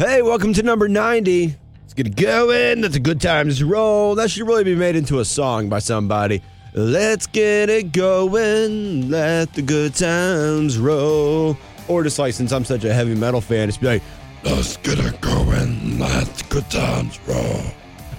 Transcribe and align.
Hey, 0.00 0.22
welcome 0.22 0.52
to 0.52 0.62
number 0.62 0.86
90. 0.86 1.56
Let's 1.80 1.92
get 1.92 2.06
it 2.06 2.14
going. 2.14 2.82
That's 2.82 2.94
a 2.94 3.00
good 3.00 3.20
time 3.20 3.50
to 3.50 3.66
roll. 3.66 4.14
That 4.14 4.30
should 4.30 4.46
really 4.46 4.62
be 4.62 4.76
made 4.76 4.94
into 4.94 5.18
a 5.18 5.24
song 5.24 5.68
by 5.68 5.80
somebody. 5.80 6.40
Let's 6.72 7.26
get 7.26 7.68
it 7.68 7.90
going. 7.90 9.10
Let 9.10 9.54
the 9.54 9.62
good 9.62 9.96
times 9.96 10.78
roll. 10.78 11.56
Or 11.88 12.04
just 12.04 12.16
like, 12.16 12.32
since 12.32 12.52
I'm 12.52 12.64
such 12.64 12.84
a 12.84 12.94
heavy 12.94 13.16
metal 13.16 13.40
fan, 13.40 13.68
it's 13.68 13.76
be 13.76 13.88
like, 13.88 14.02
let's 14.44 14.76
get 14.76 15.00
it 15.00 15.20
going. 15.20 15.98
Let 15.98 16.26
the 16.28 16.44
good 16.48 16.70
times 16.70 17.18
roll. 17.26 17.60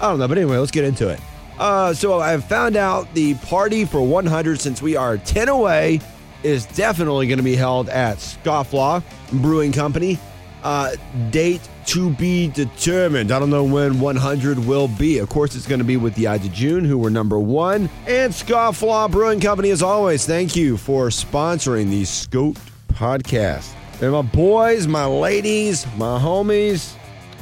I 0.02 0.10
don't 0.10 0.20
know, 0.20 0.28
but 0.28 0.38
anyway, 0.38 0.58
let's 0.58 0.72
get 0.72 0.84
into 0.84 1.08
it. 1.08 1.22
Uh, 1.58 1.94
so 1.94 2.20
I've 2.20 2.44
found 2.44 2.76
out 2.76 3.14
the 3.14 3.36
party 3.36 3.86
for 3.86 4.02
100, 4.02 4.60
since 4.60 4.82
we 4.82 4.98
are 4.98 5.18
10 5.18 5.48
away, 5.48 6.02
is 6.44 6.66
definitely 6.66 7.28
going 7.28 7.38
to 7.38 7.44
be 7.44 7.56
held 7.56 7.88
at 7.88 8.18
Scofflaw 8.18 9.02
Brewing 9.32 9.72
Company. 9.72 10.20
Uh, 10.62 10.94
date 11.30 11.62
to 11.90 12.12
be 12.12 12.48
determined. 12.50 13.32
I 13.32 13.40
don't 13.40 13.50
know 13.50 13.64
when 13.64 14.00
100 14.00 14.60
will 14.60 14.88
be. 14.88 15.18
Of 15.18 15.30
course, 15.30 15.56
it's 15.56 15.66
going 15.66 15.80
to 15.80 15.86
be 15.86 15.98
with 15.98 16.14
the 16.14 16.28
Eyes 16.28 16.46
of 16.46 16.54
June, 16.54 16.86
who 16.86 17.00
were 17.00 17.10
number 17.10 17.40
one. 17.40 17.90
And 18.06 18.32
Scofflaw 18.32 19.10
Brewing 19.10 19.40
Company, 19.40 19.72
as 19.72 19.82
always, 19.82 20.24
thank 20.24 20.56
you 20.56 20.78
for 20.78 21.08
sponsoring 21.08 21.90
the 21.90 22.04
Scoped 22.04 22.62
podcast. 22.90 23.74
And 24.04 24.12
my 24.12 24.22
boys, 24.22 24.88
my 24.88 25.06
ladies, 25.06 25.88
my 25.98 26.20
homies, 26.20 26.94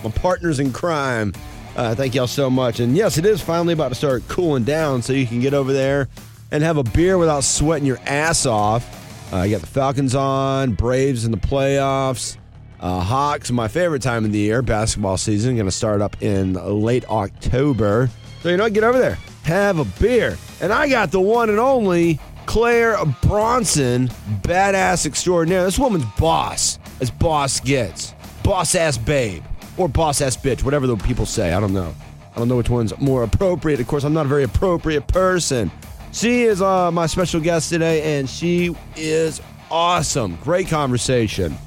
my 0.01 0.11
partners 0.11 0.61
in 0.61 0.71
crime. 0.71 1.33
Uh, 1.75 1.93
thank 1.93 2.15
y'all 2.15 2.25
so 2.25 2.49
much. 2.49 2.79
And 2.79 2.95
yes, 2.95 3.17
it 3.17 3.25
is 3.25 3.41
finally 3.41 3.73
about 3.73 3.89
to 3.89 3.95
start 3.95 4.25
cooling 4.29 4.63
down, 4.63 5.01
so 5.01 5.11
you 5.11 5.27
can 5.27 5.41
get 5.41 5.53
over 5.53 5.73
there 5.73 6.07
and 6.51 6.63
have 6.63 6.77
a 6.77 6.83
beer 6.83 7.17
without 7.17 7.43
sweating 7.43 7.85
your 7.85 7.99
ass 8.05 8.45
off. 8.45 9.33
Uh, 9.33 9.41
you 9.41 9.51
got 9.51 9.61
the 9.61 9.67
Falcons 9.67 10.15
on, 10.15 10.71
Braves 10.71 11.25
in 11.25 11.31
the 11.31 11.37
playoffs. 11.37 12.37
Uh, 12.79 12.99
Hawks, 13.01 13.49
my 13.51 13.67
favorite 13.67 14.01
time 14.01 14.23
of 14.23 14.31
the 14.31 14.37
year, 14.37 14.61
basketball 14.61 15.17
season, 15.17 15.55
going 15.55 15.65
to 15.65 15.71
start 15.71 16.01
up 16.01 16.21
in 16.21 16.53
late 16.53 17.09
October. 17.09 18.09
So, 18.41 18.49
you 18.49 18.57
know, 18.57 18.69
get 18.69 18.83
over 18.83 18.99
there, 18.99 19.17
have 19.43 19.79
a 19.79 19.85
beer. 19.99 20.37
And 20.61 20.71
I 20.71 20.87
got 20.87 21.11
the 21.11 21.19
one 21.19 21.49
and 21.49 21.59
only 21.59 22.19
Claire 22.45 22.97
Bronson, 23.23 24.09
badass 24.41 25.05
extraordinaire. 25.05 25.63
This 25.63 25.79
woman's 25.79 26.05
boss, 26.19 26.77
as 27.01 27.09
boss 27.09 27.59
gets. 27.59 28.13
Boss 28.43 28.75
ass 28.75 28.97
babe, 28.97 29.43
or 29.77 29.89
boss 29.89 30.21
ass 30.21 30.37
bitch, 30.37 30.63
whatever 30.63 30.85
the 30.87 30.95
people 30.97 31.25
say. 31.25 31.53
I 31.53 31.59
don't 31.59 31.73
know. 31.73 31.93
I 32.35 32.39
don't 32.39 32.47
know 32.47 32.57
which 32.57 32.69
one's 32.69 32.97
more 32.99 33.23
appropriate. 33.23 33.79
Of 33.79 33.87
course, 33.87 34.03
I'm 34.03 34.13
not 34.13 34.27
a 34.27 34.29
very 34.29 34.43
appropriate 34.43 35.07
person. 35.07 35.71
She 36.13 36.43
is 36.43 36.61
uh, 36.61 36.91
my 36.91 37.07
special 37.07 37.41
guest 37.41 37.69
today, 37.69 38.17
and 38.17 38.29
she 38.29 38.75
is 38.95 39.41
awesome. 39.71 40.37
Great 40.37 40.67
conversation. 40.67 41.57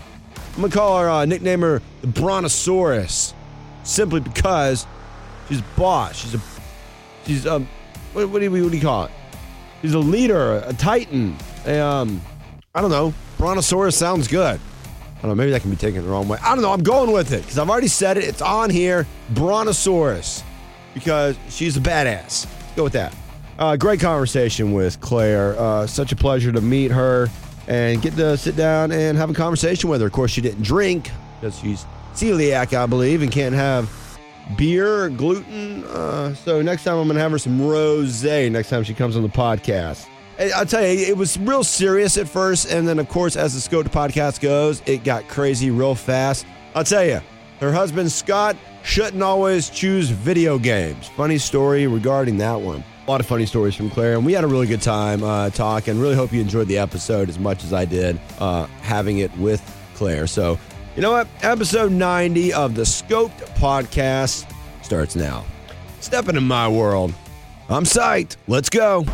I'm 0.55 0.63
gonna 0.63 0.73
call 0.73 1.01
her, 1.01 1.09
uh, 1.09 1.25
nickname 1.25 1.61
her 1.61 1.81
the 2.01 2.09
Brontosaurus, 2.09 3.35
simply 3.85 4.21
because 4.21 4.87
she's 5.49 5.61
a 5.61 5.65
boss. 5.77 6.17
She's 6.17 6.35
a, 6.35 6.41
she's 7.27 7.47
um, 7.47 7.69
what, 8.13 8.29
what, 8.29 8.39
do 8.41 8.45
you, 8.45 8.51
what 8.65 8.71
do 8.71 8.77
you 8.77 8.83
call 8.83 9.05
it? 9.05 9.11
She's 9.83 9.95
a 9.95 9.99
leader, 9.99 10.63
a 10.67 10.73
titan. 10.73 11.37
A, 11.67 11.79
um, 11.79 12.21
I 12.75 12.81
don't 12.81 12.91
know. 12.91 13.15
Brontosaurus 13.39 13.97
sounds 13.97 14.29
good. 14.29 14.61
I 14.61 15.23
don't 15.23 15.31
know. 15.31 15.35
Maybe 15.35 15.51
that 15.53 15.61
can 15.61 15.71
be 15.71 15.77
taken 15.77 16.03
the 16.03 16.09
wrong 16.09 16.29
way. 16.29 16.39
I 16.43 16.55
don't 16.55 16.63
know. 16.63 16.73
I'm 16.73 16.83
going 16.83 17.13
with 17.13 17.33
it 17.33 17.43
because 17.43 17.59
I've 17.59 17.71
already 17.71 17.89
said 17.89 18.17
it. 18.17 18.25
It's 18.25 18.43
on 18.43 18.71
here. 18.71 19.07
Brontosaurus, 19.31 20.43
because 20.95 21.39
she's 21.49 21.77
a 21.77 21.81
badass. 21.81 22.47
Go 22.77 22.85
with 22.85 22.93
that. 22.95 23.15
Uh, 23.59 23.77
great 23.77 24.01
conversation 24.01 24.73
with 24.73 25.01
Claire. 25.01 25.59
Uh, 25.59 25.87
such 25.87 26.13
a 26.13 26.17
pleasure 26.17 26.51
to 26.51 26.61
meet 26.61 26.91
her 26.91 27.29
and 27.67 28.01
get 28.03 28.15
to 28.17 28.37
sit 28.37 28.57
down 28.57 28.93
and 28.93 29.17
have 29.17 29.31
a 29.31 29.35
conversation 29.35 29.91
with 29.91 30.01
her. 30.01 30.07
Of 30.07 30.13
course, 30.13 30.31
she 30.31 30.41
didn't 30.41 30.63
drink 30.63 31.11
because 31.41 31.59
she's 31.59 31.85
celiac, 32.15 32.77
I 32.77 32.87
believe, 32.87 33.23
and 33.23 33.31
can't 33.31 33.55
have 33.55 33.91
beer 34.57 35.09
gluten. 35.11 35.85
Uh, 35.85 36.35
so 36.35 36.63
next 36.63 36.85
time 36.85 36.97
I'm 36.99 37.07
going 37.07 37.17
to 37.17 37.23
have 37.23 37.33
her 37.33 37.39
some 37.39 37.67
rose 37.67 38.25
next 38.25 38.71
time 38.71 38.83
she 38.83 38.95
comes 38.95 39.17
on 39.17 39.23
the 39.23 39.29
podcast. 39.29 40.07
I'll 40.55 40.65
tell 40.65 40.83
you, 40.83 41.07
it 41.07 41.17
was 41.17 41.39
real 41.39 41.63
serious 41.63 42.17
at 42.17 42.27
first. 42.27 42.73
And 42.73 42.89
then, 42.89 42.99
of 42.99 43.09
course, 43.09 43.37
as 43.37 43.55
the 43.55 43.61
Scope 43.61 43.87
podcast 43.89 44.41
goes, 44.41 44.83
it 44.87 45.05
got 45.05 45.29
crazy 45.29 45.71
real 45.71 45.95
fast. 45.95 46.47
I'll 46.75 46.85
tell 46.85 47.05
you, 47.05 47.21
her 47.61 47.73
husband, 47.73 48.11
Scott, 48.11 48.57
shouldn't 48.83 49.23
always 49.23 49.69
choose 49.69 50.09
video 50.09 50.59
games. 50.59 51.09
Funny 51.09 51.37
story 51.37 51.87
regarding 51.87 52.39
that 52.39 52.59
one. 52.59 52.83
A 53.11 53.15
lot 53.15 53.21
of 53.21 53.27
funny 53.27 53.45
stories 53.45 53.75
from 53.75 53.91
Claire, 53.91 54.15
and 54.15 54.25
we 54.25 54.35
had 54.35 54.45
a 54.45 54.47
really 54.47 54.69
good 54.69 54.83
time 54.83 55.25
uh, 55.25 55.51
talking. 55.51 55.99
Really 55.99 56.15
hope 56.15 56.33
you 56.33 56.41
enjoyed 56.41 56.69
the 56.69 56.79
episode 56.79 57.29
as 57.29 57.41
much 57.41 57.65
as 57.65 57.73
I 57.73 57.85
did 57.85 58.21
uh, 58.39 58.67
having 58.83 59.19
it 59.19 59.37
with 59.37 59.61
Claire. 59.97 60.29
So, 60.29 60.61
you 60.95 61.03
know 61.03 61.11
what? 61.11 61.27
Episode 61.43 61.91
90 61.91 62.53
of 62.53 62.77
the 62.77 62.83
Scoped 62.83 63.41
podcast 63.57 64.49
starts 64.85 65.17
now. 65.17 65.45
Step 65.99 66.29
into 66.29 66.41
my 66.41 66.69
world. 66.69 67.13
I'm 67.69 67.83
psyched. 67.83 68.37
Let's 68.47 68.71
go. 68.71 69.05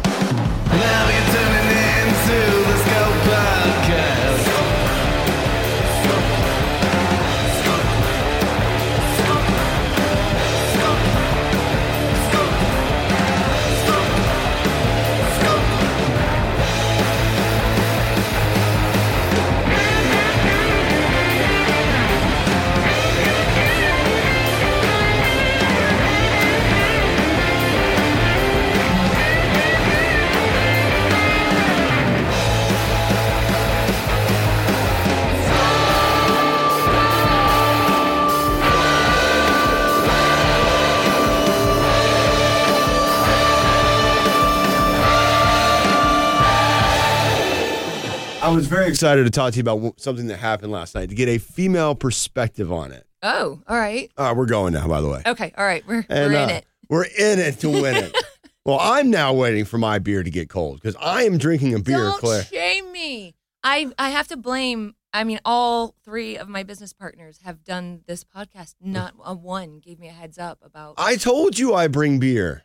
Was 48.56 48.66
very 48.68 48.88
excited 48.88 49.24
to 49.24 49.30
talk 49.30 49.52
to 49.52 49.58
you 49.58 49.60
about 49.60 50.00
something 50.00 50.28
that 50.28 50.38
happened 50.38 50.72
last 50.72 50.94
night 50.94 51.10
to 51.10 51.14
get 51.14 51.28
a 51.28 51.36
female 51.36 51.94
perspective 51.94 52.72
on 52.72 52.90
it. 52.90 53.06
Oh, 53.22 53.60
all 53.68 53.76
right. 53.76 54.10
Uh, 54.16 54.32
we're 54.34 54.46
going 54.46 54.72
now, 54.72 54.88
by 54.88 55.02
the 55.02 55.08
way. 55.08 55.22
Okay, 55.26 55.52
all 55.58 55.64
right. 55.64 55.86
We're, 55.86 56.06
and, 56.08 56.32
we're 56.32 56.38
in 56.38 56.50
uh, 56.50 56.54
it. 56.54 56.66
We're 56.88 57.04
in 57.04 57.38
it 57.38 57.60
to 57.60 57.70
win 57.70 57.96
it. 57.96 58.16
well, 58.64 58.78
I'm 58.80 59.10
now 59.10 59.34
waiting 59.34 59.66
for 59.66 59.76
my 59.76 59.98
beer 59.98 60.22
to 60.22 60.30
get 60.30 60.48
cold 60.48 60.80
because 60.80 60.96
I 60.96 61.24
am 61.24 61.36
drinking 61.36 61.74
a 61.74 61.80
beer, 61.80 61.98
Don't 61.98 62.18
Claire. 62.18 62.44
shame 62.44 62.90
me. 62.92 63.34
I 63.62 63.90
I 63.98 64.08
have 64.08 64.28
to 64.28 64.38
blame. 64.38 64.94
I 65.12 65.24
mean, 65.24 65.40
all 65.44 65.94
three 66.02 66.38
of 66.38 66.48
my 66.48 66.62
business 66.62 66.94
partners 66.94 67.40
have 67.44 67.62
done 67.62 68.04
this 68.06 68.24
podcast. 68.24 68.74
Not 68.80 69.14
a 69.22 69.34
one 69.34 69.80
gave 69.80 69.98
me 69.98 70.08
a 70.08 70.12
heads 70.12 70.38
up 70.38 70.60
about. 70.62 70.94
I 70.96 71.16
told 71.16 71.58
you 71.58 71.74
I 71.74 71.88
bring 71.88 72.18
beer. 72.18 72.62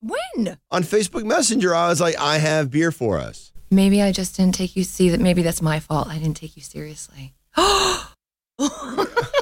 When? 0.00 0.58
On 0.70 0.82
Facebook 0.82 1.24
Messenger, 1.24 1.74
I 1.74 1.88
was 1.88 2.00
like, 2.00 2.18
I 2.18 2.38
have 2.38 2.70
beer 2.70 2.90
for 2.90 3.18
us. 3.18 3.52
Maybe 3.70 4.02
I 4.02 4.12
just 4.12 4.36
didn't 4.36 4.54
take 4.54 4.76
you. 4.76 4.84
See 4.84 5.08
that 5.10 5.20
maybe 5.20 5.42
that's 5.42 5.62
my 5.62 5.80
fault. 5.80 6.08
I 6.08 6.18
didn't 6.18 6.36
take 6.36 6.56
you 6.56 6.62
seriously. 6.62 7.34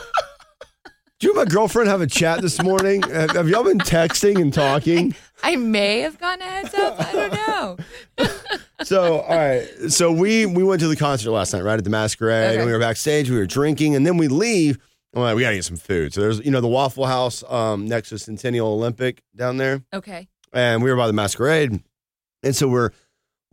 Do 1.25 1.29
you 1.29 1.39
and 1.39 1.49
my 1.49 1.51
girlfriend 1.51 1.89
have 1.89 2.03
a 2.03 2.07
chat 2.07 2.43
this 2.43 2.63
morning? 2.63 3.01
have, 3.11 3.31
have 3.31 3.49
y'all 3.49 3.65
been 3.65 3.79
texting 3.79 4.39
and 4.39 4.53
talking? 4.53 5.15
I, 5.43 5.53
I, 5.53 5.57
may 5.57 6.01
have 6.01 6.19
gotten 6.19 6.43
a 6.43 6.45
heads 6.45 6.75
up. 6.75 7.01
I 7.01 7.13
don't 7.13 7.33
know. 7.33 7.77
so, 8.83 9.21
all 9.21 9.35
right. 9.35 9.67
So 9.89 10.13
we 10.13 10.45
we 10.45 10.63
went 10.63 10.81
to 10.83 10.89
the 10.89 10.97
concert 10.97 11.31
last 11.31 11.55
night, 11.55 11.63
right 11.63 11.79
at 11.79 11.85
the 11.85 11.89
Masquerade, 11.89 12.51
okay. 12.51 12.57
and 12.59 12.67
we 12.67 12.73
were 12.73 12.79
backstage. 12.79 13.31
We 13.31 13.39
were 13.39 13.47
drinking, 13.47 13.95
and 13.95 14.07
then 14.07 14.19
we 14.19 14.29
leave. 14.29 14.77
I'm 15.15 15.23
like, 15.23 15.37
we 15.37 15.41
gotta 15.41 15.55
get 15.55 15.65
some 15.65 15.79
food. 15.79 16.13
So 16.13 16.21
there's, 16.21 16.45
you 16.45 16.51
know, 16.51 16.61
the 16.61 16.69
Waffle 16.69 17.07
House 17.07 17.43
um, 17.49 17.87
next 17.87 18.11
to 18.11 18.19
Centennial 18.19 18.69
Olympic 18.69 19.23
down 19.35 19.57
there. 19.57 19.83
Okay. 19.95 20.29
And 20.53 20.83
we 20.83 20.91
were 20.91 20.97
by 20.97 21.07
the 21.07 21.15
Masquerade, 21.15 21.83
and 22.43 22.55
so 22.55 22.69
we're 22.69 22.91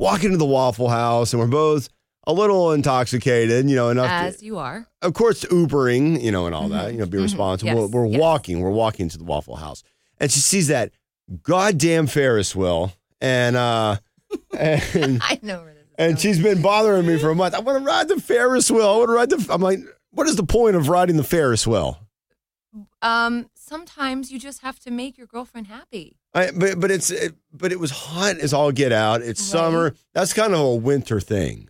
walk 0.02 0.24
into 0.24 0.38
the 0.38 0.46
Waffle 0.46 0.90
House, 0.90 1.32
and 1.32 1.40
we're 1.40 1.48
both 1.48 1.88
a 2.26 2.34
little 2.34 2.72
intoxicated, 2.72 3.70
you 3.70 3.76
know, 3.76 3.90
enough 3.90 4.10
as 4.10 4.38
to, 4.38 4.46
you 4.46 4.58
are. 4.58 4.88
Of 5.02 5.14
course, 5.14 5.46
Ubering, 5.46 6.22
you 6.22 6.32
know, 6.32 6.48
and 6.48 6.56
all 6.56 6.64
mm-hmm. 6.64 6.74
that, 6.74 6.92
you 6.92 7.00
know, 7.00 7.06
be 7.06 7.18
mm-hmm. 7.18 7.24
responsible. 7.24 7.74
Yes. 7.74 7.92
We're, 7.92 8.02
we're 8.02 8.12
yes. 8.12 8.20
walking, 8.20 8.60
we're 8.60 8.72
walking 8.72 9.10
to 9.10 9.18
the 9.18 9.24
Waffle 9.24 9.56
House, 9.56 9.84
and 10.20 10.32
she 10.32 10.40
sees 10.40 10.68
that 10.68 10.92
goddamn 11.44 12.08
Ferris 12.08 12.56
wheel, 12.56 12.92
and 13.22 13.56
uh, 13.56 13.98
and 14.58 15.22
I 15.24 15.40
know 15.42 15.62
where 15.62 15.74
this 15.74 15.84
is 15.84 15.90
and 15.98 16.08
going. 16.16 16.18
she's 16.18 16.40
been 16.42 16.62
bothering 16.62 17.06
me 17.06 17.18
for 17.20 17.30
a 17.30 17.36
month. 17.36 17.54
I 17.54 17.60
want 17.60 17.80
to 17.80 17.86
ride 17.86 18.08
the 18.08 18.20
Ferris 18.20 18.70
wheel. 18.72 18.90
I 18.90 18.98
want 18.98 19.10
to 19.10 19.14
ride 19.14 19.30
the. 19.30 19.54
I'm 19.54 19.62
like, 19.62 19.80
what 20.10 20.28
is 20.28 20.36
the 20.36 20.44
point 20.44 20.76
of 20.76 20.90
riding 20.90 21.18
the 21.18 21.24
Ferris 21.24 21.68
wheel? 21.68 22.00
Um, 23.02 23.50
sometimes 23.72 24.32
you 24.32 24.38
just 24.40 24.62
have 24.62 24.80
to 24.80 24.92
make 24.92 25.18
your 25.18 25.28
girlfriend 25.28 25.68
happy. 25.68 26.18
I, 26.34 26.52
but 26.52 26.80
but 26.80 26.92
it's 26.92 27.10
it, 27.10 27.36
but 27.54 27.72
it 27.72 27.80
was 27.80 27.92
hot 27.92 28.38
as 28.38 28.54
all 28.54 28.72
get 28.72 28.92
out. 28.92 29.22
It's 29.22 29.42
right. 29.42 29.60
summer. 29.60 29.96
That's 30.14 30.34
kind 30.34 30.54
of 30.54 30.60
a 30.60 30.76
winter 30.76 31.20
thing. 31.22 31.70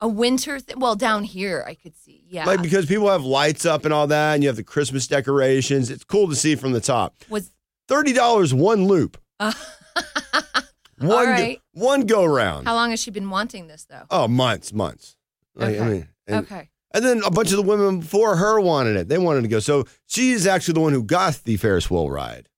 A 0.00 0.08
winter 0.08 0.58
thing. 0.58 0.80
Well, 0.80 0.96
down 0.96 1.24
here 1.24 1.64
I 1.66 1.74
could 1.74 1.96
see. 1.96 2.24
Yeah. 2.28 2.46
Like 2.46 2.62
because 2.62 2.86
people 2.86 3.08
have 3.10 3.24
lights 3.24 3.66
up 3.66 3.84
and 3.84 3.92
all 3.92 4.06
that, 4.06 4.34
and 4.34 4.42
you 4.42 4.48
have 4.48 4.56
the 4.56 4.64
Christmas 4.64 5.06
decorations. 5.06 5.90
It's 5.90 6.04
cool 6.04 6.28
to 6.28 6.34
see 6.36 6.54
from 6.56 6.72
the 6.72 6.80
top. 6.80 7.14
was 7.28 7.52
Thirty 7.88 8.12
dollars 8.12 8.54
one 8.54 8.86
loop, 8.86 9.18
uh, 9.38 9.52
one 10.98 11.26
right. 11.28 11.60
one 11.72 12.06
go 12.06 12.24
round. 12.24 12.66
how 12.66 12.74
long 12.74 12.90
has 12.90 13.00
she 13.00 13.10
been 13.10 13.28
wanting 13.28 13.66
this 13.66 13.84
though? 13.84 14.04
oh, 14.10 14.28
months, 14.28 14.72
months. 14.72 15.16
Like, 15.54 15.74
I 15.76 15.78
Okay. 15.78 15.88
mean, 15.90 16.08
and, 16.26 16.46
okay. 16.46 16.68
And 16.94 17.04
then 17.04 17.22
a 17.24 17.30
bunch 17.30 17.50
of 17.50 17.56
the 17.56 17.62
women 17.62 18.00
before 18.00 18.36
her 18.36 18.60
wanted 18.60 18.96
it. 18.96 19.08
They 19.08 19.18
wanted 19.18 19.42
to 19.42 19.48
go. 19.48 19.60
So 19.60 19.84
she 20.06 20.32
is 20.32 20.46
actually 20.46 20.74
the 20.74 20.80
one 20.80 20.92
who 20.92 21.02
got 21.02 21.40
the 21.44 21.56
Ferris 21.56 21.90
wheel 21.90 22.10
ride. 22.10 22.48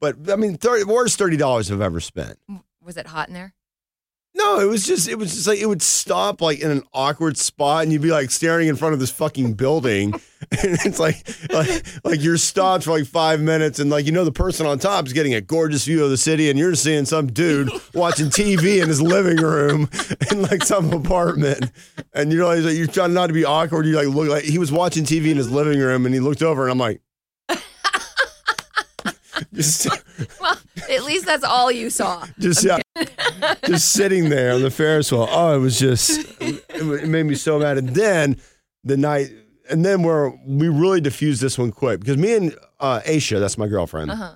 But 0.00 0.30
I 0.30 0.36
mean, 0.36 0.56
30, 0.56 0.84
worst 0.84 1.18
thirty 1.18 1.36
dollars 1.36 1.70
I've 1.70 1.80
ever 1.80 2.00
spent. 2.00 2.38
Was 2.82 2.96
it 2.96 3.06
hot 3.06 3.28
in 3.28 3.34
there? 3.34 3.54
No, 4.34 4.60
it 4.60 4.66
was 4.66 4.86
just 4.86 5.08
it 5.08 5.18
was 5.18 5.34
just 5.34 5.46
like 5.46 5.58
it 5.58 5.66
would 5.66 5.82
stop 5.82 6.40
like 6.40 6.60
in 6.60 6.70
an 6.70 6.82
awkward 6.94 7.36
spot 7.36 7.82
and 7.82 7.92
you'd 7.92 8.00
be 8.00 8.10
like 8.10 8.30
staring 8.30 8.68
in 8.68 8.76
front 8.76 8.94
of 8.94 9.00
this 9.00 9.10
fucking 9.10 9.54
building. 9.54 10.12
and 10.50 10.78
it's 10.84 10.98
like 10.98 11.22
like 11.52 11.84
like 12.02 12.22
you're 12.22 12.38
stopped 12.38 12.84
for 12.84 12.92
like 12.92 13.06
five 13.06 13.40
minutes 13.40 13.78
and 13.78 13.90
like 13.90 14.06
you 14.06 14.12
know 14.12 14.24
the 14.24 14.32
person 14.32 14.66
on 14.66 14.78
top 14.78 15.06
is 15.06 15.12
getting 15.12 15.34
a 15.34 15.40
gorgeous 15.40 15.84
view 15.84 16.02
of 16.02 16.10
the 16.10 16.16
city 16.16 16.48
and 16.48 16.58
you're 16.58 16.74
seeing 16.74 17.04
some 17.04 17.26
dude 17.26 17.70
watching 17.94 18.26
TV 18.26 18.82
in 18.82 18.88
his 18.88 19.02
living 19.02 19.36
room 19.36 19.88
in 20.30 20.42
like 20.42 20.64
some 20.64 20.92
apartment. 20.92 21.70
And 22.14 22.32
you 22.32 22.38
know 22.38 22.48
like, 22.48 22.74
you're 22.74 22.86
trying 22.86 23.12
not 23.12 23.26
to 23.26 23.34
be 23.34 23.44
awkward. 23.44 23.86
You 23.86 23.96
like 23.96 24.08
look 24.08 24.28
like 24.28 24.44
he 24.44 24.58
was 24.58 24.72
watching 24.72 25.04
TV 25.04 25.30
in 25.30 25.36
his 25.36 25.50
living 25.50 25.78
room 25.78 26.06
and 26.06 26.14
he 26.14 26.20
looked 26.20 26.42
over 26.42 26.62
and 26.62 26.72
I'm 26.72 26.78
like 26.78 27.02
just 29.54 29.88
Well, 30.40 30.58
at 30.90 31.04
least 31.04 31.26
that's 31.26 31.44
all 31.44 31.70
you 31.70 31.90
saw. 31.90 32.26
just 32.38 32.64
yeah, 32.64 32.78
just 33.66 33.92
sitting 33.92 34.28
there 34.28 34.52
on 34.54 34.62
the 34.62 34.70
Ferris 34.70 35.10
wheel. 35.12 35.26
Oh, 35.30 35.54
it 35.56 35.58
was 35.58 35.78
just 35.78 36.26
it, 36.40 37.08
made 37.08 37.24
me 37.24 37.34
so 37.34 37.58
mad. 37.58 37.78
And 37.78 37.90
then 37.90 38.36
the 38.84 38.96
night, 38.96 39.30
and 39.70 39.84
then 39.84 40.02
where 40.02 40.30
we 40.46 40.68
really 40.68 41.00
diffused 41.00 41.40
this 41.42 41.58
one 41.58 41.70
quick 41.72 42.00
because 42.00 42.16
me 42.16 42.34
and 42.36 42.56
uh, 42.80 43.00
Aisha, 43.06 43.38
that's 43.40 43.56
my 43.58 43.66
girlfriend, 43.68 44.10
Uh 44.10 44.16
huh. 44.16 44.34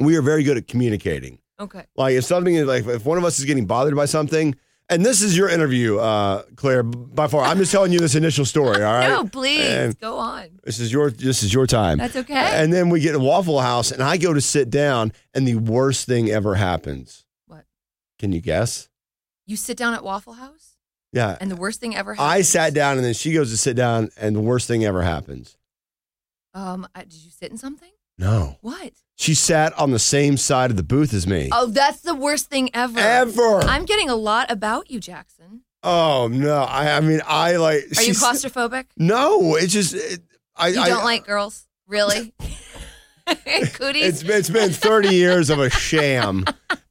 we 0.00 0.16
are 0.16 0.22
very 0.22 0.42
good 0.42 0.56
at 0.56 0.66
communicating. 0.68 1.38
Okay. 1.60 1.84
Like 1.96 2.14
if 2.14 2.24
something 2.24 2.54
is 2.54 2.66
like 2.66 2.86
if 2.86 3.04
one 3.06 3.18
of 3.18 3.24
us 3.24 3.38
is 3.38 3.44
getting 3.44 3.66
bothered 3.66 3.94
by 3.96 4.06
something. 4.06 4.54
And 4.90 5.04
this 5.04 5.22
is 5.22 5.34
your 5.36 5.48
interview, 5.48 5.96
uh, 5.98 6.42
Claire. 6.56 6.82
By 6.82 7.26
far, 7.26 7.42
I'm 7.44 7.56
just 7.56 7.72
telling 7.72 7.90
you 7.92 7.98
this 8.00 8.14
initial 8.14 8.44
story. 8.44 8.82
All 8.84 8.92
right, 8.92 9.08
No, 9.16 9.24
please 9.24 9.60
And- 9.60 9.98
go 9.98 10.18
on. 10.18 10.60
this 10.62 10.78
is 10.78 10.92
your 10.92 11.10
this 11.10 11.42
is 11.42 11.54
your 11.54 11.66
time. 11.66 11.96
That's 11.98 12.16
okay. 12.16 12.34
And 12.34 12.70
then 12.72 12.90
we 12.90 13.00
get 13.00 13.12
to 13.12 13.18
Waffle 13.18 13.60
House, 13.60 13.90
and 13.90 14.02
I 14.02 14.18
go 14.18 14.34
to 14.34 14.42
sit 14.42 14.68
down, 14.68 15.12
and 15.32 15.48
the 15.48 15.54
worst 15.56 16.06
thing 16.06 16.28
ever 16.30 16.54
happens. 16.56 17.24
What? 17.46 17.64
Can 18.18 18.32
you 18.32 18.42
guess? 18.42 18.90
You 19.46 19.56
sit 19.56 19.76
down 19.78 19.94
at 19.94 20.04
Waffle 20.04 20.34
House, 20.34 20.76
Yeah, 21.12 21.36
and 21.40 21.50
the 21.50 21.56
worst 21.56 21.80
thing 21.80 21.96
ever 21.96 22.14
happened. 22.14 22.32
I 22.32 22.42
sat 22.42 22.74
down 22.74 22.96
and 22.98 23.04
then 23.06 23.14
she 23.14 23.32
goes 23.32 23.50
to 23.52 23.56
sit 23.56 23.76
down 23.76 24.10
and 24.18 24.36
the 24.36 24.40
worst 24.40 24.68
thing 24.68 24.84
ever 24.84 25.02
happens. 25.02 25.56
Um, 26.52 26.86
I- 26.94 27.02
did 27.04 27.14
you 27.24 27.30
sit 27.30 27.50
in 27.50 27.56
something? 27.58 27.90
No. 28.18 28.58
What? 28.60 28.92
She 29.16 29.34
sat 29.34 29.72
on 29.78 29.90
the 29.92 29.98
same 29.98 30.36
side 30.36 30.70
of 30.70 30.76
the 30.76 30.82
booth 30.82 31.14
as 31.14 31.26
me. 31.26 31.48
Oh, 31.52 31.66
that's 31.66 32.00
the 32.00 32.14
worst 32.14 32.50
thing 32.50 32.70
ever. 32.74 32.98
Ever. 32.98 33.60
I'm 33.60 33.84
getting 33.84 34.10
a 34.10 34.16
lot 34.16 34.50
about 34.50 34.90
you, 34.90 34.98
Jackson. 35.00 35.62
oh 35.82 36.28
no. 36.32 36.62
I 36.62 36.96
I 36.96 37.00
mean 37.00 37.20
I 37.26 37.56
like 37.56 37.84
Are 37.96 38.02
you 38.02 38.12
claustrophobic? 38.12 38.86
No, 38.96 39.54
it's 39.56 39.72
just 39.72 39.94
it, 39.94 40.20
I 40.56 40.68
You 40.68 40.84
don't 40.84 41.04
like 41.04 41.24
girls, 41.26 41.66
really? 41.86 42.34
Cooties. 43.72 44.02
it's 44.04 44.22
been, 44.22 44.38
it's 44.38 44.50
been 44.50 44.70
30 44.70 45.08
years 45.14 45.48
of 45.48 45.58
a 45.58 45.70
sham. 45.70 46.44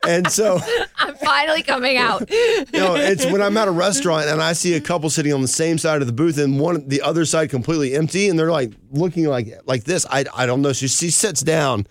And 0.08 0.32
so 0.32 0.60
I'm 0.98 1.14
finally 1.18 1.62
coming 1.62 1.98
out. 1.98 2.28
you 2.32 2.66
know, 2.74 2.96
it's 2.96 3.24
when 3.26 3.40
I'm 3.40 3.56
at 3.58 3.68
a 3.68 3.72
restaurant 3.72 4.28
and 4.28 4.42
I 4.42 4.54
see 4.54 4.74
a 4.74 4.82
couple 4.82 5.10
sitting 5.12 5.32
on 5.32 5.42
the 5.44 5.48
same 5.48 5.78
side 5.78 6.02
of 6.02 6.08
the 6.08 6.14
booth 6.14 6.40
and 6.40 6.60
one 6.60 6.88
the 6.88 7.02
other 7.04 7.26
side 7.26 7.52
completely 7.52 7.94
empty 7.96 8.30
and 8.30 8.40
they're 8.40 8.52
like 8.52 8.72
looking 8.92 9.26
like 9.26 9.54
like 9.66 9.84
this. 9.84 10.06
I 10.10 10.26
I 10.36 10.46
don't 10.48 10.62
know. 10.64 10.74
She 10.74 10.88
she 10.88 11.12
sits 11.12 11.42
down 11.42 11.86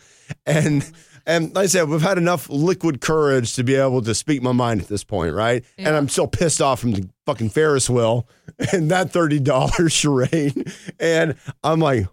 and 0.46 0.90
and 1.26 1.54
like 1.54 1.64
I 1.64 1.66
said, 1.66 1.88
we've 1.88 2.02
had 2.02 2.18
enough 2.18 2.48
liquid 2.48 3.00
courage 3.00 3.54
to 3.54 3.64
be 3.64 3.74
able 3.76 4.02
to 4.02 4.14
speak 4.14 4.42
my 4.42 4.52
mind 4.52 4.80
at 4.80 4.88
this 4.88 5.04
point, 5.04 5.34
right? 5.34 5.64
And 5.78 5.94
I'm 5.94 6.08
still 6.08 6.26
pissed 6.26 6.60
off 6.60 6.80
from 6.80 6.92
the 6.92 7.08
fucking 7.26 7.50
Ferris 7.50 7.88
wheel 7.88 8.26
and 8.72 8.90
that 8.90 9.10
thirty 9.10 9.38
dollars 9.38 9.92
charade. 9.92 10.72
And 10.98 11.36
I'm 11.62 11.80
like, 11.80 12.06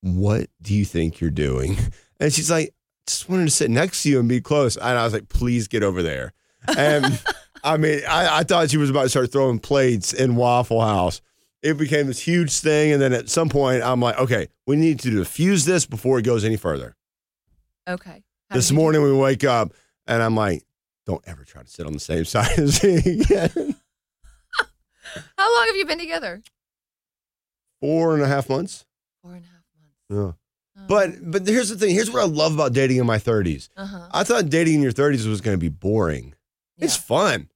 what 0.00 0.48
do 0.62 0.74
you 0.74 0.84
think 0.84 1.20
you're 1.20 1.30
doing? 1.30 1.76
And 2.18 2.32
she's 2.32 2.50
like, 2.50 2.74
just 3.06 3.28
wanted 3.28 3.46
to 3.46 3.50
sit 3.50 3.70
next 3.70 4.02
to 4.02 4.10
you 4.10 4.20
and 4.20 4.28
be 4.28 4.40
close. 4.40 4.76
And 4.76 4.98
I 4.98 5.04
was 5.04 5.12
like, 5.12 5.28
please 5.28 5.68
get 5.68 5.82
over 5.82 6.02
there. 6.02 6.32
And 6.76 7.22
I 7.64 7.76
mean, 7.76 8.00
I, 8.08 8.38
I 8.38 8.42
thought 8.44 8.70
she 8.70 8.76
was 8.76 8.90
about 8.90 9.04
to 9.04 9.08
start 9.08 9.32
throwing 9.32 9.58
plates 9.58 10.12
in 10.12 10.36
Waffle 10.36 10.80
House. 10.80 11.20
It 11.62 11.76
became 11.76 12.06
this 12.06 12.20
huge 12.20 12.52
thing. 12.52 12.92
And 12.92 13.02
then 13.02 13.12
at 13.12 13.28
some 13.28 13.48
point, 13.48 13.82
I'm 13.82 14.00
like, 14.00 14.18
okay, 14.18 14.48
we 14.66 14.76
need 14.76 15.00
to 15.00 15.10
diffuse 15.10 15.66
this 15.66 15.84
before 15.84 16.18
it 16.18 16.22
goes 16.22 16.44
any 16.44 16.56
further. 16.56 16.96
Okay. 17.88 18.22
How 18.48 18.56
this 18.56 18.66
did 18.68 18.74
you 18.74 18.76
do? 18.78 18.82
morning, 18.82 19.02
we 19.02 19.12
wake 19.12 19.44
up 19.44 19.72
and 20.06 20.22
I'm 20.22 20.34
like, 20.36 20.64
don't 21.06 21.22
ever 21.26 21.44
try 21.44 21.62
to 21.62 21.68
sit 21.68 21.86
on 21.86 21.92
the 21.92 22.00
same 22.00 22.24
side 22.26 22.58
as 22.58 22.82
me 22.82 22.96
again. 22.96 23.76
How 25.36 25.56
long 25.56 25.66
have 25.66 25.76
you 25.76 25.86
been 25.86 25.98
together? 25.98 26.42
Four 27.80 28.14
and 28.14 28.22
a 28.22 28.26
half 28.28 28.48
months. 28.48 28.84
Four 29.22 29.32
and 29.32 29.44
a 29.44 29.46
half 29.46 29.64
months. 29.80 30.36
Yeah. 30.36 30.86
But 30.86 31.30
but 31.30 31.46
here's 31.46 31.68
the 31.68 31.76
thing. 31.76 31.94
Here's 31.94 32.10
what 32.10 32.22
I 32.22 32.26
love 32.26 32.54
about 32.54 32.72
dating 32.72 32.98
in 32.98 33.06
my 33.06 33.18
30s. 33.18 33.68
uh 33.76 33.86
huh. 33.86 34.08
I 34.12 34.24
thought 34.24 34.48
dating 34.48 34.76
in 34.76 34.82
your 34.82 34.92
30s 34.92 35.26
was 35.26 35.40
going 35.40 35.56
to 35.56 35.60
be 35.60 35.68
boring. 35.68 36.34
It's 36.78 36.96
fun. 36.96 37.48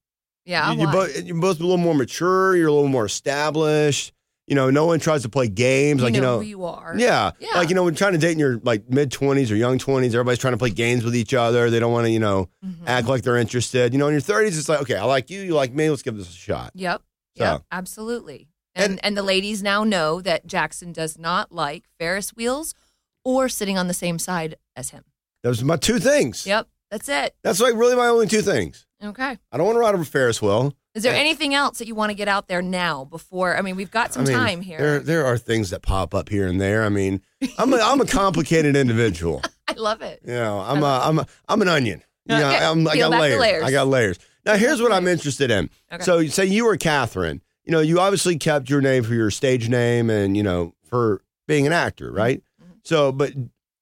Yeah. 0.45 0.71
you, 0.73 0.85
why? 0.85 0.91
both, 0.91 1.23
you're 1.23 1.41
both 1.41 1.59
a 1.59 1.63
little 1.63 1.77
more 1.77 1.95
mature. 1.95 2.55
You're 2.55 2.67
a 2.67 2.71
little 2.73 2.87
more 2.89 3.05
established. 3.05 4.13
You 4.47 4.53
know, 4.55 4.69
no 4.69 4.85
one 4.85 4.99
tries 4.99 5.23
to 5.23 5.29
play 5.29 5.47
games 5.47 5.99
you 6.01 6.05
like 6.05 6.13
you 6.13 6.21
know 6.21 6.33
know. 6.35 6.39
who 6.39 6.45
you 6.45 6.65
are. 6.65 6.93
yeah. 6.97 7.31
Yeah. 7.39 7.55
like 7.55 7.69
you 7.69 7.75
know, 7.75 7.83
when 7.83 7.95
trying 7.95 8.11
to 8.13 8.19
date 8.19 8.33
in 8.33 8.39
your 8.39 8.59
like 8.63 8.87
mid 8.89 9.11
twenties 9.11 9.51
or 9.51 9.55
young 9.55 9.79
twenties, 9.79 10.13
everybody's 10.13 10.37
trying 10.39 10.53
to 10.53 10.57
play 10.59 10.69
games 10.69 11.03
with 11.03 11.15
each 11.15 11.33
other. 11.33 11.69
They 11.71 11.79
don't 11.79 11.91
want 11.91 12.05
to, 12.05 12.11
you 12.11 12.19
know, 12.19 12.49
Mhm. 12.63 12.75
act 12.85 13.07
like 13.07 13.23
they're 13.23 13.37
interested. 13.37 13.91
You 13.93 13.97
know, 13.99 14.07
in 14.07 14.13
your 14.13 14.21
thirties, 14.21 14.57
it's 14.57 14.69
like, 14.69 14.81
okay, 14.81 14.95
I 14.97 15.03
like 15.05 15.29
you, 15.31 15.41
you 15.41 15.55
like 15.55 15.73
me. 15.73 15.89
Let's 15.89 16.03
give 16.03 16.15
this 16.15 16.29
a 16.29 16.33
shot. 16.33 16.71
Yep. 16.75 17.01
So- 17.37 17.43
Yep. 17.43 17.63
Absolutely. 17.71 18.47
And, 18.75 18.91
And- 18.93 19.05
and 19.05 19.17
the 19.17 19.23
ladies 19.23 19.63
now 19.63 19.83
know 19.83 20.21
that 20.21 20.45
Jackson 20.45 20.91
does 20.91 21.17
not 21.17 21.51
like 21.51 21.85
Ferris 21.97 22.29
wheels 22.35 22.75
or 23.23 23.49
sitting 23.49 23.77
on 23.77 23.87
the 23.87 23.93
same 23.93 24.19
side 24.19 24.55
as 24.75 24.89
him. 24.91 25.05
Those 25.43 25.61
are 25.61 25.65
my 25.65 25.77
two 25.77 25.97
things. 25.99 26.45
Yep. 26.45 26.67
That's 26.91 27.09
it. 27.09 27.35
That's 27.43 27.59
like 27.59 27.73
really 27.73 27.95
my 27.95 28.07
only 28.07 28.27
two 28.27 28.41
things. 28.43 28.85
Okay. 29.03 29.37
I 29.51 29.57
don't 29.57 29.65
want 29.65 29.75
to 29.75 29.79
ride 29.79 29.95
a 29.95 30.03
Ferris 30.05 30.41
wheel. 30.41 30.73
Is 30.95 31.03
there 31.03 31.13
anything 31.13 31.53
else 31.53 31.79
that 31.79 31.87
you 31.87 31.93
want 31.95 32.11
to 32.11 32.13
get 32.15 32.29
out 32.29 32.47
there 32.47 32.61
now 32.61 33.03
before? 33.03 33.57
I 33.57 33.61
mean, 33.61 33.75
we've 33.75 33.91
got 33.91 34.13
some 34.13 34.23
I 34.23 34.27
mean, 34.27 34.37
time 34.37 34.61
here. 34.61 34.77
There, 34.77 34.99
there 34.99 35.25
are 35.25 35.37
things 35.37 35.69
that 35.71 35.81
pop 35.81 36.15
up 36.15 36.29
here 36.29 36.47
and 36.47 36.59
there. 36.59 36.83
I 36.85 36.89
mean, 36.89 37.21
I'm 37.57 37.73
a, 37.73 37.77
I'm 37.77 37.99
a 37.99 38.05
complicated 38.05 38.77
individual. 38.77 39.41
I 39.67 39.73
love 39.73 40.01
it. 40.01 40.21
You 40.23 40.33
know, 40.33 40.59
I'm 40.61 40.81
a, 40.83 41.01
I'm 41.03 41.19
a, 41.19 41.27
I'm 41.49 41.61
an 41.61 41.67
onion. 41.67 42.01
You 42.27 42.37
know, 42.37 42.47
Okay, 42.49 42.65
I'm, 42.65 42.87
I 42.87 42.97
got 42.97 43.11
layers. 43.11 43.39
layers. 43.39 43.63
I 43.63 43.71
got 43.71 43.87
layers. 43.87 44.19
Now, 44.45 44.55
here's 44.55 44.81
what 44.81 44.91
I'm 44.93 45.05
interested 45.07 45.51
in. 45.51 45.69
Okay. 45.91 46.03
So, 46.03 46.19
you 46.19 46.29
say 46.29 46.45
you 46.45 46.65
were 46.65 46.77
Catherine. 46.77 47.41
You 47.65 47.73
know, 47.73 47.81
you 47.81 47.99
obviously 47.99 48.37
kept 48.37 48.69
your 48.69 48.79
name 48.79 49.03
for 49.03 49.13
your 49.15 49.31
stage 49.31 49.67
name 49.69 50.09
and 50.09 50.37
you 50.37 50.43
know 50.43 50.75
for 50.87 51.21
being 51.47 51.67
an 51.67 51.73
actor, 51.73 52.11
right? 52.11 52.41
Mhm. 52.63 52.77
So, 52.83 53.11
but 53.11 53.33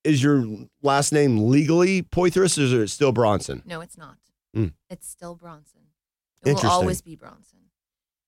is 0.04 0.24
your 0.24 0.46
last 0.82 1.12
name 1.14 1.50
legally 1.50 2.02
Poythress, 2.02 2.58
or 2.58 2.62
is 2.62 2.74
it 2.74 2.88
still 2.90 3.12
Bronson? 3.12 3.62
No, 3.66 3.82
it's 3.82 3.98
not. 3.98 4.18
Mm. 4.56 4.74
It's 4.90 5.08
still 5.08 5.36
Bronson. 5.36 5.82
It 6.46 6.62
will 6.64 6.70
always 6.70 7.02
be 7.02 7.16
Bronson. 7.16 7.60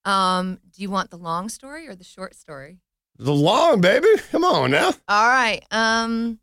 Um, 0.06 0.60
do 0.72 0.82
you 0.82 0.90
want 0.90 1.10
the 1.10 1.18
long 1.18 1.50
story 1.50 1.88
or 1.88 1.96
the 1.96 2.04
short 2.04 2.36
story? 2.36 2.80
The 3.18 3.34
long 3.34 3.82
baby. 3.82 4.08
Come 4.32 4.44
on 4.44 4.72
now. 4.72 4.92
All 5.08 5.28
right. 5.28 5.64
Um 5.72 6.40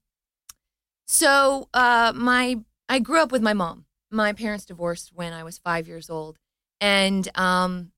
so 1.06 1.68
uh 1.74 2.12
my 2.14 2.60
I 2.88 2.98
grew 2.98 3.20
up 3.20 3.30
with 3.30 3.42
my 3.42 3.52
mom. 3.52 3.84
My 4.10 4.32
parents 4.32 4.64
divorced 4.64 5.10
when 5.14 5.32
I 5.32 5.44
was 5.44 5.58
5 5.58 5.86
years 5.86 6.08
old 6.08 6.38
and 6.80 7.28
um 7.36 7.92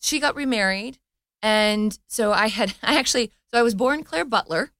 she 0.00 0.20
got 0.20 0.36
remarried 0.36 0.98
and 1.42 1.98
so 2.06 2.32
I 2.32 2.48
had 2.48 2.74
I 2.82 2.98
actually 2.98 3.32
so 3.52 3.58
I 3.58 3.62
was 3.62 3.74
born 3.74 4.04
Claire 4.04 4.24
Butler. 4.24 4.70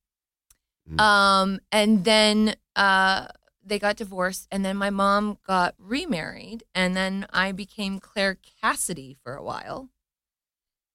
Mm. 0.89 1.01
Um 1.01 1.61
and 1.73 2.05
then 2.05 2.55
uh 2.77 3.27
they 3.65 3.79
got 3.79 3.97
divorced 3.97 4.47
and 4.51 4.65
then 4.65 4.77
my 4.77 4.91
mom 4.91 5.39
got 5.47 5.75
remarried 5.79 6.65
and 6.75 6.97
then 6.97 7.27
I 7.33 7.53
became 7.53 7.99
Claire 7.99 8.39
Cassidy 8.61 9.17
for 9.23 9.35
a 9.35 9.43
while. 9.43 9.91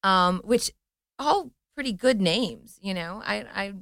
Um 0.03 0.41
which 0.43 0.71
all 1.17 1.51
pretty 1.75 1.93
good 1.93 2.21
names, 2.21 2.77
you 2.81 2.93
know. 2.93 3.21
I 3.25 3.45
I 3.53 3.73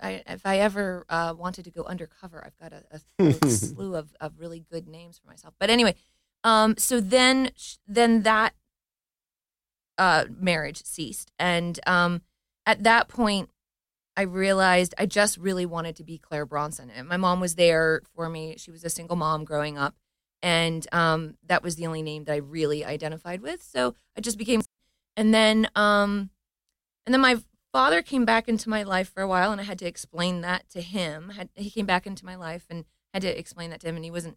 I, 0.00 0.22
if 0.26 0.46
I 0.46 0.58
ever 0.58 1.04
uh, 1.08 1.34
wanted 1.36 1.64
to 1.64 1.70
go 1.70 1.82
undercover, 1.82 2.44
I've 2.44 2.58
got 2.58 2.72
a, 2.72 3.00
a 3.20 3.48
slew 3.48 3.96
of, 3.96 4.14
of 4.20 4.38
really 4.38 4.64
good 4.70 4.86
names 4.86 5.18
for 5.18 5.26
myself. 5.26 5.54
But 5.58 5.70
anyway, 5.70 5.94
um, 6.44 6.76
so 6.78 7.00
then 7.00 7.50
then 7.86 8.22
that 8.22 8.54
uh, 9.96 10.26
marriage 10.38 10.84
ceased, 10.84 11.32
and 11.38 11.80
um, 11.86 12.22
at 12.64 12.84
that 12.84 13.08
point, 13.08 13.50
I 14.18 14.22
realized 14.22 14.96
I 14.98 15.06
just 15.06 15.38
really 15.38 15.64
wanted 15.64 15.94
to 15.96 16.02
be 16.02 16.18
Claire 16.18 16.44
Bronson, 16.44 16.90
and 16.90 17.06
my 17.06 17.16
mom 17.16 17.38
was 17.38 17.54
there 17.54 18.02
for 18.16 18.28
me. 18.28 18.56
She 18.58 18.72
was 18.72 18.82
a 18.82 18.90
single 18.90 19.14
mom 19.14 19.44
growing 19.44 19.78
up, 19.78 19.94
and 20.42 20.84
um, 20.90 21.36
that 21.46 21.62
was 21.62 21.76
the 21.76 21.86
only 21.86 22.02
name 22.02 22.24
that 22.24 22.32
I 22.32 22.38
really 22.38 22.84
identified 22.84 23.40
with. 23.42 23.62
So 23.62 23.94
I 24.16 24.20
just 24.20 24.36
became, 24.36 24.62
And 25.16 25.32
then, 25.32 25.68
um, 25.76 26.30
and 27.06 27.14
then 27.14 27.20
my 27.20 27.36
father 27.70 28.02
came 28.02 28.24
back 28.24 28.48
into 28.48 28.68
my 28.68 28.82
life 28.82 29.08
for 29.08 29.22
a 29.22 29.28
while, 29.28 29.52
and 29.52 29.60
I 29.60 29.64
had 29.64 29.78
to 29.78 29.86
explain 29.86 30.40
that 30.40 30.68
to 30.70 30.80
him. 30.80 31.30
Had, 31.36 31.50
he 31.54 31.70
came 31.70 31.86
back 31.86 32.04
into 32.04 32.26
my 32.26 32.34
life 32.34 32.66
and 32.68 32.86
had 33.14 33.22
to 33.22 33.38
explain 33.38 33.70
that 33.70 33.80
to 33.82 33.88
him, 33.88 33.94
and 33.94 34.04
he 34.04 34.10
wasn't 34.10 34.36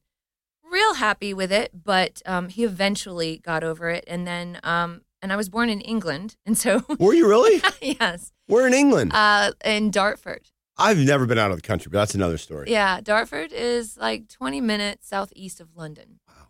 real 0.63 0.93
happy 0.93 1.33
with 1.33 1.51
it, 1.51 1.71
but 1.83 2.21
um, 2.27 2.49
he 2.49 2.63
eventually 2.63 3.39
got 3.39 3.63
over 3.63 3.89
it. 3.89 4.03
And 4.05 4.27
then, 4.27 4.59
um, 4.61 5.01
and 5.21 5.31
I 5.31 5.35
was 5.35 5.49
born 5.49 5.69
in 5.69 5.81
England, 5.81 6.35
and 6.45 6.57
so 6.57 6.83
Were 6.99 7.13
you 7.13 7.27
really? 7.27 7.61
yes, 7.81 8.31
We're 8.47 8.67
in 8.67 8.73
England. 8.73 9.11
uh, 9.13 9.51
in 9.63 9.91
Dartford. 9.91 10.49
I've 10.77 10.97
never 10.97 11.25
been 11.25 11.37
out 11.37 11.51
of 11.51 11.57
the 11.57 11.61
country, 11.61 11.89
but 11.91 11.99
that's 11.99 12.15
another 12.15 12.37
story. 12.37 12.71
Yeah, 12.71 13.01
Dartford 13.01 13.51
is 13.51 13.97
like 13.97 14.27
20 14.29 14.61
minutes 14.61 15.07
southeast 15.07 15.59
of 15.61 15.75
London. 15.75 16.19
Wow. 16.27 16.47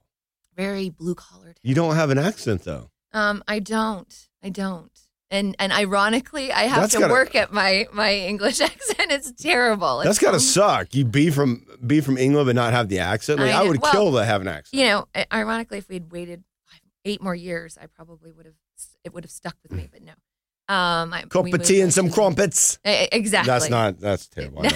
Very 0.55 0.89
blue 0.89 1.15
collared. 1.15 1.59
You 1.63 1.75
don't 1.75 1.95
have 1.95 2.09
an 2.11 2.17
accent 2.17 2.63
though. 2.63 2.91
Um, 3.13 3.43
I 3.47 3.59
don't. 3.59 4.13
I 4.43 4.49
don't. 4.49 4.91
And 5.29 5.55
and 5.59 5.71
ironically, 5.71 6.51
I 6.51 6.63
have 6.63 6.81
That's 6.81 6.93
to 6.93 6.99
gotta- 6.99 7.13
work 7.13 7.35
at 7.35 7.51
my 7.53 7.87
my 7.93 8.13
English 8.13 8.59
accent. 8.71 9.11
It's 9.11 9.31
terrible. 9.31 9.97
That's 9.99 10.11
It's 10.11 10.19
got 10.19 10.31
to 10.31 10.35
um, 10.35 10.39
suck. 10.41 10.93
You 10.93 11.05
be 11.05 11.29
from 11.29 11.65
be 11.85 11.99
from 12.01 12.17
England 12.17 12.45
but 12.47 12.55
not 12.55 12.73
have 12.73 12.89
the 12.89 12.99
accent. 12.99 13.39
Like, 13.39 13.53
I 13.53 13.63
I, 13.63 13.67
would 13.67 13.81
Well, 13.81 13.91
kill 13.91 14.11
to 14.13 14.23
have 14.25 14.41
an 14.41 14.47
accent. 14.49 14.79
You 14.81 14.87
know, 14.87 15.05
ironically, 15.33 15.77
if 15.79 15.87
we'd 15.89 16.11
waited 16.11 16.43
eight 17.05 17.21
more 17.21 17.35
years, 17.35 17.77
I 17.81 17.87
probably 17.87 18.31
would 18.31 18.45
have. 18.45 18.55
It 19.03 19.13
would 19.13 19.24
have 19.24 19.31
stuck 19.31 19.55
with 19.63 19.72
me. 19.72 19.88
But 19.91 20.03
no. 20.03 20.13
Um, 20.74 21.13
I, 21.13 21.24
Cup 21.24 21.51
of 21.51 21.63
tea 21.63 21.81
and 21.81 21.93
some 21.93 22.10
crumpets. 22.10 22.79
Exactly. 22.86 23.48
That's 23.48 23.70
not. 23.70 24.00
That's 24.00 24.27
terrible. 24.27 24.63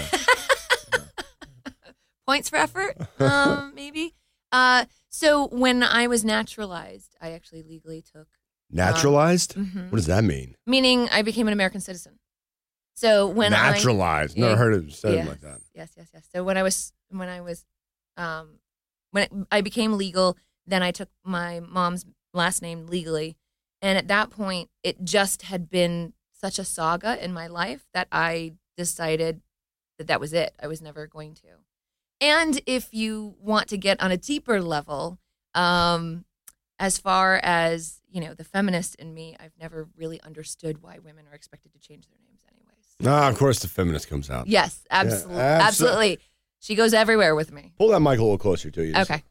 Points 2.27 2.49
for 2.49 2.55
effort, 2.55 2.97
um, 3.19 3.73
maybe. 3.75 4.15
Uh, 4.51 4.85
so 5.09 5.47
when 5.47 5.83
I 5.83 6.07
was 6.07 6.25
naturalized, 6.25 7.15
I 7.21 7.31
actually 7.31 7.61
legally 7.61 8.01
took, 8.01 8.27
Naturalized. 8.71 9.53
Mhm. 9.55 9.91
What 9.91 9.97
does 9.97 10.07
that 10.07 10.23
mean? 10.23 10.55
meaning 10.65 11.07
I 11.11 11.21
became 11.21 11.45
an 11.47 11.53
American 11.53 11.81
citizen. 11.81 12.17
So 12.95 13.27
when 13.27 13.51
Naturalized. 13.51 14.37
I, 14.37 14.41
Never 14.41 14.55
heard 14.55 14.73
it 14.73 14.91
said 14.93 15.13
yes, 15.13 15.27
like 15.27 15.41
that. 15.41 15.59
Yes, 15.75 15.91
yes, 15.95 16.07
yes. 16.13 16.27
So 16.33 16.43
when 16.43 16.57
I 16.57 16.63
was 16.63 16.93
when 17.09 17.29
I 17.29 17.41
was 17.41 17.63
um, 18.17 18.59
when 19.11 19.45
I 19.51 19.61
became 19.61 19.93
legal, 19.97 20.35
then 20.65 20.81
I 20.81 20.89
took 20.91 21.09
my 21.23 21.59
mom's 21.59 22.05
last 22.33 22.61
name 22.63 22.87
legally, 22.87 23.37
and 23.85 23.99
at 23.99 24.07
that 24.07 24.31
point, 24.31 24.69
it 24.83 25.03
just 25.03 25.43
had 25.43 25.69
been 25.69 26.13
such 26.33 26.57
a 26.57 26.65
saga 26.65 27.23
in 27.23 27.31
my 27.33 27.45
life 27.45 27.85
that 27.93 28.07
I 28.11 28.53
decided 28.75 29.41
that 29.99 30.07
that 30.07 30.19
was 30.19 30.33
it. 30.33 30.55
I 30.61 30.65
was 30.65 30.81
never 30.81 31.05
going 31.05 31.35
to. 31.35 31.47
And 32.19 32.59
if 32.65 32.93
you 32.93 33.35
want 33.39 33.67
to 33.67 33.77
get 33.77 34.01
on 34.01 34.11
a 34.11 34.17
deeper 34.17 34.59
level, 34.59 35.19
um, 35.53 36.25
as 36.79 36.97
far 36.97 37.39
as 37.43 38.01
you 38.09 38.21
know, 38.21 38.33
the 38.33 38.43
feminist 38.43 38.95
in 38.95 39.13
me, 39.13 39.35
I've 39.39 39.51
never 39.59 39.87
really 39.95 40.19
understood 40.21 40.81
why 40.81 40.97
women 40.97 41.25
are 41.29 41.35
expected 41.35 41.73
to 41.73 41.79
change 41.79 42.07
their 42.07 42.17
names, 42.25 42.39
anyways. 42.49 42.95
Ah, 43.05 43.29
of 43.29 43.37
course 43.37 43.59
the 43.59 43.67
feminist 43.67 44.09
comes 44.09 44.31
out. 44.31 44.47
Yes, 44.47 44.83
absolutely, 44.89 45.35
abso- 45.35 45.59
absolutely. 45.61 46.19
She 46.59 46.73
goes 46.73 46.93
everywhere 46.95 47.35
with 47.35 47.51
me. 47.51 47.73
Pull 47.77 47.89
that 47.89 47.99
mic 47.99 48.17
a 48.17 48.23
little 48.23 48.39
closer 48.39 48.71
to 48.71 48.83
you. 48.83 48.95
Okay, 48.95 49.21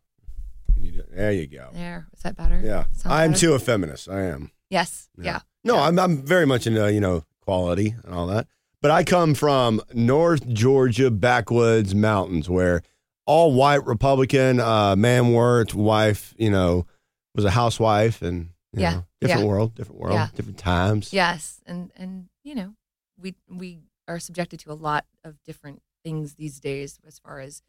You 0.80 0.90
do- 0.92 1.04
There 1.10 1.32
you 1.32 1.46
go. 1.46 1.70
there. 1.72 2.06
Is 2.14 2.22
that 2.22 2.36
better? 2.36 2.60
Yeah, 2.64 2.84
I'm 3.04 3.30
better? 3.32 3.40
too 3.40 3.54
a 3.54 3.58
feminist. 3.58 4.08
I 4.08 4.22
am. 4.22 4.50
Yes. 4.70 5.08
Yeah. 5.16 5.24
Yeah. 5.24 5.38
No, 5.64 5.74
Yeah. 5.76 5.82
I'm 5.82 5.98
I'm 5.98 6.22
very 6.26 6.46
much 6.46 6.66
into 6.66 6.92
you 6.92 7.00
know 7.00 7.24
quality 7.40 7.94
and 8.04 8.14
all 8.14 8.26
that. 8.28 8.46
But 8.82 8.90
I 8.90 9.02
come 9.04 9.34
from 9.34 9.80
North 9.94 10.46
Georgia 10.48 11.10
backwoods 11.10 11.94
mountains 11.94 12.50
where 12.50 12.82
all 13.26 13.54
white 13.54 13.84
Republican 13.86 14.60
uh, 14.60 14.94
man 14.96 15.32
worked, 15.32 15.74
wife 15.74 16.34
you 16.36 16.50
know 16.50 16.86
was 17.34 17.44
a 17.44 17.50
housewife, 17.50 18.20
and 18.22 18.50
you 18.72 18.82
Yeah, 18.82 18.90
know, 18.94 19.04
different 19.20 19.40
yeah. 19.42 19.46
world, 19.48 19.74
different 19.74 20.00
world, 20.00 20.14
Yeah. 20.14 20.28
different 20.34 20.58
times. 20.58 21.12
Yes, 21.12 21.60
and 21.66 21.90
and 21.96 22.28
you 22.42 22.54
know, 22.54 22.74
we 23.18 23.34
we 23.48 23.80
are 24.06 24.18
subjected 24.18 24.60
to 24.60 24.72
a 24.72 24.74
lot 24.74 25.06
of 25.24 25.42
different 25.44 25.80
things 26.02 26.34
these 26.34 26.60
days 26.60 27.00
as 27.06 27.18
far 27.18 27.40
as 27.40 27.62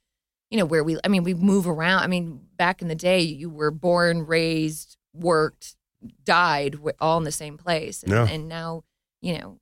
you 0.49 0.57
know 0.57 0.65
where 0.65 0.83
we. 0.83 0.97
I 1.03 1.07
mean, 1.07 1.23
we 1.23 1.33
move 1.33 1.67
around. 1.67 2.03
I 2.03 2.07
mean, 2.07 2.41
back 2.57 2.81
in 2.81 2.87
the 2.87 2.95
day, 2.95 3.21
you 3.21 3.49
were 3.49 3.71
born, 3.71 4.25
raised, 4.25 4.97
worked, 5.13 5.75
died, 6.23 6.77
all 6.99 7.17
in 7.17 7.23
the 7.23 7.31
same 7.31 7.57
place, 7.57 8.03
and, 8.03 8.11
Yeah. 8.11 8.27
and 8.27 8.47
now 8.47 8.83
you 9.21 9.37
know 9.37 9.59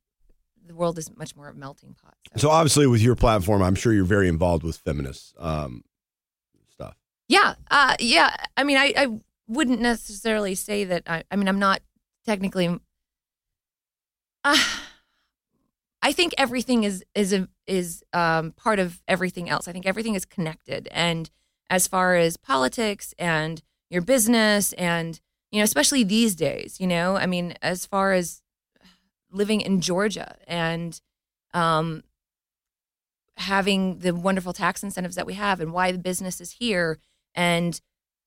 the 0.66 0.76
world 0.76 0.98
is 0.98 1.16
much 1.18 1.36
more 1.36 1.50
of 1.50 1.56
a 1.56 1.60
melting 1.60 1.96
pot. 2.02 2.16
So 2.38 2.50
obviously, 2.50 2.88
with 2.88 3.02
your 3.02 3.16
platform, 3.16 3.62
I'm 3.62 3.76
sure 3.76 3.94
you're 3.94 4.06
very 4.06 4.28
involved 4.28 4.64
with 4.64 4.78
feminist 4.78 5.36
um, 5.40 5.84
stuff. 6.70 6.96
Yeah, 7.28 7.56
uh, 7.72 7.96
yeah. 8.00 8.36
I 8.58 8.64
mean, 8.64 8.78
I, 8.78 8.94
I 8.96 9.08
wouldn't 9.48 9.82
necessarily 9.82 10.56
say 10.56 10.84
that. 10.86 11.04
I, 11.08 11.24
I 11.32 11.36
mean, 11.36 11.48
I'm 11.48 11.60
not 11.60 11.82
technically. 12.26 12.80
Uh, 14.46 14.58
I 16.04 16.12
think 16.12 16.34
everything 16.38 16.84
is 16.84 17.04
is 17.16 17.32
a, 17.32 17.48
is 17.66 18.04
um, 18.12 18.52
part 18.52 18.78
of 18.78 19.02
everything 19.08 19.50
else. 19.50 19.68
I 19.68 19.72
think 19.72 19.86
everything 19.86 20.16
is 20.16 20.26
connected, 20.26 20.90
and 20.92 21.30
as 21.70 21.88
far 21.88 22.16
as 22.16 22.36
politics 22.36 23.14
and 23.18 23.64
your 23.90 24.02
business, 24.02 24.74
and 24.74 25.20
you 25.50 25.60
know, 25.60 25.64
especially 25.64 26.04
these 26.04 26.36
days, 26.36 26.80
you 26.80 26.88
know, 26.88 27.16
I 27.16 27.26
mean, 27.26 27.56
as 27.62 27.86
far 27.86 28.12
as 28.12 28.42
living 29.32 29.62
in 29.62 29.80
Georgia 29.80 30.36
and 30.46 31.00
um, 31.54 32.04
having 33.38 34.00
the 34.00 34.14
wonderful 34.14 34.52
tax 34.52 34.84
incentives 34.84 35.16
that 35.16 35.26
we 35.26 35.36
have 35.36 35.62
and 35.62 35.72
why 35.72 35.92
the 35.92 35.98
business 35.98 36.42
is 36.42 36.52
here 36.52 37.00
and 37.34 37.80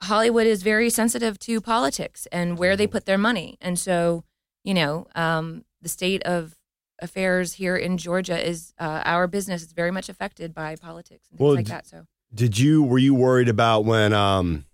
Hollywood 0.02 0.46
is 0.46 0.62
very 0.62 0.90
sensitive 0.90 1.38
to 1.40 1.60
politics 1.60 2.26
and 2.32 2.58
where 2.58 2.76
they 2.76 2.86
put 2.86 3.06
their 3.06 3.18
money. 3.18 3.56
And 3.60 3.78
so, 3.78 4.24
you 4.64 4.74
know, 4.74 5.06
um, 5.14 5.64
the 5.80 5.88
state 5.88 6.22
of 6.24 6.55
affairs 7.00 7.54
here 7.54 7.76
in 7.76 7.98
Georgia 7.98 8.38
is 8.44 8.72
uh, 8.78 9.02
our 9.04 9.26
business 9.26 9.62
is 9.62 9.72
very 9.72 9.90
much 9.90 10.08
affected 10.08 10.54
by 10.54 10.76
politics 10.76 11.28
and 11.30 11.38
things 11.38 11.44
Well, 11.46 11.54
like 11.54 11.66
that. 11.66 11.86
So, 11.86 12.06
Did 12.34 12.58
you 12.58 12.82
were 12.82 12.98
you 12.98 13.14
worried 13.14 13.48
about 13.48 13.84
when 13.84 14.12
um, 14.12 14.64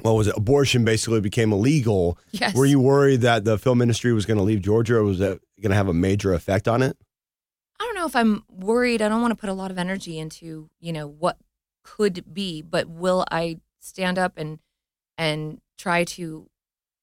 what 0.00 0.12
was 0.12 0.26
it? 0.28 0.36
Abortion 0.36 0.84
basically 0.84 1.20
became 1.20 1.52
illegal. 1.52 2.18
yes. 2.30 2.54
Were 2.54 2.66
you 2.66 2.80
worried 2.80 3.20
that 3.22 3.44
the 3.44 3.58
film 3.58 3.82
industry 3.82 4.12
was 4.12 4.24
going 4.26 4.38
to 4.38 4.42
leave 4.44 4.62
Georgia, 4.62 4.96
or 4.96 5.02
was 5.04 5.18
that 5.18 5.40
going 5.60 5.70
to 5.70 5.76
have 5.76 5.88
a 5.88 5.94
major 5.94 6.32
effect 6.32 6.66
on 6.66 6.82
it? 6.82 6.96
I 7.78 7.84
don't 7.84 7.94
know 7.94 8.06
if 8.06 8.16
I'm 8.16 8.44
worried. 8.48 9.02
I 9.02 9.08
don't 9.08 9.20
want 9.20 9.32
to 9.32 9.36
put 9.36 9.50
a 9.50 9.54
lot 9.54 9.70
of 9.70 9.76
energy 9.78 10.18
into, 10.18 10.70
you 10.80 10.92
know, 10.92 11.06
what 11.06 11.36
could 11.84 12.32
be, 12.32 12.62
but 12.62 12.88
will 12.88 13.24
I 13.30 13.58
stand 13.80 14.18
up 14.18 14.34
and 14.36 14.60
and 15.18 15.60
try 15.76 16.04
to 16.04 16.48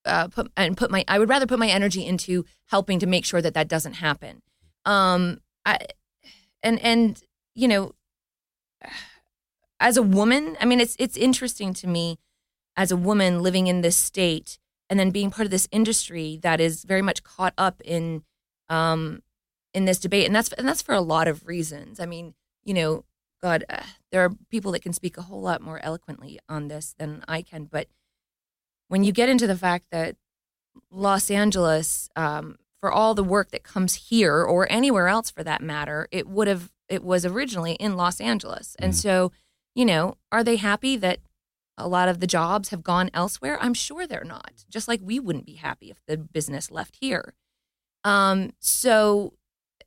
uh, 0.06 0.28
put 0.28 0.52
and 0.56 0.78
put 0.78 0.92
my 0.92 1.04
I 1.08 1.20
would 1.20 1.30
rather 1.30 1.46
put 1.46 1.60
my 1.60 1.68
energy 1.68 2.06
into 2.06 2.46
helping 2.68 3.00
to 3.00 3.08
make 3.08 3.26
sure 3.26 3.42
that 3.42 3.54
that 3.54 3.68
doesn't 3.68 3.94
happen. 3.94 4.42
Um, 4.86 5.42
I 5.66 5.80
and 6.64 6.80
and 6.80 7.22
you 7.56 7.68
know, 7.68 7.94
as 9.80 9.98
a 9.98 10.04
woman, 10.04 10.58
I 10.60 10.66
mean, 10.66 10.80
it's 10.80 10.96
it's 11.00 11.18
interesting 11.18 11.74
to 11.76 11.88
me 11.88 12.20
as 12.76 12.92
a 12.92 12.98
woman 12.98 13.42
living 13.42 13.68
in 13.68 13.82
this 13.82 13.98
state 13.98 14.58
and 14.90 15.00
then 15.00 15.12
being 15.12 15.30
part 15.30 15.46
of 15.46 15.52
this 15.52 15.68
industry 15.72 16.40
that 16.42 16.60
is 16.60 16.84
very 16.84 17.02
much 17.02 17.24
caught 17.24 17.54
up 17.58 17.82
in 17.86 18.24
um, 18.70 19.22
in 19.74 19.86
this 19.86 20.00
debate, 20.00 20.26
and 20.26 20.36
that's 20.36 20.52
and 20.54 20.68
that's 20.68 20.82
for 20.82 20.96
a 20.96 21.02
lot 21.02 21.28
of 21.28 21.46
reasons. 21.46 22.00
I 22.00 22.06
mean, 22.06 22.34
you 22.64 22.74
know, 22.74 23.06
God, 23.42 23.66
uh, 23.70 23.84
there 24.12 24.24
are 24.24 24.32
people 24.50 24.72
that 24.72 24.82
can 24.82 24.94
speak 24.94 25.18
a 25.18 25.24
whole 25.24 25.42
lot 25.42 25.62
more 25.62 25.80
eloquently 25.84 26.40
on 26.50 26.68
this 26.68 26.96
than 26.98 27.24
I 27.28 27.42
can, 27.42 27.66
but 27.66 27.88
when 28.90 29.04
you 29.04 29.12
get 29.14 29.30
into 29.30 29.48
the 29.48 29.58
fact 29.58 29.86
that 29.92 30.18
Los 30.92 31.32
Angeles, 31.32 32.10
um, 32.16 32.58
for 32.82 32.92
all 32.92 33.14
the 33.16 33.24
work 33.24 33.52
that 33.52 33.64
comes 33.64 33.94
here 34.10 34.44
or 34.44 34.70
anywhere 34.72 35.08
else 35.08 35.30
for 35.32 35.44
that 35.44 35.62
matter, 35.62 36.08
it 36.12 36.28
would 36.28 36.48
have 36.48 36.72
it 36.90 37.04
was 37.04 37.24
originally 37.24 37.74
in 37.74 37.96
Los 37.96 38.20
Angeles, 38.20 38.76
and 38.80 38.94
Mhm. 38.94 38.98
so 38.98 39.32
you 39.76 39.86
know, 39.86 40.18
are 40.32 40.44
they 40.44 40.56
happy 40.58 40.98
that 40.98 41.20
a 41.78 41.88
lot 41.88 42.10
of 42.10 42.20
the 42.20 42.28
jobs 42.28 42.70
have 42.70 42.84
gone 42.84 43.10
elsewhere? 43.14 43.58
I'm 43.62 43.76
sure 43.76 44.06
they're 44.08 44.24
not. 44.26 44.66
Just 44.70 44.88
like 44.90 45.00
we 45.02 45.20
wouldn't 45.20 45.46
be 45.46 45.54
happy 45.54 45.90
if 45.92 46.04
the 46.08 46.18
business 46.18 46.70
left 46.72 46.98
here. 47.00 47.34
Um, 48.04 48.52
so 48.60 49.36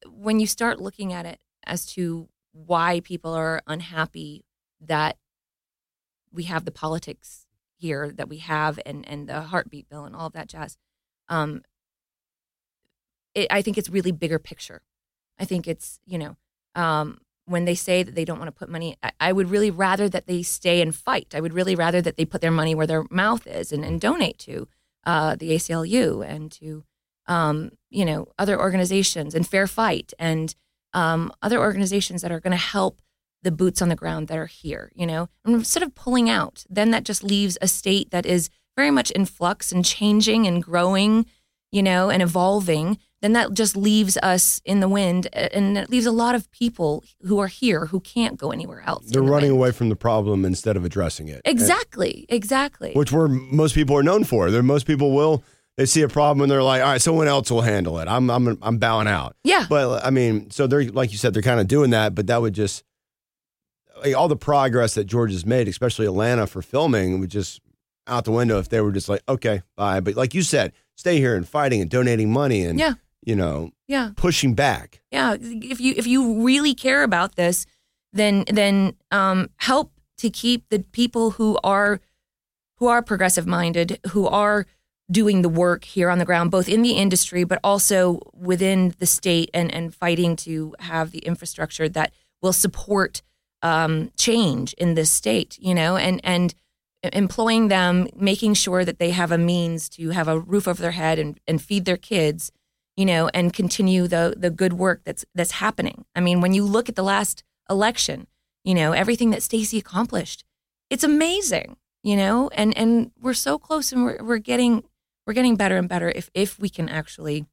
when 0.07 0.39
you 0.41 0.47
start 0.47 0.81
looking 0.81 1.13
at 1.13 1.27
it 1.27 1.41
as 1.67 1.85
to 1.95 2.29
why 2.53 3.01
people 3.01 3.35
are 3.35 3.61
unhappy 3.67 4.45
that 4.81 5.19
we 6.33 6.45
have 6.45 6.65
the 6.65 6.71
politics 6.71 7.42
here 7.83 8.13
that 8.19 8.29
we 8.29 8.39
have 8.39 8.79
and 8.87 9.07
and 9.09 9.29
the 9.29 9.43
heartbeat 9.43 9.89
bill 9.89 10.05
and 10.05 10.15
all 10.17 10.29
of 10.29 10.33
that 10.33 10.49
jazz 10.49 10.77
um 11.29 11.63
it, 13.35 13.47
i 13.51 13.61
think 13.63 13.77
it's 13.77 13.91
really 13.91 14.13
bigger 14.13 14.39
picture. 14.39 14.83
I 15.39 15.45
think 15.45 15.67
it's 15.67 15.99
you 16.07 16.19
know 16.19 16.37
um 16.75 17.21
when 17.47 17.65
they 17.65 17.75
say 17.75 18.05
that 18.05 18.15
they 18.15 18.25
don't 18.25 18.39
want 18.39 18.49
to 18.49 18.59
put 18.61 18.69
money 18.69 18.97
I, 19.03 19.11
I 19.29 19.33
would 19.33 19.51
really 19.51 19.71
rather 19.71 20.09
that 20.09 20.27
they 20.27 20.43
stay 20.43 20.81
and 20.81 20.95
fight. 20.95 21.35
I 21.35 21.41
would 21.41 21.53
really 21.53 21.75
rather 21.75 22.01
that 22.03 22.17
they 22.17 22.25
put 22.25 22.41
their 22.41 22.59
money 22.61 22.75
where 22.75 22.87
their 22.87 23.05
mouth 23.11 23.47
is 23.47 23.73
and, 23.73 23.85
and 23.85 24.01
donate 24.01 24.39
to 24.41 24.69
uh, 25.05 25.35
the 25.35 25.51
aclu 25.51 26.25
and 26.25 26.53
to 26.53 26.85
um, 27.27 27.73
you 27.91 28.05
know 28.05 28.29
other 28.39 28.59
organizations 28.59 29.35
and 29.35 29.47
fair 29.47 29.67
fight 29.67 30.13
and 30.19 30.55
um, 30.95 31.33
other 31.43 31.59
organizations 31.59 32.23
that 32.23 32.33
are 32.33 32.41
going 32.41 32.57
to 32.57 32.57
help 32.77 33.02
the 33.43 33.51
boots 33.51 33.83
on 33.83 33.89
the 33.89 33.97
ground 33.97 34.29
that 34.29 34.39
are 34.39 34.47
here 34.47 34.91
you 34.95 35.07
know 35.07 35.29
and 35.45 35.55
instead 35.55 35.83
of 35.83 35.95
pulling 35.95 36.29
out 36.31 36.65
then 36.69 36.91
that 36.91 37.05
just 37.05 37.23
leaves 37.23 37.59
a 37.61 37.69
state 37.69 38.11
that 38.11 38.27
is 38.27 38.51
very 38.77 38.91
much 38.91 39.11
in 39.11 39.25
flux 39.25 39.73
and 39.73 39.85
changing 39.85 40.47
and 40.47 40.63
growing 40.63 41.27
you 41.73 41.83
know, 41.83 42.11
and 42.11 42.23
evolving, 42.23 42.99
then 43.23 43.33
that 43.33 43.55
just 43.55 43.77
leaves 43.77 44.19
us 44.23 44.61
in 44.65 44.81
the 44.81 44.89
wind, 44.89 45.27
and 45.33 45.79
it 45.79 45.89
leaves 45.91 46.07
a 46.07 46.13
lot 46.13 46.35
of 46.35 46.51
people 46.53 47.03
who 47.23 47.41
are 47.41 47.47
here 47.47 47.87
who 47.87 47.99
can't 47.99 48.37
go 48.37 48.53
anywhere 48.53 48.83
else. 48.87 49.07
They're 49.07 49.23
in 49.23 49.27
the 49.27 49.33
running 49.33 49.51
away 49.51 49.73
from 49.73 49.89
the 49.89 49.97
problem 49.97 50.45
instead 50.45 50.77
of 50.77 50.85
addressing 50.85 51.29
it. 51.29 51.41
Exactly, 51.45 52.27
exactly. 52.29 52.93
Which 52.93 53.11
we're 53.11 53.29
most 53.29 53.75
people 53.75 53.97
are 53.97 54.03
known 54.03 54.25
for. 54.25 54.51
They're, 54.51 54.63
most 54.63 54.87
people 54.87 55.13
will 55.13 55.43
they 55.79 55.87
see 55.87 56.03
a 56.03 56.09
problem 56.09 56.43
and 56.43 56.51
they're 56.51 56.63
like, 56.63 56.83
all 56.83 56.89
right, 56.89 57.01
someone 57.01 57.27
else 57.27 57.51
will 57.51 57.63
handle 57.63 57.99
it. 57.99 58.07
I'm 58.07 58.29
I'm 58.31 58.59
I'm 58.61 58.77
bowing 58.77 59.09
out. 59.09 59.35
yeah, 59.43 59.65
But 59.69 60.05
I 60.05 60.11
mean, 60.11 60.51
so 60.51 60.67
they're 60.67 60.85
like 60.85 61.13
you 61.13 61.19
said, 61.19 61.33
they're 61.33 61.43
kind 61.43 61.61
of 61.61 61.69
doing 61.69 61.91
that, 61.91 62.15
but 62.15 62.27
that 62.27 62.43
would 62.43 62.53
just 62.53 62.85
like, 64.05 64.15
all 64.17 64.29
the 64.29 64.37
progress 64.37 64.95
that 64.95 65.05
Georgia's 65.05 65.45
made, 65.47 65.69
especially 65.69 66.07
Atlanta 66.07 66.47
for 66.47 66.63
filming, 66.63 67.21
would 67.21 67.31
just 67.31 67.61
out 68.07 68.25
the 68.25 68.33
window 68.33 68.59
if 68.59 68.69
they 68.69 68.81
were 68.81 68.93
just 68.93 69.09
like, 69.09 69.23
okay, 69.29 69.63
bye. 69.77 70.01
But 70.01 70.17
like 70.17 70.35
you 70.35 70.43
said, 70.43 70.73
stay 70.97 71.19
here 71.19 71.37
and 71.37 71.49
fighting 71.49 71.81
and 71.81 71.89
donating 71.91 72.33
money 72.33 72.65
and 72.65 72.79
Yeah. 72.79 72.95
you 73.25 73.37
know 73.37 73.71
yeah. 73.89 74.11
pushing 74.17 74.55
back. 74.55 75.01
yeah 75.13 75.37
if 75.41 75.81
you 75.81 75.95
if 75.97 76.07
you 76.07 76.43
really 76.45 76.75
care 76.75 77.03
about 77.03 77.37
this 77.37 77.67
then 78.13 78.45
then 78.49 78.95
um 79.11 79.49
help 79.57 79.93
to 80.19 80.29
keep 80.31 80.69
the 80.69 80.81
people 80.93 81.31
who 81.33 81.59
are 81.65 82.01
who 82.79 82.87
are 82.89 83.01
progressive 83.03 83.47
minded 83.47 83.99
who 84.11 84.27
are 84.27 84.67
doing 85.11 85.43
the 85.43 85.49
work 85.49 85.85
here 85.85 86.11
on 86.11 86.19
the 86.19 86.25
ground 86.25 86.51
both 86.51 86.69
in 86.69 86.83
the 86.83 86.93
industry 86.93 87.45
but 87.45 87.59
also 87.65 88.21
within 88.35 88.93
the 88.99 89.07
state 89.07 89.49
and 89.55 89.73
and 89.75 89.95
fighting 89.95 90.37
to 90.37 90.75
have 90.81 91.11
the 91.13 91.21
infrastructure 91.21 91.89
that 91.89 92.13
will 92.43 92.53
support 92.53 93.23
um 93.63 94.11
change 94.17 94.73
in 94.75 94.95
this 94.95 95.11
state 95.11 95.59
you 95.61 95.75
know 95.75 95.97
and 95.97 96.21
and 96.25 96.55
employing 97.13 97.69
them 97.69 98.07
making 98.15 98.55
sure 98.55 98.85
that 98.85 98.99
they 98.99 99.11
have 99.11 99.33
a 99.33 99.39
means 99.39 99.89
to 99.89 100.11
have 100.11 100.29
a 100.29 100.39
roof 100.39 100.69
over 100.69 100.81
their 100.81 100.93
head 100.93 101.19
and, 101.19 101.41
and 101.49 101.61
feed 101.61 101.85
their 101.85 101.97
kids 101.97 102.53
you 102.97 103.07
know, 103.07 103.31
and 103.33 103.53
continue 103.53 104.07
the 104.07 104.35
the 104.37 104.51
good 104.51 104.75
work 104.75 105.03
that's 105.05 105.25
that's 105.35 105.53
happening. 105.53 106.05
I 106.15 106.21
mean, 106.21 106.41
when 106.41 106.53
you 106.53 106.65
look 106.65 106.89
at 106.89 106.97
the 106.97 107.03
last 107.03 107.43
election, 107.71 108.27
you 108.65 108.75
know, 108.75 108.93
everything 108.93 109.31
that 109.31 109.43
Stacey 109.43 109.79
accomplished, 109.79 110.45
it's 110.91 111.05
amazing, 111.05 111.77
you 112.03 112.17
know, 112.17 112.51
and 112.55 112.77
and 112.77 113.11
we're 113.21 113.35
so 113.35 113.59
close 113.59 113.93
and 113.93 114.05
we're 114.05 114.23
we're 114.23 114.39
getting 114.39 114.85
we're 115.27 115.33
getting 115.33 115.57
better 115.57 115.77
and 115.77 115.89
better 115.89 116.11
if 116.11 116.31
if 116.35 116.59
we 116.59 116.69
can 116.69 116.89
actually 116.89 117.47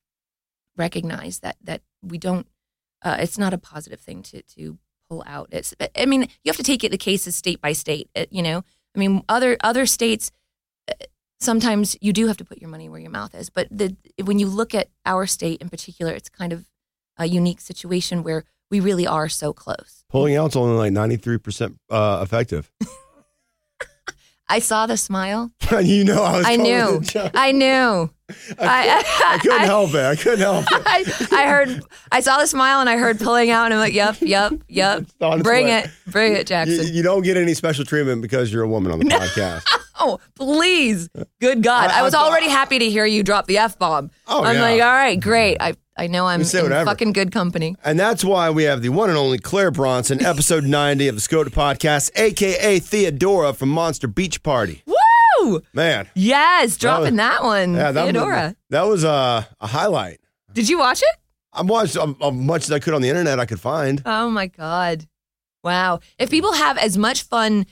recognize 0.75 1.39
that 1.39 1.57
that 1.63 1.81
we 2.01 2.17
don't 2.17 2.47
uh, 3.03 3.17
it's 3.19 3.37
not 3.37 3.53
a 3.53 3.57
positive 3.57 3.99
thing 3.99 4.21
to 4.23 4.41
to 4.41 4.77
pull 5.09 5.23
out. 5.25 5.49
It's 5.51 5.73
I 5.97 6.05
mean, 6.05 6.21
you 6.21 6.49
have 6.49 6.57
to 6.57 6.63
take 6.63 6.83
it 6.83 6.91
the 6.91 6.97
cases 6.97 7.35
state 7.35 7.61
by 7.61 7.73
state, 7.73 8.09
uh, 8.15 8.25
you 8.29 8.41
know. 8.41 8.63
I 8.95 8.99
mean, 8.99 9.23
other 9.27 9.57
other 9.61 9.85
states 9.85 10.31
uh, 10.89 10.93
sometimes 11.39 11.97
you 12.01 12.13
do 12.13 12.27
have 12.27 12.37
to 12.37 12.45
put 12.45 12.59
your 12.59 12.69
money 12.69 12.89
where 12.89 12.99
your 12.99 13.11
mouth 13.11 13.33
is. 13.33 13.49
But 13.49 13.67
the, 13.71 13.95
when 14.23 14.39
you 14.39 14.47
look 14.47 14.75
at 14.75 14.89
our 15.05 15.25
state 15.25 15.61
in 15.61 15.69
particular, 15.69 16.13
it's 16.13 16.29
kind 16.29 16.53
of 16.53 16.65
a 17.17 17.25
unique 17.25 17.61
situation 17.61 18.23
where 18.23 18.43
we 18.69 18.79
really 18.79 19.07
are 19.07 19.29
so 19.29 19.51
close. 19.51 20.05
Pulling 20.09 20.35
out's 20.35 20.55
only 20.55 20.77
like 20.77 20.91
ninety 20.91 21.17
three 21.17 21.37
percent 21.37 21.77
uh, 21.89 22.19
effective. 22.23 22.71
I 24.50 24.60
saw 24.60 24.86
the 24.88 24.98
smile. 24.98 25.51
you 25.82 26.03
know, 26.03 26.24
I 26.24 26.38
was. 26.38 26.46
I 26.48 26.56
knew. 26.56 26.96
it 26.98 27.10
a 27.10 27.12
joke. 27.12 27.32
I 27.36 27.51
knew. 27.51 28.10
I, 28.60 28.60
I, 28.60 29.34
I 29.36 29.38
couldn't 29.39 29.60
help 29.65 29.89
it. 29.94 30.03
I 30.06 30.15
couldn't 30.15 30.39
help 30.39 30.65
it. 30.72 30.84
I, 31.32 31.44
I 31.44 31.48
heard. 31.48 31.82
I 32.12 32.20
saw 32.22 32.38
the 32.39 32.48
smile 32.48 32.79
and 32.79 32.89
I 32.89 32.98
heard 32.98 33.20
pulling 33.20 33.50
out, 33.51 33.65
and 33.65 33.74
I'm 33.75 33.79
like, 33.79 33.94
"Yep, 33.94 34.18
yep, 34.22 34.53
yep. 34.68 35.01
It's 35.01 35.13
on 35.22 35.39
its 35.39 35.44
Bring 35.44 35.65
way. 35.65 35.79
it, 35.79 35.89
bring 36.08 36.34
it, 36.34 36.38
You, 36.39 36.44
Jackson." 36.46 36.94
you 36.94 37.01
don't 37.03 37.24
get 37.24 37.38
any 37.38 37.53
special 37.53 37.86
treatment 37.86 38.22
because 38.22 38.51
you're 38.51 38.63
a 38.63 38.68
woman 38.68 38.91
on 38.91 39.00
the 39.00 39.06
podcast. 39.06 39.63
Oh, 40.00 40.20
please, 40.36 41.10
good 41.41 41.62
God! 41.62 41.91
I- 41.91 42.00
I, 42.00 42.03
was 42.03 42.13
I- 42.13 42.22
already 42.24 42.50
happy 42.50 42.79
to 42.79 42.89
hear 42.89 43.06
you 43.06 43.22
drop 43.24 43.48
the 43.48 43.58
f 43.58 43.77
bomb. 43.77 44.12
Oh, 44.27 44.44
I'm 44.44 44.56
yeah. 44.56 44.62
like, 44.62 44.82
all 44.82 44.94
right, 44.94 45.20
great. 45.20 45.58
I 45.60 45.74
I 46.00 46.08
know 46.08 46.25
I'm 46.27 46.39
in 46.41 46.48
whatever. 46.48 46.86
fucking 46.86 47.12
good 47.12 47.32
company. 47.34 47.75
And 47.84 48.00
that's 48.00 48.24
why 48.24 48.50
we 48.50 48.63
have 48.63 48.82
the 48.82 48.88
one 48.89 49.10
and 49.10 49.18
only 49.18 49.38
Claire 49.38 49.70
Bronson, 49.70 50.25
episode 50.25 50.63
90 50.65 51.10
of 51.10 51.15
the 51.15 51.22
Scoped 51.22 51.50
podcast, 51.50 52.10
aka 52.18 52.79
Theodora 52.79 53.51
from 53.53 53.68
Monster 53.70 54.08
Beach 54.08 54.42
Party. 54.42 54.81
Woo! 54.85 55.62
Man. 55.74 56.07
Yes, 56.16 56.77
dropping 56.77 57.18
that, 57.18 57.44
one, 57.44 57.74
Yeah, 57.74 57.92
that 57.92 58.03
Theodora. 58.05 58.35
Was, 58.48 58.55
that 58.70 58.81
was 58.83 59.03
uh, 59.03 59.44
a 59.59 59.68
highlight. 59.68 60.20
Did 60.53 60.70
you 60.70 60.79
watch 60.79 61.01
it? 61.01 61.16
I 61.51 61.64
watched 61.64 61.98
um, 61.98 62.16
as 62.22 62.31
much 62.33 62.64
as 62.64 62.72
I 62.72 62.79
could 62.79 62.94
on 62.94 63.01
the 63.01 63.09
internet 63.09 63.40
I 63.40 63.46
could 63.46 63.59
find. 63.59 64.01
Oh 64.05 64.29
my 64.29 64.48
god! 64.48 65.05
Wow. 65.64 66.00
If 66.18 66.29
people 66.29 66.53
have 66.53 66.77
as 66.77 66.98
much 66.98 67.24
fun, 67.24 67.66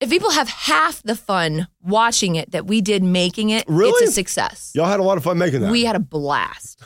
if 0.00 0.08
people 0.10 0.30
have 0.30 0.48
half 0.48 1.02
the 1.02 1.16
fun 1.16 1.66
watching 1.82 2.36
it 2.36 2.52
that 2.52 2.66
we 2.66 2.80
did 2.80 3.02
making 3.02 3.50
it, 3.50 3.64
Really? 3.66 3.90
it's 4.04 4.10
a 4.10 4.14
success. 4.14 4.70
Y'all 4.74 4.86
had 4.86 5.00
a 5.00 5.02
lot 5.02 5.16
of 5.16 5.24
fun 5.24 5.38
making 5.38 5.60
that. 5.62 5.70
We 5.72 5.84
had 5.84 5.96
a 5.96 6.00
blast. 6.00 6.82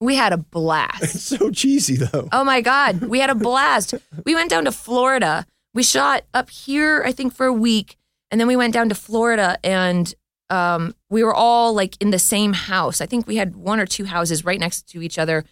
We 0.00 0.16
had 0.16 0.32
a 0.32 0.36
blast. 0.56 1.02
it's 1.02 1.22
so 1.22 1.50
cheesy 1.50 1.96
though. 1.96 2.28
Oh 2.32 2.44
my 2.44 2.60
God. 2.60 3.02
We 3.02 3.20
had 3.20 3.30
a 3.30 3.34
blast. 3.34 3.94
We 4.24 4.34
went 4.34 4.50
down 4.50 4.64
to 4.64 4.72
Florida. 4.72 5.46
We 5.74 5.82
shot 5.82 6.24
up 6.34 6.50
here, 6.50 7.02
I 7.06 7.12
think, 7.12 7.34
for 7.34 7.46
a 7.46 7.52
week. 7.52 7.96
And 8.30 8.40
then 8.40 8.48
we 8.48 8.56
went 8.56 8.74
down 8.74 8.88
to 8.88 8.94
Florida 8.94 9.58
and 9.64 10.12
um, 10.50 10.94
we 11.08 11.22
were 11.22 11.34
all 11.34 11.72
like 11.74 11.96
in 12.00 12.10
the 12.10 12.18
same 12.18 12.52
house. 12.52 13.00
I 13.00 13.06
think 13.06 13.26
we 13.26 13.36
had 13.36 13.56
one 13.56 13.78
or 13.80 13.86
two 13.86 14.04
houses 14.04 14.44
right 14.44 14.58
next 14.58 14.88
to 14.90 15.02
each 15.02 15.18
other 15.18 15.44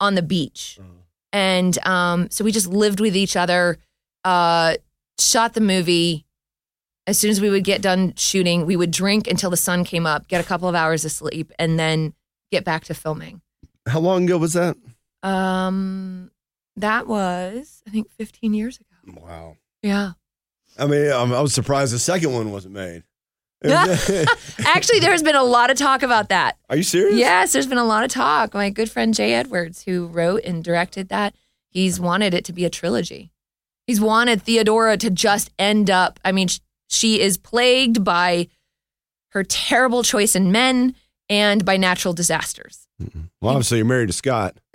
on 0.00 0.14
the 0.14 0.22
beach. 0.22 0.78
And 1.32 1.76
um, 1.86 2.30
so 2.30 2.44
we 2.44 2.52
just 2.52 2.68
lived 2.68 3.00
with 3.00 3.16
each 3.16 3.36
other, 3.36 3.78
uh, 4.24 4.76
shot 5.18 5.54
the 5.54 5.60
movie. 5.60 6.24
As 7.06 7.18
soon 7.18 7.30
as 7.30 7.40
we 7.40 7.50
would 7.50 7.64
get 7.64 7.82
done 7.82 8.14
shooting, 8.16 8.64
we 8.64 8.76
would 8.76 8.90
drink 8.92 9.26
until 9.26 9.50
the 9.50 9.56
sun 9.56 9.84
came 9.84 10.06
up, 10.06 10.28
get 10.28 10.40
a 10.40 10.46
couple 10.46 10.68
of 10.68 10.74
hours 10.76 11.04
of 11.04 11.10
sleep, 11.10 11.52
and 11.58 11.78
then 11.78 12.14
get 12.52 12.64
back 12.64 12.84
to 12.84 12.94
filming. 12.94 13.42
How 13.86 14.00
long 14.00 14.24
ago 14.24 14.38
was 14.38 14.54
that? 14.54 14.76
Um, 15.22 16.30
that 16.76 17.06
was 17.06 17.82
I 17.86 17.90
think 17.90 18.10
15 18.10 18.54
years 18.54 18.78
ago. 18.78 19.20
Wow. 19.22 19.56
Yeah. 19.82 20.12
I 20.78 20.86
mean, 20.86 21.12
I'm, 21.12 21.32
I 21.32 21.40
was 21.40 21.54
surprised 21.54 21.94
the 21.94 21.98
second 21.98 22.32
one 22.32 22.50
wasn't 22.50 22.74
made. 22.74 23.04
Actually, 23.64 25.00
there's 25.00 25.22
been 25.22 25.36
a 25.36 25.42
lot 25.42 25.70
of 25.70 25.76
talk 25.76 26.02
about 26.02 26.28
that. 26.28 26.56
Are 26.68 26.76
you 26.76 26.82
serious? 26.82 27.16
Yes, 27.16 27.52
there's 27.52 27.66
been 27.66 27.78
a 27.78 27.84
lot 27.84 28.04
of 28.04 28.10
talk. 28.10 28.54
My 28.54 28.70
good 28.70 28.90
friend 28.90 29.14
Jay 29.14 29.32
Edwards, 29.34 29.84
who 29.84 30.06
wrote 30.06 30.42
and 30.44 30.62
directed 30.62 31.08
that, 31.08 31.34
he's 31.70 31.98
wanted 32.00 32.34
it 32.34 32.44
to 32.46 32.52
be 32.52 32.64
a 32.64 32.70
trilogy. 32.70 33.30
He's 33.86 34.00
wanted 34.00 34.42
Theodora 34.42 34.96
to 34.98 35.10
just 35.10 35.50
end 35.58 35.90
up. 35.90 36.18
I 36.24 36.32
mean, 36.32 36.48
she 36.88 37.20
is 37.20 37.38
plagued 37.38 38.04
by 38.04 38.48
her 39.30 39.44
terrible 39.44 40.02
choice 40.02 40.34
in 40.34 40.52
men 40.52 40.94
and 41.28 41.64
by 41.64 41.76
natural 41.76 42.14
disasters. 42.14 42.83
Well, 43.40 43.52
obviously 43.54 43.78
you're 43.78 43.86
married 43.86 44.06
to 44.08 44.12
Scott. 44.12 44.56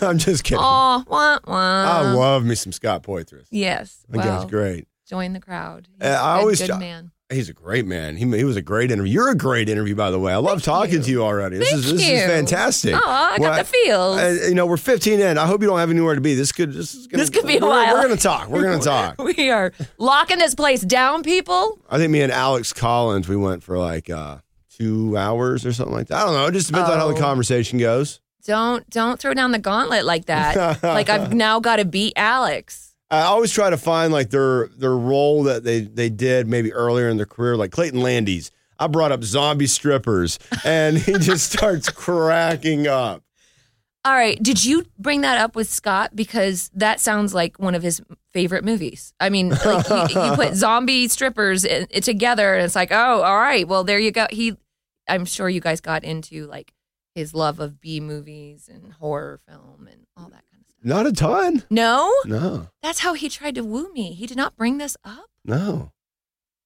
I'm 0.00 0.18
just 0.18 0.44
kidding. 0.44 0.58
Oh, 0.62 1.04
wah, 1.06 1.38
wah. 1.46 1.54
I 1.54 2.12
love 2.12 2.44
me 2.44 2.54
some 2.54 2.72
Scott 2.72 3.02
Poythress. 3.02 3.46
Yes. 3.50 4.04
I 4.08 4.12
think 4.12 4.24
Well, 4.24 4.38
that's 4.40 4.50
great. 4.50 4.86
join 5.06 5.32
the 5.32 5.40
crowd. 5.40 5.88
Uh, 6.00 6.04
He's 6.08 6.14
I 6.16 6.36
a 6.36 6.40
always 6.40 6.60
good 6.66 6.78
man. 6.78 7.10
He's 7.30 7.48
a 7.48 7.54
great 7.54 7.86
man. 7.86 8.16
He, 8.16 8.26
he 8.36 8.44
was 8.44 8.56
a 8.56 8.62
great 8.62 8.90
interview. 8.90 9.10
You're 9.10 9.30
a 9.30 9.34
great 9.34 9.70
interview, 9.70 9.94
by 9.94 10.10
the 10.10 10.18
way. 10.18 10.34
I 10.34 10.36
love 10.36 10.62
Thank 10.62 10.64
talking 10.64 10.94
you. 10.96 11.02
to 11.02 11.10
you 11.10 11.22
already. 11.24 11.56
This 11.56 11.70
Thank 11.70 11.84
is 11.84 11.92
this 11.92 12.06
you. 12.08 12.14
is 12.16 12.24
fantastic. 12.26 12.94
Oh, 12.94 13.00
I 13.04 13.38
got 13.38 13.40
Well, 13.40 13.56
the 13.58 13.64
feels. 13.64 14.18
Uh, 14.18 14.46
you 14.48 14.54
know, 14.54 14.66
we're 14.66 14.76
15 14.76 15.18
in. 15.18 15.38
I 15.38 15.46
hope 15.46 15.62
you 15.62 15.68
don't 15.68 15.78
have 15.78 15.88
anywhere 15.90 16.14
to 16.14 16.20
be. 16.20 16.34
This 16.34 16.52
could 16.52 16.74
this 16.74 16.94
is 16.94 17.06
gonna, 17.06 17.22
This 17.22 17.30
could 17.30 17.46
be 17.46 17.56
a 17.56 17.60
while. 17.60 17.94
We're 17.94 18.02
gonna 18.02 18.16
talk. 18.18 18.48
We're 18.48 18.64
gonna 18.64 18.80
talk. 18.82 19.16
we 19.18 19.48
are 19.48 19.72
locking 19.96 20.36
this 20.38 20.54
place 20.54 20.82
down, 20.82 21.22
people. 21.22 21.78
I 21.88 21.96
think 21.96 22.10
me 22.12 22.20
and 22.20 22.30
Alex 22.30 22.74
Collins, 22.74 23.28
we 23.30 23.36
went 23.36 23.62
for 23.62 23.78
like 23.78 24.10
uh, 24.10 24.38
two 24.76 25.16
hours 25.16 25.64
or 25.66 25.72
something 25.72 25.94
like 25.94 26.08
that. 26.08 26.18
I 26.22 26.24
don't 26.24 26.34
know. 26.34 26.46
It 26.46 26.52
just 26.52 26.68
depends 26.68 26.90
on 26.90 26.98
how 26.98 27.08
the 27.08 27.14
Oh. 27.14 27.20
conversation 27.20 27.78
goes. 27.78 28.20
Don't 28.44 28.88
don't 28.90 29.20
throw 29.20 29.34
down 29.34 29.52
the 29.52 29.58
gauntlet 29.58 30.04
like 30.04 30.26
that. 30.26 30.82
like 30.82 31.08
I've 31.08 31.32
now 31.32 31.60
got 31.60 31.76
to 31.76 31.84
beat 31.84 32.14
Alex. 32.16 32.94
I 33.10 33.22
always 33.22 33.52
try 33.52 33.70
to 33.70 33.76
find 33.76 34.12
like 34.12 34.30
their 34.30 34.68
their 34.76 34.96
role 34.96 35.44
that 35.44 35.62
they 35.64 35.82
they 35.82 36.08
did 36.08 36.48
maybe 36.48 36.72
earlier 36.72 37.08
in 37.08 37.16
their 37.18 37.26
career, 37.26 37.56
like 37.56 37.70
Clayton 37.70 38.00
Landy's. 38.00 38.50
I 38.78 38.88
brought 38.88 39.12
up 39.12 39.22
zombie 39.22 39.68
strippers, 39.68 40.40
and 40.64 40.98
he 40.98 41.12
just 41.18 41.52
starts 41.52 41.88
cracking 41.88 42.88
up. 42.88 43.22
All 44.04 44.12
right, 44.14 44.42
did 44.42 44.64
you 44.64 44.84
bring 44.98 45.20
that 45.20 45.38
up 45.38 45.54
with 45.54 45.68
Scott 45.70 46.10
because 46.16 46.68
that 46.74 46.98
sounds 46.98 47.32
like 47.32 47.60
one 47.60 47.76
of 47.76 47.84
his 47.84 48.02
favorite 48.32 48.64
movies? 48.64 49.14
I 49.20 49.28
mean, 49.30 49.50
like 49.50 49.88
you, 49.88 50.20
you 50.20 50.32
put 50.34 50.54
zombie 50.54 51.06
strippers 51.06 51.64
in, 51.64 51.86
it 51.90 52.02
together, 52.02 52.54
and 52.54 52.64
it's 52.64 52.74
like, 52.74 52.90
oh, 52.90 53.22
all 53.22 53.36
right, 53.38 53.68
well 53.68 53.84
there 53.84 54.00
you 54.00 54.10
go. 54.10 54.26
He, 54.30 54.56
I'm 55.08 55.24
sure 55.24 55.48
you 55.48 55.60
guys 55.60 55.80
got 55.80 56.04
into 56.04 56.46
like 56.46 56.72
his 57.14 57.34
love 57.34 57.60
of 57.60 57.80
B 57.80 58.00
movies 58.00 58.70
and 58.72 58.92
horror 58.94 59.40
film 59.46 59.88
and 59.90 60.06
all 60.16 60.24
that 60.30 60.44
kind 60.50 60.62
of 60.62 60.68
stuff. 60.70 60.84
Not 60.84 61.06
a 61.06 61.12
ton. 61.12 61.64
No, 61.70 62.12
No, 62.24 62.68
that's 62.82 63.00
how 63.00 63.14
he 63.14 63.28
tried 63.28 63.54
to 63.56 63.62
woo 63.64 63.92
me. 63.92 64.12
He 64.14 64.26
did 64.26 64.36
not 64.36 64.56
bring 64.56 64.78
this 64.78 64.96
up. 65.04 65.26
no. 65.44 65.92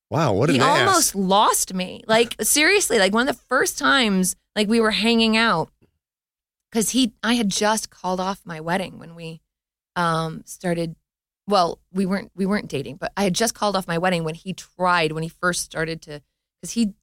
Wow, 0.08 0.34
what 0.34 0.50
an 0.50 0.54
he 0.54 0.60
ass. 0.60 0.86
almost 0.86 1.14
lost 1.16 1.74
me. 1.74 2.04
Like 2.06 2.36
seriously, 2.40 3.00
like 3.00 3.12
one 3.12 3.28
of 3.28 3.34
the 3.36 3.42
first 3.48 3.76
times 3.76 4.36
like 4.54 4.68
we 4.68 4.78
were 4.80 4.92
hanging 4.92 5.36
out 5.36 5.68
cuz 6.70 6.90
he 6.90 7.12
I 7.24 7.34
had 7.34 7.48
just 7.48 7.90
called 7.90 8.20
off 8.20 8.40
my 8.44 8.60
wedding 8.60 9.00
when 9.00 9.16
we 9.16 9.40
um 9.96 10.42
started 10.46 10.94
well, 11.48 11.80
we 11.92 12.06
weren't 12.06 12.30
we 12.36 12.46
weren't 12.46 12.68
dating, 12.68 12.96
but 12.98 13.12
I 13.16 13.24
had 13.24 13.34
just 13.34 13.54
called 13.54 13.74
off 13.74 13.88
my 13.88 13.98
wedding 13.98 14.22
when 14.22 14.36
he 14.36 14.52
tried 14.52 15.10
when 15.10 15.24
he 15.24 15.28
first 15.28 15.62
started 15.64 16.00
to 16.02 16.22
cuz 16.62 16.72
he 16.72 16.94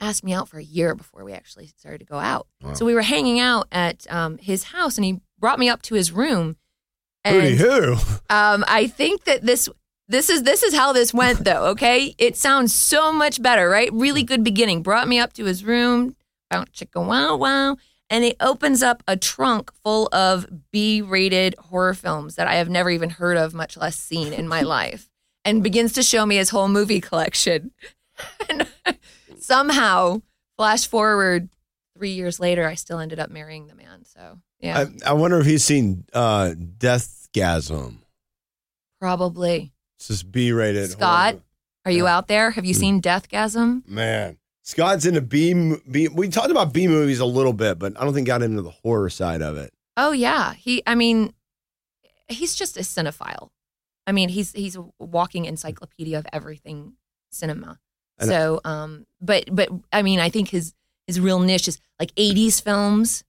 asked 0.00 0.24
me 0.24 0.32
out 0.32 0.48
for 0.48 0.58
a 0.58 0.64
year 0.64 0.94
before 0.94 1.24
we 1.24 1.32
actually 1.32 1.66
started 1.66 1.98
to 1.98 2.04
go 2.04 2.18
out. 2.18 2.46
Wow. 2.62 2.74
So 2.74 2.84
we 2.84 2.94
were 2.94 3.02
hanging 3.02 3.40
out 3.40 3.66
at 3.72 4.06
um, 4.10 4.38
his 4.38 4.64
house, 4.64 4.96
and 4.96 5.04
he 5.04 5.20
brought 5.38 5.58
me 5.58 5.68
up 5.68 5.82
to 5.82 5.94
his 5.94 6.12
room. 6.12 6.56
And 7.24 7.58
hoo. 7.58 7.96
um, 8.30 8.64
I 8.66 8.86
think 8.86 9.24
that 9.24 9.42
this 9.42 9.68
this 10.08 10.30
is 10.30 10.42
this 10.44 10.62
is 10.62 10.74
how 10.74 10.92
this 10.92 11.12
went 11.12 11.44
though. 11.44 11.66
Okay, 11.78 12.14
it 12.18 12.36
sounds 12.36 12.74
so 12.74 13.12
much 13.12 13.42
better, 13.42 13.68
right? 13.68 13.92
Really 13.92 14.22
good 14.22 14.42
beginning. 14.42 14.82
Brought 14.82 15.08
me 15.08 15.18
up 15.18 15.32
to 15.34 15.44
his 15.44 15.64
room, 15.64 16.16
wow, 16.50 16.64
chicka 16.64 17.04
wow 17.04 17.36
wow, 17.36 17.76
and 18.08 18.24
he 18.24 18.34
opens 18.40 18.82
up 18.82 19.02
a 19.06 19.16
trunk 19.16 19.72
full 19.84 20.08
of 20.12 20.46
B-rated 20.70 21.54
horror 21.58 21.94
films 21.94 22.36
that 22.36 22.46
I 22.46 22.54
have 22.54 22.70
never 22.70 22.90
even 22.90 23.10
heard 23.10 23.36
of, 23.36 23.52
much 23.52 23.76
less 23.76 23.96
seen 23.96 24.32
in 24.32 24.48
my 24.48 24.62
life, 24.78 25.10
and 25.44 25.62
begins 25.62 25.92
to 25.94 26.02
show 26.02 26.24
me 26.24 26.36
his 26.36 26.50
whole 26.50 26.68
movie 26.68 27.00
collection. 27.00 27.72
and 28.48 28.66
somehow, 29.48 30.20
flash 30.56 30.86
forward 30.86 31.48
three 31.96 32.10
years 32.10 32.38
later, 32.38 32.66
I 32.66 32.74
still 32.74 32.98
ended 33.00 33.18
up 33.18 33.30
marrying 33.30 33.66
the 33.66 33.74
man. 33.74 34.04
So 34.04 34.38
yeah, 34.60 34.84
I, 35.06 35.10
I 35.10 35.12
wonder 35.14 35.38
if 35.40 35.46
he's 35.46 35.64
seen 35.64 36.04
uh, 36.12 36.52
Deathgasm. 36.56 37.98
probably. 39.00 39.72
It's 39.98 40.08
this 40.08 40.22
B-rated. 40.22 40.90
Scott? 40.90 41.34
horror. 41.34 41.42
Are 41.86 41.90
you 41.90 42.04
Yeah. 42.04 42.16
out 42.16 42.28
there? 42.28 42.50
Have 42.52 42.64
you 42.64 42.74
Mm. 42.74 42.78
seen 42.78 43.02
Deathgasm? 43.02 43.88
Man, 43.88 44.38
Scott's 44.62 45.06
into 45.06 45.20
B, 45.22 45.54
B. 45.90 46.08
We 46.08 46.28
talked 46.28 46.50
about 46.50 46.72
B 46.72 46.86
movies 46.86 47.20
a 47.20 47.24
little 47.24 47.52
bit, 47.52 47.78
but 47.78 47.98
I 48.00 48.04
don't 48.04 48.12
think 48.14 48.26
got 48.26 48.42
into 48.42 48.62
the 48.62 48.70
horror 48.70 49.10
side 49.10 49.42
of 49.42 49.56
it. 49.56 49.72
Oh 49.96 50.12
yeah, 50.12 50.52
he. 50.54 50.82
I 50.86 50.94
mean, 50.94 51.32
he's 52.28 52.54
just 52.54 52.76
a 52.76 52.80
cinephile. 52.80 53.48
I 54.06 54.12
mean, 54.12 54.28
he's 54.28 54.52
he's 54.52 54.76
a 54.76 54.84
walking 55.00 55.46
encyclopedia 55.46 56.18
of 56.18 56.26
everything 56.32 56.94
cinema. 57.32 57.78
And- 58.18 58.28
So, 58.28 58.60
um, 58.64 59.06
but 59.20 59.44
but 59.54 59.68
I 59.92 60.02
mean, 60.02 60.20
I 60.20 60.28
think 60.30 60.48
his 60.50 60.74
his 61.06 61.18
real 61.20 61.40
niche 61.40 61.68
is 61.68 61.78
like 62.00 62.14
'80s 62.16 62.60
films. 62.62 63.24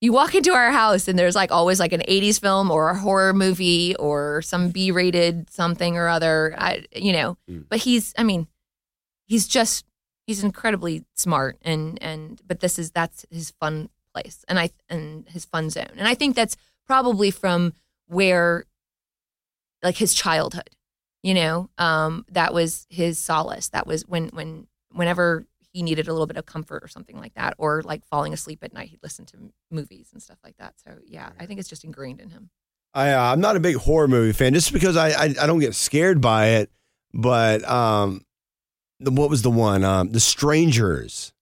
You 0.00 0.12
walk 0.14 0.34
into 0.34 0.52
our 0.52 0.70
house 0.72 1.08
and 1.08 1.18
there's 1.18 1.34
like 1.34 1.52
always 1.52 1.78
like 1.78 1.92
an 1.92 2.00
'80s 2.08 2.40
film 2.40 2.70
or 2.70 2.88
a 2.90 2.98
horror 2.98 3.34
movie 3.34 3.94
or 3.96 4.40
some 4.42 4.70
B-rated 4.70 5.50
something 5.50 5.96
or 5.98 6.08
other. 6.08 6.54
I, 6.58 6.84
you 6.96 7.12
know, 7.12 7.36
Mm. 7.50 7.66
but 7.68 7.80
he's. 7.80 8.14
I 8.16 8.22
mean, 8.22 8.46
he's 9.26 9.46
just 9.46 9.84
he's 10.26 10.42
incredibly 10.44 11.04
smart 11.14 11.58
and 11.62 12.02
and 12.02 12.40
but 12.46 12.60
this 12.60 12.78
is 12.78 12.90
that's 12.92 13.26
his 13.30 13.50
fun 13.60 13.90
place 14.14 14.44
and 14.48 14.58
I 14.58 14.70
and 14.88 15.28
his 15.28 15.44
fun 15.44 15.68
zone. 15.70 15.90
And 15.98 16.08
I 16.08 16.14
think 16.14 16.34
that's 16.34 16.56
probably 16.86 17.30
from 17.30 17.74
where 18.06 18.64
like 19.82 19.96
his 19.98 20.14
childhood, 20.14 20.70
you 21.22 21.34
know, 21.34 21.68
um, 21.78 22.24
that 22.30 22.54
was 22.54 22.86
his 22.88 23.18
solace. 23.18 23.68
That 23.68 23.86
was 23.86 24.06
when 24.06 24.28
when 24.28 24.66
whenever 24.92 25.46
he 25.72 25.82
needed 25.82 26.08
a 26.08 26.12
little 26.12 26.26
bit 26.26 26.36
of 26.36 26.46
comfort 26.46 26.82
or 26.82 26.88
something 26.88 27.16
like 27.18 27.34
that, 27.34 27.54
or 27.58 27.82
like 27.82 28.04
falling 28.06 28.32
asleep 28.32 28.60
at 28.62 28.72
night, 28.72 28.88
he'd 28.88 29.02
listen 29.02 29.24
to 29.26 29.36
m- 29.36 29.52
movies 29.70 30.08
and 30.12 30.20
stuff 30.22 30.38
like 30.42 30.56
that. 30.58 30.74
So 30.84 30.98
yeah, 31.06 31.30
I 31.38 31.46
think 31.46 31.60
it's 31.60 31.68
just 31.68 31.84
ingrained 31.84 32.20
in 32.20 32.30
him. 32.30 32.50
I 32.94 33.12
uh, 33.12 33.32
I'm 33.32 33.40
not 33.40 33.54
a 33.56 33.60
big 33.60 33.76
horror 33.76 34.08
movie 34.08 34.32
fan, 34.32 34.52
just 34.54 34.72
because 34.72 34.96
I, 34.96 35.10
I 35.10 35.24
I 35.42 35.46
don't 35.46 35.60
get 35.60 35.74
scared 35.74 36.20
by 36.20 36.46
it. 36.46 36.70
But 37.12 37.68
um, 37.68 38.24
the, 38.98 39.10
what 39.10 39.30
was 39.30 39.42
the 39.42 39.50
one? 39.50 39.84
Um, 39.84 40.10
The 40.10 40.20
Strangers, 40.20 41.32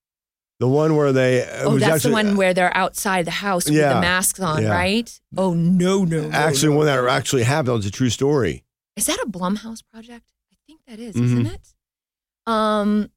the 0.60 0.68
one 0.68 0.96
where 0.96 1.12
they. 1.12 1.48
Oh, 1.62 1.74
was 1.74 1.80
that's 1.82 1.96
actually, 2.04 2.10
the 2.22 2.28
one 2.28 2.36
where 2.36 2.52
they're 2.54 2.76
outside 2.76 3.24
the 3.24 3.30
house 3.30 3.64
with 3.66 3.74
the 3.74 4.00
masks 4.00 4.40
on, 4.40 4.62
Yeah. 4.62 4.70
right? 4.70 5.20
Oh 5.36 5.54
no, 5.54 6.04
no, 6.04 6.28
no, 6.28 6.30
Actually, 6.30 6.70
no, 6.70 6.76
one 6.76 6.86
that 6.86 7.04
actually 7.06 7.44
happened. 7.44 7.68
It 7.68 7.76
was 7.76 7.86
a 7.86 7.90
true 7.90 8.10
story. 8.10 8.64
Is 8.98 9.06
that 9.06 9.18
a 9.24 9.28
Blumhouse 9.30 9.82
project? 9.92 10.26
I 10.52 10.56
think 10.66 10.80
that 10.88 10.98
is, 10.98 11.14
Mhm. 11.14 11.24
isn't 11.24 11.46
it? 11.46 11.74
Um, 12.46 13.10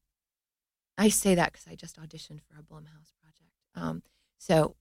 I 0.96 1.08
say 1.08 1.34
that 1.34 1.52
because 1.52 1.66
I 1.66 1.74
just 1.74 1.96
auditioned 2.00 2.40
for 2.42 2.54
a 2.58 2.62
Blumhouse 2.62 3.10
project. 3.20 3.50
Um, 3.74 4.02
so 4.38 4.76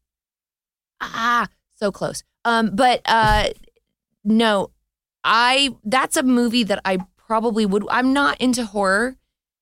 ah, 1.00 1.48
so 1.76 1.92
close. 1.92 2.24
Um, 2.46 2.76
but 2.76 3.02
uh, 3.06 3.50
no, 4.24 4.72
I 5.24 5.76
that's 5.84 6.18
a 6.18 6.24
movie 6.24 6.64
that 6.66 6.80
I 6.86 6.98
probably 7.18 7.66
would. 7.66 7.84
I'm 7.90 8.14
not 8.14 8.40
into 8.40 8.66
horror, 8.66 9.16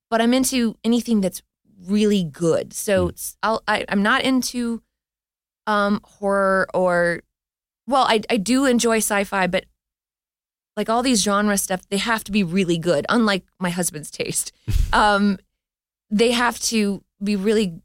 but 0.09 0.19
I'm 0.21 0.33
into 0.33 0.77
anything 0.83 1.21
that's 1.21 1.41
really 1.85 2.23
good. 2.25 2.73
So 2.73 3.03
Hmm. 3.05 3.09
it's, 3.09 3.37
I'll, 3.43 3.63
I, 3.67 3.85
I'm 3.87 4.03
not 4.03 4.23
into 4.23 4.81
um 5.67 6.01
horror 6.03 6.67
or 6.73 7.21
well, 7.87 8.03
I 8.03 8.21
I 8.29 8.35
do 8.37 8.65
enjoy 8.65 8.97
sci-fi, 8.97 9.47
but 9.47 9.65
like 10.79 10.89
all 10.89 11.03
these 11.03 11.21
genre 11.21 11.57
stuff, 11.57 11.81
they 11.89 11.97
have 11.97 12.23
to 12.23 12.31
be 12.31 12.41
really 12.41 12.77
good. 12.77 13.05
Unlike 13.09 13.43
my 13.59 13.69
husband's 13.69 14.09
taste, 14.09 14.53
um, 14.93 15.37
they 16.09 16.31
have 16.31 16.57
to 16.61 17.03
be 17.21 17.35
really 17.35 17.81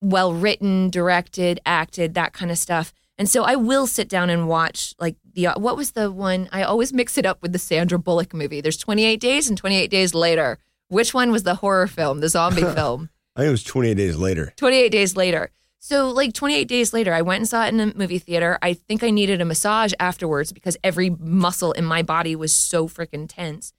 well 0.00 0.32
written, 0.32 0.88
directed, 0.88 1.60
acted, 1.66 2.14
that 2.14 2.32
kind 2.32 2.50
of 2.50 2.56
stuff. 2.56 2.94
And 3.18 3.28
so 3.28 3.44
I 3.44 3.54
will 3.54 3.86
sit 3.86 4.08
down 4.08 4.30
and 4.30 4.48
watch 4.48 4.94
like 4.98 5.16
the 5.34 5.48
what 5.56 5.76
was 5.76 5.90
the 5.90 6.10
one 6.10 6.48
I 6.50 6.62
always 6.62 6.90
mix 6.90 7.18
it 7.18 7.26
up 7.26 7.42
with 7.42 7.52
the 7.52 7.58
Sandra 7.58 7.98
Bullock 7.98 8.32
movie. 8.32 8.62
There's 8.62 8.78
28 8.78 9.20
days 9.20 9.46
and 9.46 9.58
28 9.58 9.90
days 9.90 10.14
later. 10.14 10.58
Which 10.88 11.12
one 11.12 11.30
was 11.30 11.42
the 11.42 11.56
horror 11.56 11.86
film, 11.86 12.20
the 12.20 12.30
zombie 12.30 12.62
film? 12.74 13.10
I 13.36 13.40
think 13.40 13.48
it 13.48 13.50
was 13.50 13.64
28 13.64 13.94
days 13.94 14.16
later. 14.16 14.54
28 14.56 14.88
days 14.88 15.16
later. 15.16 15.50
So, 15.80 16.08
like 16.10 16.32
28 16.34 16.66
days 16.66 16.92
later, 16.92 17.14
I 17.14 17.22
went 17.22 17.40
and 17.40 17.48
saw 17.48 17.64
it 17.64 17.68
in 17.68 17.80
a 17.80 17.94
movie 17.94 18.18
theater. 18.18 18.58
I 18.60 18.74
think 18.74 19.04
I 19.04 19.10
needed 19.10 19.40
a 19.40 19.44
massage 19.44 19.92
afterwards 20.00 20.52
because 20.52 20.76
every 20.82 21.10
muscle 21.10 21.72
in 21.72 21.84
my 21.84 22.02
body 22.02 22.34
was 22.34 22.54
so 22.54 22.88
freaking 22.88 23.28
tense. 23.28 23.72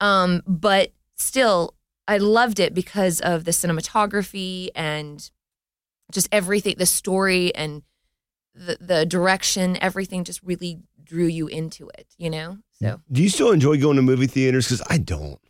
Um, 0.00 0.42
but 0.46 0.92
still, 1.16 1.74
I 2.06 2.18
loved 2.18 2.60
it 2.60 2.74
because 2.74 3.20
of 3.20 3.44
the 3.44 3.50
cinematography 3.50 4.68
and 4.74 5.30
just 6.12 6.28
everything, 6.30 6.76
the 6.78 6.86
story 6.86 7.54
and 7.54 7.82
the, 8.54 8.76
the 8.80 9.06
direction, 9.06 9.78
everything 9.80 10.24
just 10.24 10.42
really 10.42 10.80
drew 11.02 11.26
you 11.26 11.46
into 11.46 11.88
it, 11.98 12.06
you 12.18 12.30
know? 12.30 12.58
So, 12.80 13.00
Do 13.10 13.22
you 13.22 13.28
still 13.28 13.52
enjoy 13.52 13.80
going 13.80 13.96
to 13.96 14.02
movie 14.02 14.26
theaters? 14.26 14.66
Because 14.66 14.82
I 14.88 14.98
don't 14.98 15.40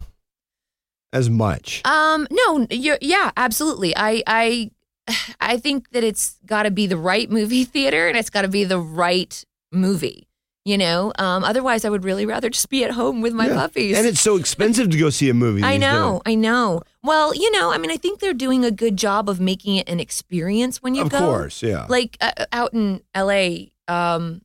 as 1.12 1.28
much. 1.28 1.84
Um, 1.84 2.26
no, 2.30 2.66
you're, 2.70 2.98
yeah, 3.00 3.30
absolutely. 3.36 3.96
I, 3.96 4.22
I, 4.26 4.70
I 5.40 5.56
think 5.58 5.90
that 5.90 6.04
it's 6.04 6.38
got 6.46 6.64
to 6.64 6.70
be 6.70 6.86
the 6.86 6.96
right 6.96 7.30
movie 7.30 7.64
theater 7.74 8.08
and 8.08 8.16
it's 8.16 8.30
got 8.30 8.42
to 8.42 8.48
be 8.48 8.64
the 8.64 8.78
right 8.80 9.44
movie. 9.72 10.24
You 10.64 10.76
know, 10.76 11.12
um, 11.18 11.44
otherwise 11.44 11.86
I 11.86 11.88
would 11.88 12.04
really 12.04 12.26
rather 12.26 12.50
just 12.50 12.68
be 12.68 12.84
at 12.84 12.90
home 12.90 13.22
with 13.22 13.32
my 13.32 13.46
Yeah. 13.48 13.54
puppies. 13.54 13.96
And 13.96 14.06
it's 14.06 14.20
so 14.20 14.36
expensive 14.36 14.90
to 14.90 14.98
go 14.98 15.08
see 15.08 15.30
a 15.30 15.34
movie. 15.34 15.62
I 15.62 15.78
know, 15.78 16.20
days. 16.26 16.32
I 16.32 16.34
know. 16.34 16.82
Well, 17.02 17.34
you 17.34 17.50
know, 17.52 17.72
I 17.72 17.78
mean, 17.78 17.90
I 17.90 17.96
think 17.96 18.20
they're 18.20 18.34
doing 18.34 18.66
a 18.66 18.70
good 18.70 18.98
job 18.98 19.30
of 19.30 19.40
making 19.40 19.76
it 19.76 19.88
an 19.88 19.98
experience 19.98 20.82
when 20.82 20.94
you 20.94 21.04
Of 21.04 21.08
go. 21.10 21.16
Of 21.16 21.22
course, 21.24 21.62
yeah. 21.62 21.86
Like 21.88 22.18
uh, 22.20 22.44
out 22.52 22.74
in 22.74 23.00
L.A. 23.14 23.72
Um, 23.86 24.42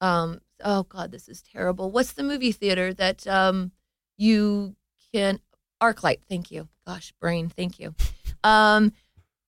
um, 0.00 0.40
oh 0.64 0.82
God, 0.82 1.12
this 1.12 1.28
is 1.28 1.42
terrible. 1.42 1.92
What's 1.92 2.12
the 2.14 2.24
movie 2.24 2.50
theater 2.50 2.92
that 2.94 3.24
um 3.28 3.70
you 4.16 4.74
can 5.14 5.38
ArcLight? 5.80 6.22
Thank 6.28 6.50
you. 6.50 6.66
Gosh, 6.88 7.12
brain. 7.20 7.48
Thank 7.50 7.78
you. 7.78 7.94
Um, 8.42 8.92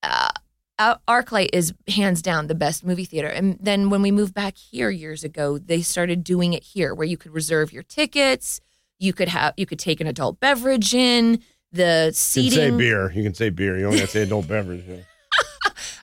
uh, 0.03 0.29
uh, 0.79 0.95
ArcLight 1.09 1.49
is 1.53 1.75
hands 1.89 2.23
down 2.23 2.47
the 2.47 2.55
best 2.55 2.85
movie 2.85 3.05
theater. 3.05 3.29
And 3.29 3.59
then 3.61 3.91
when 3.91 4.01
we 4.03 4.11
moved 4.13 4.33
back 4.35 4.57
here 4.57 4.91
years 4.91 5.25
ago, 5.25 5.59
they 5.59 5.83
started 5.83 6.23
doing 6.23 6.53
it 6.53 6.63
here, 6.63 6.95
where 6.95 7.07
you 7.07 7.17
could 7.17 7.33
reserve 7.33 7.73
your 7.73 7.83
tickets. 7.83 8.61
You 9.01 9.13
could 9.13 9.29
have 9.29 9.55
you 9.57 9.67
could 9.67 9.79
take 9.79 10.01
an 10.01 10.07
adult 10.07 10.41
beverage 10.41 10.95
in. 10.95 11.41
The 11.73 11.83
you 12.05 12.07
can 12.07 12.13
seating. 12.15 12.51
say 12.59 12.71
beer. 12.71 13.13
You 13.13 13.23
can 13.23 13.35
say 13.35 13.51
beer. 13.51 13.77
You 13.77 13.83
don't 13.85 13.93
have 13.93 14.01
to 14.03 14.07
say 14.09 14.23
adult 14.23 14.49
beverage. 14.49 14.85
yeah. 14.89 14.97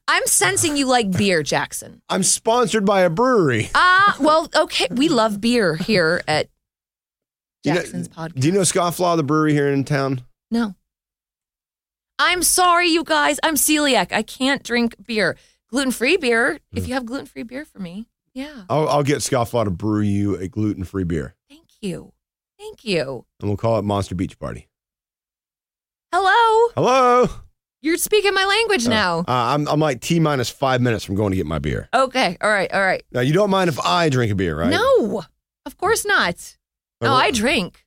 I'm 0.07 0.25
sensing 0.27 0.77
you 0.77 0.85
like 0.85 1.09
beer, 1.11 1.41
Jackson. 1.41 2.01
I'm 2.09 2.21
sponsored 2.21 2.85
by 2.85 3.01
a 3.01 3.09
brewery. 3.09 3.71
Ah, 3.73 4.15
well, 4.19 4.47
okay. 4.55 4.87
We 4.91 5.09
love 5.09 5.41
beer 5.41 5.75
here 5.75 6.21
at 6.27 6.47
Do 7.63 7.69
you 7.69 7.73
know- 7.75 7.81
Jackson's 7.81 8.07
podcast. 8.09 8.39
Do 8.39 8.47
you 8.47 8.53
know 8.53 8.59
Scofflaw, 8.61 9.17
the 9.17 9.23
brewery 9.23 9.53
here 9.53 9.67
in 9.69 9.83
town? 9.83 10.21
No. 10.51 10.75
I'm 12.19 12.43
sorry, 12.43 12.87
you 12.89 13.03
guys. 13.03 13.39
I'm 13.43 13.55
celiac. 13.55 14.11
I 14.11 14.21
can't 14.21 14.63
drink 14.63 14.95
beer. 15.05 15.37
Gluten 15.69 15.91
free 15.91 16.17
beer. 16.17 16.59
If 16.73 16.87
you 16.87 16.93
have 16.93 17.05
gluten 17.05 17.25
free 17.25 17.43
beer 17.43 17.65
for 17.65 17.79
me, 17.79 18.07
yeah. 18.33 18.63
I'll, 18.69 18.87
I'll 18.87 19.03
get 19.03 19.17
Scofflaw 19.19 19.65
to 19.65 19.71
brew 19.71 20.01
you 20.01 20.35
a 20.37 20.47
gluten 20.47 20.83
free 20.83 21.03
beer, 21.03 21.35
Thank 21.49 21.67
you. 21.81 22.13
Thank 22.57 22.85
you. 22.85 23.25
and 23.41 23.49
we'll 23.49 23.57
call 23.57 23.77
it 23.79 23.83
Monster 23.83 24.15
Beach 24.15 24.39
Party. 24.39 24.69
Hello. 26.13 26.71
Hello. 26.75 27.27
You're 27.81 27.97
speaking 27.97 28.33
my 28.33 28.45
language 28.45 28.87
now. 28.87 29.19
Uh, 29.19 29.23
I'm 29.27 29.67
I'm 29.67 29.79
like 29.79 29.99
T 30.01 30.19
minus 30.19 30.49
five 30.49 30.81
minutes 30.81 31.03
from 31.03 31.15
going 31.15 31.31
to 31.31 31.37
get 31.37 31.45
my 31.45 31.59
beer. 31.59 31.87
Okay. 31.93 32.37
All 32.41 32.49
right. 32.49 32.71
All 32.73 32.81
right. 32.81 33.03
Now 33.11 33.19
you 33.19 33.33
don't 33.33 33.49
mind 33.49 33.67
if 33.69 33.79
I 33.79 34.09
drink 34.09 34.31
a 34.31 34.35
beer, 34.35 34.57
right? 34.57 34.69
No, 34.69 35.23
of 35.65 35.77
course 35.77 36.05
not. 36.05 36.57
No, 37.01 37.13
I 37.13 37.29
drink. 37.31 37.85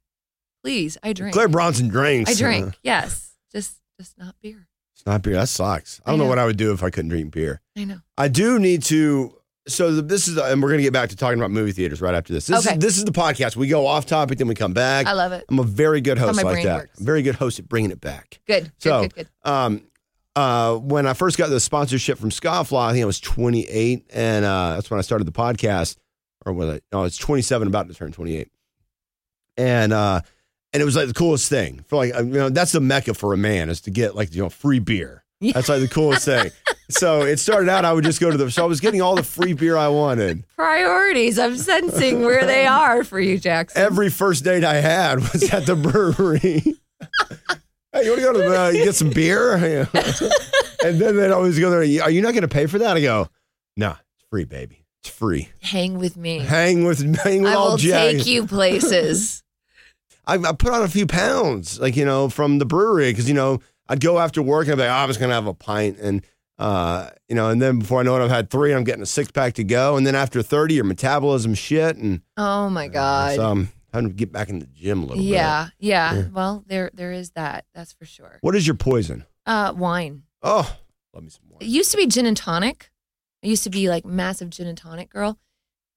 Please, 0.62 0.99
I 1.03 1.12
drink. 1.14 1.33
Claire 1.35 1.49
Bronson 1.49 1.88
drinks. 1.88 2.31
I 2.31 2.35
drink. 2.35 2.67
Uh, 2.69 2.73
Yes. 2.83 3.33
Just, 3.51 3.77
just 3.99 4.19
not 4.19 4.35
beer. 4.41 4.69
it's 4.95 5.05
not 5.07 5.23
beer. 5.23 5.35
That 5.35 5.49
sucks. 5.49 6.01
I 6.05 6.11
I 6.11 6.13
don't 6.13 6.19
know. 6.19 6.25
know. 6.25 6.29
what 6.31 6.39
I 6.39 6.45
would 6.47 6.57
do 6.57 6.73
if 6.73 6.83
I 6.83 6.91
couldn't 6.91 7.09
drink 7.11 7.33
beer. 7.33 7.61
I 7.77 7.85
know. 7.85 7.99
I 8.17 8.29
do 8.29 8.59
need 8.59 8.83
to. 8.85 9.35
So 9.67 9.93
the- 9.93 10.03
this 10.03 10.29
is, 10.29 10.39
and 10.39 10.63
we're 10.63 10.71
gonna 10.71 10.83
get 10.83 10.93
back 10.95 11.11
to 11.11 11.17
talking 11.17 11.39
about 11.39 11.51
movie 11.51 11.73
theaters 11.73 12.01
right 12.01 12.15
after 12.15 12.33
this. 12.33 12.47
This 12.47 12.67
Okay. 12.67 12.77
is 12.77 12.81
this 12.81 12.97
is 12.99 13.05
the 13.05 13.13
podcast. 13.13 13.55
We 13.57 13.69
go 13.69 13.87
off 13.87 14.07
topic, 14.07 14.39
then 14.39 14.49
we 14.49 14.55
come 14.55 14.73
back. 14.73 15.07
I 15.07 15.13
love 15.13 15.33
it. 15.33 15.45
I'm 15.49 15.59
a 15.59 15.63
very 15.65 16.01
good 16.01 16.17
host 16.19 16.37
my 16.37 16.43
like 16.43 16.55
brain 16.55 16.67
that. 16.67 16.77
works. 16.77 16.99
Very 17.01 17.21
good 17.23 17.35
host 17.35 17.59
at 17.59 17.69
bringing 17.69 17.91
it 17.91 18.01
back. 18.01 18.41
Good. 18.47 18.65
Good. 18.65 18.73
So- 18.79 19.03
good. 19.03 19.15
Good. 19.15 19.29
Um, 19.45 19.83
uh, 20.37 20.77
when 20.77 21.07
I 21.07 21.13
first 21.15 21.37
got 21.37 21.51
the 21.51 21.59
sponsorship 21.61 22.17
from 22.19 22.31
Scofflaw, 22.31 22.87
I 22.89 22.93
think 22.93 23.03
I 23.03 23.07
was 23.07 23.19
28, 23.21 24.07
and 24.15 24.45
uh, 24.45 24.75
that's 24.75 24.89
when 24.89 24.99
I 24.99 25.03
started 25.03 25.27
the 25.27 25.33
podcast. 25.33 25.97
Or 26.47 26.53
was 26.53 26.69
I? 26.77 26.81
No, 26.93 27.03
it's 27.05 27.17
27, 27.19 27.67
about 27.67 27.89
to 27.89 27.95
turn 27.95 28.13
28, 28.13 28.49
and 29.57 29.93
uh, 29.93 30.21
and 30.72 30.83
it 30.83 30.85
was 30.85 30.96
like 30.96 31.09
the 31.09 31.14
coolest 31.14 31.48
thing 31.48 31.85
for 31.87 31.96
like 31.96 32.14
you 32.14 32.24
know 32.24 32.48
that's 32.48 32.72
the 32.72 32.81
mecca 32.81 33.14
for 33.14 33.33
a 33.33 33.37
man 33.37 33.68
is 33.70 33.81
to 33.83 33.90
get 33.90 34.14
like 34.14 34.35
you 34.35 34.42
know 34.42 34.48
free 34.50 34.78
beer. 34.78 35.24
That's 35.40 35.68
like 35.68 35.81
the 35.81 35.88
coolest 35.88 36.24
thing. 36.24 36.50
So 36.90 37.22
it 37.22 37.38
started 37.38 37.68
out 37.68 37.85
I 37.85 37.92
would 37.92 38.02
just 38.02 38.20
go 38.20 38.31
to 38.31 38.37
the 38.37 38.50
so 38.50 38.64
I 38.64 38.66
was 38.66 38.81
getting 38.81 39.02
all 39.02 39.14
the 39.14 39.22
free 39.22 39.52
beer 39.52 39.76
I 39.76 39.88
wanted. 39.88 40.44
Priorities. 40.57 41.38
I'm 41.38 41.57
sensing 41.57 42.22
where 42.22 42.44
they 42.46 42.66
are 42.66 43.04
for 43.04 43.20
you, 43.20 43.38
Jackson. 43.38 43.81
Every 43.83 44.11
first 44.11 44.42
date 44.42 44.64
I 44.64 44.76
had 44.76 45.20
was 45.20 45.52
at 45.52 45.66
the 45.66 45.76
brewery. 45.76 46.61
hey, 47.92 48.04
you 48.04 48.11
want 48.11 48.20
to 48.20 48.22
go 48.22 48.33
to 48.33 48.38
the 48.38 48.59
uh, 48.59 48.72
get 48.72 48.94
some 48.94 49.11
beer? 49.11 49.54
and 50.85 50.98
then 51.00 51.16
they'd 51.16 51.31
always 51.31 51.59
go 51.59 51.70
there. 51.70 51.81
Are 52.02 52.11
you 52.11 52.22
not 52.22 52.33
going 52.33 52.42
to 52.42 52.48
pay 52.48 52.66
for 52.66 52.78
that? 52.78 52.96
I 52.96 53.00
go, 53.00 53.28
no, 53.76 53.90
it's 53.90 54.24
free, 54.31 54.44
baby. 54.44 54.85
It's 55.02 55.11
free. 55.11 55.50
Hang 55.62 55.98
with 55.98 56.16
me. 56.16 56.38
Hang 56.38 56.85
with 56.85 57.16
hang 57.18 57.42
with 57.42 57.52
I 57.52 57.54
all 57.54 57.70
will 57.72 57.76
Jack. 57.76 58.12
take 58.16 58.26
you 58.26 58.46
places. 58.46 59.42
I, 60.29 60.35
I 60.35 60.53
put 60.53 60.73
on 60.73 60.83
a 60.83 60.88
few 60.88 61.07
pounds, 61.07 61.81
like 61.81 61.97
you 61.97 62.05
know, 62.05 62.29
from 62.29 62.59
the 62.59 62.67
brewery 62.67 63.11
because 63.11 63.29
you 63.29 63.35
know 63.35 63.61
I'd 63.88 64.01
go 64.01 64.19
after 64.19 64.43
work 64.43 64.67
and 64.67 64.73
I'd 64.73 64.77
be 64.77 64.83
like, 64.83 64.91
oh, 64.91 64.95
I'm 65.03 65.09
just 65.09 65.19
gonna 65.19 65.35
have 65.35 65.47
a 65.47 65.55
pint, 65.55 65.99
and 65.99 66.25
uh, 66.59 67.11
you 67.29 67.35
know, 67.35 67.49
and 67.51 67.61
then 67.62 67.79
before 67.79 68.01
I 68.01 68.03
know 68.03 68.17
it, 68.21 68.25
I've 68.25 68.31
had 68.31 68.51
three. 68.51 68.73
I'm 68.75 68.85
getting 68.85 69.03
a 69.03 69.07
six 69.07 69.31
pack 69.31 69.55
to 69.55 69.64
go, 69.64 69.97
and 69.97 70.07
then 70.07 70.14
after 70.14 70.43
thirty, 70.43 70.75
your 70.75 70.85
metabolism 70.85 71.55
shit, 71.55 71.97
and 71.97 72.21
oh 72.37 72.69
my 72.69 72.88
god. 72.88 73.37
so 73.37 73.51
I'm 73.51 73.73
having 73.93 74.11
to 74.11 74.14
get 74.14 74.31
back 74.31 74.51
in 74.51 74.59
the 74.59 74.67
gym 74.67 74.99
a 74.99 75.03
little 75.07 75.17
bit. 75.17 75.25
yeah, 75.25 75.69
yeah, 75.79 76.14
Yeah. 76.14 76.25
Well, 76.33 76.62
there 76.67 76.91
there 76.93 77.12
is 77.12 77.31
that. 77.31 77.64
That's 77.75 77.93
for 77.93 78.05
sure. 78.05 78.38
What 78.43 78.55
is 78.55 78.67
your 78.67 78.77
poison? 78.77 79.25
Uh, 79.47 79.73
wine. 79.75 80.25
Oh, 80.43 80.77
love 81.14 81.25
me 81.25 81.31
some 81.31 81.45
wine. 81.49 81.62
It 81.62 81.69
used 81.69 81.91
to 81.93 81.97
be 81.97 82.07
gin 82.07 82.27
and 82.27 82.37
tonic. 82.37 82.91
I 83.43 83.47
used 83.47 83.64
to 83.64 83.71
be 83.71 83.88
like 83.88 84.05
massive 84.05 84.51
gin 84.51 84.67
and 84.67 84.77
tonic 84.77 85.09
girl. 85.11 85.38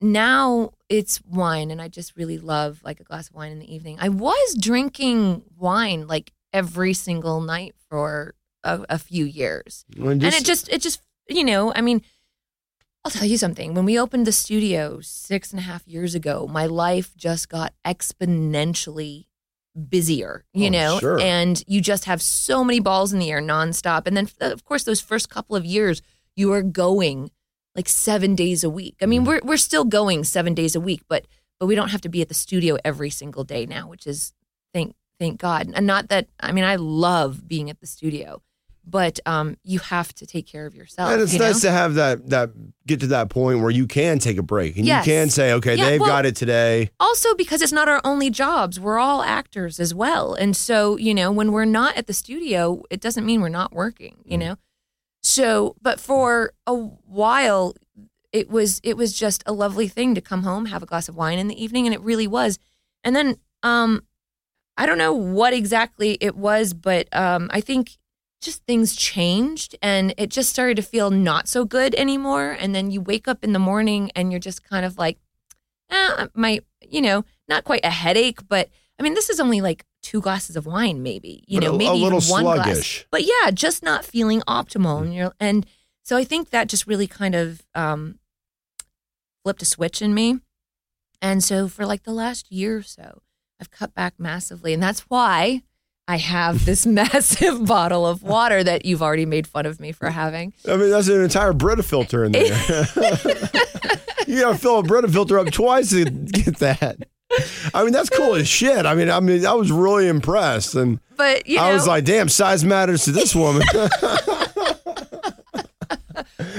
Now 0.02 0.72
it's 0.90 1.22
wine, 1.24 1.70
and 1.72 1.82
I 1.82 1.88
just 1.88 2.16
really 2.18 2.38
love 2.40 2.82
like 2.84 3.00
a 3.00 3.04
glass 3.04 3.30
of 3.30 3.36
wine 3.36 3.52
in 3.52 3.60
the 3.60 3.74
evening. 3.74 3.98
I 4.00 4.10
was 4.10 4.56
drinking 4.60 5.44
wine 5.58 6.08
like 6.08 6.32
every 6.52 6.94
single 6.94 7.40
night 7.42 7.76
for 7.90 8.34
a, 8.64 8.84
a 8.90 8.98
few 8.98 9.26
years, 9.26 9.86
Well, 9.98 10.10
and 10.10 10.22
just- 10.22 10.42
it 10.42 10.46
just 10.46 10.70
it 10.70 10.82
just 10.82 11.02
you 11.30 11.44
know 11.44 11.74
I 11.74 11.82
mean. 11.82 12.02
I'll 13.04 13.10
tell 13.10 13.26
you 13.26 13.40
something. 13.40 13.74
When 13.74 13.86
we 13.86 13.98
opened 13.98 14.28
the 14.28 14.32
studio 14.32 15.00
six 15.02 15.50
and 15.50 15.60
a 15.60 15.64
half 15.64 15.88
years 15.88 16.14
ago, 16.14 16.46
my 16.48 16.68
life 16.68 17.18
just 17.18 17.50
got 17.50 17.74
exponentially 17.84 19.26
busier, 19.90 20.46
you 20.54 20.68
Oh, 20.68 20.70
know? 20.70 21.00
sure. 21.00 21.20
And 21.20 21.64
you 21.66 21.82
just 21.82 22.06
have 22.06 22.22
so 22.22 22.64
many 22.64 22.80
balls 22.80 23.12
in 23.12 23.18
the 23.18 23.32
air 23.32 23.42
nonstop. 23.42 24.06
And 24.06 24.16
then, 24.16 24.28
of 24.40 24.64
course, 24.66 24.84
those 24.84 25.02
first 25.02 25.32
couple 25.32 25.56
of 25.56 25.66
years, 25.66 26.04
you 26.36 26.54
are 26.54 26.62
going 26.62 27.32
like 27.76 27.88
seven 27.90 28.36
days 28.36 28.64
a 28.64 28.70
week. 28.70 28.96
I 29.02 29.06
mean, 29.06 29.24
we're, 29.24 29.42
we're 29.44 29.58
still 29.58 29.86
going 29.86 30.24
seven 30.24 30.54
days 30.54 30.76
a 30.76 30.80
week, 30.82 31.02
but 31.08 31.26
but 31.60 31.68
we 31.68 31.76
don't 31.76 31.90
have 31.90 32.02
to 32.02 32.10
be 32.10 32.22
at 32.22 32.28
the 32.28 32.34
studio 32.34 32.78
every 32.84 33.10
single 33.12 33.44
day 33.44 33.66
now, 33.66 33.88
which 33.88 34.08
is 34.08 34.34
thank 34.74 34.96
thank 35.20 35.40
God. 35.40 35.72
And 35.74 35.86
not 35.86 36.10
that 36.10 36.28
I 36.40 36.52
mean, 36.52 36.64
I 36.64 36.76
love 36.76 37.48
being 37.48 37.70
at 37.70 37.80
the 37.80 37.86
studio, 37.88 38.42
but 38.84 39.20
um, 39.28 39.58
you 39.64 39.78
have 39.78 40.12
to 40.16 40.26
take 40.26 40.48
care 40.48 40.66
of 40.66 40.74
yourself. 40.74 41.12
and 41.12 41.22
it's 41.22 41.34
you 41.34 41.40
nice 41.40 41.64
know? 41.64 41.70
to 41.70 41.72
have 41.72 41.94
that 41.96 42.30
that 42.32 42.50
get 42.88 43.00
to 43.02 43.08
that 43.08 43.30
point 43.30 43.60
where 43.62 43.70
you 43.70 43.86
can 43.86 44.18
take 44.18 44.38
a 44.40 44.42
break 44.44 44.76
and 44.76 44.86
Yes. 44.88 45.06
you 45.06 45.14
can 45.14 45.30
say, 45.30 45.54
okay, 45.54 45.76
Yeah, 45.76 45.86
they've 45.86 46.02
well- 46.02 46.10
got 46.10 46.26
it 46.26 46.36
today. 46.36 46.90
also 47.00 47.36
because 47.36 47.62
it's 47.62 47.72
not 47.72 47.88
our 47.88 48.02
only 48.04 48.32
jobs 48.32 48.80
we're 48.80 48.98
all 48.98 49.22
actors 49.22 49.80
as 49.80 49.94
well 49.94 50.34
and 50.34 50.56
so 50.58 50.98
you 50.98 51.14
know 51.14 51.32
when 51.32 51.52
we're 51.52 51.64
not 51.64 51.96
at 51.96 52.08
the 52.08 52.14
studio 52.14 52.82
it 52.90 53.00
doesn't 53.00 53.24
mean 53.26 53.40
we're 53.40 53.50
not 53.50 53.72
working 53.72 54.18
you 54.26 54.38
know 54.38 54.56
so 55.22 55.76
but 55.82 56.00
for 56.00 56.54
a 56.68 56.74
while 56.74 57.74
it 58.32 58.50
was 58.50 58.80
it 58.84 58.98
was 58.98 59.14
just 59.14 59.44
a 59.46 59.54
lovely 59.54 59.88
thing 59.88 60.16
to 60.16 60.22
come 60.22 60.44
home 60.44 60.66
have 60.66 60.84
a 60.84 60.86
glass 60.88 61.10
of 61.10 61.16
wine 61.16 61.40
in 61.40 61.48
the 61.48 61.64
evening 61.64 61.86
and 61.86 61.94
it 61.94 62.02
really 62.02 62.28
was. 62.28 62.60
And 63.04 63.16
then 63.16 63.38
um 63.64 64.04
i 64.78 64.86
don't 64.86 64.98
know 64.98 65.14
what 65.14 65.54
exactly 65.54 66.18
it 66.22 66.36
was 66.36 66.74
but 66.74 67.08
um 67.16 67.50
i 67.52 67.62
think 67.62 67.98
just 68.42 68.66
things 68.66 68.96
changed 68.96 69.76
and 69.82 70.14
it 70.18 70.30
just 70.30 70.50
started 70.50 70.76
to 70.76 70.82
feel 70.82 71.12
not 71.12 71.48
so 71.48 71.64
good 71.64 71.94
anymore. 71.96 72.58
And 72.60 72.74
then 72.74 72.90
you 72.92 73.00
wake 73.00 73.28
up 73.28 73.44
in 73.44 73.54
the 73.54 73.60
morning 73.60 74.12
and 74.16 74.32
you're 74.32 74.40
just 74.40 74.68
kind 74.68 74.86
of 74.86 74.98
like 74.98 75.20
eh, 75.92 76.28
my, 76.34 76.62
you 76.82 77.02
know, 77.02 77.24
not 77.48 77.64
quite 77.64 77.86
a 77.86 77.90
headache, 77.90 78.40
but 78.48 78.70
I 79.00 79.04
mean, 79.04 79.14
this 79.14 79.30
is 79.30 79.40
only 79.40 79.62
like 79.62 79.86
two 80.02 80.22
glasses 80.22 80.56
of 80.56 80.66
wine, 80.66 81.04
maybe, 81.04 81.44
you 81.48 81.60
But 81.60 81.66
know, 81.66 81.72
a- 81.74 81.76
a 81.76 81.78
maybe 81.78 82.00
little 82.00 82.20
even 82.20 82.32
one 82.32 82.44
glass. 82.44 83.06
But 83.12 83.24
yeah, 83.24 83.52
just 83.52 83.84
not 83.84 84.04
feeling 84.06 84.42
optimal. 84.48 85.02
And, 85.04 85.14
you're, 85.14 85.34
and 85.40 85.66
so 86.04 86.18
I 86.18 86.24
think 86.24 86.50
that 86.50 86.68
just 86.70 86.88
really 86.88 87.08
kind 87.08 87.36
of 87.36 87.62
um, 87.76 88.18
flipped 89.44 89.62
a 89.62 89.66
switch 89.66 90.02
in 90.02 90.14
me. 90.14 90.40
And 91.22 91.44
so 91.44 91.68
for 91.68 91.86
like 91.86 92.04
the 92.04 92.14
last 92.14 92.52
year 92.52 92.78
or 92.78 92.82
so, 92.84 93.22
I've 93.60 93.70
cut 93.70 93.94
back 93.94 94.16
massively. 94.18 94.74
And 94.74 94.82
that's 94.82 95.02
why 95.02 95.62
I 96.08 96.18
have 96.18 96.66
this 96.66 96.86
massive 96.88 97.66
bottle 97.68 98.08
of 98.08 98.24
water 98.24 98.64
that 98.64 98.86
you've 98.86 99.04
already 99.04 99.26
made 99.28 99.46
fun 99.46 99.66
of 99.68 99.80
me 99.80 99.92
for 99.92 100.10
having. 100.10 100.54
I 100.68 100.78
mean, 100.78 100.90
that's 100.90 101.08
an 101.10 101.22
entire 101.22 101.54
Brita 101.54 101.84
filter 101.84 102.24
in 102.24 102.32
there. 102.32 102.42
you 104.28 104.42
got 104.42 104.54
to 104.54 104.58
fill 104.58 104.80
a 104.80 104.84
Brita 104.84 105.08
filter 105.10 105.38
up 105.38 105.52
twice 105.52 105.92
to 105.92 106.06
get 106.06 106.58
that. 106.58 107.08
I 107.74 107.84
mean, 107.84 107.94
that's 107.94 108.10
cool 108.10 108.36
as 108.36 108.48
shit. 108.48 108.86
I 108.86 108.94
mean, 108.96 109.10
I 109.10 109.20
mean, 109.20 109.46
I 109.46 109.54
was 109.54 109.72
really 109.72 110.08
impressed, 110.08 110.76
and 110.76 111.00
But, 111.16 111.48
you 111.48 111.58
know, 111.58 111.64
I 111.64 111.74
was 111.74 111.88
like, 111.88 112.06
"Damn, 112.06 112.30
size 112.30 112.64
matters 112.66 113.06
to 113.06 113.12
this 113.12 113.36
woman." 113.36 113.64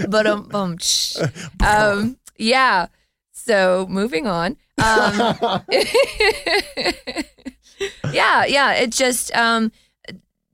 but 0.08 0.26
um, 0.26 0.48
um, 0.54 0.78
um, 1.60 2.16
yeah. 2.36 2.86
So 3.32 3.86
moving 3.88 4.26
on. 4.26 4.56
Um, 4.78 5.36
yeah, 8.12 8.44
yeah. 8.44 8.72
It 8.74 8.92
just 8.92 9.34
um, 9.36 9.72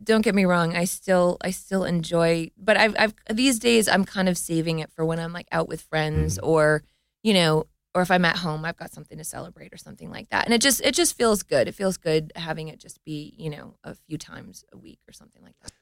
don't 0.02 0.22
get 0.22 0.34
me 0.34 0.44
wrong. 0.44 0.74
I 0.76 0.84
still, 0.84 1.36
I 1.42 1.50
still 1.50 1.84
enjoy, 1.84 2.50
but 2.56 2.76
I've, 2.76 2.96
I've 2.98 3.14
these 3.30 3.58
days 3.58 3.88
I'm 3.88 4.04
kind 4.04 4.28
of 4.28 4.38
saving 4.38 4.78
it 4.78 4.90
for 4.92 5.04
when 5.04 5.18
I'm 5.18 5.32
like 5.32 5.48
out 5.52 5.68
with 5.68 5.82
friends 5.82 6.38
or 6.38 6.82
you 7.22 7.34
know, 7.34 7.66
or 7.94 8.02
if 8.02 8.10
I'm 8.10 8.24
at 8.24 8.36
home, 8.36 8.64
I've 8.64 8.76
got 8.76 8.92
something 8.92 9.18
to 9.18 9.24
celebrate 9.24 9.72
or 9.72 9.78
something 9.78 10.10
like 10.10 10.28
that. 10.30 10.44
And 10.44 10.54
it 10.54 10.60
just, 10.60 10.80
it 10.82 10.94
just 10.94 11.16
feels 11.16 11.42
good. 11.42 11.68
It 11.68 11.74
feels 11.74 11.96
good 11.96 12.32
having 12.36 12.68
it 12.68 12.78
just 12.78 13.02
be, 13.04 13.34
you 13.36 13.50
know, 13.50 13.74
a 13.82 13.94
few 13.94 14.18
times 14.18 14.64
a 14.72 14.76
week 14.76 15.00
or 15.08 15.12
something 15.12 15.42
like 15.42 15.54
that. 15.62 15.72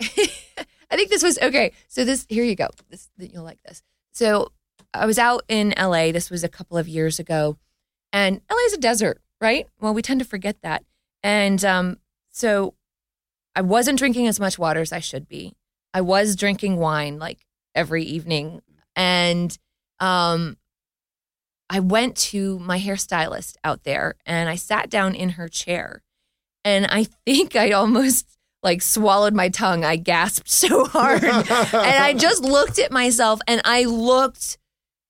I 0.90 0.96
think 0.96 1.10
this 1.10 1.22
was 1.22 1.38
okay. 1.38 1.72
So 1.88 2.04
this 2.04 2.26
here 2.28 2.44
you 2.44 2.56
go. 2.56 2.68
This 2.90 3.08
you'll 3.18 3.44
like 3.44 3.62
this. 3.62 3.82
So 4.12 4.52
I 4.92 5.06
was 5.06 5.18
out 5.18 5.42
in 5.48 5.72
LA. 5.78 6.10
This 6.10 6.30
was 6.30 6.42
a 6.42 6.48
couple 6.48 6.76
of 6.76 6.88
years 6.88 7.18
ago, 7.18 7.58
and 8.12 8.40
LA 8.50 8.56
is 8.66 8.72
a 8.72 8.78
desert, 8.78 9.20
right? 9.40 9.66
Well, 9.80 9.94
we 9.94 10.02
tend 10.02 10.20
to 10.20 10.26
forget 10.26 10.56
that. 10.62 10.84
And 11.22 11.64
um, 11.64 11.98
so 12.32 12.74
I 13.54 13.60
wasn't 13.60 13.98
drinking 13.98 14.26
as 14.26 14.40
much 14.40 14.58
water 14.58 14.80
as 14.80 14.92
I 14.92 15.00
should 15.00 15.28
be. 15.28 15.54
I 15.94 16.00
was 16.00 16.36
drinking 16.36 16.76
wine 16.76 17.18
like 17.18 17.46
every 17.74 18.04
evening, 18.04 18.62
and 18.96 19.56
um, 20.00 20.56
I 21.70 21.80
went 21.80 22.16
to 22.16 22.58
my 22.58 22.78
hairstylist 22.78 23.54
out 23.64 23.84
there, 23.84 24.16
and 24.26 24.48
I 24.48 24.56
sat 24.56 24.90
down 24.90 25.14
in 25.14 25.30
her 25.30 25.48
chair, 25.48 26.02
and 26.64 26.84
I 26.86 27.04
think 27.24 27.54
I 27.56 27.70
almost 27.70 28.26
like 28.62 28.82
swallowed 28.82 29.34
my 29.34 29.48
tongue. 29.48 29.84
I 29.84 29.96
gasped 29.96 30.50
so 30.50 30.84
hard. 30.84 31.24
and 31.24 31.34
I 31.72 32.14
just 32.18 32.42
looked 32.42 32.78
at 32.78 32.92
myself 32.92 33.40
and 33.46 33.62
I 33.64 33.84
looked 33.84 34.58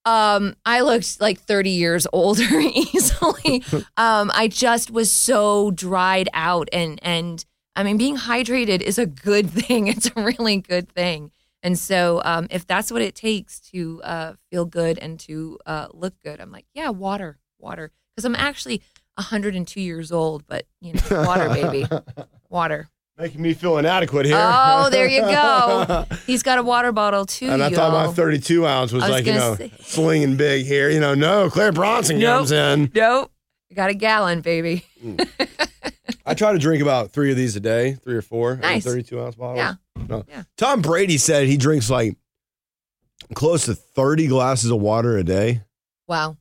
um 0.06 0.54
I 0.64 0.80
looked 0.80 1.20
like 1.20 1.40
30 1.40 1.70
years 1.70 2.06
older 2.12 2.48
easily. 2.60 3.64
Um 3.96 4.30
I 4.34 4.48
just 4.48 4.90
was 4.90 5.12
so 5.12 5.70
dried 5.72 6.28
out 6.32 6.68
and 6.72 6.98
and 7.02 7.44
I 7.76 7.82
mean 7.82 7.98
being 7.98 8.16
hydrated 8.16 8.80
is 8.82 8.98
a 8.98 9.06
good 9.06 9.50
thing. 9.50 9.88
It's 9.88 10.10
a 10.14 10.22
really 10.22 10.58
good 10.58 10.88
thing. 10.88 11.32
And 11.62 11.78
so 11.78 12.20
um 12.24 12.46
if 12.50 12.66
that's 12.66 12.90
what 12.90 13.02
it 13.02 13.14
takes 13.14 13.60
to 13.72 14.00
uh 14.02 14.32
feel 14.50 14.64
good 14.64 14.98
and 14.98 15.18
to 15.20 15.58
uh 15.66 15.88
look 15.92 16.14
good, 16.22 16.40
I'm 16.40 16.50
like, 16.52 16.66
yeah, 16.74 16.88
water, 16.90 17.38
water 17.58 17.90
because 18.14 18.24
I'm 18.24 18.34
actually 18.36 18.82
102 19.16 19.80
years 19.80 20.10
old, 20.12 20.46
but 20.46 20.66
you 20.80 20.94
know, 20.94 21.02
water 21.24 21.48
baby. 21.48 21.86
Water. 22.48 22.88
Making 23.18 23.42
me 23.42 23.54
feel 23.54 23.76
inadequate 23.78 24.24
here. 24.26 24.34
Oh, 24.36 24.88
there 24.90 25.06
you 25.06 25.20
go. 25.20 26.06
He's 26.26 26.42
got 26.42 26.58
a 26.58 26.62
water 26.62 26.90
bottle 26.90 27.26
too. 27.26 27.48
And 27.50 27.62
I 27.62 27.68
thought 27.70 27.92
my 27.92 28.04
y'all. 28.04 28.12
32 28.12 28.66
ounce 28.66 28.92
was, 28.92 29.02
was 29.02 29.10
like, 29.10 29.26
you 29.26 29.34
know, 29.34 29.54
say- 29.56 29.70
slinging 29.80 30.36
big 30.36 30.64
here. 30.66 30.88
You 30.90 30.98
know, 31.00 31.14
no, 31.14 31.48
Claire 31.50 31.70
Bronson 31.70 32.18
Nope. 32.18 32.38
comes 32.38 32.52
in. 32.52 32.90
Nope. 32.94 33.30
Got 33.74 33.90
a 33.90 33.94
gallon, 33.94 34.40
baby. 34.40 34.84
I 36.26 36.34
try 36.34 36.52
to 36.52 36.58
drink 36.58 36.82
about 36.82 37.12
three 37.12 37.30
of 37.30 37.36
these 37.36 37.54
a 37.56 37.60
day, 37.60 37.92
three 38.02 38.16
or 38.16 38.22
four, 38.22 38.56
Nice. 38.56 38.84
32 38.84 39.20
ounce 39.20 39.34
bottles. 39.36 39.58
Yeah. 39.58 39.74
No. 40.08 40.24
Yeah. 40.28 40.44
Tom 40.56 40.82
Brady 40.82 41.18
said 41.18 41.46
he 41.46 41.56
drinks 41.56 41.90
like 41.90 42.16
close 43.34 43.66
to 43.66 43.74
30 43.74 44.26
glasses 44.28 44.70
of 44.70 44.80
water 44.80 45.16
a 45.16 45.24
day. 45.24 45.62
Wow. 46.06 46.36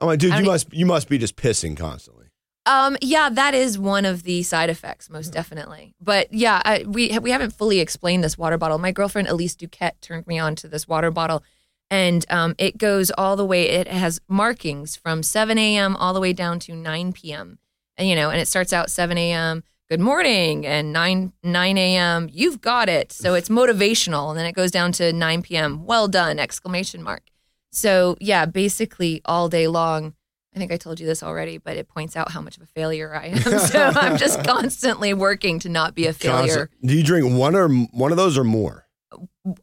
I'm 0.00 0.08
like, 0.08 0.18
dude, 0.18 0.34
you 0.34 0.44
must 0.44 0.72
you 0.72 0.84
must 0.84 1.08
be 1.08 1.18
just 1.18 1.36
pissing 1.36 1.76
constantly. 1.76 2.26
Um, 2.64 2.96
yeah, 3.00 3.28
that 3.28 3.54
is 3.54 3.78
one 3.78 4.04
of 4.04 4.22
the 4.22 4.42
side 4.42 4.70
effects, 4.70 5.10
most 5.10 5.32
definitely. 5.32 5.94
But 6.00 6.32
yeah, 6.32 6.60
I, 6.64 6.84
we 6.86 7.16
we 7.18 7.30
haven't 7.30 7.52
fully 7.52 7.80
explained 7.80 8.22
this 8.22 8.38
water 8.38 8.58
bottle. 8.58 8.78
My 8.78 8.92
girlfriend 8.92 9.28
Elise 9.28 9.56
Duquette 9.56 10.00
turned 10.00 10.26
me 10.26 10.38
on 10.38 10.54
to 10.56 10.68
this 10.68 10.86
water 10.86 11.10
bottle, 11.10 11.42
and 11.90 12.24
um, 12.30 12.54
it 12.58 12.78
goes 12.78 13.10
all 13.12 13.36
the 13.36 13.44
way. 13.44 13.68
It 13.68 13.88
has 13.88 14.20
markings 14.28 14.96
from 14.96 15.22
7 15.22 15.58
a.m. 15.58 15.96
all 15.96 16.12
the 16.12 16.20
way 16.20 16.32
down 16.32 16.58
to 16.60 16.74
9 16.74 17.12
p.m. 17.12 17.58
And 17.96 18.08
you 18.08 18.14
know, 18.14 18.30
and 18.30 18.40
it 18.40 18.48
starts 18.48 18.72
out 18.72 18.90
7 18.90 19.16
a.m. 19.18 19.64
Good 19.92 20.00
morning, 20.00 20.64
and 20.64 20.90
9 20.90 21.34
9 21.42 21.76
a.m. 21.76 22.30
You've 22.32 22.62
got 22.62 22.88
it. 22.88 23.12
So 23.12 23.34
it's 23.34 23.50
motivational, 23.50 24.30
and 24.30 24.38
then 24.38 24.46
it 24.46 24.54
goes 24.54 24.70
down 24.70 24.90
to 24.92 25.12
9 25.12 25.42
p.m. 25.42 25.84
Well 25.84 26.08
done! 26.08 26.38
Exclamation 26.38 27.02
mark. 27.02 27.24
So 27.72 28.16
yeah, 28.18 28.46
basically 28.46 29.20
all 29.26 29.50
day 29.50 29.68
long. 29.68 30.14
I 30.56 30.58
think 30.58 30.72
I 30.72 30.78
told 30.78 30.98
you 30.98 31.06
this 31.06 31.22
already, 31.22 31.58
but 31.58 31.76
it 31.76 31.88
points 31.88 32.16
out 32.16 32.32
how 32.32 32.40
much 32.40 32.56
of 32.56 32.62
a 32.62 32.66
failure 32.68 33.14
I 33.14 33.26
am. 33.26 33.58
So 33.58 33.92
I'm 33.94 34.16
just 34.16 34.42
constantly 34.46 35.12
working 35.12 35.58
to 35.58 35.68
not 35.68 35.94
be 35.94 36.06
a 36.06 36.14
failure. 36.14 36.68
Constant- 36.68 36.86
Do 36.86 36.96
you 36.96 37.04
drink 37.04 37.38
one 37.38 37.54
or 37.54 37.68
one 37.68 38.12
of 38.12 38.16
those 38.16 38.38
or 38.38 38.44
more? 38.44 38.86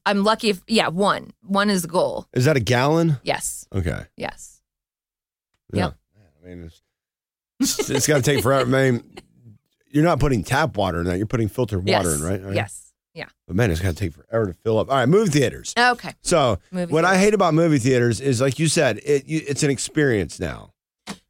I'm 0.06 0.24
lucky 0.24 0.52
if 0.52 0.62
yeah, 0.68 0.90
one. 0.90 1.32
One 1.42 1.72
is 1.72 1.82
the 1.82 1.88
goal. 1.88 2.28
Is 2.34 2.46
that 2.46 2.56
a 2.56 2.60
gallon? 2.60 3.18
Yes. 3.24 3.66
Okay. 3.74 4.06
Yes. 4.16 4.62
Yeah. 5.74 5.86
Yep. 5.86 5.96
I 6.20 6.48
mean, 6.48 6.72
it's, 7.60 7.90
it's 7.90 8.06
got 8.06 8.18
to 8.18 8.22
take 8.22 8.44
forever. 8.44 8.78
I 8.78 8.92
mean, 8.92 9.04
you're 9.90 10.04
not 10.04 10.20
putting 10.20 10.44
tap 10.44 10.78
water 10.78 11.00
in 11.00 11.06
that. 11.06 11.18
You're 11.18 11.26
putting 11.28 11.48
filtered 11.48 11.80
water 11.80 12.10
yes. 12.10 12.20
in, 12.20 12.26
right? 12.26 12.44
Right. 12.44 12.56
Yes. 12.56 12.94
Yeah. 13.14 13.26
But 13.48 13.56
man, 13.56 13.72
it's 13.72 13.82
going 13.82 13.94
to 13.94 14.00
take 14.00 14.14
forever 14.14 14.48
to 14.48 14.54
fill 14.54 14.80
up. 14.80 14.90
All 14.90 14.96
right, 14.96 15.10
movie 15.10 15.32
theaters. 15.32 15.74
Okay. 15.78 16.14
So 16.22 16.60
Movie 16.72 16.94
what 16.94 17.06
I 17.06 17.18
hate 17.18 17.34
about 17.34 17.54
movie 17.54 17.80
theaters 17.80 18.22
is, 18.22 18.40
like 18.40 18.60
you 18.60 18.68
said, 18.68 19.00
it 19.04 19.26
you, 19.26 19.42
it's 19.48 19.64
an 19.64 19.72
experience 19.72 20.40
now. 20.40 20.74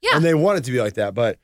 Yeah. 0.02 0.16
And 0.16 0.24
they 0.24 0.34
want 0.34 0.60
it 0.60 0.66
to 0.66 0.72
be 0.72 0.82
like 0.82 0.96
that, 0.96 1.14
but 1.14 1.40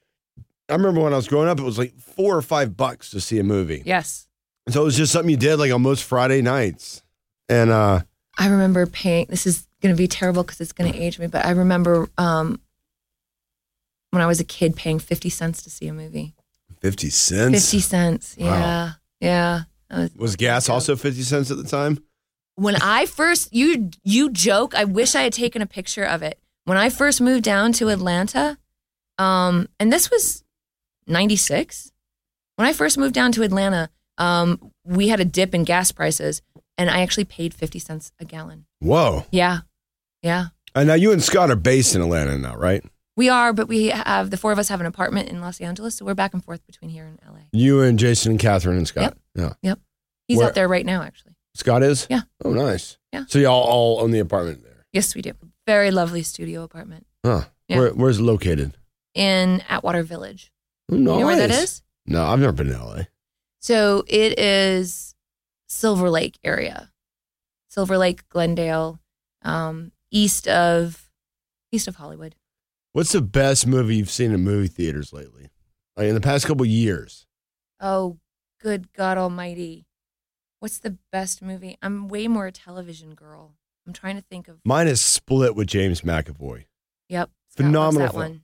I 0.70 0.74
remember 0.74 1.02
when 1.02 1.14
I 1.14 1.16
was 1.16 1.28
growing 1.28 1.48
up, 1.48 1.60
it 1.60 1.64
was 1.64 1.78
like 1.78 1.98
four 1.98 2.36
or 2.36 2.42
five 2.42 2.76
bucks 2.76 3.12
to 3.12 3.22
see 3.22 3.40
a 3.40 3.44
movie. 3.44 3.84
Yes. 3.86 4.28
And 4.66 4.74
so 4.74 4.82
it 4.82 4.86
was 4.86 4.98
just 4.98 5.14
something 5.14 5.30
you 5.30 5.38
did 5.38 5.58
like 5.58 5.72
on 5.72 5.82
most 5.82 6.04
Friday 6.04 6.42
nights. 6.42 7.04
And 7.48 7.70
uh 7.70 8.02
I 8.38 8.48
remember 8.48 8.86
paying. 8.86 9.28
This 9.30 9.48
is 9.48 9.68
going 9.82 9.96
to 9.96 9.98
be 9.98 10.08
terrible 10.08 10.44
because 10.44 10.60
it's 10.60 10.74
going 10.74 10.92
to 10.92 11.00
age 11.00 11.20
me, 11.20 11.28
but 11.28 11.46
I 11.46 11.52
remember 11.52 12.10
um, 12.18 12.60
when 14.12 14.22
I 14.22 14.26
was 14.26 14.40
a 14.40 14.44
kid 14.44 14.76
paying 14.76 15.00
fifty 15.00 15.30
cents 15.30 15.62
to 15.64 15.70
see 15.70 15.88
a 15.88 15.94
movie. 15.94 16.36
50 16.82 17.10
cents. 17.10 17.72
Fifty 17.72 17.80
cents. 17.80 18.36
Wow. 18.40 18.46
Yeah. 18.48 19.64
Yeah. 19.90 20.08
Was 20.18 20.36
gas 20.36 20.68
also 20.70 20.96
50 20.96 21.22
cents 21.22 21.52
at 21.52 21.58
the 21.58 21.64
time? 21.64 22.00
when 22.56 22.76
I 22.78 23.06
first 23.06 23.54
you 23.54 23.92
you 24.04 24.30
joke, 24.32 24.74
I 24.76 24.86
wish 24.86 25.16
I 25.16 25.24
had 25.24 25.34
taken 25.34 25.62
a 25.62 25.66
picture 25.66 26.04
of 26.04 26.24
it. 26.24 26.40
When 26.64 26.78
I 26.78 26.90
first 26.90 27.22
moved 27.22 27.44
down 27.44 27.74
to 27.74 27.90
Atlanta, 27.90 28.58
um, 29.18 29.68
and 29.80 29.92
this 29.94 30.10
was 30.10 30.44
'96. 31.08 31.92
When 32.56 32.68
I 32.68 32.74
first 32.74 32.98
moved 32.98 33.14
down 33.14 33.32
to 33.34 33.44
Atlanta, 33.44 33.90
um, 34.18 34.72
we 34.86 35.10
had 35.10 35.20
a 35.20 35.26
dip 35.26 35.54
in 35.54 35.66
gas 35.66 35.92
prices, 35.92 36.42
and 36.78 36.90
I 36.90 37.02
actually 37.02 37.26
paid 37.26 37.54
fifty 37.54 37.80
cents 37.80 38.12
a 38.20 38.26
gallon. 38.26 38.66
Whoa. 38.80 39.26
Yeah, 39.32 39.60
yeah, 40.24 40.48
And 40.74 40.88
now 40.88 40.94
you 40.96 41.12
and 41.12 41.22
Scott 41.22 41.52
are 41.52 41.56
based 41.56 41.96
in 41.96 42.02
Atlanta 42.02 42.38
now, 42.38 42.56
right? 42.56 42.84
We 43.16 43.30
are. 43.30 43.54
But 43.54 43.68
we 43.68 43.88
have 43.88 44.30
the 44.30 44.38
four 44.38 44.52
of 44.52 44.60
us 44.60 44.70
have 44.70 44.80
an 44.82 44.86
apartment 44.88 45.30
in 45.30 45.42
Los 45.42 45.60
Angeles, 45.62 45.96
so 45.96 46.06
we're 46.06 46.14
back 46.16 46.34
and 46.34 46.44
forth 46.44 46.66
between 46.66 46.90
here 46.90 47.06
and 47.06 47.20
LA. 47.28 47.42
You 47.52 47.82
and 47.82 47.98
Jason 48.00 48.32
and 48.34 48.40
Catherine 48.40 48.78
and 48.78 48.88
Scott. 48.88 49.18
Yeah. 49.36 49.54
Yep. 49.62 49.80
He's 50.28 50.38
Where- 50.38 50.48
out 50.48 50.56
there 50.56 50.68
right 50.68 50.86
now, 50.86 51.02
actually. 51.04 51.34
Scott 51.54 51.84
is? 51.84 52.06
Yeah. 52.10 52.22
Oh, 52.44 52.52
nice. 52.52 52.98
Yeah. 53.14 53.24
So 53.30 53.40
y'all 53.40 53.64
all 53.64 54.02
own 54.02 54.12
the 54.12 54.20
apartment 54.20 54.64
there. 54.64 54.86
Yes, 54.92 55.16
we 55.16 55.22
do. 55.22 55.32
Very 55.66 55.90
lovely 55.90 56.22
studio 56.22 56.64
apartment 56.64 57.08
Huh. 57.26 57.46
Yeah. 57.68 57.80
Where, 57.80 57.90
where's 57.94 58.20
it 58.20 58.24
located? 58.24 58.74
in 59.14 59.64
Atwater 59.70 60.04
Village. 60.04 60.52
Oh, 60.92 60.96
You 60.96 61.02
know 61.02 61.26
where 61.26 61.38
that 61.38 61.50
is? 61.50 61.82
No, 62.06 62.26
I've 62.26 62.40
never 62.40 62.52
been 62.52 62.68
to 62.68 62.78
LA. 62.84 63.02
So 63.62 64.04
it 64.08 64.38
is 64.38 65.16
Silver 65.70 66.10
Lake 66.10 66.38
area, 66.44 66.92
Silver 67.70 67.98
Lake, 67.98 68.28
Glendale, 68.30 69.00
um, 69.42 69.94
east 70.12 70.48
of 70.50 71.10
east 71.72 71.88
of 71.88 71.96
Hollywood. 71.96 72.36
What's 72.96 73.12
the 73.12 73.20
best 73.22 73.68
movie 73.68 73.98
you've 73.98 74.10
seen 74.10 74.32
in 74.32 74.40
movie 74.42 74.70
theaters 74.70 75.12
lately? 75.12 75.50
Like 75.98 76.08
in 76.08 76.16
the 76.16 76.22
past 76.22 76.48
couple 76.48 76.66
years. 76.66 77.28
Oh, 77.82 78.20
good 78.62 78.94
God 78.94 79.18
Almighty! 79.18 79.86
What's 80.62 80.80
the 80.80 80.98
best 81.12 81.42
movie? 81.42 81.78
I'm 81.82 82.08
way 82.08 82.30
more 82.30 82.48
a 82.48 82.54
television 82.54 83.14
girl. 83.14 83.56
I'm 83.86 83.92
trying 83.92 84.16
to 84.16 84.22
think 84.22 84.48
of. 84.48 84.60
Mine 84.64 84.88
is 84.88 85.02
Split 85.02 85.58
with 85.58 85.68
James 85.68 86.04
McAvoy. 86.04 86.68
Yep, 87.10 87.32
Phenomenal 87.50 88.08
That 88.08 88.16
one. 88.16 88.44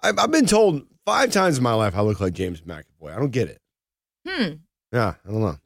I've, 0.00 0.18
I've 0.18 0.30
been 0.30 0.46
told 0.46 0.86
five 1.04 1.30
times 1.30 1.58
in 1.58 1.62
my 1.62 1.74
life 1.74 1.94
I 1.94 2.00
look 2.00 2.20
like 2.20 2.32
James 2.32 2.62
McAvoy. 2.62 3.12
I 3.14 3.16
don't 3.16 3.32
get 3.32 3.48
it. 3.50 3.60
Hmm. 4.26 4.52
Yeah, 4.94 5.12
I 5.26 5.30
don't 5.30 5.42
know. 5.42 5.58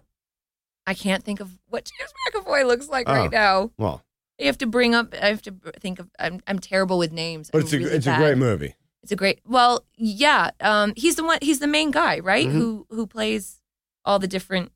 I 0.88 0.94
can't 0.94 1.22
think 1.22 1.38
of 1.38 1.56
what 1.68 1.84
James 1.84 2.12
McAvoy 2.34 2.66
looks 2.66 2.88
like 2.88 3.08
Oh. 3.08 3.12
right 3.14 3.30
now. 3.30 3.70
Well, 3.78 4.02
I 4.40 4.44
have 4.44 4.58
to 4.58 4.66
bring 4.66 4.94
up. 4.94 5.14
I 5.20 5.26
have 5.28 5.42
to 5.42 5.54
think 5.80 5.98
of. 5.98 6.10
I'm. 6.18 6.40
I'm 6.46 6.58
terrible 6.58 6.98
with 6.98 7.12
names. 7.12 7.50
but 7.50 7.58
I'm 7.58 7.64
it's 7.64 7.72
a 7.72 7.78
really 7.78 7.90
it's 7.92 8.06
a 8.06 8.16
great 8.16 8.38
movie. 8.38 8.74
It's 9.02 9.12
a 9.12 9.16
great. 9.16 9.40
Well, 9.46 9.84
yeah. 9.96 10.50
Um, 10.60 10.92
he's 10.96 11.16
the 11.16 11.24
one. 11.24 11.38
He's 11.42 11.58
the 11.58 11.66
main 11.66 11.90
guy, 11.90 12.18
right? 12.20 12.46
Mhm. 12.48 12.52
Who 12.52 12.86
who 12.90 13.06
plays 13.06 13.60
all 14.04 14.18
the 14.18 14.28
different. 14.28 14.72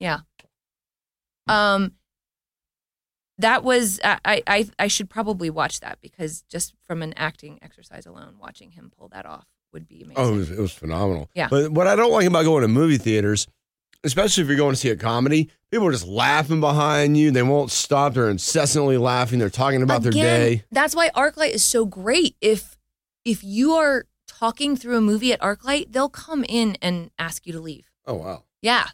Yeah. 0.00 0.20
Um. 1.48 1.92
That 3.40 3.62
was 3.62 4.00
I, 4.02 4.42
I 4.48 4.68
I 4.80 4.88
should 4.88 5.08
probably 5.08 5.48
watch 5.48 5.78
that 5.80 5.98
because 6.02 6.42
just 6.50 6.74
from 6.86 7.02
an 7.02 7.14
acting 7.16 7.58
exercise 7.62 8.04
alone, 8.04 8.34
watching 8.40 8.72
him 8.72 8.90
pull 8.96 9.08
that 9.10 9.26
off 9.26 9.46
would 9.72 9.86
be 9.86 10.02
amazing. 10.02 10.14
Oh, 10.16 10.34
it 10.34 10.36
was, 10.36 10.50
it 10.50 10.58
was 10.58 10.72
phenomenal. 10.72 11.30
Yeah. 11.34 11.46
But 11.48 11.70
what 11.70 11.86
I 11.86 11.94
don't 11.94 12.10
like 12.10 12.26
about 12.26 12.44
going 12.44 12.62
to 12.62 12.68
movie 12.68 12.98
theaters, 12.98 13.46
especially 14.04 14.42
if 14.42 14.48
you're 14.48 14.56
going 14.56 14.74
to 14.74 14.80
see 14.80 14.90
a 14.90 14.96
comedy, 14.96 15.50
people 15.70 15.86
are 15.86 15.92
just 15.92 16.06
laughing 16.06 16.60
behind 16.60 17.16
you. 17.16 17.30
They 17.30 17.42
won't 17.42 17.70
stop. 17.70 18.14
They're 18.14 18.30
incessantly 18.30 18.96
laughing. 18.98 19.38
They're 19.38 19.50
talking 19.50 19.82
about 19.82 20.02
their 20.02 20.12
day. 20.12 20.64
That's 20.70 20.94
why 20.94 21.10
ArcLight 21.10 21.50
is 21.50 21.64
so 21.64 21.84
great. 21.84 22.36
If 22.40 22.76
if 23.24 23.42
you 23.44 23.72
are 23.74 24.06
talking 24.26 24.76
through 24.76 24.96
a 24.96 25.00
movie 25.00 25.32
at 25.32 25.40
ArcLight, 25.40 25.92
they'll 25.92 26.08
come 26.08 26.44
in 26.48 26.76
and 26.80 27.10
ask 27.18 27.46
you 27.46 27.52
to 27.52 27.60
leave. 27.60 27.90
Oh 28.06 28.14
wow. 28.14 28.44
Yeah. 28.62 28.86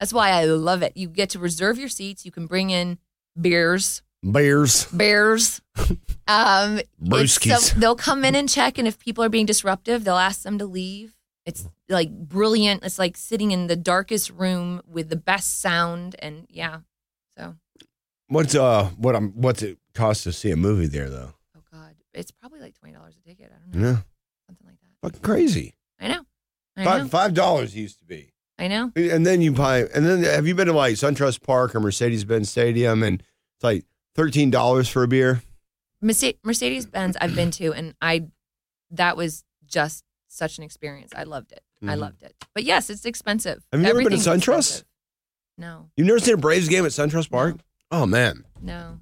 That's 0.00 0.12
why 0.12 0.30
I 0.30 0.44
love 0.44 0.82
it. 0.82 0.92
You 0.96 1.08
get 1.08 1.30
to 1.30 1.38
reserve 1.38 1.78
your 1.78 1.88
seats. 1.88 2.24
You 2.26 2.30
can 2.30 2.46
bring 2.46 2.68
in 2.70 2.98
beers, 3.40 4.02
Bears, 4.22 4.86
bears. 4.86 5.60
Um, 6.28 6.80
brewskis. 7.00 7.58
some- 7.58 7.80
they'll 7.80 7.94
come 7.94 8.24
in 8.24 8.34
and 8.34 8.48
check, 8.48 8.78
and 8.78 8.88
if 8.88 8.98
people 8.98 9.22
are 9.22 9.28
being 9.28 9.46
disruptive, 9.46 10.02
they'll 10.02 10.16
ask 10.16 10.42
them 10.42 10.58
to 10.58 10.66
leave. 10.66 11.14
It's 11.46 11.64
like 11.88 12.10
brilliant. 12.10 12.84
It's 12.84 12.98
like 12.98 13.16
sitting 13.16 13.52
in 13.52 13.68
the 13.68 13.76
darkest 13.76 14.30
room 14.30 14.82
with 14.86 15.08
the 15.08 15.16
best 15.16 15.60
sound, 15.60 16.16
and 16.18 16.46
yeah. 16.50 16.80
So, 17.38 17.54
What's 18.28 18.54
uh 18.56 18.90
what 18.96 19.14
I'm 19.14 19.30
what's 19.40 19.62
it 19.62 19.78
cost 19.94 20.24
to 20.24 20.32
see 20.32 20.50
a 20.50 20.56
movie 20.56 20.86
there 20.88 21.08
though? 21.08 21.32
oh 21.56 21.60
god, 21.72 21.94
it's 22.12 22.32
probably 22.32 22.60
like 22.60 22.74
twenty 22.74 22.94
dollars 22.94 23.14
a 23.24 23.28
ticket. 23.28 23.52
I 23.54 23.58
don't 23.72 23.80
know, 23.80 23.88
Yeah, 23.88 23.96
something 24.48 24.66
like 24.66 24.80
that. 24.80 24.88
fucking 25.06 25.20
crazy. 25.22 25.74
I 26.00 26.08
know, 26.08 26.26
I 26.76 26.82
know, 26.84 26.90
Five 26.90 27.10
five 27.10 27.34
dollars 27.34 27.76
used 27.76 28.00
to 28.00 28.04
be, 28.04 28.32
I 28.58 28.66
know. 28.66 28.90
and 28.96 29.24
then 29.24 29.40
you 29.40 29.52
buy. 29.52 29.82
And 29.94 30.04
then 30.04 30.24
have 30.24 30.46
you 30.48 30.56
been 30.56 30.66
to 30.66 30.72
like 30.72 30.94
SunTrust 30.94 31.42
Park 31.42 31.76
or 31.76 31.80
Mercedes 31.80 32.24
Benz 32.24 32.50
Stadium, 32.50 33.04
and 33.04 33.20
it's 33.20 33.62
like 33.62 33.84
thirteen 34.16 34.50
dollars 34.50 34.88
for 34.88 35.04
a 35.04 35.08
beer? 35.08 35.42
Mercedes 36.02 36.86
Benz 36.86 37.16
I've 37.20 37.34
been 37.36 37.52
to, 37.52 37.72
and 37.72 37.94
I 38.02 38.26
that 38.90 39.16
was 39.16 39.44
just 39.66 40.04
such 40.36 40.58
an 40.58 40.64
experience. 40.64 41.12
I 41.16 41.24
loved 41.24 41.52
it. 41.52 41.62
I 41.82 41.94
Mhm. 41.94 41.98
loved 41.98 42.22
it. 42.22 42.34
But 42.54 42.64
yes, 42.64 42.88
it's 42.90 43.04
expensive. 43.04 43.64
Have 43.72 43.80
you 43.82 43.88
ever 43.88 43.98
been 44.02 44.10
to 44.10 44.16
SunTrust? 44.16 44.38
expensive. 44.58 44.84
No, 45.58 45.90
You've 45.96 46.06
never 46.06 46.18
seen 46.18 46.34
a 46.34 46.38
Braves 46.38 46.68
game 46.68 46.84
at 46.84 46.90
SunTrust 46.92 47.30
Park? 47.30 47.56
Oh 47.90 48.04
man, 48.06 48.44
no, 48.60 49.00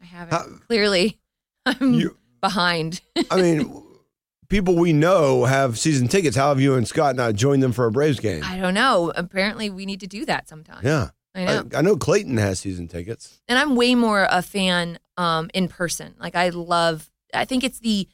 I 0.00 0.04
haven't. 0.06 0.32
How- 0.34 0.46
Clearly, 0.68 1.18
I'm 1.66 1.94
you. 1.94 2.16
behind. 2.40 3.00
I 3.30 3.36
mean, 3.40 3.82
people 4.48 4.76
we 4.76 4.92
know 4.92 5.44
have 5.44 5.78
season 5.78 6.08
tickets. 6.08 6.36
How 6.36 6.48
have 6.48 6.60
you 6.60 6.74
and 6.76 6.86
Scott 6.88 7.14
not 7.16 7.34
joined 7.34 7.62
them 7.62 7.72
for 7.72 7.84
a 7.86 7.90
Braves 7.90 8.20
game? 8.20 8.42
I 8.44 8.56
don't 8.58 8.74
know. 8.74 9.12
Apparently, 9.14 9.68
we 9.70 9.84
need 9.86 10.00
to 10.00 10.06
do 10.06 10.24
that 10.26 10.48
sometime. 10.48 10.80
yeah, 10.82 11.10
I 11.34 11.44
know. 11.44 11.68
I, 11.74 11.78
I 11.78 11.82
know 11.82 11.96
Clayton 11.96 12.36
has 12.38 12.60
season 12.60 12.88
tickets. 12.88 13.40
and 13.48 13.58
I'm 13.58 13.76
way 13.76 13.94
more 13.94 14.26
a 14.30 14.40
fan 14.42 14.98
um, 15.18 15.50
in 15.52 15.68
person. 15.68 16.14
Like 16.18 16.34
I 16.36 16.48
love. 16.50 17.10
I 17.34 17.44
think 17.44 17.64
it's 17.64 17.80
the 17.80 18.08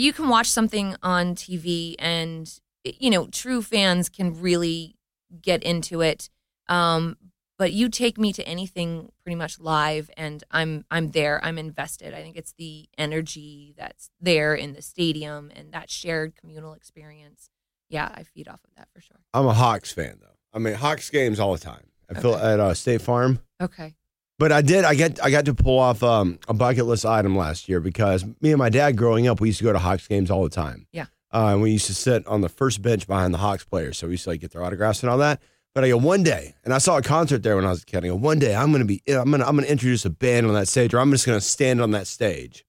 you 0.00 0.12
can 0.12 0.28
watch 0.28 0.48
something 0.48 0.96
on 1.02 1.34
TV, 1.34 1.94
and 1.98 2.52
you 2.84 3.10
know, 3.10 3.26
true 3.26 3.62
fans 3.62 4.08
can 4.08 4.40
really 4.40 4.96
get 5.42 5.62
into 5.62 6.00
it. 6.00 6.28
Um, 6.68 7.16
but 7.58 7.72
you 7.72 7.88
take 7.88 8.18
me 8.18 8.32
to 8.34 8.46
anything 8.46 9.10
pretty 9.22 9.36
much 9.36 9.58
live, 9.58 10.10
and 10.16 10.44
I'm 10.50 10.84
I'm 10.90 11.10
there. 11.12 11.42
I'm 11.42 11.58
invested. 11.58 12.14
I 12.14 12.22
think 12.22 12.36
it's 12.36 12.52
the 12.58 12.88
energy 12.98 13.74
that's 13.76 14.10
there 14.20 14.54
in 14.54 14.74
the 14.74 14.82
stadium 14.82 15.50
and 15.54 15.72
that 15.72 15.90
shared 15.90 16.36
communal 16.36 16.74
experience. 16.74 17.48
Yeah, 17.88 18.10
I 18.12 18.24
feed 18.24 18.48
off 18.48 18.60
of 18.64 18.70
that 18.76 18.88
for 18.92 19.00
sure. 19.00 19.20
I'm 19.32 19.46
a 19.46 19.54
Hawks 19.54 19.92
fan 19.92 20.18
though. 20.20 20.36
I 20.52 20.58
mean, 20.58 20.74
Hawks 20.74 21.08
games 21.10 21.40
all 21.40 21.52
the 21.52 21.58
time. 21.58 21.86
I 22.08 22.20
feel 22.20 22.34
at 22.34 22.60
uh, 22.60 22.74
State 22.74 23.02
Farm. 23.02 23.40
Okay. 23.60 23.94
But 24.38 24.52
I 24.52 24.60
did. 24.60 24.84
I 24.84 24.94
get. 24.94 25.22
I 25.24 25.30
got 25.30 25.46
to 25.46 25.54
pull 25.54 25.78
off 25.78 26.02
um, 26.02 26.38
a 26.46 26.54
bucket 26.54 26.84
list 26.84 27.06
item 27.06 27.36
last 27.36 27.68
year 27.68 27.80
because 27.80 28.24
me 28.40 28.52
and 28.52 28.58
my 28.58 28.68
dad, 28.68 28.96
growing 28.96 29.26
up, 29.26 29.40
we 29.40 29.48
used 29.48 29.58
to 29.58 29.64
go 29.64 29.72
to 29.72 29.78
Hawks 29.78 30.06
games 30.06 30.30
all 30.30 30.42
the 30.44 30.50
time. 30.50 30.86
Yeah. 30.92 31.06
Uh, 31.32 31.52
and 31.52 31.62
we 31.62 31.72
used 31.72 31.86
to 31.86 31.94
sit 31.94 32.26
on 32.26 32.40
the 32.42 32.48
first 32.48 32.82
bench 32.82 33.06
behind 33.06 33.32
the 33.32 33.38
Hawks 33.38 33.64
players. 33.64 33.98
So 33.98 34.06
we 34.06 34.12
used 34.12 34.24
to 34.24 34.30
like 34.30 34.40
get 34.40 34.52
their 34.52 34.62
autographs 34.62 35.02
and 35.02 35.10
all 35.10 35.18
that. 35.18 35.40
But 35.74 35.84
I 35.84 35.88
go 35.90 35.98
one 35.98 36.22
day, 36.22 36.54
and 36.64 36.72
I 36.72 36.78
saw 36.78 36.96
a 36.96 37.02
concert 37.02 37.42
there 37.42 37.56
when 37.56 37.66
I 37.66 37.70
was 37.70 37.82
a 37.82 37.84
kid. 37.84 38.02
I 38.02 38.08
go 38.08 38.14
one 38.14 38.38
day, 38.38 38.54
I'm 38.54 38.72
gonna 38.72 38.86
be, 38.86 39.02
I'm 39.08 39.30
gonna, 39.30 39.44
I'm 39.44 39.56
gonna 39.56 39.66
introduce 39.66 40.06
a 40.06 40.10
band 40.10 40.46
on 40.46 40.54
that 40.54 40.68
stage, 40.68 40.94
or 40.94 41.00
I'm 41.00 41.10
just 41.10 41.26
gonna 41.26 41.40
stand 41.40 41.82
on 41.82 41.90
that 41.90 42.06
stage. 42.06 42.64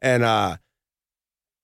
And 0.00 0.22
uh, 0.22 0.58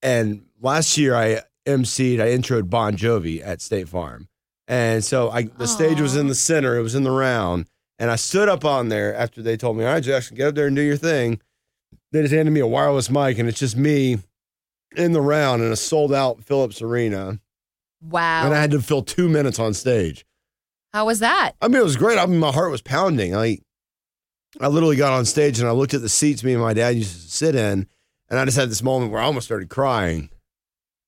and 0.03 0.45
last 0.61 0.99
year 0.99 1.15
I 1.15 1.43
emceed, 1.67 2.21
I 2.21 2.29
introed 2.29 2.69
Bon 2.69 2.97
Jovi 2.97 3.47
at 3.47 3.61
State 3.61 3.89
Farm, 3.89 4.29
and 4.67 5.05
so 5.05 5.31
I 5.31 5.43
the 5.43 5.69
stage 5.69 6.01
was 6.01 6.17
in 6.17 6.27
the 6.27 6.35
center, 6.35 6.77
it 6.77 6.83
was 6.83 6.97
in 6.97 7.05
the 7.05 7.13
round, 7.13 7.67
and 7.99 8.11
I 8.11 8.17
stood 8.17 8.49
up 8.49 8.65
on 8.65 8.89
there 8.89 9.15
after 9.15 9.43
they 9.43 9.57
told 9.57 9.77
me, 9.77 9.85
all 9.85 9.93
right, 9.93 10.03
Jackson, 10.03 10.37
get 10.37 10.49
up 10.49 10.55
there 10.55 10.67
and 10.67 10.77
do 10.77 10.83
your 10.83 10.97
thing. 10.97 11.41
They 12.13 12.23
just 12.23 12.35
handed 12.35 12.51
me 12.53 12.61
a 12.61 12.67
wireless 12.67 13.11
mic, 13.11 13.39
and 13.39 13.49
it's 13.49 13.59
just 13.61 13.77
me 13.77 14.19
in 14.97 15.13
the 15.13 15.21
round 15.21 15.63
in 15.63 15.73
a 15.73 15.77
sold 15.77 16.13
out 16.13 16.43
Phillips 16.45 16.83
Arena, 16.83 17.41
Wow. 18.03 18.45
and 18.47 18.55
I 18.55 18.61
had 18.61 18.71
to 18.73 18.83
fill 18.83 19.03
two 19.03 19.29
minutes 19.29 19.59
on 19.59 19.73
stage. 19.75 20.27
How 20.93 21.07
was 21.07 21.21
that? 21.21 21.53
I 21.63 21.69
mean, 21.69 21.79
it 21.81 21.85
was 21.85 21.97
great. 21.97 22.19
I 22.19 22.27
mean, 22.27 22.39
my 22.39 22.53
heart 22.53 22.71
was 22.71 22.83
pounding. 22.83 23.35
I, 23.35 23.59
I 24.61 24.67
literally 24.69 24.97
got 24.97 25.15
on 25.15 25.25
stage 25.25 25.59
and 25.59 25.67
I 25.67 25.73
looked 25.73 25.95
at 25.95 26.03
the 26.03 26.09
seats 26.11 26.45
me 26.45 26.53
and 26.53 26.61
my 26.61 26.75
dad 26.75 26.91
used 26.97 27.15
to 27.15 27.31
sit 27.31 27.55
in, 27.55 27.87
and 28.29 28.39
I 28.39 28.45
just 28.45 28.59
had 28.59 28.69
this 28.71 28.83
moment 28.83 29.11
where 29.13 29.21
I 29.23 29.25
almost 29.25 29.47
started 29.47 29.71
crying. 29.71 30.29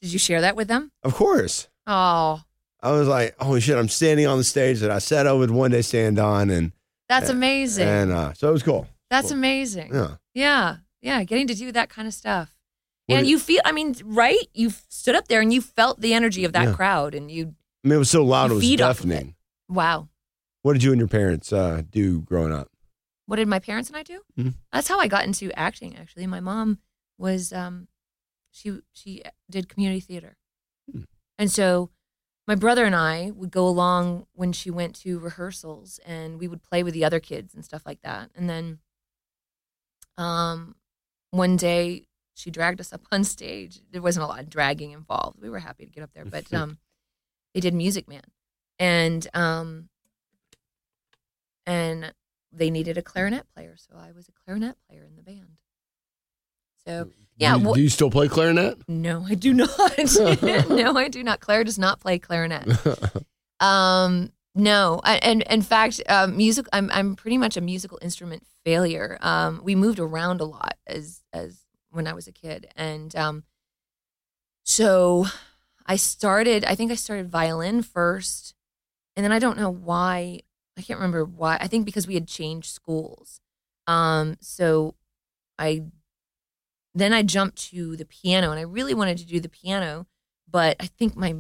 Did 0.00 0.12
you 0.12 0.18
share 0.18 0.40
that 0.40 0.56
with 0.56 0.68
them? 0.68 0.90
Of 1.02 1.14
course, 1.14 1.68
Oh, 1.86 2.42
I 2.84 2.92
was 2.92 3.08
like, 3.08 3.34
"Holy 3.40 3.60
shit!" 3.60 3.76
I'm 3.78 3.88
standing 3.88 4.26
on 4.26 4.38
the 4.38 4.44
stage 4.44 4.80
that 4.80 4.90
I 4.90 4.98
said 4.98 5.26
I 5.26 5.32
would 5.32 5.50
one 5.50 5.70
day 5.70 5.82
stand 5.82 6.18
on, 6.18 6.50
and 6.50 6.72
that's 7.08 7.30
Uh, 7.30 7.32
amazing. 7.32 7.88
and 7.88 8.12
uh, 8.12 8.32
so 8.34 8.48
it 8.48 8.52
was 8.52 8.62
cool. 8.62 8.86
that's 9.10 9.28
cool. 9.28 9.38
amazing. 9.38 9.92
Yeah. 9.94 10.16
Yeah. 10.34 10.76
Yeah. 11.02 11.24
Getting 11.24 11.46
to 11.48 11.54
do 11.54 11.72
that 11.72 11.88
kind 11.88 12.06
of 12.06 12.14
stuff. 12.14 12.56
What 13.06 13.16
and 13.16 13.24
did- 13.24 13.30
you 13.30 13.38
feel, 13.38 13.60
I 13.64 13.72
mean, 13.72 13.94
right? 14.04 14.38
You 14.54 14.70
stood 14.88 15.14
up 15.14 15.28
there 15.28 15.40
and 15.40 15.52
you 15.52 15.60
felt 15.60 16.00
the 16.00 16.14
energy 16.14 16.44
of 16.44 16.52
that 16.52 16.68
Yeah. 16.68 16.74
crowd 16.74 17.14
and 17.14 17.30
you, 17.30 17.54
I 17.84 17.88
mean, 17.88 17.96
it 17.96 17.98
was 17.98 18.10
so 18.10 18.24
loud, 18.24 18.50
it 18.50 18.54
was 18.54 18.64
feed 18.64 18.80
off 18.80 19.00
of 19.00 19.06
deafening. 19.08 19.34
wow. 19.68 20.08
What 20.62 20.72
did 20.72 20.82
you 20.82 20.92
and 20.92 20.98
your 20.98 21.08
parents 21.08 21.52
uh, 21.52 21.82
do 21.90 22.20
growing 22.22 22.52
up? 22.52 22.70
What 23.26 23.36
did 23.36 23.48
my 23.48 23.58
parents 23.58 23.90
and 23.90 23.96
I 23.98 24.02
do? 24.02 24.22
Mhm. 24.38 24.54
That's 24.72 24.88
how 24.88 24.98
I 24.98 25.06
got 25.08 25.24
into 25.26 25.52
acting. 25.58 25.94
Actually, 25.96 26.26
my 26.26 26.40
mom 26.40 26.78
was 27.18 27.52
um, 27.52 27.88
she 28.50 28.80
she 28.92 29.22
did 29.50 29.68
community 29.68 30.00
theater, 30.00 30.36
Hmm. 30.90 31.02
and 31.38 31.52
so 31.52 31.90
my 32.46 32.54
brother 32.54 32.84
and 32.84 32.94
I 32.94 33.30
would 33.30 33.50
go 33.50 33.66
along 33.66 34.26
when 34.34 34.52
she 34.52 34.70
went 34.70 34.94
to 34.96 35.18
rehearsals, 35.18 35.98
and 36.06 36.38
we 36.38 36.48
would 36.48 36.62
play 36.62 36.82
with 36.82 36.94
the 36.94 37.04
other 37.04 37.20
kids 37.20 37.54
and 37.54 37.64
stuff 37.64 37.86
like 37.86 38.02
that. 38.02 38.30
And 38.34 38.48
then, 38.48 38.78
um, 40.18 40.76
one 41.30 41.56
day 41.56 42.06
she 42.34 42.50
dragged 42.50 42.80
us 42.80 42.92
up 42.92 43.02
on 43.12 43.24
stage. 43.24 43.80
There 43.90 44.02
wasn't 44.02 44.24
a 44.24 44.28
lot 44.28 44.40
of 44.40 44.50
dragging 44.50 44.92
involved. 44.92 45.40
We 45.40 45.50
were 45.50 45.60
happy 45.60 45.84
to 45.84 45.90
get 45.90 46.02
up 46.02 46.12
there, 46.14 46.24
but 46.24 46.52
um, 46.54 46.78
they 47.54 47.60
did 47.60 47.74
Music 47.74 48.08
Man, 48.08 48.24
and 48.78 49.26
um, 49.34 49.88
and 51.66 52.12
they 52.52 52.70
needed 52.70 52.98
a 52.98 53.02
clarinet 53.02 53.46
player, 53.54 53.74
so 53.76 53.96
I 53.96 54.12
was 54.12 54.28
a 54.28 54.32
clarinet 54.32 54.76
player 54.88 55.04
in 55.04 55.16
the 55.16 55.22
band. 55.22 55.58
So 56.86 57.10
yeah, 57.36 57.56
Do 57.56 57.62
you, 57.62 57.74
do 57.74 57.80
you 57.82 57.88
still 57.88 58.10
play 58.10 58.28
clarinet? 58.28 58.78
no, 58.88 59.24
I 59.28 59.34
do 59.34 59.52
not. 59.54 59.70
no, 60.68 60.96
I 60.96 61.08
do 61.08 61.22
not. 61.24 61.40
Claire 61.40 61.64
does 61.64 61.78
not 61.78 62.00
play 62.00 62.18
clarinet. 62.18 62.66
Um, 63.60 64.32
no, 64.54 65.00
I, 65.04 65.16
and 65.16 65.42
in 65.42 65.62
fact, 65.62 66.02
um, 66.08 66.36
music. 66.36 66.66
I'm 66.72 66.90
I'm 66.92 67.16
pretty 67.16 67.38
much 67.38 67.56
a 67.56 67.60
musical 67.60 67.98
instrument 68.02 68.44
failure. 68.64 69.16
Um, 69.22 69.60
we 69.64 69.74
moved 69.74 69.98
around 70.00 70.40
a 70.40 70.44
lot 70.44 70.76
as 70.86 71.22
as 71.32 71.60
when 71.90 72.06
I 72.06 72.12
was 72.12 72.26
a 72.26 72.32
kid, 72.32 72.68
and 72.76 73.14
um, 73.16 73.44
so 74.64 75.26
I 75.86 75.96
started. 75.96 76.64
I 76.64 76.74
think 76.74 76.90
I 76.90 76.96
started 76.96 77.30
violin 77.30 77.82
first, 77.82 78.54
and 79.16 79.24
then 79.24 79.32
I 79.32 79.38
don't 79.38 79.58
know 79.58 79.70
why. 79.70 80.40
I 80.76 80.82
can't 80.82 80.98
remember 80.98 81.24
why. 81.24 81.56
I 81.60 81.68
think 81.68 81.86
because 81.86 82.06
we 82.06 82.14
had 82.14 82.26
changed 82.26 82.70
schools. 82.72 83.40
Um, 83.86 84.36
so 84.40 84.94
I 85.58 85.84
then 86.94 87.12
I 87.12 87.22
jumped 87.22 87.70
to 87.70 87.96
the 87.96 88.04
piano, 88.04 88.50
and 88.50 88.58
I 88.58 88.62
really 88.62 88.94
wanted 88.94 89.18
to 89.18 89.26
do 89.26 89.40
the 89.40 89.48
piano, 89.48 90.06
but 90.50 90.76
I 90.80 90.86
think 90.86 91.16
my 91.16 91.34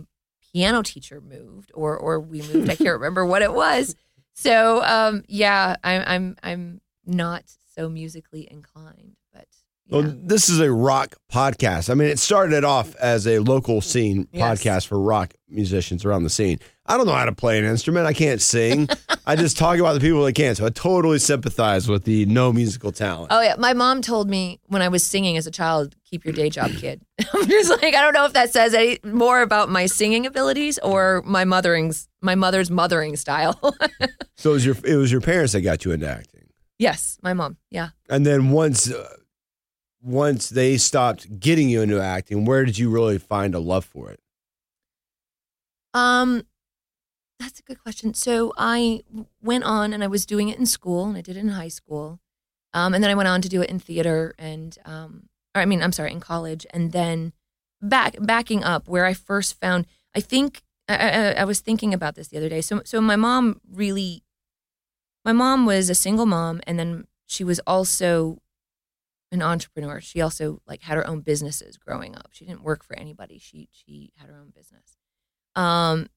piano 0.52 0.82
teacher 0.82 1.20
moved, 1.20 1.70
or 1.74 1.96
or 1.96 2.20
we 2.20 2.42
moved. 2.42 2.70
I 2.70 2.76
can't 2.76 2.90
remember 2.90 3.24
what 3.24 3.42
it 3.42 3.52
was. 3.52 3.94
So 4.34 4.82
um, 4.82 5.22
yeah, 5.28 5.76
I'm 5.84 6.02
I'm 6.06 6.36
I'm 6.42 6.80
not 7.06 7.44
so 7.74 7.88
musically 7.88 8.48
inclined, 8.50 9.16
yeah. 9.86 9.98
Well, 9.98 10.14
this 10.16 10.48
is 10.48 10.60
a 10.60 10.72
rock 10.72 11.16
podcast. 11.32 11.90
I 11.90 11.94
mean, 11.94 12.08
it 12.08 12.18
started 12.18 12.64
off 12.64 12.94
as 12.96 13.26
a 13.26 13.38
local 13.40 13.80
scene 13.80 14.28
Yes. 14.32 14.62
podcast 14.62 14.86
for 14.86 15.00
rock 15.00 15.34
musicians 15.48 16.04
around 16.04 16.22
the 16.24 16.30
scene. 16.30 16.58
I 16.86 16.96
don't 16.98 17.06
know 17.06 17.12
how 17.14 17.24
to 17.24 17.32
play 17.32 17.58
an 17.58 17.64
instrument. 17.64 18.06
I 18.06 18.12
can't 18.12 18.42
sing. 18.42 18.88
I 19.26 19.36
just 19.36 19.56
talk 19.56 19.78
about 19.78 19.94
the 19.94 20.00
people 20.00 20.22
that 20.24 20.34
can. 20.34 20.54
So 20.54 20.66
I 20.66 20.68
totally 20.68 21.18
sympathize 21.18 21.88
with 21.88 22.04
the 22.04 22.26
no 22.26 22.52
musical 22.52 22.92
talent. 22.92 23.28
Oh 23.30 23.40
yeah, 23.40 23.54
my 23.58 23.72
mom 23.72 24.02
told 24.02 24.28
me 24.28 24.60
when 24.66 24.82
I 24.82 24.88
was 24.88 25.02
singing 25.02 25.38
as 25.38 25.46
a 25.46 25.50
child, 25.50 25.94
"Keep 26.04 26.24
your 26.26 26.34
day 26.34 26.50
job, 26.50 26.70
kid." 26.72 27.00
I'm 27.32 27.48
just 27.48 27.70
like, 27.70 27.94
I 27.94 28.02
don't 28.02 28.12
know 28.12 28.26
if 28.26 28.34
that 28.34 28.52
says 28.52 28.74
any 28.74 28.98
more 29.02 29.40
about 29.40 29.70
my 29.70 29.86
singing 29.86 30.26
abilities 30.26 30.78
or 30.80 31.22
my 31.24 31.44
mothering's 31.46 32.06
my 32.20 32.34
mother's 32.34 32.70
mothering 32.70 33.16
style. 33.16 33.58
So 34.36 34.50
it 34.50 34.54
was 34.54 34.66
your 34.66 34.76
it 34.84 34.96
was 34.96 35.10
your 35.12 35.20
parents 35.22 35.52
that 35.54 35.62
got 35.62 35.84
you 35.86 35.92
into 35.92 36.08
acting, 36.08 36.42
yes, 36.78 37.18
my 37.22 37.32
mom. 37.32 37.56
Yeah. 37.70 37.90
and 38.10 38.26
then 38.26 38.50
once 38.50 38.90
uh, 38.92 39.08
once 40.04 40.50
they 40.50 40.76
stopped 40.76 41.40
getting 41.40 41.70
you 41.70 41.80
into 41.80 42.00
acting, 42.00 42.44
where 42.44 42.64
did 42.64 42.78
you 42.78 42.90
really 42.90 43.18
find 43.18 43.54
a 43.54 43.58
love 43.58 43.84
for 43.84 44.10
it? 44.10 44.20
Um, 45.94 46.44
that's 47.40 47.60
a 47.60 47.62
good 47.62 47.82
question. 47.82 48.12
So 48.14 48.52
I 48.56 49.02
went 49.42 49.64
on 49.64 49.92
and 49.92 50.04
I 50.04 50.06
was 50.06 50.26
doing 50.26 50.48
it 50.48 50.58
in 50.58 50.66
school 50.66 51.06
and 51.06 51.16
I 51.16 51.22
did 51.22 51.36
it 51.36 51.40
in 51.40 51.48
high 51.48 51.68
school. 51.68 52.20
Um, 52.74 52.92
and 52.92 53.02
then 53.02 53.10
I 53.10 53.14
went 53.14 53.28
on 53.28 53.40
to 53.42 53.48
do 53.48 53.62
it 53.62 53.70
in 53.70 53.78
theater 53.78 54.34
and, 54.38 54.76
um, 54.84 55.28
or 55.54 55.62
I 55.62 55.64
mean, 55.64 55.82
I'm 55.82 55.92
sorry, 55.92 56.12
in 56.12 56.20
college. 56.20 56.66
And 56.70 56.92
then 56.92 57.32
back, 57.80 58.16
backing 58.20 58.62
up 58.62 58.88
where 58.88 59.06
I 59.06 59.14
first 59.14 59.58
found, 59.60 59.86
I 60.14 60.20
think 60.20 60.62
I, 60.88 60.96
I, 60.96 61.32
I 61.32 61.44
was 61.44 61.60
thinking 61.60 61.94
about 61.94 62.14
this 62.14 62.28
the 62.28 62.36
other 62.36 62.48
day. 62.48 62.60
So, 62.60 62.82
so 62.84 63.00
my 63.00 63.16
mom 63.16 63.60
really, 63.72 64.24
my 65.24 65.32
mom 65.32 65.64
was 65.64 65.88
a 65.88 65.94
single 65.94 66.26
mom 66.26 66.60
and 66.66 66.78
then 66.78 67.06
she 67.26 67.44
was 67.44 67.60
also 67.60 68.38
an 69.34 69.42
entrepreneur. 69.42 70.00
She 70.00 70.20
also 70.20 70.60
like 70.66 70.82
had 70.82 70.96
her 70.96 71.06
own 71.06 71.20
businesses 71.20 71.76
growing 71.76 72.16
up. 72.16 72.28
She 72.32 72.44
didn't 72.44 72.62
work 72.62 72.84
for 72.84 72.96
anybody. 72.96 73.38
She, 73.38 73.68
she 73.70 74.12
had 74.16 74.28
her 74.28 74.38
own 74.38 74.52
business. 74.54 74.96
Um, 75.54 76.08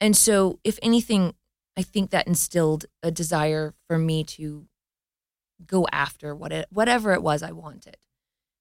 and 0.00 0.16
so, 0.16 0.58
if 0.64 0.78
anything, 0.82 1.34
I 1.76 1.82
think 1.82 2.10
that 2.10 2.26
instilled 2.26 2.86
a 3.02 3.10
desire 3.10 3.74
for 3.86 3.98
me 3.98 4.24
to 4.24 4.66
go 5.66 5.86
after 5.92 6.34
what 6.34 6.52
it, 6.52 6.66
whatever 6.70 7.12
it 7.12 7.22
was 7.22 7.42
I 7.42 7.52
wanted. 7.52 7.96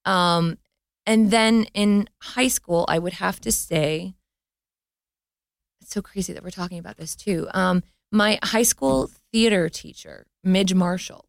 Um, 0.06 0.58
and 1.06 1.32
then 1.32 1.66
in 1.74 2.08
high 2.22 2.48
school, 2.48 2.86
I 2.88 3.00
would 3.00 3.14
have 3.14 3.42
to 3.42 3.52
say, 3.52 4.14
it's 5.82 5.92
so 5.92 6.02
crazy 6.02 6.32
that 6.34 6.44
we're 6.44 6.50
talking 6.50 6.80
about 6.80 6.98
this 6.98 7.16
too. 7.16 7.48
Um, 7.54 7.84
my 8.12 8.40
high 8.44 8.64
school 8.64 9.10
theater 9.32 9.68
teacher, 9.70 10.28
Midge 10.44 10.74
Marshall, 10.74 11.26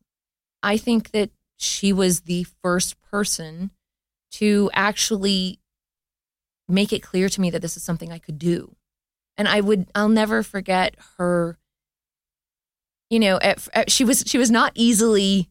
I 0.62 0.76
think 0.76 1.10
that 1.10 1.30
she 1.56 1.92
was 1.92 2.22
the 2.22 2.44
first 2.62 3.00
person 3.00 3.70
to 4.32 4.70
actually 4.72 5.60
make 6.68 6.92
it 6.92 7.02
clear 7.02 7.28
to 7.28 7.40
me 7.40 7.50
that 7.50 7.62
this 7.62 7.76
is 7.76 7.82
something 7.82 8.10
I 8.10 8.18
could 8.18 8.38
do. 8.38 8.74
And 9.36 9.48
I 9.48 9.60
would, 9.60 9.86
I'll 9.94 10.08
never 10.08 10.42
forget 10.42 10.96
her. 11.18 11.58
You 13.10 13.20
know, 13.20 13.38
at, 13.40 13.68
at, 13.74 13.90
she 13.90 14.04
was 14.04 14.24
she 14.26 14.38
was 14.38 14.50
not 14.50 14.72
easily 14.74 15.50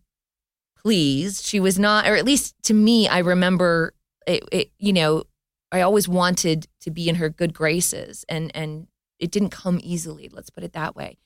pleased. 0.83 1.45
She 1.45 1.59
was 1.59 1.79
not, 1.79 2.07
or 2.07 2.15
at 2.15 2.25
least 2.25 2.55
to 2.63 2.73
me, 2.73 3.07
I 3.07 3.19
remember 3.19 3.93
it. 4.27 4.43
it 4.51 4.71
you 4.79 4.91
know, 4.91 5.23
I 5.71 5.81
always 5.81 6.07
wanted 6.07 6.67
to 6.81 6.91
be 6.91 7.07
in 7.09 7.15
her 7.15 7.29
good 7.29 7.53
graces, 7.53 8.25
and 8.27 8.51
and 8.55 8.87
it 9.19 9.31
didn't 9.31 9.51
come 9.51 9.79
easily. 9.81 10.29
Let's 10.31 10.49
put 10.49 10.63
it 10.63 10.73
that 10.73 10.95
way. 10.95 11.17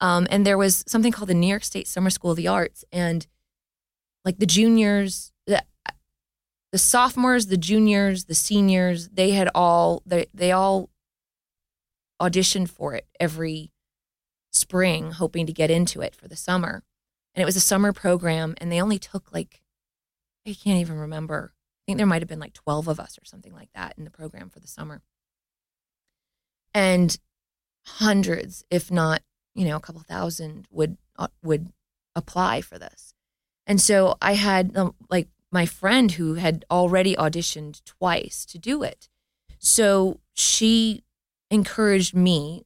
Um, 0.00 0.26
and 0.30 0.46
there 0.46 0.58
was 0.58 0.84
something 0.86 1.12
called 1.12 1.28
the 1.28 1.34
New 1.34 1.46
York 1.46 1.64
State 1.64 1.86
Summer 1.86 2.10
School 2.10 2.32
of 2.32 2.36
the 2.36 2.48
Arts, 2.48 2.84
and 2.90 3.26
like 4.28 4.38
the 4.38 4.44
juniors, 4.44 5.32
the 5.46 5.64
the 6.70 6.76
sophomores, 6.76 7.46
the 7.46 7.56
juniors, 7.56 8.26
the 8.26 8.34
seniors, 8.34 9.08
they 9.08 9.30
had 9.30 9.48
all 9.54 10.02
they 10.04 10.26
they 10.34 10.52
all 10.52 10.90
auditioned 12.20 12.68
for 12.68 12.92
it 12.92 13.06
every 13.18 13.72
spring, 14.50 15.12
hoping 15.12 15.46
to 15.46 15.52
get 15.54 15.70
into 15.70 16.02
it 16.02 16.14
for 16.14 16.28
the 16.28 16.36
summer. 16.36 16.82
And 17.34 17.40
it 17.40 17.46
was 17.46 17.56
a 17.56 17.60
summer 17.60 17.94
program, 17.94 18.54
and 18.58 18.70
they 18.70 18.82
only 18.82 18.98
took 18.98 19.32
like 19.32 19.62
I 20.46 20.52
can't 20.52 20.78
even 20.80 20.98
remember. 20.98 21.54
I 21.54 21.80
think 21.86 21.96
there 21.96 22.06
might 22.06 22.20
have 22.20 22.28
been 22.28 22.38
like 22.38 22.52
twelve 22.52 22.86
of 22.86 23.00
us 23.00 23.16
or 23.16 23.24
something 23.24 23.54
like 23.54 23.70
that 23.74 23.94
in 23.96 24.04
the 24.04 24.10
program 24.10 24.50
for 24.50 24.60
the 24.60 24.68
summer, 24.68 25.00
and 26.74 27.18
hundreds, 27.86 28.62
if 28.70 28.90
not 28.90 29.22
you 29.54 29.64
know 29.64 29.76
a 29.76 29.80
couple 29.80 30.02
thousand, 30.02 30.66
would 30.70 30.98
uh, 31.16 31.28
would 31.42 31.72
apply 32.14 32.60
for 32.60 32.78
this. 32.78 33.14
And 33.68 33.80
so 33.80 34.16
I 34.20 34.32
had 34.32 34.76
um, 34.76 34.94
like 35.10 35.28
my 35.52 35.66
friend 35.66 36.10
who 36.12 36.34
had 36.34 36.64
already 36.70 37.14
auditioned 37.14 37.84
twice 37.84 38.44
to 38.46 38.58
do 38.58 38.82
it. 38.82 39.08
So 39.58 40.20
she 40.34 41.04
encouraged 41.50 42.14
me, 42.14 42.64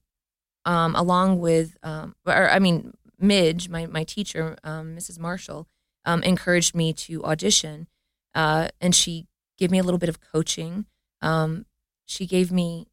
um, 0.64 0.94
along 0.94 1.40
with, 1.40 1.76
um, 1.82 2.14
or 2.24 2.48
I 2.48 2.58
mean, 2.60 2.94
Midge, 3.18 3.68
my 3.68 3.86
my 3.86 4.04
teacher, 4.04 4.56
um, 4.64 4.96
Mrs. 4.96 5.18
Marshall, 5.18 5.68
um, 6.04 6.22
encouraged 6.22 6.74
me 6.74 6.92
to 6.92 7.24
audition, 7.24 7.88
uh, 8.34 8.68
and 8.80 8.94
she 8.94 9.26
gave 9.58 9.70
me 9.70 9.78
a 9.78 9.82
little 9.82 9.98
bit 9.98 10.08
of 10.08 10.20
coaching. 10.20 10.86
Um, 11.20 11.66
she 12.04 12.26
gave 12.26 12.50
me 12.50 12.88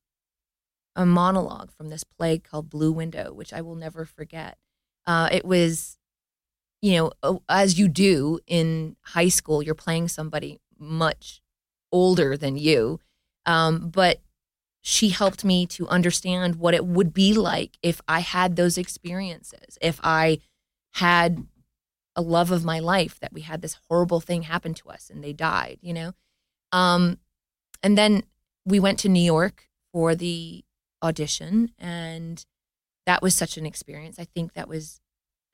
a 0.95 1.05
monologue 1.05 1.71
from 1.71 1.89
this 1.89 2.03
play 2.03 2.37
called 2.39 2.69
Blue 2.69 2.91
Window, 2.91 3.33
which 3.33 3.53
I 3.53 3.61
will 3.61 3.75
never 3.75 4.05
forget. 4.05 4.57
Uh, 5.05 5.29
it 5.31 5.45
was, 5.45 5.97
you 6.81 6.93
know, 6.93 7.11
uh, 7.23 7.35
as 7.49 7.77
you 7.77 7.87
do 7.87 8.39
in 8.47 8.95
high 9.01 9.27
school, 9.29 9.61
you're 9.61 9.75
playing 9.75 10.07
somebody 10.07 10.59
much 10.77 11.41
older 11.91 12.37
than 12.37 12.57
you, 12.57 12.99
um, 13.45 13.89
but 13.89 14.21
she 14.81 15.09
helped 15.09 15.43
me 15.43 15.65
to 15.65 15.87
understand 15.87 16.55
what 16.55 16.73
it 16.73 16.85
would 16.85 17.13
be 17.13 17.33
like 17.33 17.77
if 17.83 18.01
I 18.07 18.21
had 18.21 18.55
those 18.55 18.77
experiences, 18.77 19.77
if 19.81 19.99
I 20.03 20.39
had 20.93 21.45
a 22.15 22.21
love 22.21 22.51
of 22.51 22.65
my 22.65 22.79
life 22.79 23.19
that 23.19 23.33
we 23.33 23.41
had 23.41 23.61
this 23.61 23.77
horrible 23.87 24.19
thing 24.19 24.43
happen 24.43 24.73
to 24.75 24.89
us 24.89 25.09
and 25.09 25.23
they 25.23 25.33
died, 25.33 25.79
you 25.81 25.93
know. 25.93 26.13
Um, 26.71 27.19
and 27.83 27.97
then 27.97 28.23
we 28.65 28.79
went 28.79 28.99
to 28.99 29.09
New 29.09 29.23
York 29.23 29.67
for 29.91 30.15
the 30.15 30.63
audition, 31.01 31.71
and 31.77 32.45
that 33.05 33.21
was 33.21 33.35
such 33.35 33.57
an 33.57 33.65
experience. 33.65 34.19
I 34.19 34.25
think 34.25 34.53
that 34.53 34.67
was, 34.67 35.01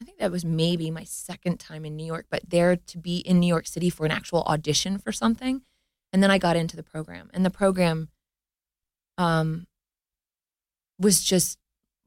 I 0.02 0.06
think 0.06 0.18
that 0.20 0.32
was 0.32 0.44
maybe 0.46 0.92
my 0.92 1.04
second 1.04 1.60
time 1.60 1.86
in 1.86 1.96
New 1.96 2.06
York, 2.06 2.26
but 2.30 2.50
there 2.50 2.76
to 2.76 2.98
be 2.98 3.18
in 3.18 3.40
New 3.40 3.48
York 3.48 3.66
City 3.68 3.90
for 3.90 4.06
an 4.06 4.12
actual 4.12 4.44
audition 4.44 4.98
for 4.98 5.12
something, 5.12 5.62
and 6.12 6.22
then 6.22 6.32
I 6.32 6.38
got 6.38 6.56
into 6.58 6.76
the 6.76 6.84
program, 6.84 7.30
and 7.34 7.46
the 7.46 7.50
program, 7.50 8.10
um, 9.18 9.68
was 11.00 11.24
just 11.24 11.58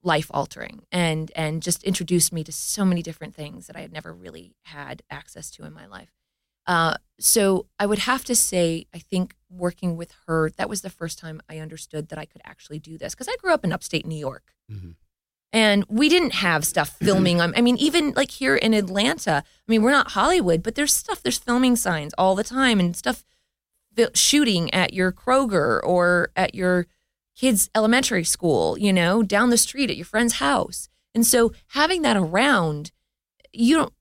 life 0.03 0.31
altering 0.33 0.87
and 0.93 1.33
and 1.35 1.61
just 1.63 1.83
introduced 1.83 2.33
me 2.33 2.45
to 2.45 2.53
so 2.53 2.85
many 2.85 3.03
different 3.03 3.35
things 3.35 3.67
that 3.67 3.77
I 3.77 3.81
had 3.81 3.93
never 3.93 4.13
really 4.15 4.55
had 4.65 5.03
access 5.11 5.51
to 5.53 5.65
in 5.65 5.73
my 5.73 5.87
life. 5.87 6.13
Uh, 6.67 6.97
so 7.19 7.67
I 7.79 7.87
would 7.87 8.01
have 8.01 8.25
to 8.27 8.35
say, 8.35 8.87
I 8.95 8.99
think 8.99 9.35
working 9.51 9.97
with 9.97 10.13
her, 10.27 10.51
that 10.59 10.69
was 10.69 10.83
the 10.83 10.91
first 10.91 11.19
time 11.19 11.41
I 11.49 11.59
understood 11.59 12.09
that 12.11 12.19
I 12.19 12.27
could 12.27 12.43
actually 12.45 12.79
do 12.79 12.99
this 12.99 13.15
because 13.15 13.29
I 13.29 13.37
grew 13.37 13.53
up 13.55 13.65
in 13.65 13.73
upstate 13.73 14.05
New 14.07 14.19
York. 14.19 14.53
Mhm. 14.71 14.97
And 15.53 15.85
we 15.89 16.09
didn't 16.09 16.35
have 16.35 16.65
stuff 16.65 16.97
filming. 17.03 17.41
I 17.41 17.61
mean, 17.61 17.77
even 17.79 18.13
like 18.17 18.31
here 18.31 18.57
in 18.57 18.75
Atlanta, 18.75 19.43
I 19.47 19.71
mean, 19.71 19.83
we're 19.83 19.91
not 19.91 20.13
Hollywood, 20.13 20.63
but 20.63 20.75
there's 20.75 20.95
stuff, 20.95 21.23
there's 21.23 21.39
filming 21.39 21.77
signs 21.77 22.15
all 22.19 22.35
the 22.35 22.45
time 22.45 22.81
and 22.81 22.97
stuff 22.97 23.25
shooting 24.15 24.73
at 24.73 24.93
your 24.93 25.11
Kroger 25.11 25.81
or 25.83 26.31
at 26.37 26.55
your 26.55 26.87
kids' 27.37 27.71
elementary 27.75 28.25
school, 28.25 28.79
you 28.79 28.93
know, 28.93 29.23
down 29.23 29.51
the 29.51 29.57
street 29.57 29.91
at 29.91 29.97
your 29.97 30.05
friend's 30.05 30.35
house. 30.35 30.89
And 31.15 31.27
so 31.27 31.53
having 31.69 32.03
that 32.03 32.17
around, 32.17 32.93
you 33.53 33.77
don't, 33.77 33.93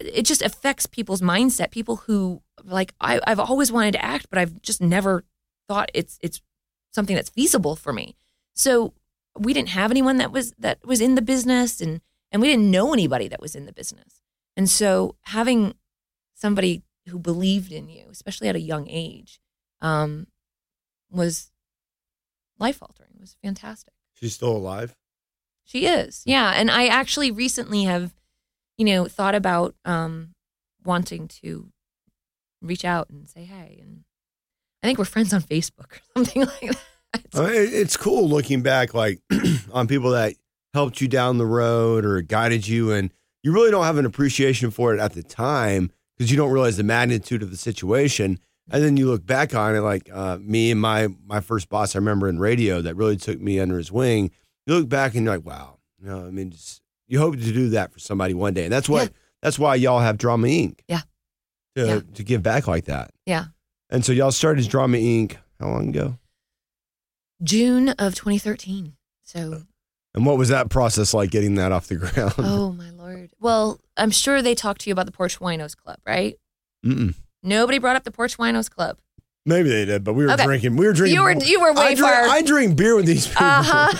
it 0.00 0.22
just 0.22 0.42
affects 0.42 0.86
people's 0.86 1.20
mindset. 1.20 1.70
People 1.70 1.96
who 1.96 2.42
like, 2.64 2.94
I, 3.00 3.20
I've 3.26 3.40
always 3.40 3.70
wanted 3.70 3.92
to 3.92 4.04
act, 4.04 4.28
but 4.30 4.38
I've 4.38 4.62
just 4.62 4.80
never 4.80 5.24
thought 5.68 5.90
it's, 5.92 6.18
it's 6.22 6.40
something 6.92 7.16
that's 7.16 7.30
feasible 7.30 7.76
for 7.76 7.92
me. 7.92 8.16
So 8.54 8.94
we 9.38 9.52
didn't 9.52 9.70
have 9.70 9.90
anyone 9.90 10.18
that 10.18 10.32
was, 10.32 10.52
that 10.58 10.84
was 10.84 11.00
in 11.00 11.14
the 11.14 11.22
business 11.22 11.80
and, 11.80 12.00
and 12.30 12.40
we 12.42 12.48
didn't 12.48 12.70
know 12.70 12.92
anybody 12.92 13.28
that 13.28 13.40
was 13.40 13.54
in 13.54 13.66
the 13.66 13.72
business. 13.72 14.22
And 14.56 14.68
so 14.68 15.16
having 15.22 15.74
somebody 16.34 16.82
who 17.08 17.18
believed 17.18 17.72
in 17.72 17.88
you, 17.88 18.06
especially 18.10 18.48
at 18.48 18.56
a 18.56 18.60
young 18.60 18.88
age, 18.88 19.40
um, 19.80 20.26
was 21.10 21.50
life 22.58 22.82
altering. 22.82 23.10
Was 23.20 23.36
fantastic. 23.42 23.94
She's 24.14 24.34
still 24.34 24.56
alive. 24.56 24.96
She 25.64 25.86
is, 25.86 26.22
yeah. 26.26 26.52
And 26.54 26.70
I 26.70 26.86
actually 26.86 27.30
recently 27.30 27.84
have, 27.84 28.14
you 28.76 28.84
know, 28.84 29.06
thought 29.06 29.34
about 29.34 29.74
um, 29.84 30.34
wanting 30.84 31.28
to 31.28 31.68
reach 32.60 32.84
out 32.84 33.10
and 33.10 33.28
say 33.28 33.44
hey. 33.44 33.78
And 33.80 34.04
I 34.82 34.86
think 34.86 34.98
we're 34.98 35.04
friends 35.04 35.32
on 35.32 35.42
Facebook 35.42 35.92
or 35.92 36.00
something 36.16 36.42
like 36.42 36.60
that. 36.60 36.80
It's- 37.14 37.38
it- 37.38 37.74
it's 37.74 37.96
cool 37.96 38.28
looking 38.28 38.62
back, 38.62 38.94
like 38.94 39.20
on 39.72 39.86
people 39.86 40.10
that 40.12 40.34
helped 40.74 41.00
you 41.00 41.08
down 41.08 41.38
the 41.38 41.46
road 41.46 42.04
or 42.04 42.20
guided 42.22 42.66
you, 42.66 42.92
and 42.92 43.10
you 43.42 43.52
really 43.52 43.70
don't 43.70 43.84
have 43.84 43.98
an 43.98 44.06
appreciation 44.06 44.70
for 44.70 44.94
it 44.94 45.00
at 45.00 45.12
the 45.12 45.22
time 45.22 45.90
because 46.16 46.30
you 46.30 46.36
don't 46.36 46.50
realize 46.50 46.76
the 46.76 46.82
magnitude 46.84 47.42
of 47.42 47.50
the 47.50 47.56
situation. 47.56 48.38
And 48.70 48.82
then 48.82 48.96
you 48.96 49.06
look 49.08 49.26
back 49.26 49.54
on 49.54 49.74
it, 49.74 49.80
like 49.80 50.08
uh, 50.12 50.38
me 50.40 50.70
and 50.70 50.80
my 50.80 51.08
my 51.26 51.40
first 51.40 51.68
boss, 51.68 51.94
I 51.94 51.98
remember 51.98 52.28
in 52.28 52.38
radio 52.38 52.80
that 52.82 52.94
really 52.96 53.16
took 53.16 53.40
me 53.40 53.58
under 53.60 53.76
his 53.76 53.90
wing. 53.92 54.30
You 54.66 54.74
look 54.76 54.88
back 54.88 55.14
and 55.14 55.24
you're 55.24 55.34
like, 55.36 55.44
wow, 55.44 55.78
you 56.00 56.06
know, 56.06 56.24
I 56.24 56.30
mean, 56.30 56.52
just, 56.52 56.80
you 57.08 57.18
hope 57.18 57.34
to 57.34 57.40
do 57.52 57.70
that 57.70 57.92
for 57.92 57.98
somebody 57.98 58.32
one 58.34 58.54
day, 58.54 58.64
and 58.64 58.72
that's 58.72 58.88
what 58.88 59.02
Yeah. 59.02 59.08
that's 59.42 59.58
why 59.58 59.74
y'all 59.74 59.98
have 60.00 60.16
Drama 60.16 60.46
Inc. 60.46 60.78
Yeah. 60.88 61.00
to 61.74 61.86
Yeah. 61.86 62.00
to 62.14 62.22
give 62.22 62.42
back 62.42 62.66
like 62.68 62.84
that. 62.86 63.10
yeah. 63.26 63.46
And 63.90 64.04
so 64.04 64.12
y'all 64.12 64.30
started 64.32 64.66
Drama 64.68 64.96
Inc. 64.96 65.36
How 65.60 65.68
long 65.68 65.88
ago? 65.90 66.16
June 67.42 67.90
of 67.90 68.14
2013. 68.14 68.94
So, 69.24 69.62
And 70.14 70.26
what 70.26 70.38
was 70.38 70.48
that 70.50 70.68
process 70.70 71.14
like 71.14 71.30
getting 71.30 71.54
that 71.56 71.72
off 71.72 71.86
the 71.88 71.96
ground? 71.96 72.34
oh 72.38 72.72
my 72.72 72.90
lord. 72.90 73.30
Well, 73.40 73.80
I'm 73.96 74.10
sure 74.10 74.42
they 74.42 74.54
talked 74.54 74.82
to 74.82 74.90
you 74.90 74.92
about 74.92 75.06
the 75.06 75.12
Porch 75.12 75.38
Winos 75.40 75.76
Club, 75.76 75.98
right? 76.06 76.36
Mm-mm. 76.84 77.14
Nobody 77.42 77.78
brought 77.78 77.96
up 77.96 78.04
the 78.04 78.10
Porch 78.10 78.36
Winos 78.38 78.70
Club. 78.70 78.98
Maybe 79.44 79.68
they 79.70 79.84
did, 79.84 80.04
but 80.04 80.12
we 80.14 80.24
were 80.24 80.32
Okay. 80.32 80.44
drinking. 80.44 80.76
We 80.76 80.86
were 80.86 80.92
drinking. 80.92 81.16
You 81.16 81.22
were 81.22 81.32
you 81.32 81.60
were 81.60 81.72
way 81.72 81.82
I 81.82 81.94
drink, 81.94 82.12
far. 82.12 82.24
I 82.28 82.42
drink 82.42 82.76
beer 82.76 82.94
with 82.94 83.06
these 83.06 83.26
people. 83.26 83.44
Uh 83.46 83.62
huh. 83.62 83.98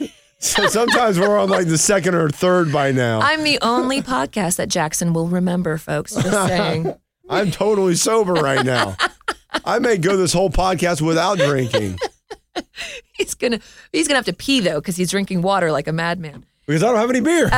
so 0.38 0.66
sometimes 0.66 1.20
we're 1.20 1.38
on 1.38 1.48
like 1.48 1.66
the 1.68 1.78
second 1.78 2.14
or 2.16 2.28
third 2.30 2.72
by 2.72 2.90
now. 2.90 3.20
I'm 3.20 3.44
the 3.44 3.58
only 3.62 4.02
podcast 4.02 4.56
that 4.56 4.68
Jackson 4.68 5.12
will 5.12 5.28
remember, 5.28 5.78
folks. 5.78 6.14
Just 6.14 6.48
saying. 6.48 6.94
I'm 7.30 7.52
totally 7.52 7.94
sober 7.94 8.32
right 8.32 8.64
now. 8.66 8.96
I 9.64 9.78
may 9.78 9.96
go 9.98 10.16
this 10.16 10.32
whole 10.32 10.50
podcast 10.50 11.00
without 11.00 11.38
drinking 11.38 11.96
He's 13.12 13.34
gonna 13.34 13.60
he's 13.92 14.08
gonna 14.08 14.18
have 14.18 14.24
to 14.26 14.32
pee 14.32 14.60
though 14.60 14.80
because 14.80 14.96
he's 14.96 15.10
drinking 15.10 15.42
water 15.42 15.70
like 15.70 15.86
a 15.86 15.92
madman. 15.92 16.44
because 16.66 16.82
I 16.82 16.86
don't 16.86 16.96
have 16.96 17.10
any 17.10 17.20
beer. 17.20 17.50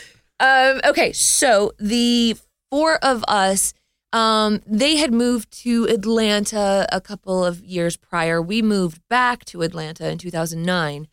Um, 0.38 0.80
okay, 0.84 1.12
so 1.12 1.72
the 1.78 2.36
four 2.70 2.96
of 3.02 3.24
us, 3.26 3.72
um, 4.12 4.60
they 4.66 4.96
had 4.96 5.10
moved 5.10 5.50
to 5.62 5.84
Atlanta 5.86 6.86
a 6.92 7.00
couple 7.00 7.42
of 7.42 7.64
years 7.64 7.96
prior. 7.96 8.42
We 8.42 8.60
moved 8.60 9.00
back 9.08 9.46
to 9.46 9.62
Atlanta 9.62 10.10
in 10.10 10.18
2009. 10.18 11.08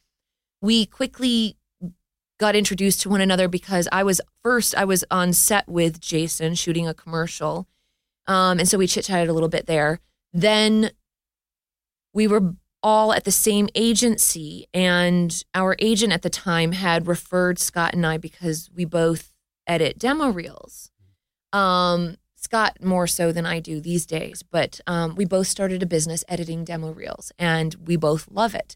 We 0.61 0.85
quickly 0.85 1.55
got 2.37 2.53
introduced 2.55 2.99
to 3.03 3.09
one 3.09 3.21
another 3.21 3.47
because 3.47 3.87
I 3.93 4.03
was 4.03 4.19
first 4.43 4.75
I 4.75 4.83
was 4.83 5.05
on 5.09 5.31
set 5.31 5.69
with 5.69 6.01
Jason 6.01 6.55
shooting 6.55 6.85
a 6.85 6.93
commercial, 6.93 7.65
um, 8.27 8.59
and 8.59 8.67
so 8.67 8.77
we 8.77 8.87
chit 8.87 9.05
chatted 9.05 9.29
a 9.29 9.33
little 9.33 9.47
bit 9.47 9.67
there. 9.67 10.01
Then 10.33 10.91
we 12.13 12.27
were 12.27 12.53
all 12.81 13.13
at 13.13 13.23
the 13.23 13.31
same 13.31 13.69
agency, 13.75 14.67
and 14.73 15.43
our 15.53 15.75
agent 15.79 16.11
at 16.13 16.21
the 16.21 16.29
time 16.29 16.73
had 16.73 17.07
referred 17.07 17.57
Scott 17.59 17.93
and 17.93 18.05
I 18.05 18.17
because 18.17 18.69
we 18.75 18.85
both 18.85 19.33
edit 19.67 19.97
demo 19.97 20.29
reels. 20.29 20.91
Um, 21.53 22.17
Scott 22.35 22.83
more 22.83 23.07
so 23.07 23.31
than 23.31 23.45
I 23.45 23.59
do 23.61 23.79
these 23.79 24.05
days, 24.05 24.43
but 24.43 24.81
um, 24.85 25.15
we 25.15 25.23
both 25.25 25.47
started 25.47 25.81
a 25.81 25.85
business 25.85 26.25
editing 26.27 26.65
demo 26.65 26.91
reels, 26.91 27.31
and 27.39 27.73
we 27.85 27.95
both 27.95 28.27
love 28.29 28.53
it. 28.53 28.75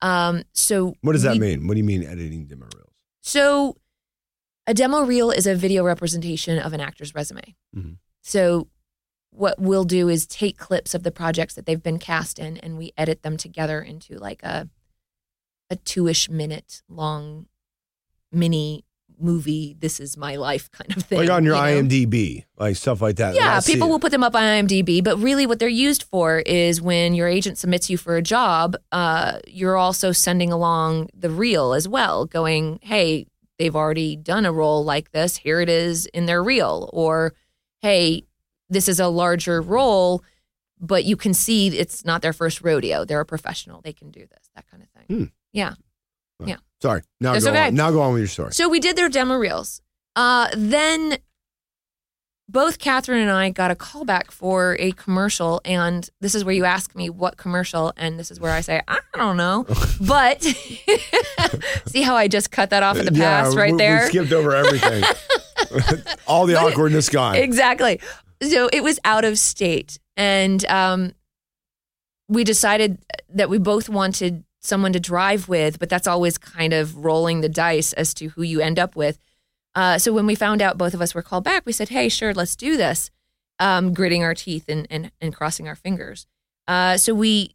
Um, 0.00 0.44
so 0.52 0.94
what 1.02 1.12
does 1.12 1.22
that 1.22 1.32
we- 1.34 1.38
mean? 1.40 1.66
What 1.66 1.74
do 1.74 1.78
you 1.78 1.84
mean 1.84 2.02
editing 2.04 2.46
demo 2.46 2.66
reels? 2.74 2.90
so, 3.20 3.76
a 4.66 4.72
demo 4.72 5.02
reel 5.04 5.30
is 5.30 5.46
a 5.46 5.54
video 5.54 5.84
representation 5.84 6.58
of 6.58 6.72
an 6.72 6.80
actor's 6.80 7.14
resume. 7.14 7.54
Mhm. 7.76 7.98
So, 8.22 8.68
what 9.34 9.60
we'll 9.60 9.84
do 9.84 10.08
is 10.08 10.26
take 10.26 10.56
clips 10.56 10.94
of 10.94 11.02
the 11.02 11.10
projects 11.10 11.54
that 11.54 11.66
they've 11.66 11.82
been 11.82 11.98
cast 11.98 12.38
in, 12.38 12.56
and 12.58 12.78
we 12.78 12.92
edit 12.96 13.22
them 13.22 13.36
together 13.36 13.80
into 13.82 14.16
like 14.18 14.42
a 14.42 14.68
a 15.70 15.76
two-ish 15.76 16.28
minute 16.28 16.82
long 16.88 17.46
mini 18.30 18.84
movie. 19.18 19.76
This 19.78 20.00
is 20.00 20.16
my 20.16 20.36
life 20.36 20.70
kind 20.70 20.96
of 20.96 21.02
thing. 21.04 21.18
Like 21.18 21.30
on 21.30 21.44
your 21.44 21.56
you 21.56 21.82
know? 21.82 21.88
IMDb, 21.88 22.44
like 22.58 22.76
stuff 22.76 23.00
like 23.00 23.16
that. 23.16 23.34
Yeah, 23.34 23.60
people 23.60 23.88
will 23.88 24.00
put 24.00 24.12
them 24.12 24.22
up 24.22 24.34
on 24.34 24.42
IMDb, 24.42 25.02
but 25.02 25.18
really 25.18 25.46
what 25.46 25.58
they're 25.58 25.68
used 25.68 26.04
for 26.04 26.40
is 26.40 26.80
when 26.80 27.14
your 27.14 27.28
agent 27.28 27.58
submits 27.58 27.88
you 27.88 27.96
for 27.96 28.16
a 28.16 28.22
job, 28.22 28.76
uh, 28.92 29.38
you're 29.46 29.76
also 29.76 30.12
sending 30.12 30.52
along 30.52 31.08
the 31.14 31.30
reel 31.30 31.72
as 31.72 31.88
well, 31.88 32.26
going, 32.26 32.78
hey, 32.82 33.26
they've 33.58 33.76
already 33.76 34.16
done 34.16 34.44
a 34.44 34.52
role 34.52 34.84
like 34.84 35.12
this. 35.12 35.36
Here 35.36 35.60
it 35.60 35.68
is 35.68 36.06
in 36.06 36.26
their 36.26 36.42
reel. 36.42 36.90
Or, 36.92 37.34
hey, 37.80 38.24
this 38.74 38.88
is 38.88 39.00
a 39.00 39.08
larger 39.08 39.60
role, 39.60 40.22
but 40.80 41.04
you 41.04 41.16
can 41.16 41.34
see 41.34 41.68
it's 41.68 42.04
not 42.04 42.22
their 42.22 42.32
first 42.32 42.62
rodeo. 42.62 43.04
They're 43.04 43.20
a 43.20 43.26
professional. 43.26 43.80
They 43.80 43.92
can 43.92 44.10
do 44.10 44.20
this, 44.20 44.50
that 44.54 44.66
kind 44.70 44.82
of 44.82 44.88
thing. 44.90 45.16
Hmm. 45.16 45.24
Yeah. 45.52 45.74
yeah. 46.44 46.56
Sorry. 46.82 47.02
Now 47.20 47.32
That's 47.32 47.44
go 47.44 47.52
okay. 47.52 47.68
on. 47.68 47.74
Now 47.74 47.90
go 47.90 48.02
on 48.02 48.12
with 48.12 48.20
your 48.20 48.28
story. 48.28 48.52
So 48.52 48.68
we 48.68 48.80
did 48.80 48.96
their 48.96 49.08
demo 49.08 49.36
reels. 49.36 49.80
Uh, 50.16 50.48
then 50.56 51.18
both 52.48 52.78
Catherine 52.78 53.20
and 53.20 53.30
I 53.30 53.50
got 53.50 53.70
a 53.70 53.74
callback 53.74 54.30
for 54.30 54.76
a 54.78 54.92
commercial, 54.92 55.60
and 55.64 56.08
this 56.20 56.34
is 56.34 56.44
where 56.44 56.54
you 56.54 56.64
ask 56.64 56.94
me 56.94 57.08
what 57.08 57.36
commercial, 57.36 57.92
and 57.96 58.18
this 58.18 58.30
is 58.30 58.38
where 58.38 58.52
I 58.52 58.60
say 58.60 58.82
I 58.86 59.00
don't 59.14 59.36
know, 59.36 59.66
but 60.00 60.42
see 61.86 62.02
how 62.02 62.16
I 62.16 62.28
just 62.28 62.50
cut 62.50 62.70
that 62.70 62.82
off 62.82 62.98
at 62.98 63.06
the 63.06 63.12
pass 63.12 63.54
right 63.54 63.72
we, 63.72 63.78
there. 63.78 64.02
We 64.02 64.08
skipped 64.08 64.32
over 64.32 64.54
everything. 64.54 65.04
All 66.26 66.46
the 66.46 66.56
awkwardness 66.56 67.08
gone. 67.08 67.36
Exactly. 67.36 68.00
So 68.50 68.68
it 68.72 68.82
was 68.82 68.98
out 69.04 69.24
of 69.24 69.38
state, 69.38 69.98
and 70.16 70.64
um, 70.66 71.12
we 72.28 72.44
decided 72.44 72.98
that 73.28 73.48
we 73.48 73.58
both 73.58 73.88
wanted 73.88 74.44
someone 74.60 74.92
to 74.92 75.00
drive 75.00 75.48
with, 75.48 75.78
but 75.78 75.88
that's 75.88 76.06
always 76.06 76.38
kind 76.38 76.72
of 76.72 77.04
rolling 77.04 77.40
the 77.40 77.48
dice 77.48 77.92
as 77.92 78.14
to 78.14 78.28
who 78.28 78.42
you 78.42 78.60
end 78.60 78.78
up 78.78 78.96
with. 78.96 79.18
Uh, 79.74 79.98
so 79.98 80.12
when 80.12 80.26
we 80.26 80.34
found 80.34 80.62
out 80.62 80.78
both 80.78 80.94
of 80.94 81.02
us 81.02 81.14
were 81.14 81.22
called 81.22 81.44
back, 81.44 81.66
we 81.66 81.72
said, 81.72 81.88
"Hey, 81.88 82.08
sure, 82.08 82.32
let's 82.32 82.56
do 82.56 82.76
this." 82.76 83.10
Um, 83.58 83.92
gritting 83.94 84.22
our 84.22 84.34
teeth 84.34 84.64
and 84.68 84.86
and, 84.90 85.10
and 85.20 85.34
crossing 85.34 85.68
our 85.68 85.76
fingers. 85.76 86.26
Uh, 86.66 86.96
so 86.96 87.14
we 87.14 87.54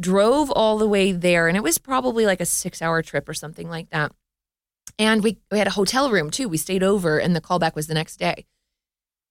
drove 0.00 0.50
all 0.50 0.78
the 0.78 0.88
way 0.88 1.12
there, 1.12 1.48
and 1.48 1.56
it 1.56 1.62
was 1.62 1.78
probably 1.78 2.26
like 2.26 2.40
a 2.40 2.46
six-hour 2.46 3.02
trip 3.02 3.28
or 3.28 3.34
something 3.34 3.68
like 3.68 3.90
that. 3.90 4.12
And 4.98 5.22
we 5.22 5.38
we 5.50 5.58
had 5.58 5.66
a 5.66 5.72
hotel 5.72 6.10
room 6.10 6.30
too. 6.30 6.48
We 6.48 6.58
stayed 6.58 6.82
over, 6.82 7.18
and 7.18 7.34
the 7.34 7.40
callback 7.40 7.74
was 7.74 7.86
the 7.86 7.94
next 7.94 8.16
day. 8.16 8.46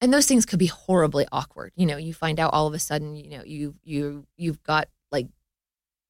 And 0.04 0.14
those 0.14 0.26
things 0.26 0.46
could 0.46 0.60
be 0.60 0.66
horribly 0.66 1.26
awkward. 1.32 1.72
You 1.78 1.86
know, 1.86 1.96
you 1.96 2.14
find 2.14 2.38
out 2.38 2.52
all 2.52 2.68
of 2.68 2.74
a 2.74 2.80
sudden, 2.80 3.16
you 3.16 3.38
know, 3.38 3.44
you 3.46 3.76
you 3.86 4.28
you've 4.36 4.62
got 4.62 4.90
like 5.14 5.28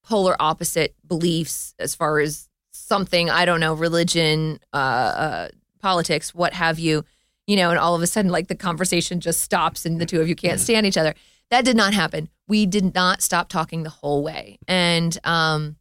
polar 0.04 0.36
opposite 0.40 0.96
beliefs 1.08 1.76
as 1.78 1.94
far 1.94 2.20
as 2.20 2.50
something 2.72 3.30
I 3.30 3.46
don't 3.46 3.60
know, 3.60 3.76
religion, 3.76 4.60
uh, 4.74 4.78
uh 4.78 5.48
politics, 5.80 6.34
what 6.34 6.54
have 6.54 6.80
you, 6.80 7.06
you 7.46 7.56
know, 7.56 7.70
and 7.70 7.78
all 7.78 7.94
of 7.94 8.02
a 8.02 8.08
sudden, 8.08 8.32
like 8.32 8.48
the 8.48 8.56
conversation 8.56 9.20
just 9.20 9.42
stops 9.42 9.86
and 9.86 10.02
the 10.02 10.08
two 10.08 10.20
of 10.20 10.28
you 10.28 10.36
can't 10.36 10.60
stand 10.60 10.88
each 10.88 10.98
other. 10.98 11.14
That 11.52 11.64
did 11.64 11.78
not 11.78 11.94
happen. 11.94 12.30
We 12.48 12.66
did 12.66 12.96
not 12.96 13.22
stop 13.22 13.48
talking 13.48 13.84
the 13.84 13.92
whole 13.92 14.24
way. 14.24 14.58
And 14.68 15.16
um, 15.24 15.76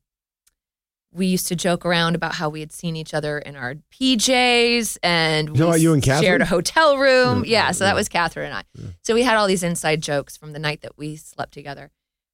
we 1.14 1.26
used 1.26 1.46
to 1.48 1.56
joke 1.56 1.84
around 1.84 2.14
about 2.14 2.34
how 2.34 2.48
we 2.48 2.60
had 2.60 2.72
seen 2.72 2.96
each 2.96 3.12
other 3.12 3.38
in 3.38 3.54
our 3.54 3.74
PJs 3.92 4.96
and 5.02 5.50
we 5.50 5.58
You 5.58 5.64
know 5.66 5.74
you 5.74 5.92
and 5.92 6.02
Catherine? 6.02 6.24
shared 6.24 6.40
a 6.42 6.46
hotel 6.46 6.96
room. 6.96 7.44
Yeah, 7.44 7.66
Yeah, 7.66 7.70
so 7.72 7.84
that 7.84 7.94
was 7.94 8.08
Catherine 8.08 8.46
and 8.46 8.54
I. 8.54 8.62
Yeah. 8.74 8.86
So 9.02 9.14
we 9.14 9.22
had 9.22 9.36
all 9.36 9.46
these 9.46 9.62
inside 9.62 10.00
jokes 10.02 10.36
from 10.36 10.52
the 10.52 10.58
night 10.58 10.80
that 10.82 10.96
we 10.96 11.16
slept 11.16 11.52
together. 11.52 11.90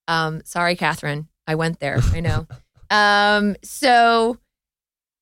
Um, 0.06 0.42
sorry, 0.44 0.76
Catherine. 0.76 1.28
I 1.46 1.54
went 1.56 1.80
there. 1.80 1.98
I 2.12 2.20
know. 2.20 2.46
um, 2.90 3.56
so 3.62 4.38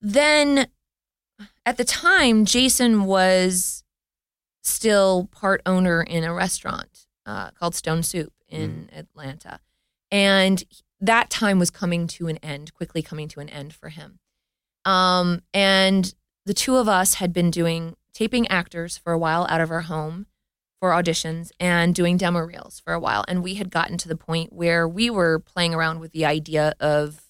then 0.03 0.67
at 1.65 1.77
the 1.79 1.85
time, 1.85 2.45
Jason 2.45 3.05
was 3.05 3.83
still 4.63 5.29
part 5.33 5.63
owner 5.65 6.03
in 6.03 6.25
a 6.25 6.33
restaurant 6.35 7.07
uh, 7.25 7.51
called 7.53 7.75
Stone 7.75 8.03
Soup 8.03 8.33
in 8.49 8.91
Atlanta. 8.95 9.61
And 10.11 10.63
that 11.01 11.31
time 11.31 11.59
was 11.59 11.71
coming 11.71 12.07
to 12.09 12.29
an 12.29 12.39
end, 12.39 12.75
quickly 12.75 13.03
coming 13.03 13.29
to 13.29 13.41
an 13.41 13.49
end 13.49 13.75
for 13.75 13.89
him. 13.91 14.19
Um, 14.85 15.43
and 15.53 16.15
the 16.45 16.55
two 16.55 16.77
of 16.77 16.89
us 16.89 17.15
had 17.15 17.33
been 17.33 17.51
doing 17.51 17.97
taping 18.15 18.47
actors 18.49 18.97
for 18.97 19.13
a 19.13 19.19
while 19.19 19.47
out 19.51 19.61
of 19.61 19.71
our 19.71 19.83
home 19.83 20.27
for 20.81 20.91
auditions 20.91 21.51
and 21.59 21.95
doing 21.95 22.17
demo 22.17 22.41
reels 22.41 22.81
for 22.81 22.93
a 22.93 23.01
while. 23.01 23.25
And 23.29 23.43
we 23.43 23.55
had 23.55 23.71
gotten 23.71 23.99
to 23.99 24.09
the 24.09 24.17
point 24.17 24.53
where 24.53 24.87
we 24.87 25.11
were 25.11 25.39
playing 25.39 25.75
around 25.75 26.01
with 26.01 26.13
the 26.13 26.25
idea 26.25 26.75
of 26.81 27.23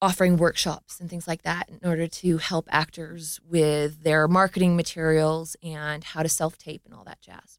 offering 0.00 0.36
workshops 0.36 1.00
and 1.00 1.10
things 1.10 1.26
like 1.26 1.42
that 1.42 1.68
in 1.68 1.80
order 1.88 2.06
to 2.06 2.38
help 2.38 2.68
actors 2.70 3.40
with 3.44 4.02
their 4.04 4.28
marketing 4.28 4.76
materials 4.76 5.56
and 5.62 6.04
how 6.04 6.22
to 6.22 6.28
self 6.28 6.56
tape 6.56 6.82
and 6.84 6.94
all 6.94 7.04
that 7.04 7.20
jazz. 7.20 7.58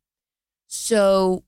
So, 0.67 1.43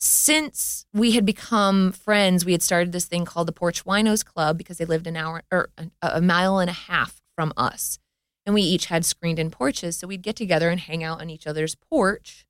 since 0.00 0.86
we 0.92 1.12
had 1.12 1.26
become 1.26 1.92
friends, 1.92 2.44
we 2.44 2.52
had 2.52 2.62
started 2.62 2.92
this 2.92 3.06
thing 3.06 3.24
called 3.24 3.48
the 3.48 3.52
Porch 3.52 3.84
Winos 3.84 4.24
Club 4.24 4.56
because 4.56 4.78
they 4.78 4.84
lived 4.84 5.06
an 5.06 5.16
hour 5.16 5.42
or 5.52 5.68
a, 5.76 5.90
a 6.02 6.20
mile 6.20 6.58
and 6.58 6.70
a 6.70 6.74
half 6.74 7.20
from 7.34 7.52
us. 7.56 7.98
And 8.46 8.54
we 8.54 8.62
each 8.62 8.86
had 8.86 9.04
screened 9.04 9.38
in 9.38 9.50
porches. 9.50 9.98
So 9.98 10.06
we'd 10.06 10.22
get 10.22 10.36
together 10.36 10.70
and 10.70 10.80
hang 10.80 11.04
out 11.04 11.20
on 11.20 11.28
each 11.28 11.46
other's 11.46 11.74
porch 11.74 12.46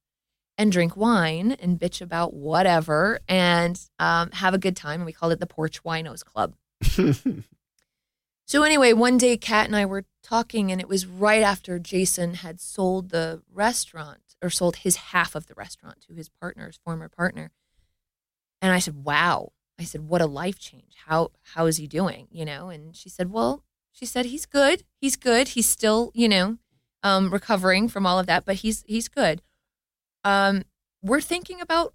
and 0.56 0.70
drink 0.70 0.96
wine 0.96 1.52
and 1.52 1.78
bitch 1.78 2.00
about 2.00 2.32
whatever 2.32 3.18
and 3.28 3.80
um, 3.98 4.30
have 4.32 4.54
a 4.54 4.58
good 4.58 4.76
time. 4.76 5.00
And 5.00 5.06
we 5.06 5.12
called 5.12 5.32
it 5.32 5.40
the 5.40 5.46
Porch 5.46 5.82
Winos 5.82 6.24
Club. 6.24 6.54
So 8.50 8.64
anyway, 8.64 8.92
one 8.92 9.16
day 9.16 9.36
Kat 9.36 9.66
and 9.66 9.76
I 9.76 9.86
were 9.86 10.06
talking 10.24 10.72
and 10.72 10.80
it 10.80 10.88
was 10.88 11.06
right 11.06 11.40
after 11.40 11.78
Jason 11.78 12.34
had 12.34 12.60
sold 12.60 13.10
the 13.10 13.42
restaurant 13.48 14.29
or 14.42 14.50
sold 14.50 14.76
his 14.76 14.96
half 14.96 15.34
of 15.34 15.46
the 15.46 15.54
restaurant 15.54 16.00
to 16.02 16.14
his 16.14 16.28
partner's 16.28 16.78
former 16.84 17.08
partner. 17.08 17.50
And 18.62 18.72
I 18.72 18.78
said, 18.78 19.04
"Wow." 19.04 19.52
I 19.78 19.84
said, 19.84 20.02
"What 20.02 20.20
a 20.20 20.26
life 20.26 20.58
change. 20.58 20.94
How 21.06 21.30
how 21.54 21.66
is 21.66 21.78
he 21.78 21.86
doing?" 21.86 22.28
You 22.30 22.44
know, 22.44 22.68
and 22.68 22.94
she 22.96 23.08
said, 23.08 23.30
"Well, 23.30 23.64
she 23.92 24.06
said 24.06 24.26
he's 24.26 24.46
good. 24.46 24.84
He's 25.00 25.16
good. 25.16 25.48
He's 25.48 25.68
still, 25.68 26.12
you 26.14 26.28
know, 26.28 26.58
um 27.02 27.32
recovering 27.32 27.88
from 27.88 28.06
all 28.06 28.18
of 28.18 28.26
that, 28.26 28.44
but 28.44 28.56
he's 28.56 28.84
he's 28.86 29.08
good." 29.08 29.42
Um 30.24 30.64
we're 31.02 31.20
thinking 31.22 31.60
about 31.60 31.94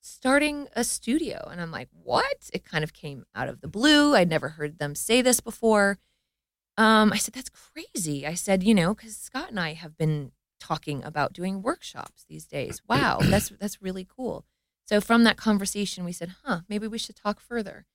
starting 0.00 0.68
a 0.74 0.84
studio. 0.84 1.48
And 1.50 1.60
I'm 1.60 1.70
like, 1.70 1.88
what? 1.92 2.50
It 2.52 2.64
kind 2.64 2.84
of 2.84 2.92
came 2.92 3.24
out 3.34 3.48
of 3.48 3.60
the 3.60 3.68
blue. 3.68 4.14
I'd 4.14 4.28
never 4.30 4.50
heard 4.50 4.78
them 4.78 4.94
say 4.94 5.22
this 5.22 5.40
before. 5.40 5.98
Um, 6.76 7.12
I 7.12 7.18
said, 7.18 7.34
that's 7.34 7.50
crazy. 7.50 8.26
I 8.26 8.34
said, 8.34 8.62
you 8.62 8.74
know, 8.74 8.94
because 8.94 9.16
Scott 9.16 9.50
and 9.50 9.58
I 9.60 9.74
have 9.74 9.98
been 9.98 10.32
talking 10.58 11.02
about 11.04 11.32
doing 11.32 11.62
workshops 11.62 12.24
these 12.28 12.46
days. 12.46 12.82
Wow, 12.88 13.18
that's 13.20 13.50
that's 13.50 13.82
really 13.82 14.06
cool. 14.08 14.44
So 14.86 15.00
from 15.00 15.24
that 15.24 15.36
conversation, 15.36 16.04
we 16.04 16.12
said, 16.12 16.34
huh, 16.44 16.60
maybe 16.68 16.88
we 16.88 16.98
should 16.98 17.16
talk 17.16 17.40
further. 17.40 17.86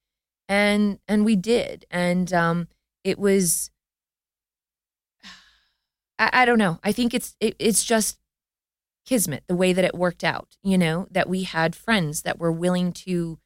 And 0.47 0.99
and 1.07 1.25
we 1.25 1.35
did. 1.35 1.85
And 1.89 2.31
um, 2.33 2.67
it 3.03 3.17
was 3.17 3.71
I, 6.19 6.29
I 6.33 6.45
don't 6.45 6.59
know. 6.59 6.79
I 6.83 6.91
think 6.91 7.13
it's 7.13 7.35
it, 7.39 7.55
it's 7.59 7.83
just 7.83 8.19
kismet 9.05 9.43
the 9.47 9.55
way 9.55 9.73
that 9.73 9.83
it 9.83 9.93
worked 9.93 10.23
out 10.23 10.55
you 10.63 10.77
know 10.77 11.07
that 11.11 11.27
we 11.27 11.43
had 11.43 11.75
friends 11.75 12.21
that 12.21 12.39
were 12.39 12.51
willing 12.51 12.91
to 12.93 13.37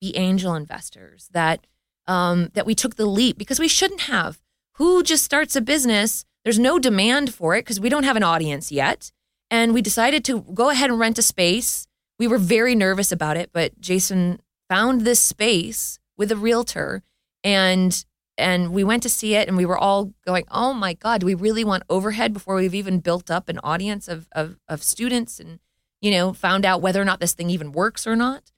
be 0.00 0.14
angel 0.16 0.54
investors 0.54 1.28
that 1.32 1.66
um 2.06 2.50
that 2.54 2.66
we 2.66 2.74
took 2.74 2.96
the 2.96 3.06
leap 3.06 3.38
because 3.38 3.58
we 3.58 3.68
shouldn't 3.68 4.02
have 4.02 4.40
who 4.74 5.02
just 5.02 5.24
starts 5.24 5.56
a 5.56 5.60
business 5.60 6.26
there's 6.46 6.60
no 6.60 6.78
demand 6.78 7.34
for 7.34 7.56
it 7.56 7.62
because 7.62 7.80
we 7.80 7.88
don't 7.88 8.04
have 8.04 8.16
an 8.16 8.22
audience 8.22 8.70
yet. 8.70 9.10
And 9.50 9.74
we 9.74 9.82
decided 9.82 10.24
to 10.26 10.42
go 10.42 10.70
ahead 10.70 10.90
and 10.90 10.98
rent 10.98 11.18
a 11.18 11.22
space. 11.22 11.88
We 12.20 12.28
were 12.28 12.38
very 12.38 12.74
nervous 12.74 13.12
about 13.12 13.36
it 13.36 13.50
but 13.52 13.78
jason 13.78 14.40
found 14.70 15.02
this 15.02 15.20
space 15.20 15.98
with 16.16 16.32
a 16.32 16.36
realtor 16.36 17.02
and 17.44 18.04
and 18.38 18.72
we 18.72 18.84
went 18.84 19.02
to 19.02 19.08
see 19.08 19.34
it 19.34 19.48
and 19.48 19.56
we 19.56 19.66
were 19.66 19.76
all 19.76 20.12
going 20.24 20.44
oh 20.50 20.72
my 20.72 20.94
god 20.94 21.20
do 21.20 21.26
we 21.26 21.34
really 21.34 21.62
want 21.64 21.82
overhead 21.90 22.32
before 22.32 22.56
we've 22.56 22.74
even 22.74 23.00
built 23.00 23.30
up 23.30 23.48
an 23.48 23.58
audience 23.62 24.08
of, 24.08 24.28
of, 24.32 24.56
of 24.66 24.82
students 24.82 25.38
and 25.38 25.58
you 26.00 26.10
know 26.10 26.32
found 26.32 26.64
out 26.64 26.80
whether 26.80 27.00
or 27.00 27.04
not 27.04 27.20
this 27.20 27.34
thing 27.34 27.50
even 27.50 27.72
works 27.72 28.06
or 28.06 28.16
not? 28.16 28.52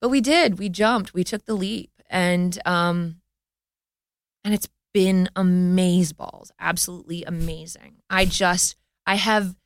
But 0.00 0.08
we 0.08 0.22
did. 0.22 0.58
We 0.58 0.70
jumped. 0.70 1.12
We 1.12 1.24
took 1.24 1.44
the 1.44 1.54
leap 1.54 1.90
and 2.08 2.58
um 2.64 3.20
and 4.42 4.54
it's 4.54 4.68
been 4.92 5.28
amazeballs 5.36 6.50
absolutely 6.58 7.24
amazing 7.24 7.96
i 8.08 8.24
just 8.24 8.76
i 9.06 9.14
have 9.14 9.56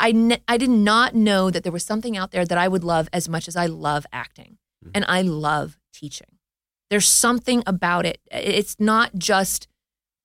I, 0.00 0.10
ne- 0.10 0.42
I 0.48 0.56
did 0.56 0.70
not 0.70 1.14
know 1.14 1.48
that 1.48 1.62
there 1.62 1.70
was 1.70 1.84
something 1.84 2.16
out 2.16 2.32
there 2.32 2.44
that 2.44 2.58
i 2.58 2.66
would 2.66 2.82
love 2.82 3.08
as 3.12 3.28
much 3.28 3.46
as 3.46 3.56
i 3.56 3.66
love 3.66 4.04
acting 4.12 4.58
and 4.94 5.04
i 5.08 5.22
love 5.22 5.78
teaching 5.92 6.38
there's 6.92 7.08
something 7.08 7.62
about 7.66 8.04
it. 8.04 8.20
It's 8.30 8.78
not 8.78 9.14
just 9.14 9.66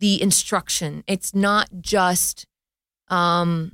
the 0.02 0.22
instruction. 0.22 1.02
It's 1.08 1.34
not 1.34 1.70
just 1.80 2.46
um, 3.08 3.72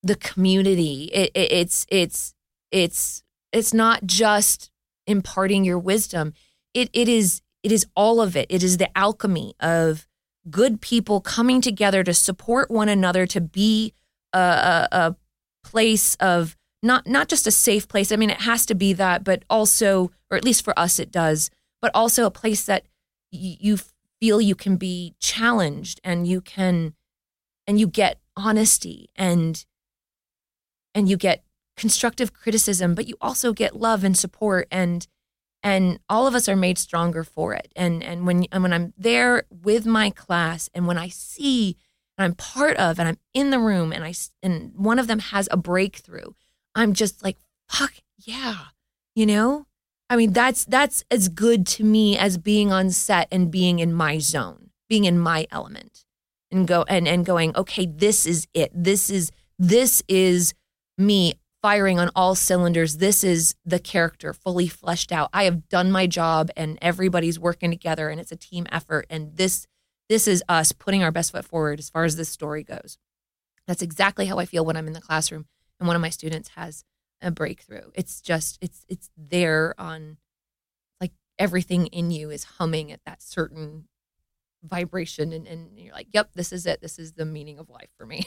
the 0.00 0.14
community. 0.14 1.10
It, 1.12 1.32
it, 1.34 1.50
it's 1.50 1.86
it's 1.88 2.32
it's 2.70 3.24
it's 3.52 3.74
not 3.74 4.06
just 4.06 4.70
imparting 5.08 5.64
your 5.64 5.80
wisdom. 5.80 6.32
It 6.74 6.90
it 6.92 7.08
is 7.08 7.42
it 7.62 7.72
is 7.72 7.86
all 7.94 8.20
of 8.20 8.36
it. 8.36 8.46
It 8.48 8.62
is 8.62 8.78
the 8.78 8.96
alchemy 8.96 9.54
of 9.60 10.06
good 10.48 10.80
people 10.80 11.20
coming 11.20 11.60
together 11.60 12.02
to 12.02 12.14
support 12.14 12.70
one 12.70 12.88
another 12.88 13.26
to 13.26 13.40
be 13.40 13.92
a, 14.32 14.38
a, 14.38 14.88
a 14.92 15.16
place 15.62 16.14
of 16.16 16.56
not 16.82 17.06
not 17.06 17.28
just 17.28 17.46
a 17.46 17.50
safe 17.50 17.86
place. 17.88 18.10
I 18.10 18.16
mean, 18.16 18.30
it 18.30 18.40
has 18.40 18.64
to 18.66 18.74
be 18.74 18.94
that, 18.94 19.22
but 19.22 19.44
also, 19.50 20.10
or 20.30 20.36
at 20.36 20.44
least 20.44 20.64
for 20.64 20.78
us, 20.78 20.98
it 20.98 21.10
does 21.10 21.50
but 21.80 21.90
also 21.94 22.26
a 22.26 22.30
place 22.30 22.64
that 22.64 22.84
y- 23.32 23.56
you 23.60 23.78
feel 24.20 24.40
you 24.40 24.54
can 24.54 24.76
be 24.76 25.14
challenged 25.18 26.00
and 26.04 26.26
you 26.26 26.40
can 26.40 26.94
and 27.66 27.80
you 27.80 27.86
get 27.86 28.20
honesty 28.36 29.08
and 29.16 29.64
and 30.94 31.08
you 31.08 31.16
get 31.16 31.44
constructive 31.76 32.32
criticism 32.32 32.94
but 32.94 33.06
you 33.06 33.16
also 33.20 33.52
get 33.52 33.76
love 33.76 34.04
and 34.04 34.16
support 34.16 34.68
and 34.70 35.06
and 35.62 35.98
all 36.08 36.26
of 36.26 36.34
us 36.34 36.48
are 36.48 36.56
made 36.56 36.78
stronger 36.78 37.22
for 37.24 37.54
it 37.54 37.70
and 37.76 38.02
and 38.02 38.26
when 38.26 38.46
and 38.52 38.62
when 38.62 38.72
I'm 38.72 38.92
there 38.96 39.44
with 39.50 39.86
my 39.86 40.10
class 40.10 40.68
and 40.74 40.86
when 40.86 40.98
I 40.98 41.08
see 41.08 41.76
and 42.20 42.26
I'm 42.26 42.34
part 42.34 42.76
of 42.76 42.98
and 42.98 43.08
I'm 43.08 43.18
in 43.32 43.48
the 43.48 43.58
room 43.58 43.92
and 43.92 44.04
I 44.04 44.12
and 44.42 44.72
one 44.76 44.98
of 44.98 45.06
them 45.06 45.20
has 45.20 45.48
a 45.50 45.56
breakthrough, 45.56 46.32
I'm 46.74 46.92
just 46.92 47.24
like, 47.24 47.38
fuck 47.66 47.94
yeah. 48.18 48.56
You 49.14 49.24
know? 49.24 49.66
I 50.10 50.16
mean, 50.16 50.32
that's 50.32 50.66
that's 50.66 51.02
as 51.10 51.30
good 51.30 51.66
to 51.68 51.84
me 51.84 52.18
as 52.18 52.36
being 52.36 52.72
on 52.72 52.90
set 52.90 53.26
and 53.32 53.50
being 53.50 53.78
in 53.78 53.94
my 53.94 54.18
zone, 54.18 54.70
being 54.86 55.04
in 55.06 55.18
my 55.18 55.46
element. 55.50 56.04
And 56.52 56.68
go 56.68 56.84
and 56.88 57.08
and 57.08 57.24
going, 57.24 57.56
okay, 57.56 57.86
this 57.86 58.26
is 58.26 58.46
it. 58.52 58.70
This 58.74 59.08
is 59.08 59.32
this 59.58 60.02
is 60.06 60.52
me 60.98 61.34
firing 61.62 61.98
on 61.98 62.10
all 62.14 62.34
cylinders. 62.34 62.96
This 62.96 63.22
is 63.22 63.54
the 63.64 63.78
character 63.78 64.32
fully 64.32 64.68
fleshed 64.68 65.12
out. 65.12 65.30
I 65.32 65.44
have 65.44 65.68
done 65.68 65.92
my 65.92 66.06
job 66.06 66.50
and 66.56 66.78
everybody's 66.80 67.38
working 67.38 67.70
together 67.70 68.08
and 68.08 68.20
it's 68.20 68.32
a 68.32 68.36
team 68.36 68.66
effort 68.72 69.06
and 69.10 69.36
this 69.36 69.66
this 70.08 70.26
is 70.26 70.42
us 70.48 70.72
putting 70.72 71.04
our 71.04 71.12
best 71.12 71.30
foot 71.30 71.44
forward 71.44 71.78
as 71.78 71.88
far 71.88 72.04
as 72.04 72.16
this 72.16 72.28
story 72.28 72.64
goes. 72.64 72.98
That's 73.68 73.82
exactly 73.82 74.26
how 74.26 74.38
I 74.38 74.44
feel 74.44 74.64
when 74.64 74.76
I'm 74.76 74.88
in 74.88 74.92
the 74.92 75.00
classroom 75.00 75.46
and 75.78 75.86
one 75.86 75.94
of 75.94 76.02
my 76.02 76.10
students 76.10 76.50
has 76.56 76.84
a 77.22 77.30
breakthrough. 77.30 77.90
It's 77.94 78.20
just 78.20 78.58
it's 78.60 78.84
it's 78.88 79.10
there 79.16 79.74
on 79.78 80.16
like 81.00 81.12
everything 81.38 81.86
in 81.88 82.10
you 82.10 82.30
is 82.30 82.44
humming 82.44 82.90
at 82.90 83.04
that 83.06 83.22
certain 83.22 83.84
vibration 84.62 85.32
and, 85.32 85.46
and 85.46 85.78
you're 85.78 85.94
like, 85.94 86.08
yep, 86.12 86.30
this 86.34 86.52
is 86.52 86.66
it. 86.66 86.80
This 86.80 86.98
is 86.98 87.12
the 87.12 87.24
meaning 87.24 87.58
of 87.58 87.68
life 87.68 87.90
for 87.96 88.06
me. 88.06 88.26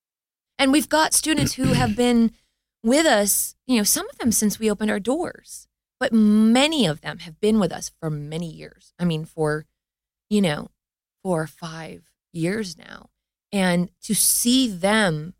and 0.58 0.72
we've 0.72 0.88
got 0.88 1.12
students 1.12 1.54
who 1.54 1.72
have 1.74 1.96
been 1.96 2.32
with 2.82 3.06
us, 3.06 3.56
you 3.66 3.76
know, 3.76 3.82
some 3.82 4.08
of 4.08 4.18
them 4.18 4.32
since 4.32 4.58
we 4.58 4.70
opened 4.70 4.90
our 4.90 5.00
doors, 5.00 5.68
but 5.98 6.12
many 6.12 6.86
of 6.86 7.00
them 7.00 7.18
have 7.20 7.40
been 7.40 7.58
with 7.58 7.72
us 7.72 7.90
for 8.00 8.10
many 8.10 8.50
years. 8.50 8.92
I 8.98 9.04
mean, 9.04 9.24
for, 9.24 9.66
you 10.30 10.40
know, 10.40 10.68
four 11.22 11.42
or 11.42 11.46
five 11.46 12.04
years 12.32 12.78
now. 12.78 13.10
And 13.52 13.90
to 14.02 14.14
see 14.14 14.68
them 14.68 15.34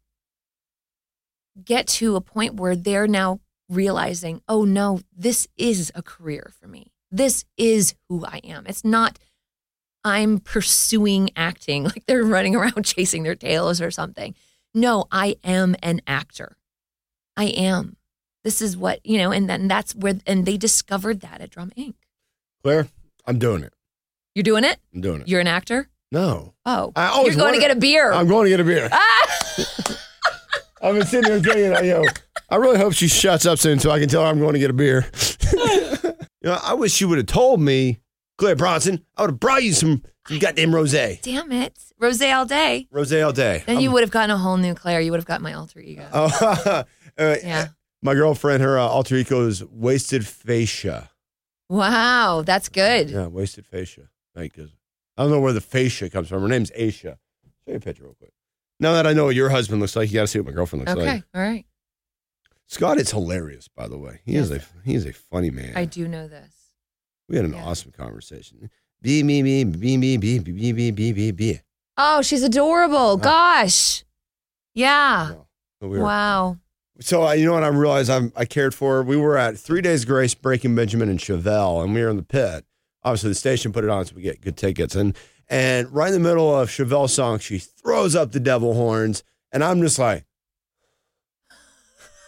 get 1.63 1.87
to 1.87 2.17
a 2.17 2.21
point 2.21 2.55
where 2.55 2.77
they're 2.77 3.09
now 3.09 3.41
realizing, 3.69 4.43
oh 4.49 4.65
no, 4.65 5.01
this 5.15 5.47
is 5.57 5.93
a 5.95 6.03
career 6.03 6.51
for 6.59 6.67
me. 6.67 6.93
This 7.11 7.45
is 7.57 7.95
who 8.09 8.25
I 8.25 8.41
am. 8.45 8.67
It's 8.67 8.85
not 8.85 9.19
I'm 10.05 10.39
pursuing 10.39 11.31
acting 11.37 11.85
like 11.85 12.05
they're 12.07 12.25
running 12.25 12.55
around 12.55 12.83
chasing 12.85 13.23
their 13.23 13.35
tails 13.35 13.81
or 13.81 13.91
something. 13.91 14.35
No, 14.75 15.07
I 15.11 15.37
am 15.43 15.77
an 15.83 16.01
actor. 16.07 16.58
I 17.39 17.45
am. 17.45 17.97
This 18.45 18.61
is 18.61 18.77
what, 18.77 19.05
you 19.07 19.17
know, 19.19 19.31
and 19.31 19.49
then 19.49 19.69
that's 19.69 19.95
where, 19.95 20.15
and 20.27 20.45
they 20.45 20.57
discovered 20.57 21.21
that 21.21 21.41
at 21.41 21.51
Drama 21.51 21.73
Inc. 21.79 21.95
Claire, 22.63 22.89
I'm 23.27 23.39
doing 23.39 23.63
it. 23.63 23.73
You're 24.35 24.43
doing 24.43 24.65
it? 24.65 24.79
I'm 24.95 25.01
doing 25.01 25.21
it. 25.23 25.29
You're 25.29 25.41
an 25.41 25.47
actor? 25.47 25.89
no. 26.11 26.55
Oh, 26.67 26.93
I 26.97 27.07
always 27.09 27.35
you're 27.37 27.45
going 27.45 27.55
to 27.55 27.61
get 27.61 27.71
a 27.71 27.79
beer. 27.79 28.13
I'm 28.13 28.27
going 28.29 28.45
to 28.45 28.51
get 28.51 28.61
a 28.61 28.65
beer. 28.65 28.89
ah! 28.91 29.57
I've 30.83 30.95
been 30.95 31.07
sitting 31.07 31.31
here 31.31 31.41
thinking, 31.41 31.85
you 31.87 31.95
know, 31.95 32.05
I 32.51 32.57
really 32.57 32.79
hope 32.79 32.93
she 32.93 33.09
shuts 33.09 33.47
up 33.47 33.59
soon 33.59 33.79
so 33.79 33.91
I 33.91 33.99
can 33.99 34.09
tell 34.09 34.23
her 34.23 34.29
I'm 34.29 34.39
going 34.39 34.53
to 34.55 34.59
get 34.59 34.71
a 34.71 34.75
beer. 34.75 35.07
you 35.53 36.13
know, 36.43 36.59
I 36.63 36.75
wish 36.75 37.01
you 37.01 37.09
would 37.09 37.19
have 37.19 37.27
told 37.27 37.61
me, 37.61 37.99
Claire 38.37 38.57
Bronson, 38.57 39.05
I 39.17 39.23
would 39.23 39.31
have 39.33 39.41
brought 39.41 39.65
you 39.65 39.73
some, 39.73 40.03
some 40.29 40.39
goddamn 40.39 40.71
rosé. 40.71 41.21
Damn 41.23 41.51
it. 41.53 41.77
Rose 41.99 42.23
all 42.23 42.47
day. 42.47 42.87
Rosé 42.93 43.25
all 43.27 43.33
day. 43.33 43.65
Then 43.67 43.77
I'm- 43.77 43.83
you 43.83 43.91
would 43.91 44.03
have 44.03 44.13
gotten 44.13 44.31
a 44.31 44.39
whole 44.39 44.57
new 44.57 44.75
Claire. 44.75 45.01
You 45.01 45.11
would 45.11 45.19
have 45.19 45.27
got 45.27 45.41
my 45.41 45.53
alter 45.55 45.81
ego. 45.81 46.07
Oh, 46.13 46.85
uh, 47.19 47.37
Yeah. 47.43 47.69
My 48.01 48.15
girlfriend, 48.15 48.63
her 48.63 48.79
uh, 48.79 48.83
alter 48.87 49.17
ego 49.17 49.47
is 49.49 49.65
Wasted 49.65 50.25
Fascia. 50.27 51.11
Wow, 51.69 52.43
that's 52.47 52.69
good. 52.69 53.11
Yeah, 53.11 53.27
Wasted 53.27 53.67
Fascia. 53.67 54.09
Like, 54.37 54.55
'cause 54.55 54.71
I 55.17 55.23
don't 55.23 55.33
know 55.33 55.41
where 55.41 55.53
the 55.53 55.61
fascia 55.61 56.09
comes 56.09 56.29
from. 56.29 56.43
Her 56.43 56.49
name's 56.49 56.71
Aisha. 56.71 57.19
Show 57.65 57.73
you 57.73 57.75
a 57.75 57.81
picture 57.81 58.05
real 58.05 58.15
quick. 58.15 58.33
Now 58.79 58.93
that 58.93 59.05
I 59.07 59.13
know 59.15 59.25
what 59.25 59.35
your 59.35 59.49
husband 59.49 59.81
looks 59.81 59.97
like, 59.97 60.09
you 60.11 60.15
got 60.15 60.21
to 60.23 60.27
see 60.29 60.39
what 60.39 60.47
my 60.47 60.53
girlfriend 60.53 60.83
looks 60.87 60.93
Okay, 60.97 61.01
like. 61.07 61.17
Okay, 61.19 61.25
all 61.35 61.41
right. 61.43 61.67
Scott 62.69 62.99
is 62.99 63.11
hilarious, 63.11 63.67
by 63.67 63.89
the 63.89 63.99
way. 63.99 64.21
He 64.25 64.37
is 64.37 64.51
a 64.53 64.63
he 64.85 64.95
is 64.95 65.05
a 65.07 65.13
funny 65.13 65.51
man. 65.51 65.73
I 65.75 65.85
do 65.87 66.07
know 66.07 66.29
this. 66.29 66.55
we 67.29 67.35
had 67.37 67.45
an 67.47 67.55
yeah. 67.55 67.65
awesome 67.65 67.91
conversation. 67.93 68.71
Be 69.03 69.23
me 69.25 69.43
me 69.43 69.65
be 69.65 69.97
me 69.97 70.17
be 70.17 70.39
be 70.39 70.53
be 70.53 70.73
be 70.73 70.91
be 70.93 71.13
be 71.13 71.31
be. 71.33 71.61
Oh, 71.97 72.23
she's 72.23 72.43
adorable. 72.45 73.17
Gosh. 73.17 74.05
Yeah. 74.75 75.31
So 75.83 75.89
we 75.89 75.99
were- 75.99 76.05
Wow. 76.05 76.59
So 77.01 77.27
uh, 77.29 77.33
you 77.33 77.45
know 77.47 77.53
what 77.53 77.63
I 77.65 77.69
realized 77.69 78.11
I'm, 78.11 78.33
I 78.37 78.45
cared 78.45 78.75
for. 78.75 79.03
We 79.03 79.17
were 79.17 79.37
at 79.39 79.57
Three 79.57 79.81
Days 79.81 80.05
Grace, 80.05 80.35
Breaking 80.35 80.75
Benjamin, 80.75 81.09
and 81.09 81.19
Chevelle, 81.21 81.83
and 81.85 81.95
we 81.95 82.03
were 82.03 82.09
in 82.11 82.17
the 82.17 82.23
pit. 82.25 82.65
Obviously, 83.05 83.29
the 83.31 83.35
station 83.37 83.73
put 83.73 83.85
it 83.85 83.91
on 83.91 84.05
so 84.05 84.15
we 84.17 84.23
get 84.23 84.41
good 84.41 84.57
tickets. 84.57 84.95
And 84.97 85.17
and 85.49 85.91
right 85.93 86.09
in 86.09 86.13
the 86.15 86.29
middle 86.29 86.55
of 86.59 86.69
Chevelle's 86.71 87.15
song, 87.15 87.39
she 87.39 87.59
throws 87.59 88.17
up 88.17 88.33
the 88.33 88.41
devil 88.41 88.75
horns, 88.75 89.23
and 89.53 89.63
I'm 89.63 89.81
just 89.81 89.99
like, 89.99 90.25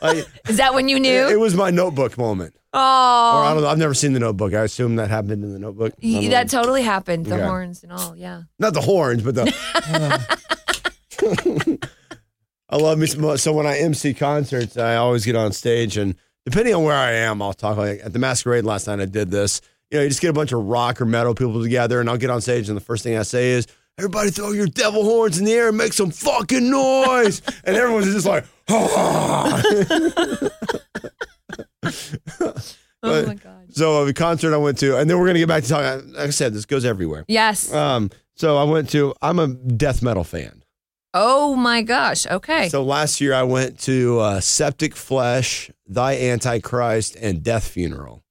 I, 0.02 0.24
Is 0.48 0.56
that 0.58 0.72
when 0.72 0.88
you 0.88 0.98
knew? 1.00 1.28
it 1.28 1.38
was 1.38 1.54
my 1.54 1.70
Notebook 1.70 2.16
moment. 2.16 2.54
oh, 2.72 2.78
Or 2.78 3.44
I 3.44 3.52
don't 3.52 3.62
know. 3.62 3.68
I've 3.68 3.76
never 3.76 3.92
seen 3.92 4.12
the 4.14 4.20
Notebook. 4.20 4.54
I 4.54 4.62
assume 4.62 4.96
that 4.96 5.10
happened 5.10 5.44
in 5.44 5.52
the 5.52 5.58
Notebook. 5.58 5.92
I 6.02 6.06
don't 6.12 6.24
know. 6.24 6.30
that 6.30 6.48
totally 6.48 6.82
happened. 6.82 7.26
The 7.26 7.34
Okay. 7.34 7.44
horns 7.44 7.82
and 7.82 7.92
all. 7.92 8.16
Yeah. 8.16 8.42
not 8.58 8.72
the 8.72 8.80
horns, 8.80 9.22
but 9.22 9.34
the. 9.34 9.52
I 12.70 12.76
love 12.76 12.98
me 12.98 13.06
some. 13.06 13.36
So 13.36 13.52
when 13.52 13.66
I 13.66 13.78
MC 13.78 14.14
concerts, 14.14 14.76
I 14.76 14.96
always 14.96 15.24
get 15.24 15.34
on 15.36 15.52
stage, 15.52 15.96
and 15.96 16.14
depending 16.44 16.74
on 16.74 16.84
where 16.84 16.96
I 16.96 17.12
am, 17.12 17.42
I'll 17.42 17.52
talk. 17.52 17.76
Like 17.76 18.00
at 18.04 18.12
the 18.12 18.18
Masquerade 18.18 18.64
last 18.64 18.86
night, 18.86 19.00
I 19.00 19.06
did 19.06 19.30
this. 19.30 19.60
You 19.90 19.98
know, 19.98 20.04
you 20.04 20.08
just 20.08 20.20
get 20.20 20.30
a 20.30 20.34
bunch 20.34 20.52
of 20.52 20.64
rock 20.64 21.00
or 21.00 21.04
metal 21.04 21.34
people 21.34 21.60
together, 21.62 22.00
and 22.00 22.08
I'll 22.08 22.16
get 22.16 22.30
on 22.30 22.40
stage, 22.40 22.68
and 22.68 22.76
the 22.76 22.80
first 22.82 23.02
thing 23.02 23.18
I 23.18 23.22
say 23.22 23.50
is, 23.50 23.66
"Everybody, 23.98 24.30
throw 24.30 24.52
your 24.52 24.68
devil 24.68 25.02
horns 25.02 25.38
in 25.38 25.44
the 25.44 25.52
air 25.52 25.68
and 25.68 25.76
make 25.76 25.92
some 25.92 26.12
fucking 26.12 26.70
noise!" 26.70 27.42
and 27.64 27.76
everyone's 27.76 28.06
just 28.06 28.26
like, 28.26 28.46
"Ah." 28.68 29.62
Oh 33.02 33.26
my 33.26 33.32
God. 33.34 33.66
so 33.70 34.04
the 34.04 34.12
concert 34.12 34.52
I 34.52 34.58
went 34.58 34.76
to, 34.80 34.98
and 34.98 35.08
then 35.08 35.18
we're 35.18 35.26
gonna 35.26 35.38
get 35.38 35.48
back 35.48 35.62
to 35.62 35.68
talking. 35.70 36.12
Like 36.12 36.26
I 36.26 36.30
said, 36.30 36.52
this 36.52 36.66
goes 36.66 36.84
everywhere. 36.84 37.24
Yes. 37.28 37.72
Um, 37.72 38.10
so 38.34 38.58
I 38.58 38.64
went 38.64 38.90
to. 38.90 39.14
I'm 39.22 39.38
a 39.38 39.48
death 39.48 40.02
metal 40.02 40.22
fan. 40.22 40.59
Oh 41.14 41.56
my 41.56 41.82
gosh. 41.82 42.26
Okay. 42.26 42.68
So 42.68 42.82
last 42.82 43.20
year 43.20 43.34
I 43.34 43.42
went 43.42 43.78
to 43.80 44.20
uh, 44.20 44.40
Septic 44.40 44.94
Flesh, 44.94 45.70
Thy 45.86 46.16
Antichrist, 46.16 47.16
and 47.16 47.42
Death 47.42 47.68
Funeral, 47.68 48.22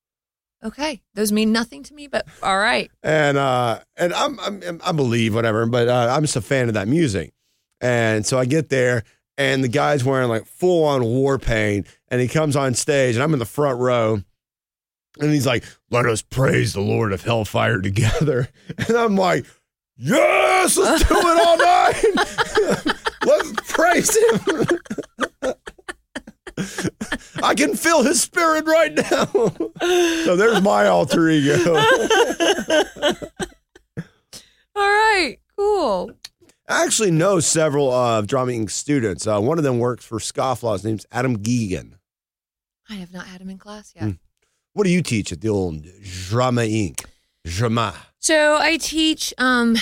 okay. 0.63 1.01
Those 1.13 1.31
mean 1.31 1.51
nothing 1.51 1.83
to 1.83 1.93
me, 1.93 2.07
but 2.07 2.27
all 2.43 2.57
right. 2.57 2.89
and 3.03 3.37
uh, 3.37 3.79
and 3.97 4.13
I'm, 4.13 4.39
I'm 4.39 4.81
I 4.83 4.91
believe 4.91 5.35
whatever, 5.35 5.65
but 5.65 5.87
uh, 5.87 6.13
I'm 6.15 6.23
just 6.23 6.35
a 6.35 6.41
fan 6.41 6.67
of 6.67 6.73
that 6.75 6.87
music, 6.87 7.33
and 7.81 8.25
so 8.25 8.39
I 8.39 8.45
get 8.45 8.69
there, 8.69 9.03
and 9.37 9.63
the 9.63 9.67
guy's 9.69 10.03
wearing 10.03 10.29
like 10.29 10.45
full 10.45 10.85
on 10.85 11.03
war 11.03 11.37
paint, 11.39 11.87
and 12.09 12.21
he 12.21 12.27
comes 12.27 12.55
on 12.55 12.73
stage, 12.73 13.15
and 13.15 13.23
I'm 13.23 13.33
in 13.33 13.39
the 13.39 13.45
front 13.45 13.79
row. 13.79 14.21
And 15.19 15.33
he's 15.33 15.47
like, 15.47 15.65
let 15.89 16.05
us 16.05 16.21
praise 16.21 16.71
the 16.71 16.81
Lord 16.81 17.11
of 17.11 17.23
Hellfire 17.23 17.81
together. 17.81 18.47
And 18.87 18.95
I'm 18.95 19.15
like, 19.15 19.45
yes, 19.99 20.77
let's 20.77 21.03
do 21.07 21.15
it 21.17 21.45
all 21.45 21.57
night. 21.57 22.95
let's 23.25 23.51
praise 23.71 24.15
him. 24.15 24.39
I 27.43 27.53
can 27.55 27.75
feel 27.75 28.03
his 28.03 28.21
spirit 28.21 28.65
right 28.65 28.93
now. 28.93 29.25
so 30.23 30.35
there's 30.35 30.61
my 30.61 30.87
alter 30.87 31.29
ego. 31.29 31.75
All 34.75 34.87
right. 34.87 35.37
Cool. 35.57 36.11
I 36.67 36.83
actually 36.83 37.11
know 37.11 37.39
several 37.39 37.91
uh, 37.91 38.21
Drama 38.21 38.51
Inc. 38.51 38.69
students. 38.71 39.25
Uh, 39.27 39.39
one 39.39 39.57
of 39.57 39.63
them 39.63 39.79
works 39.79 40.05
for 40.05 40.19
Scofflaw. 40.19 40.73
His 40.73 40.83
name's 40.83 41.05
Adam 41.11 41.37
Geegan. 41.37 41.93
I 42.89 42.95
have 42.95 43.11
not 43.13 43.27
had 43.27 43.41
him 43.41 43.49
in 43.49 43.57
class 43.57 43.93
yet. 43.95 44.03
Hmm. 44.03 44.11
What 44.73 44.83
do 44.83 44.89
you 44.91 45.01
teach 45.01 45.31
at 45.31 45.41
the 45.41 45.49
old 45.49 45.85
Drama 46.03 46.61
Inc.? 46.61 47.05
Drama. 47.45 47.95
So 48.19 48.57
I 48.57 48.77
teach 48.77 49.33
um 49.37 49.77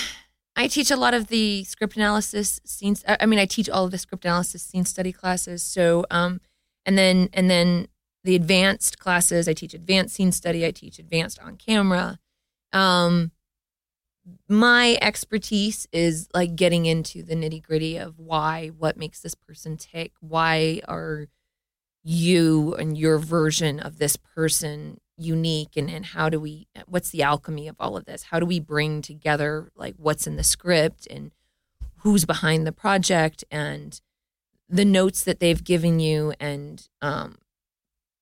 I 0.56 0.68
teach 0.68 0.90
a 0.90 0.96
lot 0.96 1.14
of 1.14 1.26
the 1.26 1.64
script 1.64 1.96
analysis 1.96 2.60
scenes 2.64 3.04
I 3.06 3.26
mean 3.26 3.38
I 3.38 3.46
teach 3.46 3.68
all 3.68 3.84
of 3.84 3.90
the 3.90 3.98
script 3.98 4.24
analysis 4.24 4.62
scene 4.62 4.84
study 4.84 5.12
classes. 5.12 5.62
So 5.62 6.06
um 6.10 6.40
and 6.86 6.96
then 6.96 7.28
and 7.32 7.50
then 7.50 7.88
the 8.24 8.36
advanced 8.36 8.98
classes 8.98 9.48
I 9.48 9.54
teach 9.54 9.74
advanced 9.74 10.14
scene 10.14 10.32
study, 10.32 10.64
I 10.64 10.70
teach 10.70 10.98
advanced 10.98 11.40
on 11.40 11.56
camera. 11.56 12.18
Um 12.72 13.32
my 14.48 14.98
expertise 15.00 15.88
is 15.90 16.28
like 16.34 16.54
getting 16.54 16.84
into 16.84 17.22
the 17.22 17.34
nitty-gritty 17.34 17.96
of 17.96 18.18
why 18.18 18.68
what 18.68 18.96
makes 18.98 19.20
this 19.20 19.34
person 19.34 19.76
tick, 19.78 20.12
why 20.20 20.82
are 20.86 21.28
you 22.04 22.74
and 22.74 22.96
your 22.96 23.18
version 23.18 23.80
of 23.80 23.98
this 23.98 24.16
person 24.16 25.00
unique 25.18 25.76
and, 25.76 25.90
and 25.90 26.06
how 26.06 26.28
do 26.28 26.38
we 26.38 26.66
what's 26.86 27.10
the 27.10 27.22
alchemy 27.22 27.66
of 27.68 27.76
all 27.80 27.96
of 27.96 28.04
this 28.04 28.24
how 28.24 28.38
do 28.38 28.46
we 28.46 28.60
bring 28.60 29.02
together 29.02 29.68
like 29.74 29.94
what's 29.98 30.26
in 30.26 30.36
the 30.36 30.44
script 30.44 31.06
and 31.10 31.32
who's 31.98 32.24
behind 32.24 32.66
the 32.66 32.72
project 32.72 33.44
and 33.50 34.00
the 34.68 34.84
notes 34.84 35.24
that 35.24 35.40
they've 35.40 35.64
given 35.64 35.98
you 35.98 36.32
and 36.38 36.88
um 37.02 37.36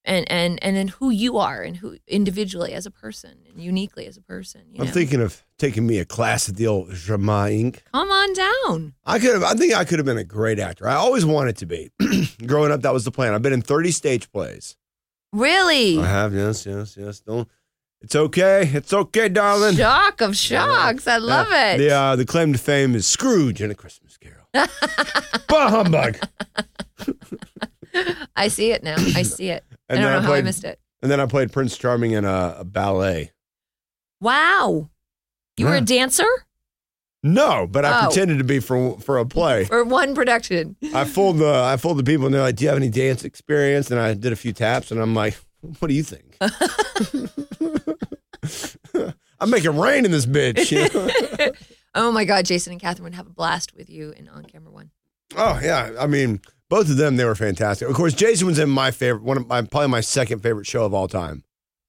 and 0.06 0.30
and 0.30 0.62
and 0.62 0.76
then 0.76 0.88
who 0.88 1.10
you 1.10 1.36
are 1.36 1.60
and 1.62 1.78
who 1.78 1.98
individually 2.06 2.72
as 2.72 2.86
a 2.86 2.90
person 2.90 3.38
and 3.48 3.60
uniquely 3.60 4.06
as 4.06 4.16
a 4.16 4.22
person. 4.22 4.62
You 4.72 4.80
I'm 4.80 4.86
know? 4.86 4.92
thinking 4.92 5.20
of 5.20 5.44
taking 5.58 5.86
me 5.86 5.98
a 5.98 6.04
class 6.04 6.48
at 6.48 6.56
the 6.56 6.66
old 6.66 6.90
Drama 6.92 7.48
Inc. 7.50 7.80
Come 7.92 8.10
on 8.10 8.32
down. 8.32 8.94
I 9.04 9.18
could 9.18 9.34
have. 9.34 9.42
I 9.42 9.54
think 9.54 9.74
I 9.74 9.84
could 9.84 9.98
have 9.98 10.06
been 10.06 10.16
a 10.16 10.24
great 10.24 10.58
actor. 10.58 10.88
I 10.88 10.94
always 10.94 11.26
wanted 11.26 11.56
to 11.58 11.66
be. 11.66 11.90
Growing 12.46 12.70
up, 12.70 12.82
that 12.82 12.92
was 12.92 13.04
the 13.04 13.10
plan. 13.10 13.34
I've 13.34 13.42
been 13.42 13.52
in 13.52 13.62
30 13.62 13.90
stage 13.90 14.30
plays. 14.30 14.76
Really? 15.32 15.98
I 15.98 16.06
have. 16.06 16.34
Yes, 16.34 16.64
yes, 16.66 16.96
yes. 16.98 17.20
Don't. 17.20 17.48
It's 18.02 18.14
okay. 18.14 18.70
It's 18.72 18.92
okay, 18.92 19.28
darling. 19.28 19.76
Shock 19.76 20.20
of 20.20 20.36
shocks. 20.36 21.06
I 21.06 21.16
love 21.16 21.48
Uh, 21.50 21.54
it. 21.74 21.78
The 21.78 21.90
uh, 21.90 22.16
the 22.16 22.24
claim 22.26 22.52
to 22.52 22.58
fame 22.58 22.94
is 22.94 23.06
Scrooge 23.06 23.60
in 23.62 23.70
a 23.70 23.74
Christmas 23.74 24.16
Carol. 24.16 24.46
bah 25.48 25.70
humbug. 25.70 26.18
I 28.36 28.48
see 28.48 28.72
it 28.72 28.82
now. 28.82 28.96
I 28.96 29.22
see 29.22 29.48
it. 29.50 29.64
And 29.88 30.00
I 30.00 30.02
don't 30.02 30.12
then 30.12 30.12
know 30.14 30.18
I 30.18 30.20
how 30.22 30.26
I 30.28 30.30
played- 30.36 30.44
missed 30.44 30.64
it. 30.64 30.80
And 31.02 31.10
then 31.10 31.20
I 31.20 31.26
played 31.26 31.52
Prince 31.52 31.76
Charming 31.78 32.10
in 32.12 32.24
a, 32.24 32.56
a 32.60 32.64
ballet. 32.64 33.32
Wow. 34.20 34.90
You 35.56 35.66
were 35.66 35.72
Yeah. 35.76 35.78
a 35.78 35.84
dancer 35.84 36.26
No, 37.26 37.66
but 37.66 37.84
I 37.84 38.00
Oh. 38.00 38.06
pretended 38.06 38.38
to 38.38 38.44
be 38.44 38.60
for 38.60 38.98
for 39.00 39.18
a 39.18 39.26
play. 39.26 39.64
for 39.64 39.84
one 39.84 40.14
production. 40.14 40.76
I 40.94 41.04
fooled 41.04 41.38
the 41.38 41.52
I 41.52 41.76
fooled 41.76 41.98
the 41.98 42.04
people, 42.04 42.26
and 42.26 42.34
they're 42.34 42.42
like, 42.42 42.56
"Do 42.56 42.64
you 42.64 42.68
have 42.68 42.78
any 42.78 42.88
dance 42.88 43.24
experience?" 43.24 43.90
And 43.90 43.98
I 43.98 44.14
did 44.14 44.32
a 44.32 44.36
few 44.36 44.52
taps, 44.52 44.90
and 44.90 45.00
I'm 45.00 45.14
like, 45.14 45.36
"What 45.80 45.88
do 45.88 45.94
you 45.94 46.02
think?" 46.04 46.36
I'm 49.40 49.50
making 49.50 49.76
rain 49.78 50.04
in 50.04 50.10
this 50.10 50.26
bitch. 50.26 50.70
you 50.70 51.36
know? 51.46 51.52
oh 51.94 52.12
my 52.12 52.24
God, 52.24 52.46
Jason 52.46 52.72
and 52.72 52.80
Catherine 52.80 53.04
would 53.04 53.14
have 53.14 53.26
a 53.26 53.30
blast 53.30 53.74
with 53.76 53.90
you 53.90 54.12
in 54.16 54.28
On 54.28 54.44
Camera 54.44 54.72
One. 54.72 54.90
oh 55.36 55.60
yeah, 55.62 55.90
I 55.98 56.06
mean, 56.06 56.40
both 56.70 56.88
of 56.88 56.96
them 56.96 57.16
they 57.16 57.24
were 57.24 57.34
fantastic. 57.34 57.88
Of 57.88 57.94
course, 57.94 58.14
Jason 58.14 58.46
was 58.46 58.58
in 58.58 58.70
my 58.70 58.90
favorite 58.90 59.22
one 59.24 59.36
of 59.36 59.46
my 59.46 59.62
probably 59.62 59.88
my 59.88 60.00
second 60.00 60.42
favorite 60.42 60.66
show 60.66 60.84
of 60.84 60.94
all 60.94 61.08
time. 61.08 61.44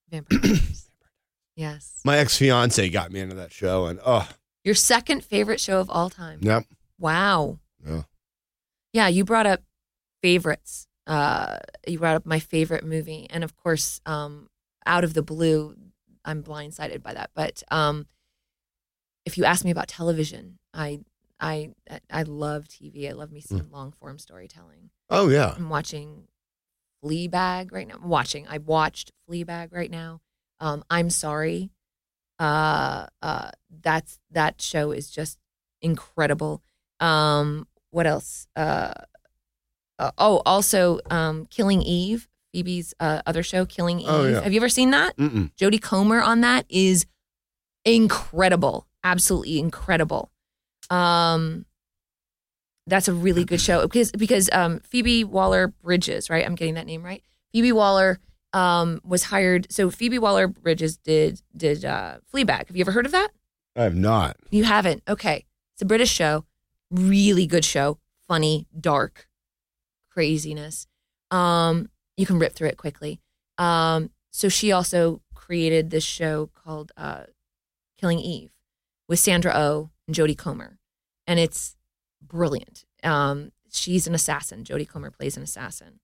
Vampire 0.10 0.40
Diaries. 0.40 0.90
yes. 1.56 2.02
My 2.04 2.18
ex 2.18 2.38
fiance 2.38 2.90
got 2.90 3.12
me 3.12 3.20
into 3.22 3.36
that 3.36 3.52
show, 3.52 3.86
and 3.86 4.00
oh, 4.06 4.28
Your 4.68 4.76
second 4.76 5.24
favorite 5.24 5.61
show 5.61 5.80
of 5.80 5.89
all 5.89 6.09
time. 6.09 6.39
yep, 6.41 6.65
Wow. 6.99 7.59
Yeah. 7.88 8.01
Yeah, 8.91 9.07
you 9.07 9.24
brought 9.24 9.45
up 9.45 9.61
favorites. 10.22 10.88
Uh, 11.07 11.59
you 11.88 11.99
brought 11.99 12.18
up 12.18 12.26
my 12.26 12.39
favorite 12.39 12.84
movie, 12.84 13.28
and 13.30 13.45
of 13.45 13.55
course, 13.55 14.01
um, 14.05 14.49
out 14.86 15.05
of 15.05 15.13
the 15.13 15.22
blue, 15.22 15.74
I'm 16.26 16.43
blindsided 16.43 17.01
by 17.01 17.13
that. 17.13 17.30
But 17.34 17.63
um, 17.72 18.07
if 19.26 19.38
you 19.38 19.45
ask 19.45 19.63
me 19.63 19.72
about 19.72 19.88
television, 19.88 20.59
I 20.74 20.99
I 21.39 21.70
I 22.11 22.24
love 22.24 22.68
TV. 22.68 23.07
I 23.07 23.13
love 23.13 23.32
me 23.32 23.39
some 23.39 23.72
long 23.72 23.93
form 23.93 24.20
storytelling. 24.20 24.89
oh 25.09 25.30
yeah, 25.30 25.53
I'm 25.55 25.70
watching 25.70 26.28
Fleabag 27.01 27.72
right 27.72 27.88
now. 27.88 27.99
I'm 28.03 28.09
watching. 28.09 28.45
I 28.49 28.57
watched 28.57 29.13
Fleabag 29.30 29.74
right 29.74 29.89
now. 29.89 30.20
Um, 30.59 30.84
I'm 30.89 31.09
sorry. 31.09 31.70
Uh, 32.40 33.08
uh, 33.22 33.50
that's 33.82 34.20
that 34.32 34.62
show 34.62 34.92
is 34.92 35.10
just 35.10 35.40
incredible. 35.82 36.62
Um, 37.00 37.68
what 37.92 38.08
else? 38.08 38.48
Uh, 38.56 38.94
uh, 40.00 40.12
oh, 40.18 40.42
also, 40.46 41.00
um, 41.10 41.46
Killing 41.48 41.82
Eve, 41.82 42.28
Phoebe's 42.54 42.94
uh, 43.00 43.22
other 43.26 43.44
show, 43.44 43.66
Killing 43.66 44.00
Eve. 44.00 44.08
Oh, 44.10 44.28
yeah. 44.28 44.42
Have 44.42 44.54
you 44.54 44.60
ever 44.60 44.70
seen 44.70 44.92
that? 44.92 45.18
Mm-mm. 45.18 45.52
Jodie 45.56 45.82
Comer 45.82 46.22
on 46.22 46.42
that 46.42 46.66
is 46.70 47.06
incredible, 47.84 48.88
absolutely 49.04 49.60
incredible. 49.60 50.32
Um, 50.90 51.66
that's 52.86 53.08
a 53.08 53.14
really 53.14 53.44
good 53.44 53.60
show 53.60 53.82
because 53.82 54.12
because 54.12 54.50
um, 54.54 54.80
Phoebe 54.80 55.24
Waller 55.24 55.68
Bridges, 55.68 56.30
right? 56.30 56.46
I'm 56.46 56.56
getting 56.56 56.76
that 56.76 56.86
name 56.86 57.04
right. 57.04 57.24
Phoebe 57.52 57.72
Waller 57.72 58.20
um, 58.58 58.99
was 59.03 59.24
hired. 59.26 59.72
So 59.72 59.91
Phoebe 59.91 60.18
Waller 60.18 60.47
Bridges 60.47 60.97
did 60.97 61.41
did 61.55 61.86
uh, 61.86 62.18
Fleabag. 62.34 62.68
Have 62.68 62.76
you 62.76 62.82
ever 62.82 62.91
heard 62.91 63.05
of 63.05 63.12
that? 63.12 63.30
I 63.76 63.84
have 63.84 63.95
not. 63.95 64.38
You 64.49 64.64
haven't? 64.64 65.03
Okay, 65.08 65.45
it's 65.76 65.84
a 65.84 65.86
British 65.86 66.12
show, 66.12 66.45
really 66.89 67.45
good 67.45 67.64
show, 67.64 67.99
funny, 68.28 68.66
dark, 68.78 69.28
craziness. 70.10 70.88
Um, 71.30 71.89
you 72.16 72.26
can 72.26 72.39
rip 72.39 72.53
through 72.53 72.70
it 72.70 72.78
quickly. 72.78 73.20
Um, 73.60 74.10
so 74.32 74.49
she 74.49 74.72
also 74.72 75.22
created 75.36 75.91
this 75.91 76.03
show 76.03 76.49
called 76.55 76.91
uh, 76.97 77.24
Killing 77.99 78.20
Eve 78.20 78.51
with 79.08 79.20
Sandra 79.20 79.53
Oh 79.55 79.91
and 80.08 80.16
Jodie 80.16 80.38
Comer, 80.38 80.80
and 81.28 81.39
it's 81.39 81.76
brilliant. 82.26 82.86
Um, 83.03 83.51
she's 83.72 84.08
an 84.08 84.16
assassin. 84.16 84.64
Jodie 84.64 84.89
Comer 84.89 85.12
plays 85.12 85.38
an 85.38 85.43
assassin, 85.43 85.99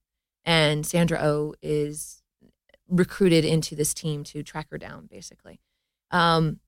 and 0.45 0.85
Sandra 0.85 1.17
Oh 1.19 1.55
is 1.59 2.22
recruited 2.97 3.43
into 3.45 3.75
this 3.75 3.93
team 3.93 4.23
to 4.25 4.43
track 4.43 4.67
her 4.71 4.77
down, 4.77 5.07
basically. 5.09 5.59
Um, 6.11 6.59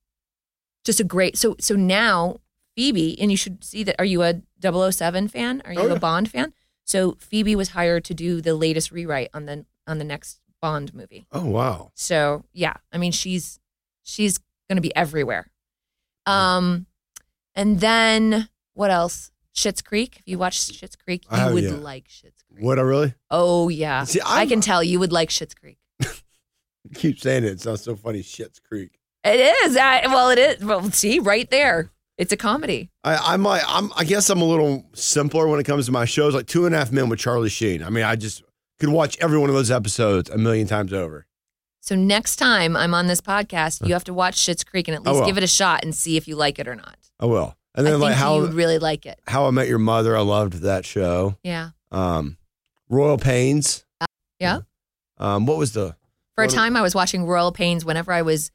just 0.84 1.00
a 1.00 1.04
great. 1.04 1.36
So 1.36 1.56
so 1.60 1.74
now 1.76 2.38
Phoebe, 2.76 3.18
and 3.20 3.30
you 3.30 3.36
should 3.36 3.62
see 3.64 3.82
that. 3.84 3.96
Are 3.98 4.04
you 4.04 4.22
a 4.22 4.42
007 4.60 5.28
fan? 5.28 5.62
Are 5.64 5.72
you 5.72 5.80
Oh, 5.80 5.86
yeah. 5.86 5.94
a 5.94 5.98
Bond 6.00 6.30
fan? 6.30 6.52
So 6.84 7.16
Phoebe 7.18 7.56
was 7.56 7.70
hired 7.70 8.04
to 8.04 8.14
do 8.14 8.40
the 8.40 8.54
latest 8.54 8.90
rewrite 8.92 9.30
on 9.34 9.46
the 9.46 9.66
on 9.86 9.98
the 9.98 10.04
next 10.04 10.40
Bond 10.62 10.94
movie. 10.94 11.26
Oh 11.32 11.46
wow. 11.46 11.90
So 11.94 12.44
yeah, 12.52 12.74
I 12.92 12.98
mean 12.98 13.12
she's 13.12 13.58
she's 14.02 14.38
gonna 14.68 14.80
be 14.80 14.94
everywhere. 14.94 15.50
Um, 16.26 16.86
and 17.54 17.80
then 17.80 18.48
what 18.74 18.90
else? 18.90 19.30
Schitt's 19.54 19.80
Creek. 19.80 20.16
If 20.18 20.28
you 20.28 20.36
watch 20.38 20.58
Schitt's 20.60 20.96
Creek, 20.96 21.24
you 21.24 21.38
Oh, 21.40 21.54
would 21.54 21.64
yeah. 21.64 21.70
like 21.70 22.08
Schitt's 22.08 22.42
Creek. 22.52 22.62
Would 22.62 22.78
I 22.78 22.82
really 22.82 23.14
Oh 23.30 23.68
yeah, 23.70 24.04
See, 24.04 24.20
I 24.20 24.40
I'm- 24.40 24.48
can 24.48 24.60
tell 24.60 24.82
you 24.84 24.98
would 24.98 25.12
like 25.12 25.30
Schitt's 25.30 25.54
Creek. 25.54 25.78
keep 26.94 27.18
saying 27.18 27.44
it. 27.44 27.52
It 27.52 27.60
sounds 27.60 27.82
so 27.82 27.96
funny. 27.96 28.22
Shit's 28.22 28.60
Creek. 28.60 28.98
It 29.24 29.40
is. 29.64 29.76
I, 29.76 30.06
well, 30.06 30.30
it 30.30 30.38
is. 30.38 30.64
Well, 30.64 30.90
see, 30.92 31.18
right 31.18 31.50
there, 31.50 31.90
it's 32.16 32.32
a 32.32 32.36
comedy. 32.36 32.90
I, 33.02 33.16
I'm 33.16 33.42
like, 33.42 33.62
I'm, 33.66 33.92
I 33.96 34.04
guess 34.04 34.30
I'm 34.30 34.40
a 34.40 34.44
little 34.44 34.86
simpler 34.94 35.48
when 35.48 35.58
it 35.58 35.64
comes 35.64 35.86
to 35.86 35.92
my 35.92 36.04
shows, 36.04 36.34
like 36.34 36.46
Two 36.46 36.64
and 36.66 36.74
a 36.74 36.78
Half 36.78 36.92
Men 36.92 37.08
with 37.08 37.18
Charlie 37.18 37.48
Sheen. 37.48 37.82
I 37.82 37.90
mean, 37.90 38.04
I 38.04 38.16
just 38.16 38.42
could 38.78 38.88
watch 38.90 39.16
every 39.20 39.38
one 39.38 39.48
of 39.48 39.56
those 39.56 39.70
episodes 39.70 40.30
a 40.30 40.38
million 40.38 40.66
times 40.66 40.92
over. 40.92 41.26
So 41.80 41.94
next 41.94 42.36
time 42.36 42.76
I'm 42.76 42.94
on 42.94 43.06
this 43.06 43.20
podcast, 43.20 43.86
you 43.86 43.92
have 43.92 44.04
to 44.04 44.14
watch 44.14 44.36
Schitt's 44.36 44.64
Creek 44.64 44.88
and 44.88 44.94
at 44.94 45.04
least 45.04 45.24
give 45.24 45.38
it 45.38 45.44
a 45.44 45.48
shot 45.48 45.84
and 45.84 45.94
see 45.94 46.16
if 46.16 46.26
you 46.26 46.34
like 46.34 46.58
it 46.58 46.66
or 46.66 46.74
not. 46.74 46.96
I 47.20 47.26
will. 47.26 47.56
And 47.76 47.86
I 47.86 47.90
then 47.90 48.00
think 48.00 48.10
like 48.10 48.14
how 48.14 48.36
you 48.36 48.42
would 48.42 48.54
really 48.54 48.78
like 48.78 49.06
it. 49.06 49.20
How 49.28 49.46
I 49.46 49.50
Met 49.50 49.68
Your 49.68 49.78
Mother, 49.78 50.16
I 50.16 50.20
loved 50.20 50.54
that 50.62 50.84
show. 50.84 51.36
Yeah. 51.44 51.70
Um, 51.92 52.38
Royal 52.88 53.18
Pains. 53.18 53.84
Yeah. 54.40 54.60
Um, 55.18 55.46
what 55.46 55.58
was 55.58 55.72
the? 55.72 55.94
For 56.36 56.44
a 56.44 56.48
time, 56.48 56.76
I 56.76 56.82
was 56.82 56.94
watching 56.94 57.26
Royal 57.26 57.50
Pains 57.50 57.84
whenever 57.84 58.12
I 58.12 58.22
was 58.22 58.50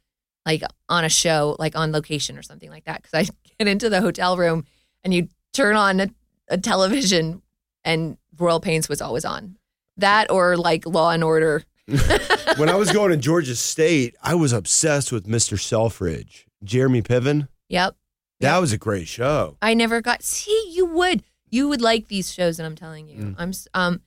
like 0.45 0.63
on 0.87 1.03
a 1.03 1.09
show, 1.09 1.55
like 1.59 1.75
on 1.75 1.91
location 1.91 2.37
or 2.37 2.43
something 2.43 2.69
like 2.69 2.85
that. 2.85 3.01
Because 3.01 3.27
I 3.27 3.31
get 3.59 3.67
into 3.67 3.89
the 3.89 4.01
hotel 4.01 4.37
room 4.37 4.65
and 5.03 5.13
you 5.13 5.27
turn 5.53 5.75
on 5.75 5.99
a, 5.99 6.09
a 6.47 6.57
television, 6.57 7.41
and 7.83 8.17
Royal 8.37 8.59
Pains 8.59 8.87
was 8.87 9.01
always 9.01 9.25
on. 9.25 9.57
That 9.97 10.29
or 10.29 10.57
like 10.57 10.85
Law 10.85 11.09
and 11.09 11.23
Order. 11.23 11.63
when 12.57 12.69
I 12.69 12.75
was 12.75 12.91
going 12.91 13.09
to 13.11 13.17
Georgia 13.29 13.55
State, 13.55 14.15
I 14.21 14.35
was 14.35 14.53
obsessed 14.53 15.11
with 15.11 15.27
Mr. 15.27 15.59
Selfridge, 15.59 16.45
Jeremy 16.63 17.01
Piven. 17.01 17.47
Yep. 17.69 17.95
That 18.41 18.59
was 18.59 18.71
a 18.71 18.77
great 18.77 19.07
show. 19.07 19.57
I 19.61 19.73
never 19.73 20.01
got. 20.01 20.23
See, 20.23 20.71
you 20.71 20.85
would. 20.85 21.23
You 21.49 21.67
would 21.67 21.81
like 21.81 22.07
these 22.07 22.33
shows, 22.33 22.59
and 22.59 22.65
I'm 22.65 22.75
telling 22.75 23.07
you. 23.07 23.17
Mm. 23.17 23.35
I'm. 23.37 23.53
Um. 23.73 24.01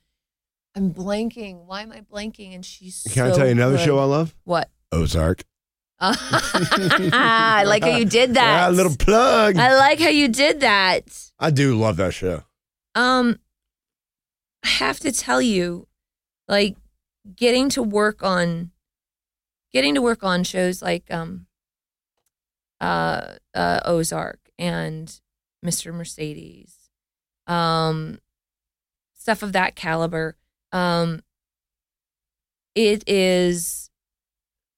I'm 0.75 0.93
blanking. 0.93 1.65
Why 1.65 1.81
am 1.81 1.91
I 1.91 2.01
blanking? 2.01 2.53
And 2.53 2.65
she's. 2.65 3.05
Can 3.11 3.31
I 3.31 3.35
tell 3.35 3.45
you 3.45 3.51
another 3.53 3.77
good. 3.77 3.85
show 3.85 3.99
I 3.99 4.03
love? 4.03 4.35
What? 4.43 4.69
Ozark. 4.91 5.43
I 5.99 7.63
like 7.65 7.83
how 7.83 7.95
you 7.95 8.05
did 8.05 8.33
that. 8.33 8.69
Yeah, 8.69 8.69
little 8.69 8.95
plug. 8.95 9.57
I 9.57 9.75
like 9.77 9.99
how 9.99 10.09
you 10.09 10.27
did 10.27 10.59
that. 10.59 11.31
I 11.39 11.51
do 11.51 11.77
love 11.77 11.95
that 11.97 12.13
show. 12.13 12.43
Um, 12.95 13.39
I 14.63 14.67
have 14.67 14.99
to 14.99 15.11
tell 15.11 15.41
you, 15.41 15.87
like, 16.49 16.75
getting 17.35 17.69
to 17.69 17.81
work 17.81 18.23
on, 18.23 18.71
getting 19.71 19.95
to 19.95 20.01
work 20.01 20.23
on 20.23 20.43
shows 20.43 20.81
like 20.81 21.11
um, 21.11 21.47
uh, 22.81 23.35
uh, 23.53 23.79
Ozark 23.85 24.39
and 24.59 25.19
Mr. 25.65 25.93
Mercedes, 25.93 26.89
um, 27.47 28.19
stuff 29.17 29.41
of 29.41 29.53
that 29.53 29.75
caliber. 29.75 30.35
Um, 30.71 31.21
it 32.73 33.03
is, 33.07 33.89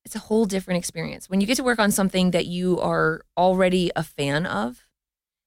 it's 0.05 0.15
a 0.15 0.19
whole 0.19 0.45
different 0.45 0.77
experience 0.77 1.29
when 1.29 1.41
you 1.41 1.47
get 1.47 1.57
to 1.57 1.63
work 1.63 1.79
on 1.79 1.91
something 1.91 2.31
that 2.31 2.45
you 2.45 2.79
are 2.79 3.21
already 3.35 3.91
a 3.95 4.03
fan 4.03 4.45
of, 4.45 4.85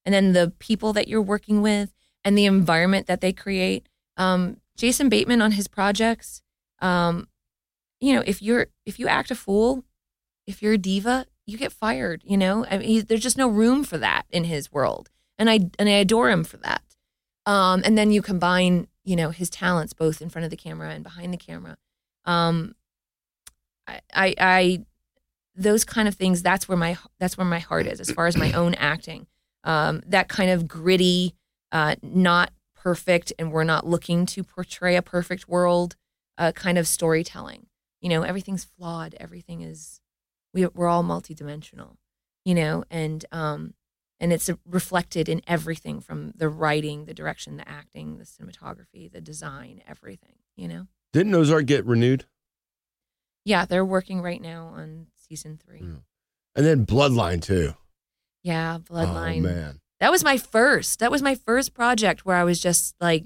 and 0.04 0.14
then 0.14 0.32
the 0.32 0.52
people 0.58 0.92
that 0.92 1.08
you're 1.08 1.22
working 1.22 1.62
with 1.62 1.94
and 2.24 2.36
the 2.36 2.46
environment 2.46 3.06
that 3.06 3.20
they 3.20 3.32
create. 3.32 3.88
Um, 4.16 4.58
Jason 4.76 5.08
Bateman 5.08 5.42
on 5.42 5.52
his 5.52 5.68
projects, 5.68 6.42
um, 6.80 7.28
you 8.00 8.14
know, 8.14 8.22
if 8.26 8.42
you're 8.42 8.68
if 8.86 8.98
you 8.98 9.08
act 9.08 9.30
a 9.30 9.34
fool, 9.34 9.84
if 10.46 10.62
you're 10.62 10.74
a 10.74 10.78
diva, 10.78 11.26
you 11.46 11.58
get 11.58 11.72
fired. 11.72 12.22
You 12.24 12.36
know, 12.36 12.66
I 12.70 12.78
mean, 12.78 12.88
he, 12.88 13.00
there's 13.00 13.22
just 13.22 13.38
no 13.38 13.48
room 13.48 13.84
for 13.84 13.98
that 13.98 14.24
in 14.30 14.44
his 14.44 14.72
world, 14.72 15.10
and 15.38 15.50
I 15.50 15.70
and 15.78 15.88
I 15.88 15.92
adore 15.92 16.30
him 16.30 16.44
for 16.44 16.56
that. 16.58 16.82
Um, 17.46 17.82
and 17.84 17.96
then 17.96 18.10
you 18.10 18.22
combine, 18.22 18.86
you 19.10 19.16
know, 19.16 19.30
his 19.30 19.50
talents 19.50 19.92
both 19.92 20.22
in 20.22 20.28
front 20.30 20.44
of 20.44 20.52
the 20.52 20.56
camera 20.56 20.90
and 20.90 21.02
behind 21.02 21.32
the 21.32 21.36
camera. 21.36 21.76
um, 22.26 22.76
I, 23.88 24.00
I, 24.14 24.34
I, 24.38 24.84
those 25.56 25.84
kind 25.84 26.06
of 26.06 26.14
things. 26.14 26.42
That's 26.44 26.68
where 26.68 26.78
my 26.78 26.96
that's 27.18 27.36
where 27.36 27.44
my 27.44 27.58
heart 27.58 27.88
is 27.88 27.98
as 27.98 28.12
far 28.12 28.28
as 28.28 28.36
my 28.36 28.52
own 28.52 28.74
acting. 28.74 29.26
Um, 29.64 30.00
that 30.06 30.28
kind 30.28 30.48
of 30.48 30.68
gritty, 30.68 31.34
uh, 31.72 31.96
not 32.02 32.52
perfect, 32.76 33.32
and 33.36 33.50
we're 33.50 33.64
not 33.64 33.84
looking 33.84 34.26
to 34.26 34.44
portray 34.44 34.94
a 34.94 35.02
perfect 35.02 35.48
world. 35.48 35.96
Uh, 36.38 36.52
kind 36.52 36.78
of 36.78 36.86
storytelling. 36.86 37.66
You 38.00 38.10
know, 38.10 38.22
everything's 38.22 38.64
flawed. 38.64 39.16
Everything 39.18 39.62
is 39.62 40.00
we 40.54 40.66
we're 40.66 40.86
all 40.86 41.02
multidimensional. 41.02 41.96
You 42.44 42.54
know, 42.54 42.84
and 42.92 43.26
um, 43.32 43.74
and 44.20 44.32
it's 44.32 44.50
reflected 44.66 45.28
in 45.28 45.40
everything 45.46 46.00
from 46.00 46.32
the 46.36 46.48
writing, 46.48 47.06
the 47.06 47.14
direction, 47.14 47.56
the 47.56 47.68
acting, 47.68 48.18
the 48.18 48.24
cinematography, 48.24 49.10
the 49.10 49.20
design, 49.20 49.82
everything. 49.88 50.36
You 50.56 50.68
know. 50.68 50.86
Didn't 51.12 51.34
Ozark 51.34 51.66
get 51.66 51.86
renewed? 51.86 52.26
Yeah, 53.44 53.64
they're 53.64 53.84
working 53.84 54.20
right 54.20 54.40
now 54.40 54.66
on 54.76 55.06
season 55.16 55.58
three. 55.64 55.80
Yeah. 55.80 56.00
And 56.54 56.66
then 56.66 56.86
Bloodline 56.86 57.42
too. 57.42 57.74
Yeah, 58.42 58.78
Bloodline. 58.78 59.38
Oh 59.38 59.54
man. 59.54 59.80
That 60.00 60.10
was 60.10 60.24
my 60.24 60.38
first. 60.38 60.98
That 61.00 61.10
was 61.10 61.22
my 61.22 61.34
first 61.34 61.74
project 61.74 62.24
where 62.24 62.36
I 62.36 62.44
was 62.44 62.60
just 62.60 62.94
like, 63.00 63.24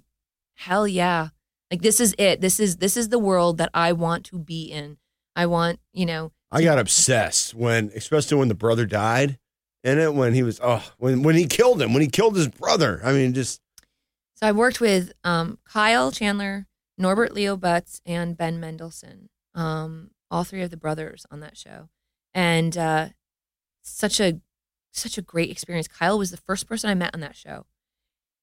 hell 0.54 0.86
yeah. 0.86 1.28
Like 1.70 1.82
this 1.82 2.00
is 2.00 2.14
it. 2.18 2.40
This 2.40 2.60
is 2.60 2.76
this 2.76 2.96
is 2.96 3.08
the 3.08 3.18
world 3.18 3.58
that 3.58 3.70
I 3.74 3.92
want 3.92 4.24
to 4.26 4.38
be 4.38 4.64
in. 4.64 4.98
I 5.34 5.46
want, 5.46 5.80
you 5.92 6.06
know. 6.06 6.32
I 6.52 6.62
got 6.62 6.78
obsessed 6.78 7.54
when 7.54 7.90
especially 7.96 8.38
when 8.38 8.48
the 8.48 8.54
brother 8.54 8.86
died 8.86 9.38
in 9.84 9.98
it 9.98 10.14
when 10.14 10.34
he 10.34 10.42
was 10.42 10.58
oh 10.62 10.82
when 10.98 11.22
when 11.22 11.36
he 11.36 11.46
killed 11.46 11.80
him, 11.80 11.92
when 11.92 12.02
he 12.02 12.08
killed 12.08 12.34
his 12.34 12.48
brother. 12.48 13.00
I 13.04 13.12
mean 13.12 13.34
just 13.34 13.60
So 14.34 14.48
I 14.48 14.52
worked 14.52 14.80
with 14.80 15.12
um, 15.22 15.58
Kyle 15.64 16.10
Chandler, 16.10 16.66
Norbert 16.98 17.32
Leo 17.32 17.56
Butz, 17.56 18.00
and 18.04 18.36
Ben 18.36 18.58
Mendelsohn. 18.58 19.28
Um, 19.54 20.10
all 20.30 20.42
three 20.42 20.62
of 20.62 20.70
the 20.70 20.76
brothers 20.76 21.26
on 21.30 21.38
that 21.40 21.56
show. 21.56 21.88
And 22.34 22.76
uh, 22.76 23.10
such 23.82 24.18
a 24.18 24.40
such 24.90 25.18
a 25.18 25.22
great 25.22 25.50
experience. 25.50 25.86
Kyle 25.86 26.18
was 26.18 26.30
the 26.30 26.36
first 26.36 26.66
person 26.66 26.90
I 26.90 26.94
met 26.94 27.14
on 27.14 27.20
that 27.20 27.36
show. 27.36 27.66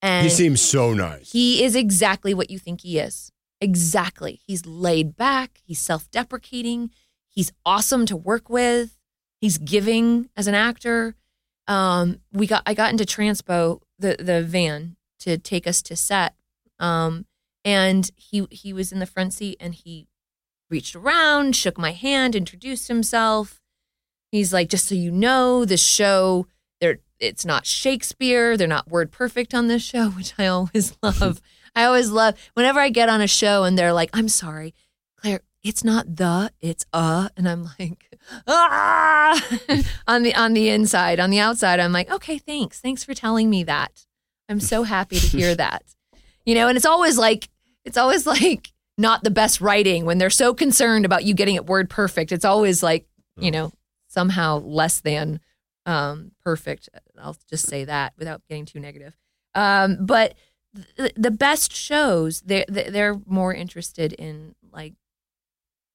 And 0.01 0.23
he 0.23 0.29
seems 0.29 0.61
so 0.61 0.93
nice. 0.93 1.31
He 1.31 1.63
is 1.63 1.75
exactly 1.75 2.33
what 2.33 2.49
you 2.49 2.57
think 2.59 2.81
he 2.81 2.99
is. 2.99 3.31
Exactly. 3.59 4.41
He's 4.45 4.65
laid 4.65 5.15
back, 5.15 5.61
he's 5.63 5.79
self-deprecating, 5.79 6.89
he's 7.29 7.51
awesome 7.65 8.05
to 8.07 8.15
work 8.15 8.49
with, 8.49 8.97
he's 9.39 9.57
giving 9.59 10.29
as 10.35 10.47
an 10.47 10.55
actor. 10.55 11.15
Um, 11.67 12.19
we 12.31 12.47
got 12.47 12.63
I 12.65 12.73
got 12.73 12.91
into 12.91 13.05
Transpo, 13.05 13.81
the 13.99 14.15
the 14.19 14.43
van 14.43 14.97
to 15.19 15.37
take 15.37 15.67
us 15.67 15.81
to 15.83 15.95
set. 15.95 16.35
Um, 16.79 17.25
and 17.63 18.09
he 18.15 18.47
he 18.51 18.73
was 18.73 18.91
in 18.91 18.99
the 18.99 19.05
front 19.05 19.33
seat 19.33 19.57
and 19.59 19.73
he 19.73 20.07
reached 20.69 20.95
around, 20.95 21.55
shook 21.55 21.77
my 21.77 21.91
hand, 21.91 22.35
introduced 22.35 22.87
himself. 22.87 23.59
He's 24.31 24.53
like, 24.53 24.69
just 24.69 24.87
so 24.87 24.95
you 24.95 25.11
know, 25.11 25.65
this 25.65 25.83
show, 25.83 26.47
they're 26.79 26.99
it's 27.19 27.45
not 27.45 27.65
Shakespeare. 27.65 28.57
They're 28.57 28.67
not 28.67 28.89
word 28.89 29.11
perfect 29.11 29.53
on 29.53 29.67
this 29.67 29.83
show, 29.83 30.09
which 30.17 30.33
I 30.37 30.47
always 30.47 30.97
love. 31.03 31.41
I 31.75 31.85
always 31.85 32.09
love 32.09 32.35
whenever 32.53 32.79
I 32.79 32.89
get 32.89 33.07
on 33.07 33.21
a 33.21 33.27
show 33.27 33.63
and 33.63 33.77
they're 33.77 33.93
like, 33.93 34.09
I'm 34.13 34.27
sorry, 34.27 34.73
Claire, 35.17 35.41
it's 35.63 35.83
not 35.83 36.17
the, 36.17 36.51
it's 36.59 36.85
a. 36.91 37.29
And 37.37 37.47
I'm 37.47 37.69
like, 37.79 38.10
ah 38.47 39.41
on 40.07 40.23
the 40.23 40.35
on 40.35 40.53
the 40.53 40.69
inside. 40.69 41.19
On 41.19 41.29
the 41.29 41.39
outside, 41.39 41.79
I'm 41.79 41.93
like, 41.93 42.09
okay, 42.11 42.37
thanks. 42.37 42.79
Thanks 42.79 43.03
for 43.03 43.13
telling 43.13 43.49
me 43.49 43.63
that. 43.63 44.05
I'm 44.49 44.59
so 44.59 44.83
happy 44.83 45.19
to 45.19 45.27
hear 45.27 45.55
that. 45.55 45.83
You 46.45 46.55
know, 46.55 46.67
and 46.67 46.75
it's 46.75 46.85
always 46.85 47.17
like 47.17 47.49
it's 47.85 47.97
always 47.97 48.25
like 48.25 48.71
not 48.97 49.23
the 49.23 49.31
best 49.31 49.61
writing 49.61 50.05
when 50.05 50.17
they're 50.17 50.29
so 50.29 50.53
concerned 50.53 51.05
about 51.05 51.23
you 51.23 51.33
getting 51.33 51.55
it 51.55 51.65
word 51.65 51.89
perfect. 51.89 52.31
It's 52.31 52.45
always 52.45 52.83
like, 52.83 53.07
you 53.37 53.49
know, 53.49 53.71
somehow 54.07 54.59
less 54.59 55.01
than 55.01 55.39
um, 55.85 56.31
perfect. 56.43 56.89
I'll 57.19 57.37
just 57.49 57.67
say 57.67 57.85
that 57.85 58.13
without 58.17 58.41
getting 58.47 58.65
too 58.65 58.79
negative. 58.79 59.17
Um, 59.55 60.05
but 60.05 60.35
th- 60.97 61.13
the 61.15 61.31
best 61.31 61.73
shows, 61.73 62.41
they're, 62.41 62.65
they're 62.67 63.19
more 63.25 63.53
interested 63.53 64.13
in 64.13 64.55
like 64.71 64.93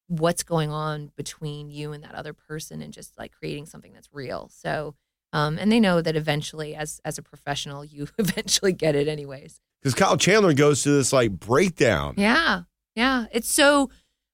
what's 0.07 0.43
going 0.43 0.71
on 0.71 1.11
between 1.15 1.69
you 1.69 1.91
and 1.91 2.03
that 2.03 2.15
other 2.15 2.33
person 2.33 2.81
and 2.81 2.93
just 2.93 3.17
like 3.17 3.31
creating 3.31 3.65
something 3.65 3.93
that's 3.93 4.09
real. 4.11 4.49
So, 4.51 4.95
um, 5.33 5.57
and 5.57 5.71
they 5.71 5.79
know 5.79 6.01
that 6.01 6.15
eventually, 6.15 6.75
as 6.75 7.01
as 7.03 7.17
a 7.17 7.21
professional, 7.21 7.83
you 7.83 8.07
eventually 8.17 8.73
get 8.73 8.95
it 8.95 9.07
anyways. 9.07 9.59
Because 9.81 9.93
Kyle 9.93 10.17
Chandler 10.17 10.53
goes 10.53 10.83
to 10.83 10.91
this 10.91 11.13
like 11.13 11.31
breakdown. 11.31 12.15
Yeah, 12.17 12.63
yeah, 12.95 13.25
it's 13.31 13.51
so 13.51 13.89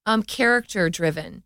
um, 0.05 0.23
character 0.23 0.89
driven, 0.89 1.43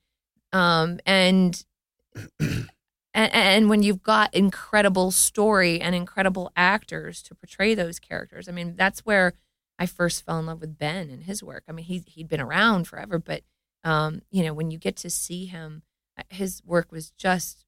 um, 0.51 0.99
and, 1.05 1.65
and 2.39 2.67
and 3.13 3.69
when 3.69 3.81
you've 3.83 4.03
got 4.03 4.33
incredible 4.35 5.11
story 5.11 5.79
and 5.79 5.95
incredible 5.95 6.51
actors 6.55 7.21
to 7.23 7.35
portray 7.35 7.73
those 7.73 7.99
characters, 7.99 8.49
I 8.49 8.51
mean, 8.51 8.75
that's 8.75 8.99
where 8.99 9.33
I 9.79 9.85
first 9.85 10.25
fell 10.25 10.39
in 10.39 10.45
love 10.45 10.61
with 10.61 10.77
Ben 10.77 11.09
and 11.09 11.23
his 11.23 11.41
work. 11.41 11.63
I 11.67 11.71
mean, 11.71 11.85
he 11.85 12.03
he'd 12.05 12.27
been 12.27 12.41
around 12.41 12.87
forever, 12.87 13.17
but 13.17 13.43
um, 13.83 14.21
you 14.31 14.43
know, 14.43 14.53
when 14.53 14.71
you 14.71 14.77
get 14.77 14.95
to 14.97 15.09
see 15.09 15.45
him, 15.45 15.83
uh, 16.17 16.23
his 16.29 16.61
work 16.65 16.91
was 16.91 17.11
just 17.11 17.65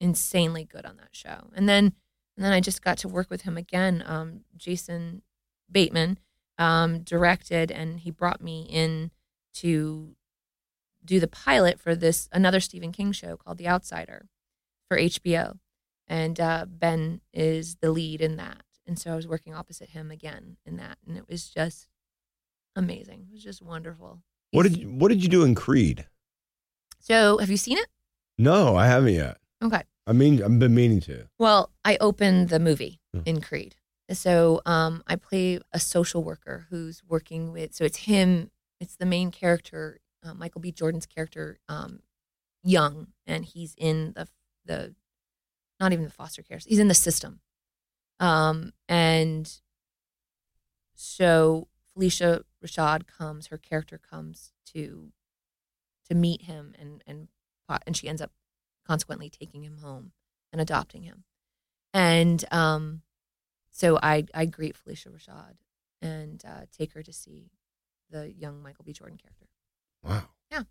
insanely 0.00 0.64
good 0.64 0.84
on 0.84 0.96
that 0.96 1.10
show. 1.14 1.50
And 1.54 1.68
then 1.68 1.92
and 2.36 2.44
then 2.46 2.52
I 2.54 2.60
just 2.60 2.82
got 2.82 2.96
to 2.98 3.08
work 3.08 3.28
with 3.28 3.42
him 3.42 3.58
again. 3.58 4.02
Um, 4.06 4.40
Jason 4.56 5.20
Bateman 5.70 6.18
um, 6.58 7.00
directed, 7.00 7.70
and 7.70 8.00
he 8.00 8.10
brought 8.10 8.40
me 8.40 8.66
in 8.70 9.10
to 9.54 10.16
do 11.04 11.20
the 11.20 11.28
pilot 11.28 11.78
for 11.78 11.94
this 11.94 12.28
another 12.32 12.60
Stephen 12.60 12.92
King 12.92 13.12
show 13.12 13.36
called 13.36 13.58
The 13.58 13.68
Outsider 13.68 14.28
for 14.88 14.98
HBO, 14.98 15.58
and 16.06 16.40
uh, 16.40 16.66
Ben 16.66 17.20
is 17.32 17.76
the 17.76 17.90
lead 17.90 18.20
in 18.20 18.36
that. 18.36 18.62
And 18.86 18.98
so 18.98 19.12
I 19.12 19.16
was 19.16 19.28
working 19.28 19.54
opposite 19.54 19.90
him 19.90 20.10
again 20.10 20.56
in 20.64 20.76
that, 20.78 20.96
and 21.06 21.16
it 21.18 21.28
was 21.28 21.48
just 21.48 21.88
amazing. 22.74 23.26
It 23.28 23.34
was 23.34 23.44
just 23.44 23.60
wonderful. 23.60 24.22
What 24.52 24.64
did 24.64 24.76
you, 24.78 24.88
what 24.88 25.08
did 25.08 25.22
you 25.22 25.28
do 25.28 25.44
in 25.44 25.54
Creed? 25.54 26.06
So 26.98 27.38
have 27.38 27.50
you 27.50 27.56
seen 27.56 27.78
it? 27.78 27.86
No, 28.38 28.76
I 28.76 28.86
haven't 28.86 29.14
yet. 29.14 29.38
Okay. 29.62 29.82
I 30.06 30.12
mean, 30.12 30.42
I've 30.42 30.58
been 30.58 30.74
meaning 30.74 31.00
to. 31.02 31.28
Well, 31.38 31.70
I 31.84 31.96
opened 32.00 32.48
the 32.48 32.58
movie 32.58 33.00
Hmm. 33.14 33.20
in 33.26 33.40
Creed. 33.40 33.74
So 34.12 34.60
um, 34.66 35.02
I 35.06 35.14
play 35.16 35.60
a 35.72 35.78
social 35.78 36.24
worker 36.24 36.66
who's 36.70 37.02
working 37.06 37.52
with. 37.52 37.74
So 37.74 37.84
it's 37.84 37.98
him. 37.98 38.50
It's 38.80 38.96
the 38.96 39.06
main 39.06 39.30
character, 39.30 40.00
uh, 40.24 40.34
Michael 40.34 40.60
B. 40.60 40.72
Jordan's 40.72 41.06
character, 41.06 41.58
um, 41.68 42.00
young, 42.64 43.08
and 43.26 43.44
he's 43.44 43.74
in 43.78 44.12
the 44.16 44.26
the, 44.64 44.94
not 45.78 45.92
even 45.92 46.04
the 46.06 46.10
foster 46.10 46.42
care. 46.42 46.58
He's 46.64 46.78
in 46.78 46.88
the 46.88 46.94
system, 46.94 47.40
um, 48.20 48.72
and 48.88 49.60
so 50.94 51.68
Phylicia 51.96 52.42
Rashad 52.64 53.06
comes. 53.06 53.48
Her 53.48 53.58
character 53.58 53.98
comes 53.98 54.52
to 54.72 55.12
to 56.08 56.14
meet 56.14 56.42
him, 56.42 56.74
and 56.78 57.02
and 57.06 57.28
and 57.86 57.96
she 57.96 58.08
ends 58.08 58.20
up 58.20 58.32
consequently 58.86 59.30
taking 59.30 59.62
him 59.62 59.78
home 59.78 60.12
and 60.52 60.60
adopting 60.60 61.02
him. 61.02 61.24
And 61.92 62.44
um, 62.52 63.02
so 63.70 63.98
I 64.02 64.24
I 64.34 64.46
greet 64.46 64.76
Phylicia 64.76 65.08
Rashad 65.08 65.54
and 66.02 66.42
uh, 66.46 66.62
take 66.76 66.92
her 66.94 67.02
to 67.02 67.12
see 67.12 67.50
the 68.10 68.32
young 68.32 68.62
Michael 68.62 68.84
B. 68.84 68.92
Jordan 68.92 69.18
character. 69.18 69.46
Wow. 70.02 70.28
Yeah. 70.50 70.62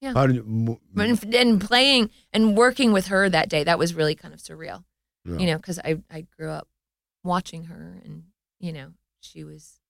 Yeah. 0.00 0.14
How 0.14 0.26
did 0.26 0.36
you, 0.36 0.80
And, 0.96 1.34
and 1.34 1.60
playing 1.60 2.10
and 2.32 2.56
working 2.56 2.92
with 2.92 3.08
her 3.08 3.28
that 3.28 3.48
day, 3.48 3.62
that 3.64 3.78
was 3.78 3.92
really 3.94 4.14
kind 4.14 4.32
of 4.32 4.40
surreal, 4.40 4.84
Yeah. 5.24 5.36
you 5.38 5.46
know, 5.46 5.56
because 5.56 5.78
I, 5.80 6.00
I 6.10 6.22
grew 6.36 6.50
up 6.50 6.68
watching 7.22 7.64
her 7.64 8.00
and, 8.04 8.24
you 8.58 8.72
know, 8.72 8.92
she 9.20 9.44
was, 9.44 9.80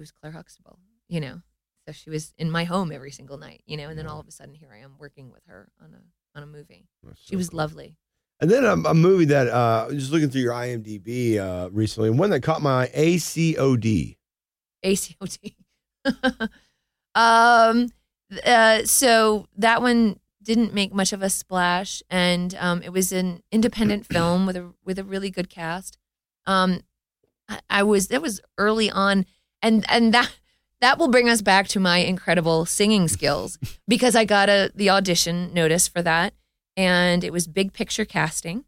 she 0.00 0.02
was 0.02 0.12
Claire 0.12 0.32
Huxtable, 0.32 0.78
you 1.08 1.20
know, 1.20 1.42
so 1.86 1.92
she 1.92 2.08
was 2.08 2.32
in 2.38 2.50
my 2.50 2.64
home 2.64 2.90
every 2.90 3.10
single 3.10 3.36
night, 3.36 3.62
you 3.66 3.76
know, 3.76 3.90
and 3.90 3.98
then 3.98 4.06
all 4.06 4.18
of 4.18 4.26
a 4.26 4.30
sudden 4.30 4.54
here 4.54 4.70
I 4.72 4.78
am 4.78 4.94
working 4.98 5.30
with 5.30 5.42
her 5.46 5.68
on 5.82 5.92
a, 5.92 6.38
on 6.38 6.42
a 6.42 6.46
movie. 6.46 6.88
That's 7.02 7.20
She 7.20 7.32
so 7.32 7.36
was 7.36 7.50
cool. 7.50 7.58
lovely. 7.58 7.96
And 8.40 8.50
then 8.50 8.64
a, 8.64 8.72
a 8.72 8.94
movie 8.94 9.26
that 9.26 9.48
uh, 9.48 9.84
I 9.84 9.86
was 9.88 9.96
just 9.96 10.10
looking 10.10 10.30
through 10.30 10.40
your 10.40 10.54
IMDb 10.54 11.36
uh, 11.38 11.68
recently, 11.70 12.08
one 12.08 12.30
that 12.30 12.40
caught 12.40 12.62
my 12.62 12.84
eye, 12.84 12.90
ACOD. 12.94 14.16
ACOT. 14.82 15.54
um, 17.14 17.88
uh, 18.46 18.84
so 18.84 19.46
that 19.58 19.82
one 19.82 20.18
didn't 20.42 20.72
make 20.72 20.94
much 20.94 21.12
of 21.12 21.20
a 21.20 21.28
splash, 21.28 22.02
and 22.08 22.54
um, 22.54 22.82
it 22.82 22.90
was 22.90 23.12
an 23.12 23.42
independent 23.52 24.06
film 24.10 24.46
with 24.46 24.56
a 24.56 24.72
with 24.82 24.98
a 24.98 25.04
really 25.04 25.28
good 25.30 25.50
cast. 25.50 25.98
Um, 26.46 26.80
I, 27.46 27.60
I 27.68 27.82
was 27.82 28.08
that 28.08 28.22
was 28.22 28.40
early 28.56 28.90
on, 28.90 29.26
and 29.62 29.84
and 29.88 30.14
that 30.14 30.30
that 30.80 30.98
will 30.98 31.08
bring 31.08 31.28
us 31.28 31.42
back 31.42 31.68
to 31.68 31.80
my 31.80 31.98
incredible 31.98 32.64
singing 32.64 33.08
skills 33.08 33.58
because 33.88 34.16
I 34.16 34.24
got 34.24 34.48
a 34.48 34.70
the 34.74 34.90
audition 34.90 35.52
notice 35.54 35.88
for 35.88 36.02
that, 36.02 36.34
and 36.76 37.24
it 37.24 37.32
was 37.32 37.46
big 37.46 37.72
picture 37.72 38.04
casting, 38.04 38.64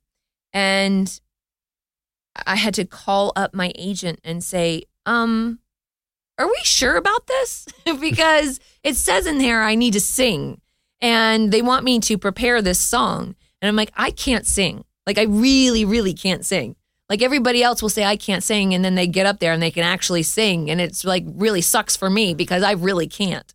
and 0.53 1.21
I 2.47 2.57
had 2.57 2.75
to 2.75 2.85
call 2.85 3.33
up 3.37 3.55
my 3.55 3.73
agent 3.75 4.21
and 4.25 4.43
say, 4.43 4.85
um, 5.05 5.59
are 6.39 6.47
we 6.47 6.59
sure 6.63 6.97
about 6.97 7.27
this? 7.27 7.67
because 8.01 8.59
it 8.83 8.97
says 8.97 9.27
in 9.27 9.39
there 9.39 9.63
I 9.63 9.75
need 9.75 9.93
to 9.93 10.01
sing 10.01 10.61
and 11.03 11.53
they 11.53 11.61
want 11.61 11.85
me 11.85 11.99
to 12.01 12.17
prepare 12.17 12.63
this 12.63 12.79
song. 12.79 13.35
And 13.61 13.69
I'm 13.69 13.77
like, 13.77 13.93
I 13.97 14.11
can't 14.13 14.47
sing. 14.47 14.85
Like, 15.07 15.19
I 15.19 15.25
really, 15.25 15.85
really 15.85 16.15
can't 16.15 16.45
sing. 16.45 16.77
Like, 17.09 17.23
everybody 17.23 17.63
else 17.63 17.83
will 17.83 17.89
say, 17.89 18.05
I 18.05 18.17
can't 18.17 18.43
sing. 18.43 18.75
And 18.75 18.85
then 18.85 18.95
they 18.95 19.07
get 19.07 19.27
up 19.27 19.39
there 19.39 19.53
and 19.53 19.63
they 19.63 19.71
can 19.71 19.85
actually 19.85 20.23
sing. 20.23 20.71
And 20.71 20.81
it's 20.81 21.05
like 21.05 21.25
really 21.27 21.61
sucks 21.61 21.97
for 21.97 22.09
me 22.09 22.35
because 22.35 22.63
I 22.63 22.73
really 22.73 23.07
can't. 23.07 23.53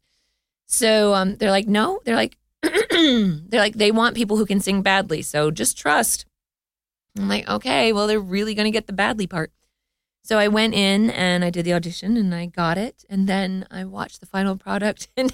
So 0.67 1.13
um, 1.13 1.37
they're 1.37 1.51
like, 1.51 1.67
no. 1.67 1.99
They're 2.05 2.15
like, 2.15 2.37
they're 2.61 3.41
like, 3.53 3.75
they 3.75 3.91
want 3.91 4.15
people 4.15 4.37
who 4.37 4.45
can 4.45 4.59
sing 4.59 4.81
badly. 4.81 5.21
So 5.21 5.49
just 5.49 5.77
trust. 5.77 6.25
I'm 7.17 7.27
like, 7.27 7.49
okay, 7.49 7.93
well, 7.93 8.05
they're 8.07 8.19
really 8.19 8.53
going 8.53 8.65
to 8.65 8.71
get 8.71 8.87
the 8.87 8.93
badly 8.93 9.27
part. 9.27 9.51
So 10.23 10.37
I 10.37 10.49
went 10.49 10.73
in 10.73 11.09
and 11.09 11.43
I 11.45 11.49
did 11.49 11.65
the 11.65 11.73
audition 11.73 12.17
and 12.17 12.35
I 12.35 12.47
got 12.47 12.77
it. 12.77 13.05
And 13.09 13.27
then 13.27 13.65
I 13.71 13.85
watched 13.85 14.19
the 14.19 14.25
final 14.25 14.57
product 14.57 15.07
and 15.17 15.31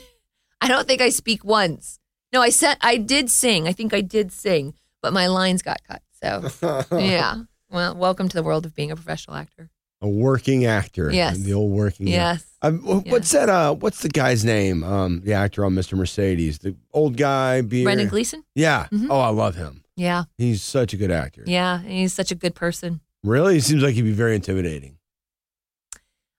I 0.62 0.68
don't 0.68 0.88
think 0.88 1.02
I 1.02 1.10
speak 1.10 1.44
once. 1.44 2.00
No, 2.32 2.42
I 2.42 2.50
said 2.50 2.78
I 2.82 2.98
did 2.98 3.30
sing. 3.30 3.68
I 3.68 3.74
think 3.74 3.94
I 3.94 4.02
did 4.02 4.32
sing, 4.32 4.76
but 5.02 5.14
my 5.14 5.28
lines 5.28 5.62
got 5.62 5.82
cut. 5.88 6.02
So 6.22 6.86
yeah. 6.98 7.44
Well, 7.74 7.96
welcome 7.96 8.30
to 8.30 8.36
the 8.36 8.44
world 8.44 8.68
of 8.68 8.76
being 8.76 8.92
a 8.92 8.96
professional 8.96 9.36
actor. 9.36 9.72
A 10.00 10.08
working 10.08 10.66
actor. 10.66 11.12
Yes. 11.12 11.40
The 11.40 11.54
old 11.54 11.72
working 11.72 12.08
Yes. 12.08 12.46
Um, 12.62 12.80
wh- 12.82 13.08
What's 13.08 13.32
that? 13.32 13.50
Uh, 13.50 13.74
what's 13.74 14.02
the 14.04 14.10
guy's 14.10 14.46
name? 14.46 14.84
Um, 14.84 15.22
the 15.22 15.34
actor 15.34 15.66
on 15.66 15.74
Mr. 15.74 15.98
Mercedes, 15.98 16.60
the 16.60 16.76
old 16.94 17.18
guy. 17.18 17.62
Beer. 17.62 17.84
Brendan 17.84 18.10
Gleeson? 18.10 18.44
Yeah. 18.54 18.88
Mhm. 18.92 19.08
Oh, 19.10 19.20
I 19.20 19.30
love 19.30 19.56
him. 19.56 19.84
Yeah. 19.96 20.26
He's 20.38 20.62
such 20.62 20.94
a 20.94 20.98
good 20.98 21.10
actor. 21.10 21.44
Yeah. 21.48 21.80
and 21.80 21.90
He's 21.90 22.14
such 22.14 22.32
a 22.32 22.36
good 22.36 22.54
person. 22.54 23.02
Really, 23.24 23.56
he 23.56 23.60
seems 23.60 23.82
like 23.82 23.96
he'd 23.96 24.04
be 24.04 24.12
very 24.12 24.36
intimidating. 24.36 24.98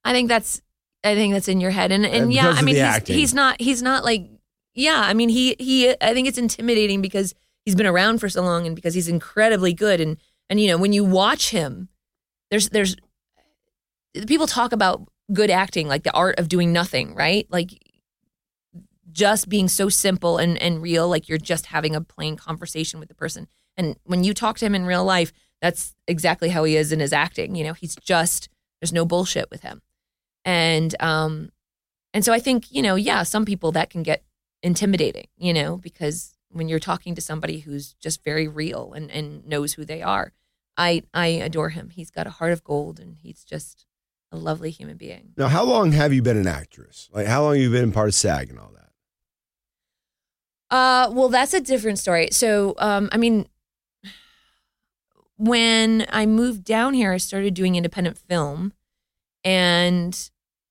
I 0.05 0.13
think 0.13 0.29
that's 0.29 0.61
I 1.03 1.15
think 1.17 1.35
that's 1.35 1.49
in 1.49 1.61
your 1.61 1.71
head. 1.73 1.91
And 1.91 2.07
and 2.07 2.27
Uh, 2.27 2.29
yeah, 2.29 2.51
I 2.51 2.63
mean 2.63 2.77
he's, 2.77 3.07
he's 3.09 3.35
not 3.35 3.61
he's 3.61 3.83
not 3.83 4.05
like 4.05 4.29
yeah, 4.75 5.01
I 5.01 5.15
mean 5.15 5.31
he 5.31 5.57
he 5.59 5.91
I 6.01 6.13
think 6.15 6.29
it's 6.29 6.39
intimidating 6.39 7.01
because 7.03 7.35
he's 7.65 7.75
been 7.75 7.87
around 7.87 8.19
for 8.19 8.29
so 8.29 8.43
long 8.43 8.67
and 8.69 8.77
because 8.77 8.95
he's 8.95 9.09
incredibly 9.09 9.73
good 9.73 10.01
and 10.01 10.17
and 10.49 10.61
you 10.61 10.69
know, 10.69 10.79
when 10.79 10.93
you 10.93 11.05
watch 11.05 11.51
him 11.51 11.89
there's 12.51 12.69
there's 12.71 12.97
people 14.27 14.47
talk 14.47 14.73
about 14.73 15.09
good 15.33 15.51
acting 15.51 15.89
like 15.89 16.05
the 16.05 16.13
art 16.13 16.39
of 16.39 16.49
doing 16.49 16.73
nothing, 16.73 17.15
right? 17.15 17.47
Like 17.51 17.71
just 19.11 19.49
being 19.49 19.69
so 19.69 19.89
simple 19.89 20.39
and 20.39 20.61
and 20.61 20.83
real 20.83 21.09
like 21.09 21.29
you're 21.29 21.39
just 21.39 21.67
having 21.67 21.95
a 21.95 22.01
plain 22.01 22.37
conversation 22.37 23.01
with 23.01 23.09
the 23.09 23.15
person. 23.15 23.49
And 23.77 23.97
when 24.05 24.23
you 24.23 24.35
talk 24.35 24.59
to 24.59 24.67
him 24.67 24.75
in 24.75 24.87
real 24.87 25.05
life, 25.05 25.33
that's 25.61 25.95
exactly 26.07 26.51
how 26.51 26.65
he 26.65 26.77
is 26.77 26.93
in 26.93 27.01
his 27.01 27.13
acting, 27.13 27.57
you 27.57 27.65
know, 27.65 27.73
he's 27.73 27.97
just 27.97 28.49
there's 28.81 28.93
no 28.93 29.05
bullshit 29.05 29.51
with 29.51 29.63
him 29.63 29.81
and 30.45 30.95
um 31.01 31.51
and 32.13 32.25
so 32.25 32.33
i 32.33 32.39
think 32.39 32.71
you 32.71 32.83
know 32.83 32.95
yeah 32.95 33.23
some 33.23 33.45
people 33.45 33.73
that 33.73 33.91
can 33.91 34.03
get 34.03 34.23
intimidating 34.63 35.27
you 35.37 35.53
know 35.53 35.77
because 35.77 36.34
when 36.55 36.69
you're 36.69 36.79
talking 36.79 37.15
to 37.15 37.21
somebody 37.21 37.61
who's 37.61 37.95
just 37.95 38.25
very 38.25 38.49
real 38.49 38.93
and 38.95 39.11
and 39.11 39.47
knows 39.47 39.75
who 39.75 39.85
they 39.85 40.03
are 40.03 40.33
i 40.77 41.03
i 41.13 41.27
adore 41.27 41.71
him 41.71 41.91
he's 41.91 42.11
got 42.11 42.27
a 42.27 42.31
heart 42.31 42.53
of 42.53 42.65
gold 42.65 42.99
and 42.99 43.17
he's 43.23 43.45
just 43.45 43.87
a 44.33 44.37
lovely 44.37 44.71
human 44.71 44.97
being 44.97 45.33
Now, 45.37 45.49
how 45.49 45.65
long 45.65 45.93
have 45.93 46.13
you 46.13 46.21
been 46.21 46.37
an 46.37 46.49
actress? 46.49 47.09
Like, 47.13 47.27
how 47.27 47.43
long 47.45 47.55
have 47.55 47.63
you 47.63 47.71
been 47.71 47.93
part 47.93 48.09
of 48.09 48.15
SAG 48.15 48.51
and 48.51 48.59
all 48.59 48.73
that? 48.75 48.91
Uh, 50.75 51.11
well, 51.13 51.29
that's 51.29 51.55
a 51.55 51.61
different 51.61 52.01
story. 52.01 52.29
So, 52.33 52.75
um, 52.79 53.09
I 53.13 53.17
mean, 53.17 53.47
when 55.37 56.05
I 56.11 56.27
moved 56.27 56.65
down 56.65 56.95
here, 56.95 57.13
I 57.13 57.19
started 57.19 57.55
doing 57.55 57.77
independent 57.77 58.19
film, 58.19 58.73
and 59.45 60.31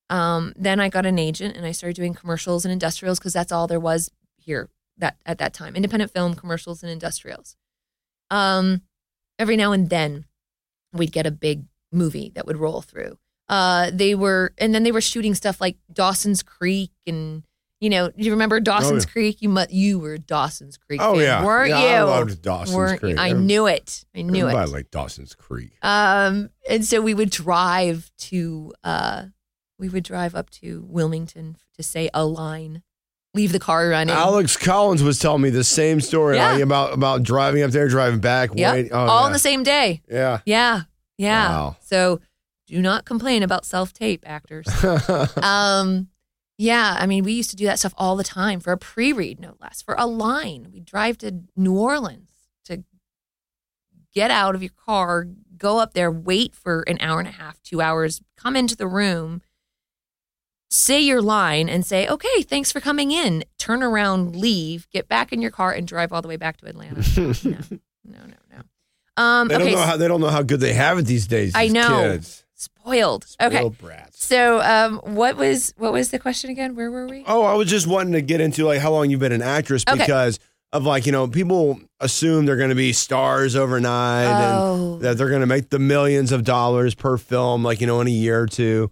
um, 0.09 0.51
then 0.57 0.81
I 0.81 0.89
got 0.89 1.05
an 1.05 1.17
agent, 1.19 1.55
and 1.55 1.65
I 1.65 1.71
started 1.71 1.95
doing 1.95 2.13
commercials 2.13 2.65
and 2.65 2.71
industrials 2.71 3.19
because 3.19 3.33
that's 3.33 3.51
all 3.51 3.67
there 3.67 3.79
was 3.79 4.11
here 4.35 4.69
that 4.97 5.17
at 5.25 5.37
that 5.39 5.53
time: 5.53 5.75
independent 5.75 6.11
film, 6.11 6.35
commercials, 6.35 6.83
and 6.83 6.91
industrials. 6.91 7.55
Um, 8.29 8.81
every 9.37 9.57
now 9.57 9.71
and 9.71 9.89
then, 9.89 10.25
we'd 10.91 11.11
get 11.11 11.25
a 11.25 11.31
big 11.31 11.65
movie 11.91 12.31
that 12.35 12.45
would 12.45 12.57
roll 12.57 12.81
through. 12.81 13.17
Uh, 13.49 13.91
they 13.93 14.15
were, 14.15 14.53
and 14.57 14.73
then 14.73 14.83
they 14.83 14.91
were 14.91 15.01
shooting 15.01 15.35
stuff 15.35 15.59
like 15.59 15.77
Dawson's 15.91 16.43
Creek 16.43 16.91
and. 17.07 17.43
You 17.81 17.89
know, 17.89 18.11
you 18.15 18.31
remember 18.31 18.61
Dawson's 18.61 19.03
yeah. 19.03 19.11
Creek? 19.11 19.41
You 19.41 19.49
mu- 19.49 19.65
you 19.69 19.99
were 19.99 20.17
Dawson's 20.17 20.77
Creek. 20.77 21.01
Oh 21.03 21.15
fan, 21.15 21.21
yeah, 21.21 21.45
weren't 21.45 21.71
yeah, 21.71 21.81
you? 21.81 21.87
I 21.95 22.03
loved 22.03 22.41
Dawson's 22.41 22.77
Weren't 22.77 22.93
you? 22.93 22.99
Creek. 22.99 23.19
I 23.19 23.33
knew 23.33 23.67
it. 23.67 24.05
I 24.15 24.21
knew 24.21 24.45
Everybody 24.45 24.71
it. 24.71 24.73
liked 24.73 24.91
Dawson's 24.91 25.35
Creek. 25.35 25.73
Um, 25.81 26.49
and 26.69 26.85
so 26.85 27.01
we 27.01 27.13
would 27.13 27.29
drive 27.29 28.09
to, 28.19 28.73
uh, 28.85 29.25
we 29.77 29.89
would 29.89 30.05
drive 30.05 30.33
up 30.33 30.49
to 30.51 30.85
Wilmington 30.87 31.57
to 31.75 31.83
say 31.83 32.09
a 32.13 32.23
line, 32.23 32.83
leave 33.33 33.51
the 33.51 33.59
car 33.59 33.89
running. 33.89 34.13
Alex 34.15 34.55
Collins 34.57 35.01
was 35.03 35.19
telling 35.19 35.41
me 35.41 35.49
the 35.49 35.63
same 35.63 35.99
story 36.01 36.35
Yeah. 36.37 36.53
like, 36.53 36.61
about 36.61 36.93
about 36.93 37.23
driving 37.23 37.63
up 37.63 37.71
there, 37.71 37.87
driving 37.87 38.19
back. 38.19 38.51
Yep. 38.53 38.73
Wait, 38.73 38.89
oh, 38.91 38.97
all 38.97 39.07
yeah. 39.21 39.25
on 39.25 39.33
the 39.33 39.39
same 39.39 39.63
day. 39.63 40.01
yeah. 40.09 40.39
Yeah, 40.45 40.81
yeah. 41.17 41.49
Wow. 41.49 41.77
So 41.81 42.19
do 42.67 42.81
not 42.81 43.05
complain 43.05 43.43
about 43.43 43.65
self 43.65 43.93
tape 43.93 44.23
actors. 44.25 44.67
um, 45.37 46.07
yeah, 46.57 46.95
I 46.99 47.07
mean, 47.07 47.23
we 47.23 47.33
used 47.33 47.49
to 47.49 47.55
do 47.55 47.65
that 47.65 47.79
stuff 47.79 47.93
all 47.97 48.15
the 48.15 48.23
time 48.23 48.59
for 48.59 48.71
a 48.71 48.77
pre 48.77 49.11
read, 49.11 49.39
no 49.39 49.55
less, 49.59 49.81
for 49.81 49.95
a 49.97 50.05
line. 50.05 50.69
We'd 50.71 50.85
drive 50.85 51.17
to 51.19 51.41
New 51.55 51.77
Orleans 51.77 52.29
to 52.65 52.83
get 54.13 54.29
out 54.29 54.53
of 54.53 54.61
your 54.61 54.71
car, 54.85 55.27
go 55.57 55.79
up 55.79 55.93
there, 55.93 56.11
wait 56.11 56.55
for 56.55 56.81
an 56.83 56.97
hour 57.01 57.19
and 57.19 57.27
a 57.27 57.31
half, 57.31 57.61
two 57.63 57.81
hours, 57.81 58.21
come 58.37 58.55
into 58.55 58.75
the 58.77 58.87
room, 58.87 59.41
say 60.73 60.99
your 60.99 61.21
line, 61.21 61.69
and 61.69 61.85
say, 61.85 62.07
okay, 62.07 62.41
thanks 62.41 62.71
for 62.71 62.79
coming 62.79 63.11
in. 63.11 63.43
Turn 63.59 63.83
around, 63.83 64.35
leave, 64.35 64.87
get 64.91 65.07
back 65.07 65.31
in 65.31 65.41
your 65.41 65.51
car, 65.51 65.71
and 65.71 65.87
drive 65.87 66.11
all 66.11 66.21
the 66.21 66.27
way 66.27 66.37
back 66.37 66.57
to 66.57 66.65
Atlanta. 66.65 67.01
no, 67.21 67.53
no, 68.03 68.17
no, 68.25 68.35
no. 68.51 68.63
Um, 69.23 69.47
they 69.47 69.55
okay, 69.55 69.63
don't 69.65 69.73
know 69.73 69.81
how 69.85 69.97
they 69.97 70.07
don't 70.07 70.21
know 70.21 70.29
how 70.29 70.41
good 70.41 70.59
they 70.59 70.73
have 70.73 70.97
it 70.97 71.03
these 71.05 71.27
days. 71.27 71.53
I 71.53 71.65
these 71.65 71.73
know. 71.73 72.01
Kids. 72.13 72.43
spoiled. 72.55 73.25
Okay. 73.39 73.57
Spoiled 73.57 73.77
brats. 73.77 74.25
So, 74.25 74.59
um, 74.61 74.97
what 75.03 75.37
was 75.37 75.73
what 75.77 75.93
was 75.93 76.09
the 76.09 76.17
question 76.17 76.49
again? 76.49 76.75
Where 76.75 76.89
were 76.89 77.07
we? 77.07 77.23
Oh, 77.27 77.43
I 77.43 77.53
was 77.53 77.69
just 77.69 77.85
wanting 77.85 78.13
to 78.13 78.21
get 78.21 78.41
into 78.41 78.65
like 78.65 78.79
how 78.79 78.91
long 78.91 79.09
you've 79.11 79.19
been 79.19 79.31
an 79.31 79.43
actress 79.43 79.83
Okay. 79.87 79.99
because 79.99 80.39
of 80.71 80.83
like 80.85 81.05
you 81.05 81.11
know 81.11 81.27
people 81.27 81.79
assume 81.99 82.47
they're 82.47 82.57
going 82.57 82.69
to 82.69 82.75
be 82.75 82.91
stars 82.93 83.55
overnight 83.55 84.25
Oh. 84.25 84.93
and 84.93 85.01
that 85.03 85.17
they're 85.19 85.29
going 85.29 85.41
to 85.41 85.47
make 85.47 85.69
the 85.69 85.77
millions 85.77 86.31
of 86.31 86.43
dollars 86.43 86.95
per 86.95 87.17
film 87.19 87.63
like 87.63 87.79
you 87.79 87.85
know 87.85 88.01
in 88.01 88.07
a 88.07 88.11
year 88.11 88.41
or 88.41 88.47
two. 88.47 88.89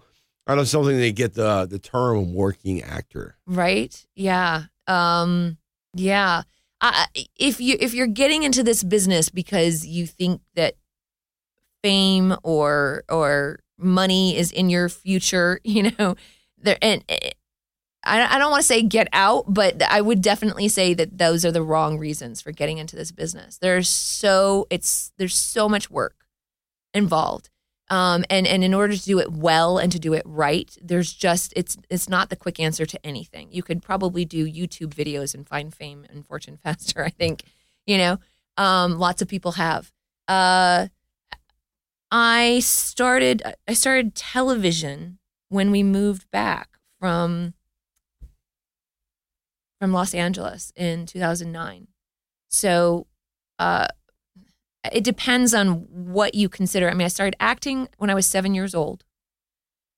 I 0.51 0.55
don't 0.55 0.65
something 0.65 0.97
they 0.97 1.11
get 1.11 1.33
the 1.33 1.65
the 1.65 1.79
term 1.79 2.33
working 2.33 2.81
actor. 2.81 3.37
right? 3.47 4.05
Yeah. 4.15 4.63
Um, 4.87 5.57
yeah. 5.93 6.43
I, 6.81 7.07
if 7.37 7.61
you 7.61 7.77
if 7.79 7.93
you're 7.93 8.07
getting 8.07 8.43
into 8.43 8.63
this 8.63 8.83
business 8.83 9.29
because 9.29 9.85
you 9.85 10.07
think 10.07 10.41
that 10.55 10.75
fame 11.83 12.35
or 12.43 13.03
or 13.07 13.59
money 13.77 14.35
is 14.35 14.51
in 14.51 14.69
your 14.69 14.89
future, 14.89 15.59
you 15.63 15.91
know, 15.97 16.15
there 16.57 16.77
and 16.81 17.03
eh, 17.07 17.31
I 18.03 18.35
I 18.35 18.39
don't 18.39 18.51
want 18.51 18.61
to 18.61 18.67
say 18.67 18.81
get 18.81 19.07
out, 19.13 19.45
but 19.47 19.81
I 19.83 20.01
would 20.01 20.21
definitely 20.21 20.67
say 20.67 20.93
that 20.95 21.17
those 21.17 21.45
are 21.45 21.51
the 21.51 21.63
wrong 21.63 21.97
reasons 21.97 22.41
for 22.41 22.51
getting 22.51 22.79
into 22.79 22.95
this 22.95 23.11
business. 23.11 23.57
There's 23.59 23.87
so 23.87 24.67
it's 24.69 25.13
there's 25.17 25.35
so 25.35 25.69
much 25.69 25.89
work 25.91 26.25
involved. 26.93 27.50
Um, 27.91 28.23
and 28.29 28.47
and 28.47 28.63
in 28.63 28.73
order 28.73 28.95
to 28.95 29.03
do 29.03 29.19
it 29.19 29.33
well 29.33 29.77
and 29.77 29.91
to 29.91 29.99
do 29.99 30.13
it 30.13 30.23
right, 30.25 30.75
there's 30.81 31.11
just 31.11 31.51
it's 31.57 31.77
it's 31.89 32.07
not 32.07 32.29
the 32.29 32.37
quick 32.37 32.57
answer 32.57 32.85
to 32.85 33.05
anything. 33.05 33.49
You 33.51 33.63
could 33.63 33.81
probably 33.81 34.23
do 34.23 34.49
YouTube 34.49 34.95
videos 34.95 35.35
and 35.35 35.45
find 35.45 35.73
fame 35.73 36.05
and 36.09 36.25
fortune 36.25 36.57
faster. 36.63 37.03
I 37.03 37.09
think, 37.09 37.43
you 37.85 37.97
know, 37.97 38.17
um, 38.55 38.97
lots 38.97 39.21
of 39.21 39.27
people 39.27 39.53
have. 39.53 39.91
Uh, 40.29 40.87
I 42.09 42.61
started 42.61 43.43
I 43.67 43.73
started 43.73 44.15
television 44.15 45.19
when 45.49 45.69
we 45.69 45.83
moved 45.83 46.31
back 46.31 46.69
from 46.97 47.55
from 49.81 49.91
Los 49.91 50.13
Angeles 50.13 50.71
in 50.77 51.05
2009. 51.05 51.87
So, 52.47 53.07
uh, 53.59 53.87
it 54.91 55.03
depends 55.03 55.53
on 55.53 55.85
what 55.89 56.33
you 56.33 56.49
consider. 56.49 56.89
I 56.89 56.93
mean, 56.93 57.05
I 57.05 57.09
started 57.09 57.35
acting 57.39 57.87
when 57.97 58.09
I 58.09 58.15
was 58.15 58.25
seven 58.25 58.55
years 58.55 58.73
old, 58.73 59.03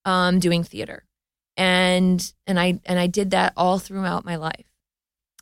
um, 0.06 0.40
doing 0.40 0.64
theater, 0.64 1.06
and 1.56 2.34
and 2.46 2.60
I 2.60 2.80
and 2.86 3.00
I 3.00 3.08
did 3.08 3.32
that 3.32 3.54
all 3.56 3.80
throughout 3.80 4.26
my 4.26 4.36
life, 4.36 4.66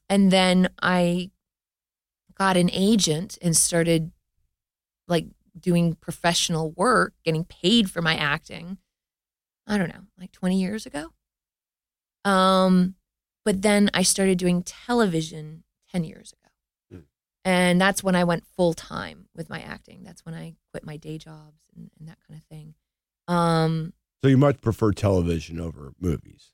and 0.10 0.32
then 0.32 0.70
I 0.82 1.32
got 2.36 2.58
an 2.58 2.70
agent 2.72 3.38
and 3.42 3.56
started 3.56 4.12
like 5.08 5.28
doing 5.60 5.96
professional 5.96 6.72
work, 6.72 7.14
getting 7.24 7.44
paid 7.44 7.90
for 7.90 8.02
my 8.02 8.16
acting. 8.16 8.78
I 9.68 9.78
don't 9.78 9.90
know, 9.90 10.06
like 10.20 10.32
twenty 10.32 10.60
years 10.60 10.86
ago. 10.86 11.10
Um, 12.24 12.96
but 13.44 13.64
then 13.64 13.90
I 13.94 14.04
started 14.04 14.38
doing 14.38 14.62
television 14.64 15.64
ten 15.92 16.04
years 16.04 16.34
ago. 16.34 16.41
And 17.44 17.82
that's 17.82 18.04
when 18.04 18.16
I 18.16 18.24
went 18.24 18.46
full 18.46 18.74
time 18.74 19.28
with 19.36 19.50
my 19.50 19.62
acting. 19.62 20.04
That's 20.04 20.24
when 20.26 20.36
I 20.36 20.54
quit 20.72 20.86
my 20.86 20.98
day 20.98 21.18
jobs 21.18 21.62
and, 21.76 21.90
and 22.00 22.08
that 22.08 22.18
kind 22.28 22.40
of 22.40 22.44
thing. 22.46 22.76
Um, 23.28 23.94
So 24.22 24.30
you 24.30 24.38
much 24.38 24.62
prefer 24.62 24.92
television 24.92 25.60
over 25.60 25.94
movies. 26.00 26.50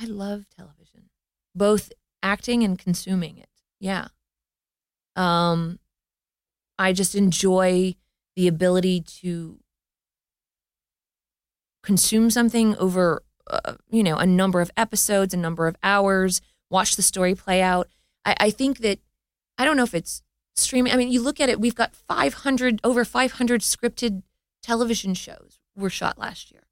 I 0.00 0.06
love 0.06 0.46
television, 0.54 1.10
both 1.54 1.92
acting 2.22 2.62
and 2.64 2.78
consuming 2.78 3.38
it. 3.38 3.48
Yeah. 3.80 4.08
Um, 5.16 5.78
I 6.78 6.92
just 6.92 7.14
enjoy 7.14 7.94
the 8.36 8.48
ability 8.48 9.00
to 9.20 9.58
consume 11.82 12.30
something 12.30 12.76
over, 12.76 13.22
uh, 13.50 13.74
you 13.90 14.02
know, 14.02 14.16
a 14.16 14.26
number 14.26 14.60
of 14.60 14.70
episodes, 14.76 15.34
a 15.34 15.36
number 15.36 15.66
of 15.66 15.76
hours, 15.82 16.40
watch 16.70 16.96
the 16.96 17.02
story 17.02 17.34
play 17.34 17.62
out. 17.62 17.88
I, 18.24 18.36
I 18.40 18.50
think 18.50 18.78
that 18.78 19.00
I 19.58 19.64
don't 19.64 19.76
know 19.76 19.82
if 19.82 19.94
it's 19.94 20.22
streaming. 20.54 20.92
I 20.92 20.96
mean, 20.96 21.10
you 21.10 21.20
look 21.20 21.40
at 21.40 21.48
it, 21.48 21.60
we've 21.60 21.74
got 21.74 21.94
500, 21.94 22.80
over 22.84 23.04
500 23.04 23.60
scripted 23.60 24.22
television 24.62 25.14
shows 25.14 25.58
were 25.76 25.90
shot 25.90 26.18
last 26.18 26.50
year. 26.50 26.62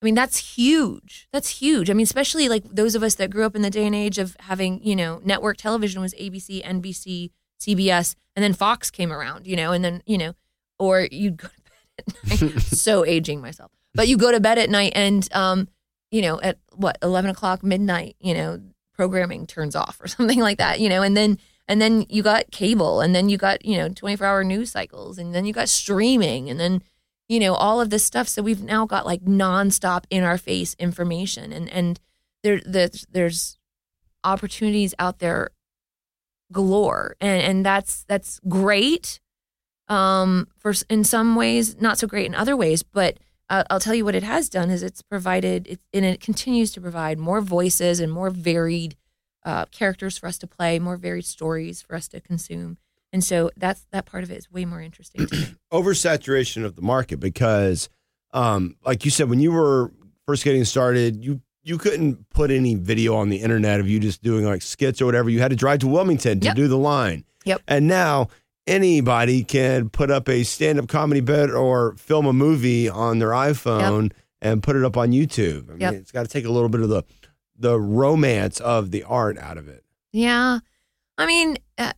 I 0.00 0.04
mean, 0.04 0.14
that's 0.14 0.56
huge. 0.56 1.28
That's 1.32 1.48
huge. 1.48 1.90
I 1.90 1.92
mean, 1.92 2.04
especially 2.04 2.48
like 2.48 2.62
those 2.64 2.94
of 2.94 3.02
us 3.02 3.16
that 3.16 3.30
grew 3.30 3.44
up 3.44 3.56
in 3.56 3.62
the 3.62 3.70
day 3.70 3.84
and 3.84 3.94
age 3.94 4.18
of 4.18 4.36
having, 4.40 4.80
you 4.84 4.94
know, 4.94 5.20
network 5.24 5.56
television 5.56 6.00
was 6.00 6.14
ABC, 6.14 6.64
NBC, 6.64 7.30
CBS, 7.60 8.14
and 8.36 8.44
then 8.44 8.52
Fox 8.52 8.90
came 8.90 9.12
around, 9.12 9.46
you 9.46 9.56
know, 9.56 9.72
and 9.72 9.84
then, 9.84 10.02
you 10.06 10.16
know, 10.16 10.34
or 10.78 11.08
you'd 11.10 11.36
go 11.36 11.48
to 11.48 11.62
bed 11.62 12.14
at 12.30 12.42
night. 12.54 12.62
so 12.62 13.04
aging 13.04 13.40
myself. 13.40 13.72
But 13.94 14.06
you 14.06 14.16
go 14.16 14.30
to 14.30 14.38
bed 14.38 14.58
at 14.58 14.70
night 14.70 14.92
and, 14.94 15.28
um, 15.34 15.68
you 16.12 16.22
know, 16.22 16.40
at 16.40 16.58
what, 16.76 16.98
11 17.02 17.30
o'clock, 17.30 17.64
midnight, 17.64 18.14
you 18.20 18.34
know, 18.34 18.60
programming 18.94 19.48
turns 19.48 19.74
off 19.74 20.00
or 20.00 20.06
something 20.06 20.38
like 20.38 20.58
that, 20.58 20.78
you 20.78 20.88
know, 20.88 21.02
and 21.02 21.16
then, 21.16 21.38
and 21.68 21.82
then 21.82 22.06
you 22.08 22.22
got 22.22 22.50
cable 22.50 23.00
and 23.00 23.14
then 23.14 23.28
you 23.28 23.36
got, 23.36 23.64
you 23.64 23.76
know, 23.76 23.90
24 23.90 24.26
hour 24.26 24.42
news 24.42 24.72
cycles 24.72 25.18
and 25.18 25.34
then 25.34 25.44
you 25.44 25.52
got 25.52 25.68
streaming 25.68 26.48
and 26.48 26.58
then, 26.58 26.82
you 27.28 27.38
know, 27.38 27.54
all 27.54 27.80
of 27.80 27.90
this 27.90 28.04
stuff. 28.04 28.26
So 28.26 28.42
we've 28.42 28.62
now 28.62 28.86
got 28.86 29.04
like 29.04 29.22
nonstop 29.22 30.04
in 30.08 30.24
our 30.24 30.38
face 30.38 30.74
information 30.78 31.52
and, 31.52 31.68
and 31.68 32.00
there, 32.42 32.60
there's, 32.64 33.06
there's 33.10 33.58
opportunities 34.24 34.94
out 34.98 35.18
there 35.18 35.50
galore 36.50 37.14
and, 37.20 37.42
and 37.42 37.66
that's, 37.66 38.04
that's 38.04 38.40
great. 38.48 39.20
Um, 39.88 40.48
for 40.58 40.72
in 40.88 41.04
some 41.04 41.34
ways, 41.36 41.80
not 41.80 41.98
so 41.98 42.06
great 42.06 42.26
in 42.26 42.34
other 42.34 42.56
ways, 42.56 42.82
but 42.82 43.18
uh, 43.50 43.64
I'll 43.70 43.80
tell 43.80 43.94
you 43.94 44.04
what 44.04 44.14
it 44.14 44.22
has 44.22 44.48
done 44.48 44.70
is 44.70 44.82
it's 44.82 45.00
provided, 45.00 45.66
it, 45.66 45.80
and 45.94 46.04
it 46.04 46.20
continues 46.20 46.72
to 46.72 46.80
provide 46.80 47.18
more 47.18 47.40
voices 47.40 48.00
and 48.00 48.12
more 48.12 48.28
varied 48.28 48.96
uh, 49.44 49.64
characters 49.66 50.18
for 50.18 50.26
us 50.26 50.38
to 50.38 50.46
play, 50.46 50.78
more 50.78 50.96
varied 50.96 51.24
stories 51.24 51.80
for 51.82 51.94
us 51.96 52.08
to 52.08 52.20
consume. 52.20 52.78
And 53.12 53.24
so 53.24 53.50
that's 53.56 53.86
that 53.92 54.04
part 54.04 54.22
of 54.24 54.30
it 54.30 54.36
is 54.38 54.50
way 54.52 54.64
more 54.64 54.80
interesting 54.82 55.26
to 55.26 55.34
me. 55.36 55.46
Oversaturation 55.72 56.64
of 56.64 56.76
the 56.76 56.82
market 56.82 57.18
because, 57.20 57.88
um, 58.32 58.76
like 58.84 59.04
you 59.04 59.10
said, 59.10 59.30
when 59.30 59.40
you 59.40 59.52
were 59.52 59.90
first 60.26 60.44
getting 60.44 60.64
started, 60.64 61.24
you 61.24 61.40
you 61.62 61.78
couldn't 61.78 62.28
put 62.30 62.50
any 62.50 62.74
video 62.74 63.14
on 63.16 63.28
the 63.30 63.38
internet 63.38 63.80
of 63.80 63.88
you 63.88 63.98
just 64.00 64.22
doing 64.22 64.44
like 64.44 64.62
skits 64.62 65.00
or 65.02 65.06
whatever. 65.06 65.28
You 65.30 65.40
had 65.40 65.50
to 65.50 65.56
drive 65.56 65.80
to 65.80 65.86
Wilmington 65.88 66.40
to 66.40 66.46
Yep. 66.46 66.56
do 66.56 66.68
the 66.68 66.78
line. 66.78 67.24
Yep. 67.44 67.62
And 67.68 67.86
now 67.86 68.28
anybody 68.66 69.42
can 69.44 69.88
put 69.90 70.10
up 70.10 70.28
a 70.28 70.42
stand 70.44 70.78
up 70.78 70.88
comedy 70.88 71.20
bit 71.20 71.50
or 71.50 71.94
film 71.96 72.26
a 72.26 72.32
movie 72.32 72.88
on 72.88 73.18
their 73.18 73.30
iPhone 73.30 74.12
and 74.40 74.62
put 74.62 74.76
it 74.76 74.84
up 74.84 74.96
on 74.96 75.10
YouTube. 75.10 75.68
I 75.68 75.72
mean, 75.72 75.80
Yep. 75.80 75.94
it's 75.94 76.12
got 76.12 76.22
to 76.22 76.28
take 76.28 76.44
a 76.44 76.50
little 76.50 76.68
bit 76.68 76.80
of 76.82 76.88
the 76.88 77.02
the 77.58 77.78
romance 77.80 78.60
of 78.60 78.90
the 78.90 79.02
art 79.02 79.36
out 79.38 79.58
of 79.58 79.68
it. 79.68 79.84
Yeah, 80.12 80.60
I 81.16 81.26
mean, 81.26 81.58
uh, 81.76 81.92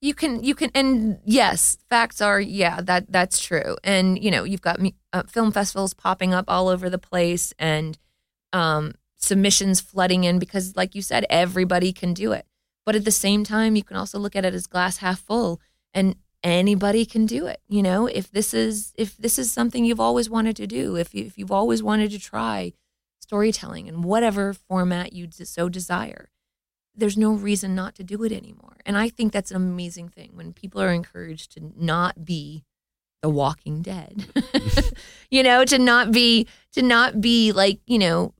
you 0.00 0.14
can 0.14 0.42
you 0.42 0.54
can, 0.54 0.70
and 0.74 1.20
yes, 1.24 1.78
facts 1.88 2.20
are 2.20 2.40
yeah 2.40 2.80
that 2.80 3.12
that's 3.12 3.40
true. 3.40 3.76
And 3.84 4.22
you 4.22 4.30
know, 4.30 4.44
you've 4.44 4.62
got 4.62 4.80
uh, 5.12 5.22
film 5.24 5.52
festivals 5.52 5.94
popping 5.94 6.34
up 6.34 6.46
all 6.48 6.68
over 6.68 6.90
the 6.90 6.98
place, 6.98 7.52
and 7.58 7.98
um, 8.52 8.94
submissions 9.16 9.80
flooding 9.80 10.24
in 10.24 10.38
because, 10.38 10.76
like 10.76 10.94
you 10.94 11.02
said, 11.02 11.24
everybody 11.30 11.92
can 11.92 12.14
do 12.14 12.32
it. 12.32 12.46
But 12.84 12.96
at 12.96 13.04
the 13.04 13.12
same 13.12 13.44
time, 13.44 13.76
you 13.76 13.84
can 13.84 13.96
also 13.96 14.18
look 14.18 14.34
at 14.34 14.44
it 14.44 14.54
as 14.54 14.66
glass 14.66 14.96
half 14.98 15.20
full, 15.20 15.60
and 15.94 16.16
anybody 16.42 17.06
can 17.06 17.26
do 17.26 17.46
it. 17.46 17.60
You 17.68 17.82
know, 17.82 18.06
if 18.06 18.30
this 18.30 18.52
is 18.52 18.92
if 18.96 19.16
this 19.16 19.38
is 19.38 19.52
something 19.52 19.84
you've 19.84 20.00
always 20.00 20.28
wanted 20.28 20.56
to 20.56 20.66
do, 20.66 20.96
if 20.96 21.14
you, 21.14 21.24
if 21.24 21.38
you've 21.38 21.52
always 21.52 21.82
wanted 21.82 22.10
to 22.10 22.18
try 22.18 22.72
storytelling 23.22 23.86
in 23.86 24.02
whatever 24.02 24.52
format 24.52 25.12
you 25.12 25.28
so 25.30 25.68
desire 25.68 26.28
there's 26.94 27.16
no 27.16 27.32
reason 27.32 27.74
not 27.74 27.94
to 27.94 28.04
do 28.04 28.22
it 28.22 28.32
anymore. 28.32 28.76
And 28.84 28.96
I 28.98 29.08
think 29.08 29.32
that's 29.32 29.50
an 29.50 29.56
amazing 29.56 30.08
thing 30.08 30.32
when 30.34 30.52
people 30.52 30.80
are 30.80 30.92
encouraged 30.92 31.52
to 31.52 31.72
not 31.76 32.24
be 32.24 32.64
the 33.22 33.30
walking 33.30 33.82
dead. 33.82 34.26
you 35.30 35.42
know, 35.42 35.64
to 35.64 35.78
not 35.78 36.12
be 36.12 36.46
to 36.72 36.82
not 36.82 37.20
be 37.20 37.52
like, 37.52 37.80
you 37.86 37.98
know, 37.98 38.34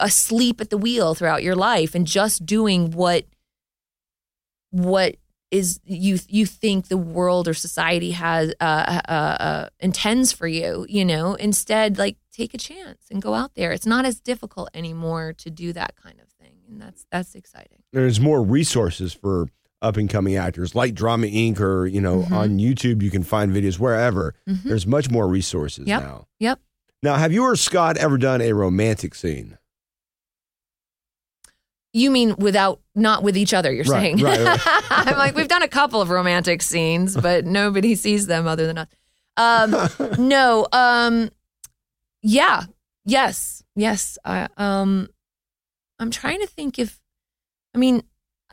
asleep 0.00 0.60
at 0.60 0.70
the 0.70 0.78
wheel 0.78 1.14
throughout 1.14 1.42
your 1.42 1.56
life 1.56 1.94
and 1.94 2.06
just 2.06 2.46
doing 2.46 2.92
what 2.92 3.24
what 4.70 5.16
is 5.50 5.80
you 5.84 6.18
you 6.28 6.44
think 6.46 6.88
the 6.88 6.96
world 6.96 7.48
or 7.48 7.54
society 7.54 8.10
has 8.10 8.52
uh, 8.60 9.00
uh, 9.08 9.12
uh, 9.12 9.68
intends 9.80 10.32
for 10.32 10.46
you 10.46 10.84
you 10.88 11.04
know 11.04 11.34
instead 11.34 11.96
like 11.98 12.16
take 12.32 12.52
a 12.54 12.58
chance 12.58 13.06
and 13.10 13.22
go 13.22 13.34
out 13.34 13.54
there 13.54 13.72
it's 13.72 13.86
not 13.86 14.04
as 14.04 14.20
difficult 14.20 14.68
anymore 14.74 15.32
to 15.32 15.50
do 15.50 15.72
that 15.72 15.94
kind 15.96 16.20
of 16.20 16.28
thing 16.40 16.52
and 16.68 16.80
that's 16.80 17.06
that's 17.10 17.34
exciting 17.34 17.78
there's 17.92 18.20
more 18.20 18.42
resources 18.42 19.12
for 19.14 19.48
up 19.80 19.96
and 19.96 20.10
coming 20.10 20.36
actors 20.36 20.74
like 20.74 20.92
Drama 20.92 21.28
Inc. 21.28 21.60
or, 21.60 21.86
you 21.86 22.00
know, 22.00 22.22
Mhm. 22.22 22.32
on 22.32 22.58
YouTube, 22.58 23.00
you 23.00 23.12
can 23.12 23.22
find 23.22 23.52
videos 23.52 23.78
wherever. 23.78 24.34
Mhm. 24.48 24.64
There's 24.64 24.88
much 24.88 25.08
more 25.08 25.28
resources 25.28 25.86
Yep. 25.86 26.02
now. 26.02 26.26
Yep. 26.40 26.58
Now, 27.00 27.14
have 27.14 27.32
you 27.32 27.44
or 27.44 27.54
Scott 27.54 27.96
ever 27.96 28.18
done 28.18 28.40
a 28.40 28.52
romantic 28.54 29.14
scene? 29.14 29.56
You 31.92 32.10
mean 32.10 32.34
without 32.36 32.80
not 32.94 33.22
with 33.22 33.36
each 33.36 33.54
other? 33.54 33.72
You're 33.72 33.84
Right, 33.84 34.16
saying? 34.16 34.18
right, 34.18 34.40
right. 34.40 34.60
I'm 34.90 35.16
like 35.16 35.34
we've 35.34 35.48
done 35.48 35.62
a 35.62 35.68
couple 35.68 36.00
of 36.02 36.10
romantic 36.10 36.60
scenes, 36.62 37.16
but 37.16 37.44
nobody 37.46 37.94
sees 37.94 38.26
them 38.26 38.46
other 38.46 38.66
than 38.66 38.78
us. 38.78 38.88
Um, 39.36 39.74
no. 40.28 40.66
Um, 40.72 41.30
yeah. 42.22 42.64
Yes. 43.04 43.62
Yes. 43.74 44.18
I, 44.24 44.48
um, 44.56 45.08
I'm 45.98 46.10
trying 46.10 46.40
to 46.40 46.46
think 46.46 46.78
if, 46.78 47.00
I 47.74 47.78
mean, 47.78 48.02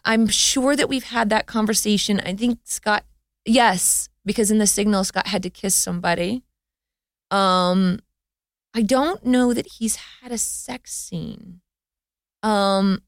I'm 0.05 0.27
sure 0.27 0.75
that 0.75 0.87
we've 0.87 1.03
had 1.05 1.29
that 1.29 1.45
conversation. 1.45 2.19
I 2.21 2.33
think 2.35 2.59
Scott, 2.63 3.03
yes, 3.43 4.07
because 4.23 4.49
in 4.51 4.59
the 4.59 4.67
signal, 4.67 5.03
Scott 5.03 5.27
had 5.27 5.43
to 5.43 5.49
kiss 5.49 5.75
somebody. 5.75 6.43
Um, 7.31 7.99
I 8.73 8.81
don't 8.81 9.25
know 9.25 9.53
that 9.53 9.67
he's 9.79 9.97
had 10.21 10.31
a 10.31 10.37
sex 10.37 10.93
scene. 10.93 11.61
Um, 12.43 13.01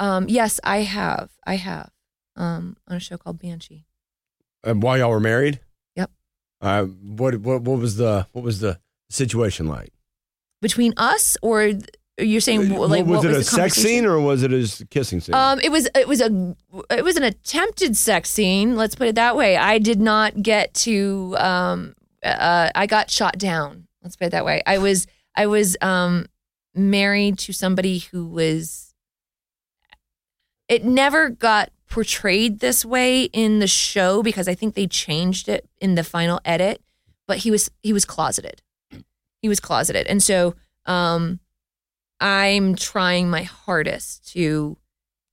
um, 0.00 0.28
yes, 0.28 0.58
I 0.64 0.78
have. 0.78 1.30
I 1.46 1.54
have. 1.54 1.90
Um, 2.36 2.76
on 2.88 2.96
a 2.96 3.00
show 3.00 3.16
called 3.18 3.38
Banshee. 3.38 3.84
And 4.64 4.82
while 4.82 4.98
y'all 4.98 5.10
were 5.10 5.20
married? 5.20 5.60
Yep. 5.94 6.10
Uh, 6.60 6.84
what, 6.84 7.36
what, 7.36 7.62
what 7.62 7.78
was 7.78 7.96
the, 7.96 8.26
what 8.32 8.42
was 8.42 8.60
the 8.60 8.80
situation 9.10 9.66
like? 9.66 9.92
Between 10.60 10.94
us, 10.96 11.36
or 11.42 11.66
th- 11.66 11.84
you're 12.18 12.40
saying 12.40 12.68
like 12.68 12.78
was 12.78 12.88
what 12.90 13.24
it 13.24 13.28
was 13.28 13.36
a 13.36 13.44
sex 13.44 13.74
scene 13.74 14.04
or 14.04 14.20
was 14.20 14.42
it 14.42 14.52
a 14.52 14.86
kissing 14.86 15.20
scene? 15.20 15.34
Um, 15.34 15.58
it 15.60 15.70
was 15.70 15.88
it 15.94 16.06
was 16.06 16.20
a 16.20 16.56
it 16.90 17.02
was 17.02 17.16
an 17.16 17.22
attempted 17.22 17.96
sex 17.96 18.28
scene. 18.28 18.76
Let's 18.76 18.94
put 18.94 19.08
it 19.08 19.14
that 19.14 19.36
way. 19.36 19.56
I 19.56 19.78
did 19.78 20.00
not 20.00 20.42
get 20.42 20.74
to. 20.74 21.34
Um, 21.38 21.94
uh, 22.22 22.70
I 22.74 22.86
got 22.86 23.10
shot 23.10 23.38
down. 23.38 23.86
Let's 24.02 24.16
put 24.16 24.26
it 24.26 24.30
that 24.30 24.44
way. 24.44 24.62
I 24.66 24.78
was 24.78 25.06
I 25.34 25.46
was 25.46 25.76
um 25.80 26.26
married 26.74 27.38
to 27.40 27.52
somebody 27.52 27.98
who 27.98 28.26
was. 28.26 28.89
It 30.70 30.84
never 30.84 31.28
got 31.28 31.70
portrayed 31.88 32.60
this 32.60 32.84
way 32.84 33.24
in 33.24 33.58
the 33.58 33.66
show 33.66 34.22
because 34.22 34.46
I 34.48 34.54
think 34.54 34.74
they 34.74 34.86
changed 34.86 35.48
it 35.48 35.68
in 35.80 35.96
the 35.96 36.04
final 36.04 36.40
edit. 36.44 36.80
But 37.26 37.38
he 37.38 37.50
was 37.50 37.70
he 37.82 37.92
was 37.92 38.04
closeted. 38.04 38.62
He 39.42 39.48
was 39.48 39.60
closeted, 39.60 40.06
and 40.06 40.22
so 40.22 40.54
um, 40.86 41.40
I'm 42.20 42.74
trying 42.74 43.30
my 43.30 43.42
hardest 43.42 44.28
to 44.32 44.76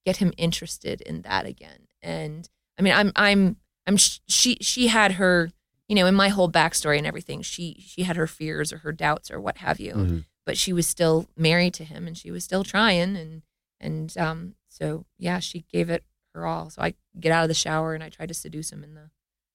get 0.06 0.18
him 0.18 0.32
interested 0.38 1.02
in 1.02 1.22
that 1.24 1.46
again. 1.46 1.88
And 2.02 2.48
I 2.80 2.82
mean, 2.82 2.94
I'm, 2.94 3.12
I'm, 3.16 3.58
I'm, 3.86 3.98
sh- 3.98 4.20
she, 4.28 4.58
she 4.62 4.88
had 4.88 5.14
her, 5.14 5.50
you 5.90 5.96
know, 5.96 6.06
in 6.06 6.16
my 6.16 6.30
whole 6.30 6.50
backstory 6.50 6.98
and 6.98 7.06
everything, 7.08 7.42
she, 7.42 7.84
she 7.86 8.04
had 8.04 8.16
her 8.16 8.28
fears 8.28 8.72
or 8.72 8.78
her 8.80 8.92
doubts 8.94 9.30
or 9.32 9.42
what 9.42 9.58
have 9.58 9.80
you, 9.80 9.94
Mhm. 9.96 10.26
but 10.46 10.58
she 10.58 10.72
was 10.72 10.88
still 10.88 11.28
married 11.36 11.74
to 11.76 11.84
him 11.84 12.08
and 12.08 12.18
she 12.18 12.32
was 12.32 12.44
still 12.46 12.64
trying. 12.64 13.18
And, 13.18 13.42
and, 13.82 14.18
um, 14.18 14.56
so 14.78 15.06
yeah, 15.18 15.40
she 15.40 15.66
gave 15.72 15.90
it 15.90 16.04
her 16.34 16.46
all. 16.46 16.70
So 16.70 16.82
I 16.82 16.94
get 17.20 17.32
out 17.32 17.44
of 17.44 17.48
the 17.48 17.56
shower 17.56 17.94
and 17.94 18.04
I 18.04 18.10
tried 18.10 18.28
to 18.28 18.34
seduce 18.34 18.72
him 18.72 18.84
in 18.84 18.94
the, 18.94 19.10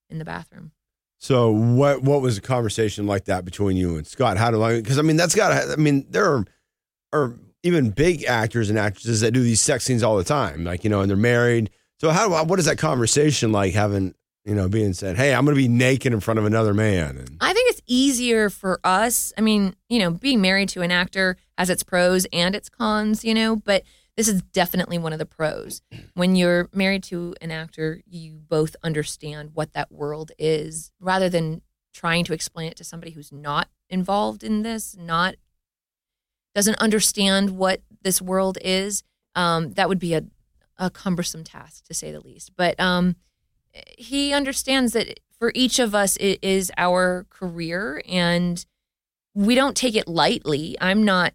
in 0.09 0.19
the 0.19 0.25
bathroom. 0.25 0.71
So 1.17 1.51
what 1.51 2.03
what 2.03 2.21
was 2.21 2.37
a 2.37 2.41
conversation 2.41 3.07
like 3.07 3.25
that 3.25 3.45
between 3.45 3.77
you 3.77 3.95
and 3.95 4.05
Scott? 4.05 4.35
How 4.35 4.51
do 4.51 4.61
I? 4.61 4.81
Because 4.81 4.99
I 4.99 5.03
mean, 5.03 5.15
that's 5.15 5.33
got. 5.33 5.53
I 5.53 5.77
mean, 5.77 6.05
there 6.09 6.25
are 6.25 6.45
are 7.13 7.39
even 7.61 7.91
big 7.91 8.25
actors 8.25 8.69
and 8.69 8.77
actresses 8.77 9.21
that 9.21 9.31
do 9.31 9.41
these 9.41 9.61
sex 9.61 9.85
scenes 9.85 10.03
all 10.03 10.17
the 10.17 10.25
time, 10.25 10.65
like 10.65 10.83
you 10.83 10.89
know, 10.89 10.99
and 10.99 11.09
they're 11.09 11.15
married. 11.15 11.69
So 12.01 12.09
how 12.09 12.27
do 12.27 12.33
I, 12.33 12.41
what 12.41 12.59
is 12.59 12.65
that 12.65 12.77
conversation 12.77 13.53
like 13.53 13.73
having 13.73 14.15
you 14.45 14.55
know, 14.55 14.67
being 14.67 14.93
said, 14.93 15.15
"Hey, 15.15 15.33
I'm 15.33 15.45
going 15.45 15.55
to 15.55 15.61
be 15.61 15.69
naked 15.69 16.11
in 16.11 16.19
front 16.19 16.39
of 16.39 16.45
another 16.45 16.73
man." 16.73 17.17
And 17.17 17.37
I 17.39 17.53
think 17.53 17.69
it's 17.71 17.81
easier 17.87 18.49
for 18.49 18.79
us. 18.83 19.31
I 19.37 19.41
mean, 19.41 19.75
you 19.87 19.99
know, 19.99 20.11
being 20.11 20.41
married 20.41 20.69
to 20.69 20.81
an 20.81 20.91
actor 20.91 21.37
has 21.57 21.69
its 21.69 21.83
pros 21.83 22.25
and 22.33 22.53
its 22.55 22.67
cons, 22.67 23.23
you 23.23 23.33
know, 23.33 23.55
but 23.55 23.83
this 24.15 24.27
is 24.27 24.41
definitely 24.41 24.97
one 24.97 25.13
of 25.13 25.19
the 25.19 25.25
pros. 25.25 25.81
When 26.13 26.35
you're 26.35 26.69
married 26.73 27.03
to 27.05 27.35
an 27.41 27.51
actor, 27.51 28.01
you 28.05 28.39
both 28.47 28.75
understand 28.83 29.51
what 29.53 29.73
that 29.73 29.91
world 29.91 30.31
is 30.37 30.91
rather 30.99 31.29
than 31.29 31.61
trying 31.93 32.23
to 32.25 32.33
explain 32.33 32.69
it 32.69 32.77
to 32.77 32.83
somebody 32.83 33.11
who's 33.11 33.31
not 33.31 33.69
involved 33.89 34.43
in 34.43 34.63
this, 34.63 34.95
not 34.97 35.35
doesn't 36.53 36.75
understand 36.75 37.51
what 37.51 37.81
this 38.03 38.21
world 38.21 38.57
is. 38.61 39.03
Um, 39.35 39.73
that 39.73 39.89
would 39.89 39.99
be 39.99 40.13
a, 40.13 40.23
a 40.77 40.91
cumbersome 40.91 41.43
task 41.43 41.85
to 41.85 41.93
say 41.93 42.11
the 42.11 42.19
least. 42.19 42.51
But 42.55 42.79
um, 42.79 43.15
he 43.97 44.33
understands 44.33 44.93
that 44.93 45.19
for 45.39 45.51
each 45.55 45.79
of 45.79 45.95
us, 45.95 46.15
it 46.17 46.39
is 46.43 46.71
our 46.77 47.25
career 47.29 48.03
and 48.07 48.63
we 49.33 49.55
don't 49.55 49.75
take 49.75 49.95
it 49.95 50.07
lightly. 50.07 50.77
I'm 50.79 51.03
not 51.03 51.33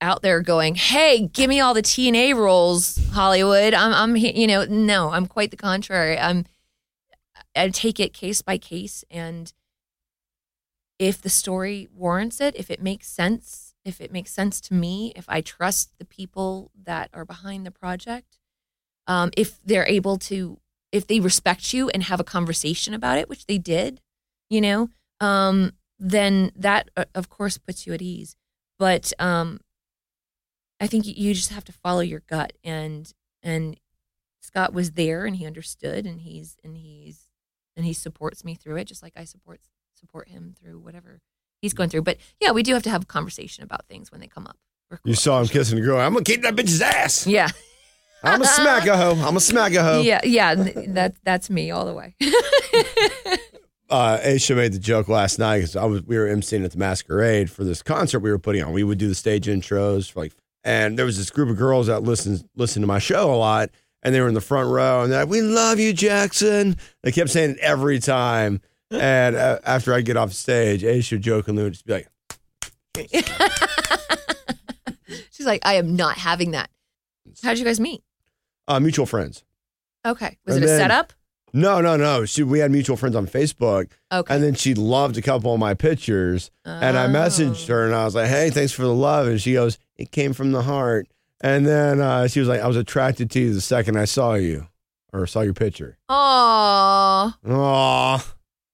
out 0.00 0.22
there 0.22 0.40
going, 0.40 0.74
"Hey, 0.74 1.28
give 1.28 1.48
me 1.48 1.60
all 1.60 1.74
the 1.74 1.82
TNA 1.82 2.34
roles, 2.34 2.98
Hollywood." 3.12 3.74
I'm, 3.74 3.92
I'm, 3.92 4.16
you 4.16 4.46
know, 4.46 4.64
no, 4.64 5.10
I'm 5.10 5.26
quite 5.26 5.50
the 5.50 5.56
contrary. 5.56 6.18
I'm, 6.18 6.44
I 7.54 7.68
take 7.68 8.00
it 8.00 8.12
case 8.12 8.42
by 8.42 8.58
case, 8.58 9.04
and 9.10 9.52
if 10.98 11.22
the 11.22 11.30
story 11.30 11.88
warrants 11.94 12.40
it, 12.40 12.54
if 12.56 12.70
it 12.70 12.82
makes 12.82 13.08
sense, 13.08 13.74
if 13.84 14.00
it 14.00 14.12
makes 14.12 14.30
sense 14.30 14.60
to 14.60 14.74
me, 14.74 15.12
if 15.16 15.24
I 15.28 15.40
trust 15.40 15.92
the 15.98 16.04
people 16.04 16.70
that 16.84 17.08
are 17.14 17.24
behind 17.24 17.64
the 17.64 17.70
project, 17.70 18.38
um, 19.06 19.30
if 19.36 19.58
they're 19.64 19.88
able 19.88 20.18
to, 20.18 20.58
if 20.92 21.06
they 21.06 21.18
respect 21.18 21.72
you 21.72 21.88
and 21.88 22.02
have 22.02 22.20
a 22.20 22.24
conversation 22.24 22.92
about 22.92 23.16
it, 23.16 23.28
which 23.28 23.46
they 23.46 23.56
did, 23.56 24.00
you 24.50 24.60
know, 24.60 24.90
um, 25.20 25.72
then 25.98 26.52
that 26.54 26.90
uh, 26.96 27.04
of 27.14 27.28
course 27.28 27.56
puts 27.58 27.86
you 27.86 27.94
at 27.94 28.02
ease. 28.02 28.36
But 28.78 29.12
um, 29.18 29.60
I 30.80 30.86
think 30.86 31.06
you 31.06 31.34
just 31.34 31.50
have 31.50 31.64
to 31.64 31.72
follow 31.72 32.00
your 32.00 32.20
gut 32.20 32.54
and 32.64 33.12
and 33.42 33.78
Scott 34.40 34.72
was 34.72 34.92
there 34.92 35.26
and 35.26 35.36
he 35.36 35.46
understood 35.46 36.06
and 36.06 36.20
he's 36.20 36.56
and 36.64 36.76
he's 36.76 37.28
and 37.76 37.84
he 37.84 37.92
supports 37.92 38.44
me 38.44 38.54
through 38.54 38.76
it 38.76 38.86
just 38.86 39.02
like 39.02 39.12
I 39.16 39.24
support 39.24 39.60
support 39.94 40.28
him 40.28 40.54
through 40.58 40.78
whatever 40.78 41.20
he's 41.60 41.74
going 41.74 41.90
through. 41.90 42.02
But 42.02 42.16
yeah, 42.40 42.52
we 42.52 42.62
do 42.62 42.72
have 42.74 42.82
to 42.84 42.90
have 42.90 43.02
a 43.02 43.06
conversation 43.06 43.62
about 43.62 43.86
things 43.86 44.10
when 44.10 44.20
they 44.20 44.26
come 44.26 44.46
up. 44.46 44.56
You 45.04 45.14
saw 45.14 45.40
him 45.40 45.46
kissing 45.46 45.78
a 45.78 45.82
girl. 45.82 46.00
I'm 46.00 46.14
gonna 46.14 46.24
kick 46.24 46.42
that 46.42 46.56
bitch's 46.56 46.80
ass. 46.80 47.26
Yeah. 47.26 47.48
I'm 48.22 48.42
a 48.42 48.46
smack 48.46 48.86
a 48.86 48.96
hoe. 48.96 49.14
I'm 49.26 49.36
a 49.36 49.40
smack 49.40 49.72
a 49.74 49.82
hoe. 49.82 50.00
Yeah, 50.00 50.20
yeah, 50.24 50.54
that 50.54 51.14
that's 51.24 51.48
me 51.48 51.70
all 51.70 51.86
the 51.86 51.94
way. 51.94 52.14
uh, 53.90 54.18
Aisha 54.18 54.54
made 54.56 54.72
the 54.72 54.78
joke 54.78 55.08
last 55.08 55.38
night 55.38 55.58
because 55.58 55.76
I 55.76 55.84
was 55.84 56.02
we 56.02 56.18
were 56.18 56.26
emceeing 56.26 56.64
at 56.64 56.72
the 56.72 56.78
masquerade 56.78 57.50
for 57.50 57.64
this 57.64 57.82
concert 57.82 58.20
we 58.20 58.30
were 58.30 58.38
putting 58.38 58.62
on. 58.62 58.72
We 58.72 58.84
would 58.84 58.98
do 58.98 59.08
the 59.08 59.14
stage 59.14 59.46
intros 59.46 60.10
for 60.10 60.20
like 60.20 60.32
and 60.64 60.98
there 60.98 61.06
was 61.06 61.16
this 61.18 61.30
group 61.30 61.48
of 61.48 61.56
girls 61.56 61.86
that 61.88 62.02
listened 62.02 62.44
listen 62.56 62.82
to 62.82 62.86
my 62.88 62.98
show 62.98 63.32
a 63.32 63.36
lot, 63.36 63.70
and 64.02 64.14
they 64.14 64.20
were 64.20 64.28
in 64.28 64.34
the 64.34 64.40
front 64.40 64.68
row, 64.70 65.02
and 65.02 65.12
they're 65.12 65.20
like, 65.20 65.28
"We 65.30 65.40
love 65.42 65.78
you, 65.78 65.92
Jackson." 65.92 66.76
They 67.02 67.12
kept 67.12 67.30
saying 67.30 67.52
it 67.52 67.58
every 67.58 67.98
time. 67.98 68.60
And 68.92 69.36
uh, 69.36 69.60
after 69.64 69.94
I 69.94 70.00
get 70.00 70.16
off 70.16 70.32
stage, 70.32 70.82
Aisha 70.82 71.20
jokingly 71.20 71.62
would 71.62 71.74
just 71.74 71.86
be 71.86 71.92
like, 71.92 72.08
She's 75.30 75.46
like, 75.46 75.62
"I 75.64 75.74
am 75.74 75.96
not 75.96 76.16
having 76.18 76.50
that." 76.52 76.70
How'd 77.42 77.58
you 77.58 77.64
guys 77.64 77.80
meet? 77.80 78.02
uh, 78.68 78.78
"Mutual 78.80 79.06
friends." 79.06 79.44
Okay, 80.06 80.38
was 80.46 80.56
And 80.56 80.64
it 80.64 80.66
a 80.66 80.70
then- 80.70 80.80
setup? 80.80 81.12
No, 81.52 81.80
no, 81.80 81.96
no. 81.96 82.24
She 82.24 82.42
we 82.42 82.58
had 82.60 82.70
mutual 82.70 82.96
friends 82.96 83.16
on 83.16 83.26
Facebook, 83.26 83.90
Okay, 84.12 84.34
and 84.34 84.42
then 84.42 84.54
she 84.54 84.74
loved 84.74 85.16
a 85.16 85.22
couple 85.22 85.52
of 85.52 85.60
my 85.60 85.74
pictures, 85.74 86.50
and 86.64 86.96
I 86.98 87.06
messaged 87.08 87.68
Oh. 87.70 87.74
her, 87.74 87.86
and 87.86 87.94
I 87.94 88.04
was 88.04 88.14
like, 88.14 88.28
"Hey, 88.28 88.50
thanks 88.50 88.72
for 88.72 88.82
the 88.82 88.94
love," 88.94 89.26
and 89.26 89.40
she 89.40 89.54
goes, 89.54 89.78
"It 89.96 90.10
came 90.12 90.32
from 90.32 90.52
the 90.52 90.62
heart." 90.62 91.08
And 91.40 91.66
then 91.66 92.00
uh, 92.00 92.26
she 92.28 92.38
was 92.40 92.48
like, 92.48 92.60
"I 92.60 92.66
was 92.66 92.76
attracted 92.76 93.30
to 93.32 93.40
you 93.40 93.54
the 93.54 93.60
second 93.60 93.96
I 93.96 94.04
saw 94.04 94.34
you, 94.34 94.66
or 95.12 95.26
saw 95.26 95.40
your 95.40 95.54
picture." 95.54 95.96
Aw, 96.08 97.36
Aw. 97.48 98.24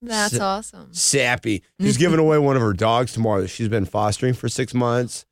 that's 0.02 0.34
S- 0.34 0.40
awesome. 0.40 0.88
sappy. 0.92 1.62
She's 1.80 1.96
giving 1.96 2.18
away 2.18 2.38
one 2.38 2.56
of 2.56 2.62
her 2.62 2.72
dogs 2.72 3.12
tomorrow 3.12 3.42
that 3.42 3.48
she's 3.48 3.68
been 3.68 3.84
fostering 3.86 4.34
for 4.34 4.48
six 4.48 4.74
months. 4.74 5.24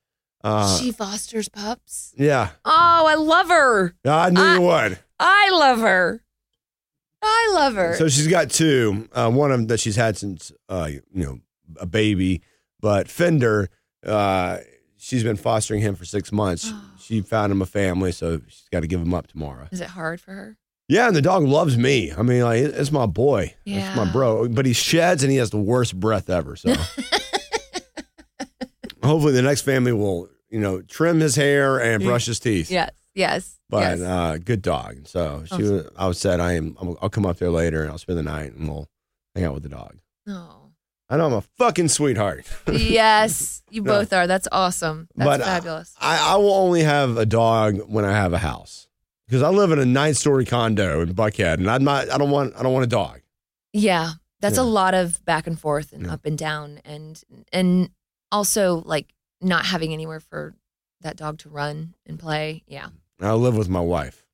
Uh, 0.42 0.78
she 0.78 0.92
fosters 0.92 1.48
pups. 1.48 2.12
yeah, 2.18 2.50
Oh, 2.64 3.06
I 3.08 3.14
love 3.14 3.48
her. 3.48 3.94
I 4.04 4.30
knew 4.30 4.40
I- 4.42 4.54
you 4.54 4.60
would. 4.60 4.98
I 5.18 5.50
love 5.52 5.78
her. 5.80 6.22
I 7.24 7.50
love 7.54 7.74
her. 7.74 7.96
So 7.96 8.08
she's 8.08 8.28
got 8.28 8.50
two. 8.50 9.08
Uh, 9.12 9.30
one 9.30 9.50
of 9.50 9.58
them 9.58 9.66
that 9.68 9.80
she's 9.80 9.96
had 9.96 10.16
since 10.16 10.52
uh, 10.68 10.88
you 10.90 11.02
know 11.12 11.38
a 11.78 11.86
baby, 11.86 12.42
but 12.80 13.08
Fender, 13.08 13.68
uh, 14.06 14.58
she's 14.96 15.22
been 15.22 15.36
fostering 15.36 15.80
him 15.80 15.94
for 15.94 16.04
six 16.04 16.32
months. 16.32 16.72
she 17.00 17.20
found 17.20 17.52
him 17.52 17.62
a 17.62 17.66
family, 17.66 18.12
so 18.12 18.40
she's 18.46 18.68
got 18.70 18.80
to 18.80 18.86
give 18.86 19.00
him 19.00 19.14
up 19.14 19.26
tomorrow. 19.26 19.68
Is 19.70 19.80
it 19.80 19.88
hard 19.88 20.20
for 20.20 20.32
her? 20.32 20.56
Yeah, 20.88 21.06
and 21.06 21.16
the 21.16 21.22
dog 21.22 21.44
loves 21.44 21.78
me. 21.78 22.12
I 22.12 22.22
mean, 22.22 22.42
like 22.42 22.60
it's 22.60 22.92
my 22.92 23.06
boy. 23.06 23.54
It's 23.64 23.96
my 23.96 24.10
bro. 24.10 24.48
But 24.48 24.66
he 24.66 24.74
sheds 24.74 25.22
and 25.22 25.32
he 25.32 25.38
has 25.38 25.50
the 25.50 25.58
worst 25.58 25.98
breath 25.98 26.28
ever. 26.28 26.56
So 26.56 26.74
hopefully 29.02 29.32
the 29.32 29.42
next 29.42 29.62
family 29.62 29.92
will, 29.92 30.28
you 30.50 30.60
know, 30.60 30.82
trim 30.82 31.20
his 31.20 31.36
hair 31.36 31.80
and 31.80 32.02
brush 32.02 32.26
his 32.26 32.38
teeth. 32.38 32.70
Yes, 32.70 32.90
yes, 33.14 33.58
But 33.74 33.98
yes. 33.98 34.00
uh, 34.00 34.38
good 34.44 34.62
dog. 34.62 35.06
So 35.06 35.42
she, 35.46 35.54
Awesome. 35.54 35.72
was, 35.72 35.88
I 35.96 36.06
was 36.06 36.18
said, 36.18 36.40
I 36.40 36.52
am. 36.54 36.76
I'll 36.80 36.98
I'll 37.02 37.10
come 37.10 37.26
up 37.26 37.38
there 37.38 37.50
later 37.50 37.82
and 37.82 37.90
I'll 37.90 37.98
spend 37.98 38.18
the 38.18 38.22
night 38.22 38.52
and 38.54 38.68
we'll 38.68 38.88
hang 39.34 39.44
out 39.44 39.54
with 39.54 39.62
the 39.62 39.68
dog. 39.68 39.96
oh. 40.28 40.60
I 41.10 41.18
know 41.18 41.26
I'm 41.26 41.32
a 41.34 41.42
fucking 41.58 41.88
sweetheart. 41.88 42.46
yes, 42.72 43.62
you 43.70 43.82
No. 43.82 43.92
both 43.92 44.12
are. 44.14 44.26
That's 44.26 44.48
awesome. 44.50 45.08
That's 45.14 45.28
But, 45.28 45.40
uh, 45.42 45.44
fabulous. 45.44 45.94
I, 46.00 46.32
I 46.32 46.36
will 46.36 46.54
only 46.54 46.82
have 46.82 47.18
a 47.18 47.26
dog 47.26 47.76
when 47.86 48.06
I 48.06 48.12
have 48.12 48.32
a 48.32 48.38
house 48.38 48.88
because 49.28 49.42
I 49.42 49.50
live 49.50 49.70
in 49.70 49.78
a 49.78 49.84
nine 49.84 50.14
story 50.14 50.46
condo 50.46 51.02
in 51.02 51.14
Buckhead, 51.14 51.54
and 51.54 51.70
I'm 51.70 51.84
not. 51.84 52.08
I 52.10 52.16
don't 52.16 52.30
want. 52.30 52.54
I 52.56 52.62
don't 52.62 52.72
want 52.72 52.84
a 52.84 52.88
dog. 52.88 53.20
yeah, 53.74 54.12
that's 54.40 54.56
Yeah. 54.56 54.62
a 54.62 54.64
lot 54.80 54.94
of 54.94 55.22
back 55.26 55.46
and 55.46 55.60
forth 55.60 55.92
and 55.92 56.06
Yeah. 56.06 56.14
up 56.14 56.24
and 56.24 56.38
down, 56.38 56.80
and 56.86 57.20
and 57.52 57.90
also 58.32 58.82
like 58.86 59.12
not 59.42 59.66
having 59.66 59.92
anywhere 59.92 60.20
for 60.20 60.54
that 61.02 61.16
dog 61.16 61.38
to 61.40 61.50
run 61.50 61.94
and 62.06 62.18
play. 62.18 62.62
Yeah, 62.66 62.88
I 63.20 63.32
live 63.32 63.56
with 63.56 63.68
my 63.68 63.80
wife, 63.80 64.24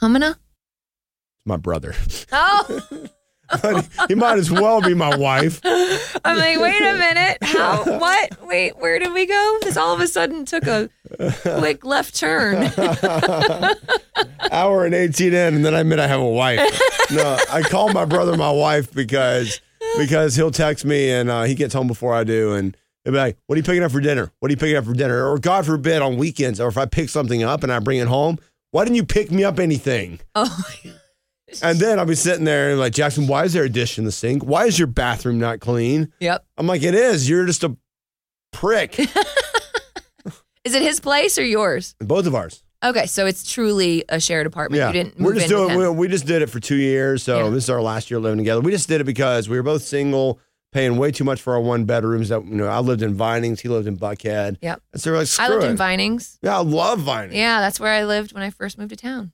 Humana. 0.00 0.30
It's 0.30 1.46
my 1.46 1.56
brother. 1.56 1.94
Oh, 2.32 3.58
But 3.62 3.88
he 4.06 4.14
might 4.14 4.38
as 4.38 4.48
well 4.48 4.80
be 4.80 4.94
my 4.94 5.16
wife. 5.16 5.60
I'm 5.64 6.38
like, 6.38 6.60
wait 6.60 6.80
a 6.80 6.92
minute. 6.96 7.38
How? 7.42 7.82
What? 7.98 8.46
Wait, 8.46 8.78
where 8.78 9.00
did 9.00 9.12
we 9.12 9.26
go? 9.26 9.58
This 9.62 9.76
all 9.76 9.92
of 9.92 10.00
a 10.00 10.06
sudden 10.06 10.44
took 10.44 10.68
a 10.68 10.88
quick 11.58 11.84
left 11.84 12.14
turn. 12.14 12.70
Hour 14.52 14.84
and 14.84 14.94
18 14.94 15.34
in, 15.34 15.54
and 15.56 15.64
then 15.64 15.74
I 15.74 15.80
admit 15.80 15.98
I 15.98 16.06
have 16.06 16.20
a 16.20 16.28
wife. 16.28 16.60
No, 17.10 17.36
I 17.50 17.62
call 17.62 17.92
my 17.92 18.04
brother 18.04 18.36
my 18.36 18.52
wife 18.52 18.92
because 18.92 19.60
because 19.98 20.36
he'll 20.36 20.52
text 20.52 20.84
me 20.84 21.10
and 21.10 21.28
uh, 21.28 21.42
he 21.42 21.56
gets 21.56 21.74
home 21.74 21.88
before 21.88 22.14
I 22.14 22.22
do, 22.22 22.52
and 22.52 22.76
he'll 23.04 23.12
be 23.12 23.18
like, 23.18 23.36
"What 23.46 23.54
are 23.54 23.58
you 23.58 23.62
picking 23.62 23.82
up 23.82 23.92
for 23.92 24.00
dinner? 24.00 24.30
What 24.40 24.50
are 24.50 24.52
you 24.52 24.56
picking 24.58 24.76
up 24.76 24.84
for 24.84 24.92
dinner?" 24.94 25.26
Or 25.30 25.38
God 25.38 25.66
forbid, 25.66 26.02
on 26.02 26.16
weekends, 26.16 26.60
or 26.60 26.68
if 26.68 26.76
I 26.78 26.86
pick 26.86 27.08
something 27.08 27.42
up 27.42 27.62
and 27.62 27.72
I 27.72 27.78
bring 27.78 27.98
it 27.98 28.08
home, 28.08 28.38
why 28.70 28.84
didn't 28.84 28.96
you 28.96 29.04
pick 29.04 29.30
me 29.30 29.44
up 29.44 29.58
anything? 29.58 30.20
Oh, 30.34 30.64
And 31.62 31.80
then 31.80 31.98
I'll 31.98 32.06
be 32.06 32.14
sitting 32.14 32.44
there 32.44 32.70
and 32.70 32.78
like, 32.78 32.92
Jackson, 32.92 33.26
why 33.26 33.44
is 33.44 33.52
there 33.52 33.64
a 33.64 33.68
dish 33.68 33.98
in 33.98 34.04
the 34.04 34.12
sink? 34.12 34.44
Why 34.44 34.66
is 34.66 34.78
your 34.78 34.86
bathroom 34.86 35.38
not 35.40 35.58
clean? 35.58 36.12
yep. 36.20 36.44
I'm 36.56 36.66
like, 36.68 36.82
it 36.84 36.94
is. 36.94 37.28
You're 37.28 37.44
just 37.46 37.64
a 37.64 37.76
prick. 38.52 38.96
Is 40.62 40.74
it 40.74 40.82
his 40.82 41.00
place 41.00 41.38
or 41.38 41.44
yours? 41.44 41.94
Both 42.00 42.26
of 42.26 42.34
ours. 42.34 42.62
Okay, 42.84 43.06
so 43.06 43.24
it's 43.26 43.50
truly 43.50 44.04
a 44.10 44.20
shared 44.20 44.46
apartment. 44.46 44.78
Yeah, 44.78 44.88
You 44.88 44.92
didn't 44.92 45.18
we're 45.18 45.32
just 45.34 45.48
doing. 45.48 45.76
We, 45.76 45.88
we 45.88 46.06
just 46.08 46.26
did 46.26 46.42
it 46.42 46.50
for 46.50 46.60
two 46.60 46.76
years, 46.76 47.22
so 47.22 47.44
Yeah. 47.44 47.50
this 47.50 47.64
is 47.64 47.70
our 47.70 47.80
last 47.80 48.10
year 48.10 48.20
living 48.20 48.36
together. 48.38 48.60
We 48.60 48.70
just 48.70 48.86
did 48.86 49.00
it 49.00 49.04
because 49.04 49.48
we 49.48 49.56
were 49.56 49.62
both 49.62 49.82
single, 49.82 50.38
paying 50.72 50.96
way 50.96 51.10
too 51.10 51.24
much 51.24 51.40
for 51.42 51.54
our 51.54 51.60
one 51.60 51.84
bedrooms. 51.84 52.28
That 52.28 52.44
you 52.44 52.54
know, 52.56 52.66
I 52.66 52.78
lived 52.80 53.02
in 53.02 53.14
Vinings, 53.14 53.60
he 53.60 53.68
lived 53.68 53.86
in 53.86 53.96
Buckhead. 53.96 54.56
Yep. 54.62 54.82
and 54.92 55.02
so 55.02 55.10
we're 55.12 55.18
like, 55.18 55.28
I 55.38 55.48
lived 55.48 55.64
it. 55.64 55.70
in 55.70 55.76
Vinings. 55.76 56.38
Yeah, 56.42 56.58
I 56.58 56.62
love 56.62 57.00
Vinings. 57.00 57.34
Yeah, 57.34 57.60
that's 57.60 57.78
where 57.80 57.92
I 57.92 58.04
lived 58.04 58.32
when 58.32 58.42
I 58.42 58.50
first 58.50 58.78
moved 58.78 58.90
to 58.90 58.96
town 58.96 59.32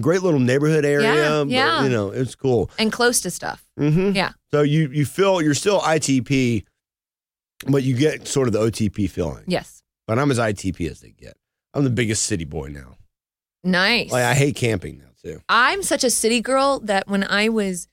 great 0.00 0.22
little 0.22 0.38
neighborhood 0.40 0.84
area. 0.84 1.44
Yeah, 1.44 1.78
but, 1.78 1.84
you 1.84 1.90
know, 1.90 2.10
it's 2.10 2.34
cool. 2.34 2.70
and 2.78 2.92
close 2.92 3.20
to 3.22 3.30
stuff. 3.30 3.66
hmm 3.76 4.12
Yeah. 4.12 4.32
So 4.50 4.62
you 4.62 4.88
you 4.92 5.04
feel 5.04 5.42
you're 5.42 5.54
still 5.54 5.80
ITP, 5.80 6.64
but 7.66 7.82
you 7.82 7.96
get 7.96 8.28
sort 8.28 8.46
of 8.46 8.52
the 8.52 8.60
OTP 8.60 9.10
feeling. 9.10 9.44
Yes. 9.46 9.82
But 10.06 10.18
I'm 10.18 10.30
as 10.30 10.38
ITP 10.38 10.88
as 10.90 11.00
they 11.00 11.10
get. 11.10 11.36
I'm 11.74 11.84
the 11.84 11.90
biggest 11.90 12.24
city 12.24 12.44
boy 12.44 12.68
now. 12.68 12.96
Nice. 13.64 14.10
Like 14.10 14.24
I 14.24 14.34
hate 14.34 14.56
camping 14.56 14.98
now 14.98 15.10
too. 15.22 15.40
I'm 15.48 15.82
such 15.82 16.04
a 16.04 16.10
city 16.10 16.40
girl 16.40 16.80
that 16.80 17.08
when 17.08 17.24
I 17.24 17.48
was 17.48 17.88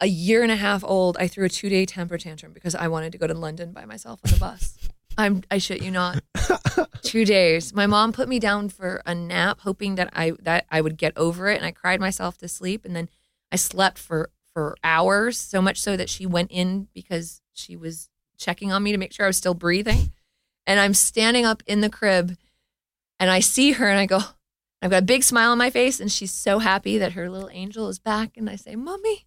a 0.00 0.06
year 0.06 0.42
and 0.42 0.50
a 0.50 0.56
half 0.56 0.82
old, 0.84 1.16
I 1.18 1.28
threw 1.28 1.44
a 1.44 1.48
two 1.48 1.68
day 1.68 1.86
temper 1.86 2.18
tantrum 2.18 2.52
because 2.52 2.74
I 2.74 2.88
wanted 2.88 3.12
to 3.12 3.18
go 3.18 3.26
to 3.26 3.34
London 3.34 3.72
by 3.72 3.84
myself 3.84 4.20
on 4.24 4.32
the 4.32 4.38
bus. 4.38 4.76
I'm 5.18 5.42
I 5.50 5.58
shit 5.58 5.82
you 5.82 5.90
not. 5.90 6.22
Two 7.02 7.24
days. 7.24 7.74
My 7.74 7.86
mom 7.86 8.12
put 8.12 8.28
me 8.28 8.38
down 8.38 8.68
for 8.68 9.02
a 9.04 9.14
nap, 9.14 9.60
hoping 9.60 9.96
that 9.96 10.08
I 10.12 10.32
that 10.42 10.66
I 10.70 10.80
would 10.80 10.96
get 10.96 11.12
over 11.16 11.48
it, 11.48 11.56
and 11.56 11.66
I 11.66 11.72
cried 11.72 12.00
myself 12.00 12.38
to 12.38 12.48
sleep. 12.48 12.84
And 12.84 12.94
then 12.94 13.08
I 13.52 13.56
slept 13.56 13.98
for 13.98 14.30
for 14.54 14.76
hours, 14.82 15.38
so 15.38 15.60
much 15.60 15.80
so 15.80 15.96
that 15.96 16.08
she 16.08 16.26
went 16.26 16.50
in 16.50 16.88
because 16.94 17.42
she 17.52 17.76
was 17.76 18.08
checking 18.38 18.72
on 18.72 18.82
me 18.82 18.92
to 18.92 18.98
make 18.98 19.12
sure 19.12 19.26
I 19.26 19.28
was 19.28 19.36
still 19.36 19.54
breathing. 19.54 20.12
And 20.66 20.78
I'm 20.80 20.94
standing 20.94 21.44
up 21.44 21.62
in 21.66 21.80
the 21.80 21.90
crib, 21.90 22.36
and 23.18 23.30
I 23.30 23.40
see 23.40 23.72
her, 23.72 23.88
and 23.88 23.98
I 23.98 24.06
go, 24.06 24.20
I've 24.80 24.90
got 24.90 25.02
a 25.02 25.06
big 25.06 25.24
smile 25.24 25.50
on 25.50 25.58
my 25.58 25.70
face, 25.70 26.00
and 26.00 26.10
she's 26.10 26.32
so 26.32 26.60
happy 26.60 26.98
that 26.98 27.12
her 27.12 27.28
little 27.28 27.50
angel 27.52 27.88
is 27.88 27.98
back. 27.98 28.36
And 28.36 28.48
I 28.48 28.56
say, 28.56 28.76
"Mommy, 28.76 29.26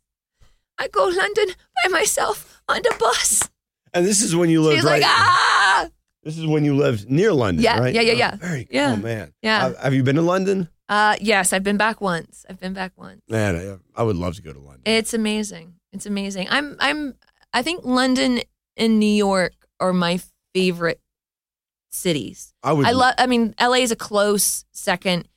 I 0.77 0.87
go 0.87 1.05
London 1.05 1.47
by 1.83 1.89
myself 1.91 2.61
on 2.69 2.77
the 2.83 2.95
bus." 2.99 3.49
And 3.93 4.05
this 4.05 4.21
is 4.21 4.35
when 4.35 4.49
you 4.49 4.61
lived 4.61 4.77
She's 4.77 4.85
right. 4.85 5.01
like, 5.01 5.09
"Ah." 5.09 5.89
This 6.23 6.37
is 6.37 6.45
when 6.47 6.63
you 6.63 6.75
lived 6.75 7.09
near 7.09 7.33
London, 7.33 7.63
Yeah, 7.63 7.79
right? 7.79 7.93
yeah, 7.93 8.01
yeah, 8.01 8.13
Oh, 8.13 8.15
yeah. 8.17 8.35
very 8.37 8.63
cool, 8.65 8.75
Yeah. 8.75 8.95
man. 8.95 9.33
Yeah. 9.41 9.65
Uh, 9.67 9.81
have 9.83 9.93
you 9.93 10.03
been 10.03 10.15
to 10.15 10.21
London? 10.21 10.69
Uh, 10.87 11.15
yes, 11.19 11.51
I've 11.51 11.63
been 11.63 11.75
back 11.77 11.99
once. 11.99 12.45
I've 12.49 12.59
been 12.59 12.73
back 12.73 12.93
once. 12.95 13.21
Man, 13.29 13.79
I, 13.95 14.01
I 14.01 14.03
would 14.03 14.15
love 14.15 14.35
to 14.35 14.41
go 14.41 14.53
to 14.53 14.59
London. 14.59 14.83
It's 14.85 15.13
amazing. 15.13 15.75
It's 15.91 16.05
amazing. 16.05 16.47
I'm 16.49 16.77
I'm 16.79 17.15
I 17.53 17.61
think 17.61 17.83
London 17.85 18.39
and 18.77 18.99
New 18.99 19.05
York 19.13 19.53
are 19.81 19.91
my 19.93 20.19
favorite 20.55 21.01
cities. 21.91 22.53
I 22.63 22.73
would. 22.73 22.85
I 22.85 22.91
love 22.91 23.13
I 23.17 23.27
mean 23.27 23.53
LA 23.59 23.77
is 23.83 23.91
a 23.91 23.95
close 23.95 24.65
second 24.71 25.27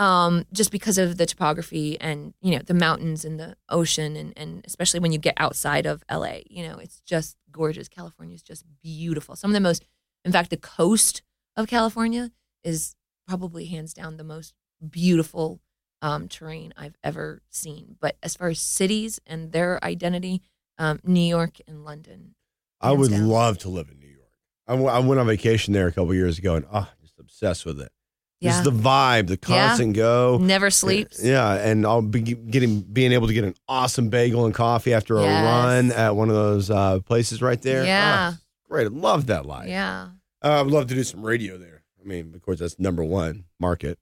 um 0.00 0.46
just 0.52 0.72
because 0.72 0.96
of 0.98 1.18
the 1.18 1.26
topography 1.26 2.00
and 2.00 2.32
you 2.40 2.50
know 2.50 2.62
the 2.64 2.74
mountains 2.74 3.24
and 3.24 3.38
the 3.38 3.54
ocean 3.68 4.16
and 4.16 4.32
and 4.36 4.64
especially 4.66 4.98
when 4.98 5.12
you 5.12 5.18
get 5.18 5.34
outside 5.36 5.86
of 5.86 6.02
LA, 6.10 6.38
you 6.48 6.66
know, 6.66 6.78
it's 6.78 7.00
just 7.02 7.36
gorgeous. 7.52 7.88
California 7.88 8.34
is 8.34 8.42
just 8.42 8.64
beautiful. 8.82 9.36
Some 9.36 9.50
of 9.50 9.54
the 9.54 9.60
most 9.60 9.84
in 10.24 10.32
fact 10.32 10.50
the 10.50 10.56
coast 10.56 11.22
of 11.54 11.68
California 11.68 12.30
is 12.64 12.96
probably 13.28 13.66
hands 13.66 13.92
down 13.92 14.16
the 14.16 14.24
most 14.24 14.54
beautiful 14.88 15.60
um, 16.02 16.28
terrain 16.28 16.72
I've 16.78 16.96
ever 17.04 17.42
seen. 17.50 17.96
But 18.00 18.16
as 18.22 18.34
far 18.34 18.48
as 18.48 18.58
cities 18.58 19.20
and 19.26 19.52
their 19.52 19.84
identity, 19.84 20.40
um, 20.78 20.98
New 21.04 21.20
York 21.20 21.58
and 21.68 21.84
London. 21.84 22.34
I 22.80 22.92
would 22.92 23.10
down. 23.10 23.28
love 23.28 23.58
to 23.58 23.68
live 23.68 23.90
in 23.90 23.98
New 23.98 24.06
York. 24.08 24.32
I, 24.66 24.72
w- 24.72 24.88
I 24.88 24.98
went 25.00 25.20
on 25.20 25.26
vacation 25.26 25.74
there 25.74 25.86
a 25.86 25.92
couple 25.92 26.14
years 26.14 26.38
ago, 26.38 26.54
and 26.54 26.64
oh, 26.72 26.88
just 27.02 27.18
obsessed 27.18 27.66
with 27.66 27.80
it. 27.80 27.92
Yeah. 28.40 28.52
Just 28.52 28.64
the 28.64 28.70
vibe, 28.72 29.26
the 29.26 29.36
constant 29.36 29.94
go. 29.94 30.38
Never 30.40 30.70
sleeps. 30.70 31.22
Yeah, 31.22 31.52
and 31.52 31.84
I'll 31.84 32.00
be 32.00 32.20
getting 32.22 32.80
being 32.80 33.12
able 33.12 33.26
to 33.26 33.34
get 33.34 33.44
an 33.44 33.54
awesome 33.68 34.08
bagel 34.08 34.46
and 34.46 34.54
coffee 34.54 34.94
after 34.94 35.18
a 35.18 35.22
run 35.22 35.92
at 35.92 36.16
one 36.16 36.30
of 36.30 36.34
those 36.34 36.70
uh, 36.70 37.00
places 37.00 37.42
right 37.42 37.60
there. 37.60 37.84
Yeah. 37.84 38.32
Oh, 38.34 38.38
great. 38.68 38.86
I 38.86 38.90
love 38.90 39.26
that 39.26 39.44
life. 39.44 39.68
Yeah. 39.68 40.08
Uh, 40.42 40.48
I 40.48 40.62
would 40.62 40.72
love 40.72 40.86
to 40.86 40.94
do 40.94 41.04
some 41.04 41.22
radio 41.22 41.58
there. 41.58 41.82
I 42.02 42.08
mean, 42.08 42.32
of 42.34 42.40
course, 42.40 42.60
that's 42.60 42.78
number 42.78 43.04
one 43.04 43.44
market 43.58 43.98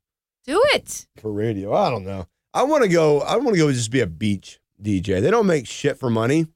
Do 0.46 0.62
it. 0.72 1.08
for 1.16 1.32
radio. 1.32 1.74
I 1.74 1.90
don't 1.90 2.04
know. 2.04 2.28
I 2.54 2.62
want 2.62 2.84
to 2.84 2.88
go. 2.88 3.20
I 3.22 3.36
want 3.38 3.54
to 3.54 3.58
go 3.58 3.72
just 3.72 3.90
be 3.90 4.00
a 4.00 4.06
beach 4.06 4.60
DJ. 4.80 5.20
They 5.20 5.32
don't 5.32 5.48
make 5.48 5.66
shit 5.66 5.98
for 5.98 6.10
money, 6.10 6.46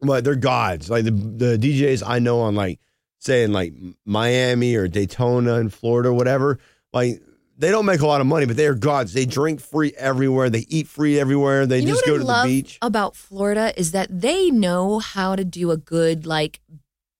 but 0.00 0.22
they're 0.22 0.36
gods. 0.36 0.88
Like 0.88 1.04
the 1.04 1.10
the 1.10 1.58
DJs 1.58 2.04
I 2.06 2.20
know 2.20 2.40
on 2.42 2.54
like 2.54 2.78
say 3.20 3.44
in 3.44 3.52
like 3.52 3.72
Miami 4.04 4.74
or 4.74 4.88
Daytona 4.88 5.54
in 5.56 5.68
Florida, 5.68 6.08
or 6.08 6.14
whatever. 6.14 6.58
Like 6.92 7.22
they 7.56 7.70
don't 7.70 7.86
make 7.86 8.00
a 8.00 8.06
lot 8.06 8.20
of 8.20 8.26
money, 8.26 8.46
but 8.46 8.56
they 8.56 8.66
are 8.66 8.74
gods. 8.74 9.12
They 9.12 9.26
drink 9.26 9.60
free 9.60 9.92
everywhere. 9.96 10.50
They 10.50 10.66
eat 10.68 10.88
free 10.88 11.20
everywhere. 11.20 11.66
They 11.66 11.80
You 11.80 11.88
just 11.88 12.06
go 12.06 12.14
I 12.14 12.18
to 12.18 12.24
the 12.24 12.42
beach. 12.44 12.78
About 12.82 13.14
Florida 13.14 13.78
is 13.78 13.92
that 13.92 14.08
they 14.10 14.50
know 14.50 14.98
how 14.98 15.36
to 15.36 15.44
do 15.44 15.70
a 15.70 15.76
good 15.76 16.26
like 16.26 16.60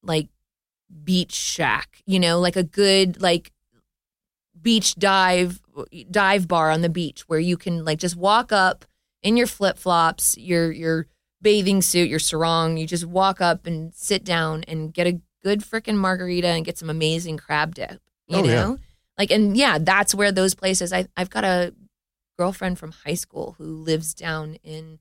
like 0.02 0.28
beach 1.04 1.32
shack, 1.32 2.02
you 2.06 2.18
know, 2.18 2.40
like 2.40 2.56
a 2.56 2.64
good 2.64 3.20
like 3.20 3.52
beach 4.60 4.94
dive 4.96 5.60
dive 6.10 6.48
bar 6.48 6.70
on 6.70 6.80
the 6.80 6.88
beach 6.88 7.22
where 7.28 7.38
you 7.38 7.56
can 7.56 7.84
like 7.84 7.98
just 7.98 8.16
walk 8.16 8.52
up 8.52 8.84
in 9.22 9.36
your 9.36 9.46
flip-flops, 9.46 10.38
your 10.38 10.72
your 10.72 11.06
bathing 11.42 11.82
suit, 11.82 12.08
your 12.08 12.18
sarong, 12.18 12.76
you 12.76 12.86
just 12.86 13.04
walk 13.04 13.40
up 13.40 13.66
and 13.66 13.94
sit 13.94 14.24
down 14.24 14.64
and 14.66 14.92
get 14.92 15.06
a 15.06 15.20
good 15.42 15.60
freaking 15.60 15.96
margarita 15.96 16.48
and 16.48 16.64
get 16.64 16.78
some 16.78 16.90
amazing 16.90 17.36
crab 17.38 17.74
dip, 17.74 18.00
you 18.26 18.36
Oh, 18.38 18.42
know? 18.42 18.48
yeah. 18.48 18.76
Like 19.18 19.30
and 19.30 19.56
yeah, 19.56 19.78
that's 19.78 20.14
where 20.14 20.32
those 20.32 20.54
places 20.54 20.92
I 20.92 21.06
I've 21.16 21.30
got 21.30 21.44
a 21.44 21.74
girlfriend 22.38 22.78
from 22.78 22.92
high 22.92 23.14
school 23.14 23.54
who 23.58 23.64
lives 23.64 24.14
down 24.14 24.54
in 24.62 24.98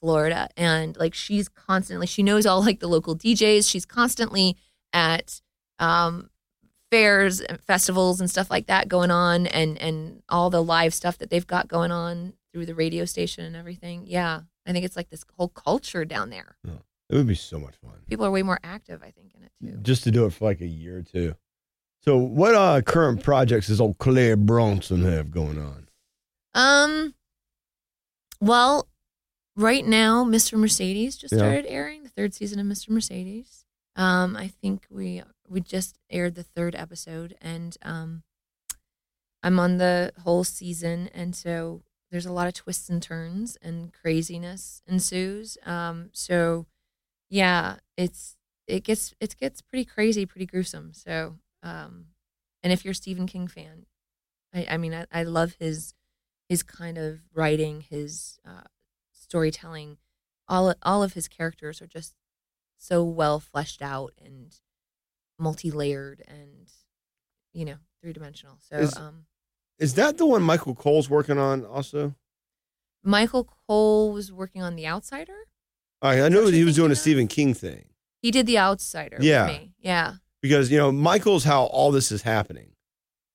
Florida 0.00 0.48
and 0.56 0.96
like 0.98 1.14
she's 1.14 1.48
constantly 1.48 2.06
she 2.06 2.22
knows 2.22 2.44
all 2.44 2.60
like 2.62 2.80
the 2.80 2.88
local 2.88 3.16
DJs. 3.16 3.68
She's 3.70 3.86
constantly 3.86 4.56
at 4.92 5.40
um 5.78 6.28
fairs 6.90 7.40
and 7.40 7.60
festivals 7.60 8.20
and 8.20 8.28
stuff 8.30 8.50
like 8.50 8.66
that 8.66 8.88
going 8.88 9.10
on 9.10 9.46
and 9.46 9.78
and 9.80 10.22
all 10.28 10.50
the 10.50 10.62
live 10.62 10.92
stuff 10.92 11.16
that 11.18 11.30
they've 11.30 11.46
got 11.46 11.66
going 11.68 11.90
on 11.90 12.34
through 12.52 12.66
the 12.66 12.74
radio 12.74 13.04
station 13.04 13.44
and 13.44 13.56
everything. 13.56 14.04
Yeah. 14.06 14.40
I 14.66 14.72
think 14.72 14.84
it's 14.84 14.96
like 14.96 15.10
this 15.10 15.24
whole 15.36 15.48
culture 15.48 16.04
down 16.04 16.30
there. 16.30 16.56
It 17.10 17.16
would 17.16 17.26
be 17.26 17.34
so 17.34 17.58
much 17.58 17.74
fun 17.76 17.92
People 18.08 18.24
are 18.26 18.30
way 18.30 18.42
more 18.42 18.58
active, 18.64 19.02
I 19.02 19.10
think, 19.10 19.34
in 19.34 19.43
too. 19.72 19.78
just 19.82 20.04
to 20.04 20.10
do 20.10 20.26
it 20.26 20.32
for 20.32 20.44
like 20.44 20.60
a 20.60 20.66
year 20.66 20.98
or 20.98 21.02
two. 21.02 21.34
So, 22.02 22.18
what 22.18 22.54
uh, 22.54 22.82
current 22.82 23.22
projects 23.22 23.68
does 23.68 23.80
old 23.80 23.96
Claire 23.98 24.36
Bronson 24.36 25.02
have 25.02 25.30
going 25.30 25.58
on? 25.58 25.88
Um 26.54 27.14
well, 28.40 28.88
right 29.56 29.84
now 29.86 30.24
Mr. 30.24 30.58
Mercedes 30.58 31.16
just 31.16 31.32
Yeah. 31.32 31.38
started 31.38 31.66
airing 31.66 32.02
the 32.02 32.08
third 32.10 32.34
season 32.34 32.58
of 32.60 32.66
Mr. 32.66 32.90
Mercedes. 32.90 33.64
Um 33.96 34.36
I 34.36 34.48
think 34.48 34.86
we 34.90 35.22
we 35.48 35.60
just 35.60 35.98
aired 36.10 36.34
the 36.34 36.42
third 36.42 36.74
episode 36.74 37.36
and 37.40 37.76
um 37.82 38.22
I'm 39.42 39.58
on 39.58 39.76
the 39.78 40.12
whole 40.22 40.44
season 40.44 41.08
and 41.14 41.34
so 41.36 41.82
there's 42.10 42.26
a 42.26 42.32
lot 42.32 42.46
of 42.46 42.54
twists 42.54 42.88
and 42.88 43.02
turns 43.02 43.56
and 43.62 43.92
craziness 43.92 44.82
ensues. 44.86 45.56
Um 45.64 46.10
so 46.12 46.66
yeah, 47.30 47.76
it's 47.96 48.36
it 48.66 48.84
gets 48.84 49.14
it 49.20 49.36
gets 49.38 49.60
pretty 49.60 49.84
crazy, 49.84 50.26
pretty 50.26 50.46
gruesome. 50.46 50.92
So 50.94 51.36
um 51.62 52.06
and 52.62 52.72
if 52.72 52.84
you're 52.84 52.92
a 52.92 52.94
Stephen 52.94 53.26
King 53.26 53.46
fan, 53.48 53.86
I, 54.54 54.66
I 54.70 54.76
mean 54.76 54.94
I, 54.94 55.06
I 55.12 55.22
love 55.24 55.56
his 55.58 55.94
his 56.48 56.62
kind 56.62 56.98
of 56.98 57.20
writing, 57.32 57.80
his 57.80 58.38
uh, 58.46 58.64
storytelling, 59.12 59.96
all 60.48 60.74
all 60.82 61.02
of 61.02 61.14
his 61.14 61.26
characters 61.28 61.80
are 61.80 61.86
just 61.86 62.14
so 62.76 63.02
well 63.02 63.40
fleshed 63.40 63.80
out 63.80 64.12
and 64.22 64.54
multi-layered 65.38 66.22
and 66.28 66.70
you 67.52 67.64
know 67.64 67.76
three 68.00 68.12
dimensional. 68.12 68.58
So 68.60 68.76
Is- 68.76 68.96
um, 68.96 69.26
Is 69.78 69.94
that 69.94 70.18
the 70.18 70.26
one 70.26 70.42
Michael 70.42 70.74
Cole's 70.74 71.08
working 71.10 71.38
on 71.38 71.64
also? 71.64 72.14
Michael 73.02 73.44
Cole 73.66 74.12
was 74.12 74.32
working 74.32 74.62
on 74.62 74.76
The 74.76 74.86
Outsider. 74.86 75.36
I, 76.00 76.22
I 76.22 76.28
know 76.30 76.46
he 76.46 76.64
was 76.64 76.76
doing 76.76 76.90
a 76.90 76.96
Stephen 76.96 77.28
King 77.28 77.52
thing 77.54 77.84
He 78.24 78.30
did 78.30 78.46
The 78.46 78.58
Outsider. 78.58 79.18
Yeah. 79.20 79.46
with 79.48 79.52
me. 79.60 79.72
yeah. 79.80 80.14
because 80.40 80.70
you 80.70 80.78
know 80.78 80.90
Michael's 80.90 81.44
how 81.44 81.64
all 81.64 81.92
this 81.92 82.10
is 82.10 82.22
happening. 82.22 82.70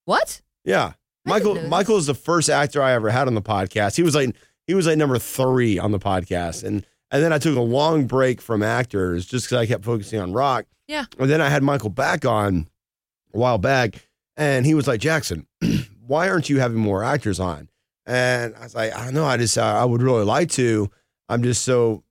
What? 0.05 0.41
Yeah, 0.65 0.93
I 1.27 1.29
Michael. 1.29 1.53
didn't 1.53 1.55
know 1.55 1.61
this. 1.61 1.69
Michael 1.69 1.97
is 1.97 2.05
the 2.07 2.15
first 2.15 2.49
actor 2.49 2.81
I 2.81 2.93
ever 2.93 3.11
had 3.11 3.27
on 3.27 3.35
the 3.35 3.41
podcast. 3.41 3.95
He 3.95 4.01
was 4.01 4.15
like 4.15 4.35
he 4.65 4.73
was 4.73 4.87
like 4.87 4.97
number 4.97 5.19
three 5.19 5.77
on 5.77 5.91
the 5.91 5.99
podcast, 5.99 6.63
and 6.63 6.83
and 7.11 7.23
then 7.23 7.31
I 7.31 7.37
took 7.37 7.55
a 7.55 7.61
long 7.61 8.07
break 8.07 8.41
from 8.41 8.63
actors 8.63 9.27
just 9.27 9.45
because 9.45 9.59
I 9.59 9.65
kept 9.67 9.83
focusing 9.85 10.19
on 10.19 10.33
rock. 10.33 10.65
Yeah. 10.87 11.05
and 11.19 11.29
then 11.29 11.39
I 11.39 11.49
had 11.49 11.61
Michael 11.61 11.91
back 11.91 12.25
on 12.25 12.67
a 13.31 13.37
while 13.37 13.59
back, 13.59 14.07
and 14.37 14.65
he 14.65 14.73
was 14.73 14.87
like 14.87 14.99
Jackson, 14.99 15.45
why 16.07 16.29
aren't 16.29 16.49
you 16.49 16.59
having 16.59 16.79
more 16.79 17.03
actors 17.03 17.39
on? 17.39 17.69
And 18.07 18.55
I 18.55 18.63
was 18.63 18.73
like, 18.73 18.95
I 18.95 19.05
don't 19.05 19.13
know. 19.13 19.25
I 19.25 19.37
just 19.37 19.55
I 19.55 19.85
would 19.85 20.01
really 20.01 20.25
like 20.25 20.49
to. 20.53 20.89
I'm 21.29 21.43
just 21.43 21.63
so 21.63 22.03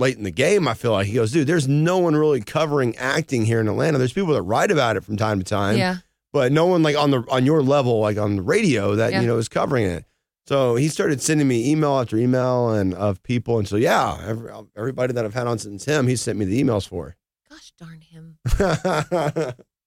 late 0.00 0.16
in 0.16 0.24
the 0.24 0.30
game. 0.30 0.66
I 0.66 0.74
feel 0.74 0.92
like 0.92 1.06
he 1.06 1.14
goes, 1.14 1.30
dude. 1.32 1.46
There's 1.46 1.68
no 1.68 1.98
one 1.98 2.16
really 2.16 2.40
covering 2.40 2.96
acting 2.96 3.44
here 3.44 3.60
in 3.60 3.68
Atlanta. 3.68 3.98
There's 3.98 4.12
people 4.12 4.34
that 4.34 4.42
write 4.42 4.70
about 4.70 4.96
it 4.96 5.04
from 5.04 5.16
time 5.16 5.38
to 5.38 5.44
time 5.44 5.76
yeah. 5.76 5.96
but 6.32 6.50
no 6.52 6.66
one 6.66 6.82
like 6.82 6.96
on 6.96 7.10
the 7.10 7.22
on 7.30 7.46
your 7.46 7.62
level, 7.62 8.00
like 8.00 8.16
on 8.18 8.36
the 8.36 8.42
radio, 8.42 8.96
that 8.96 9.12
Yeah. 9.12 9.20
you 9.20 9.26
know 9.26 9.36
is 9.38 9.48
covering 9.48 9.86
it. 9.86 10.04
So 10.46 10.74
he 10.74 10.88
started 10.88 11.22
sending 11.22 11.46
me 11.46 11.70
email 11.70 11.98
after 12.00 12.16
email 12.16 12.70
and 12.70 12.92
of 12.94 13.22
people, 13.22 13.58
and 13.58 13.68
so 13.68 13.76
yeah, 13.76 14.18
every, 14.26 14.50
everybody 14.76 15.12
that 15.12 15.24
I've 15.24 15.34
had 15.34 15.46
on 15.46 15.58
since 15.58 15.84
him, 15.84 16.08
he 16.08 16.16
sent 16.16 16.38
me 16.38 16.44
the 16.44 16.60
emails 16.60 16.88
for. 16.88 17.14
Gosh 17.48 17.72
darn 17.78 18.00
him! 18.00 18.38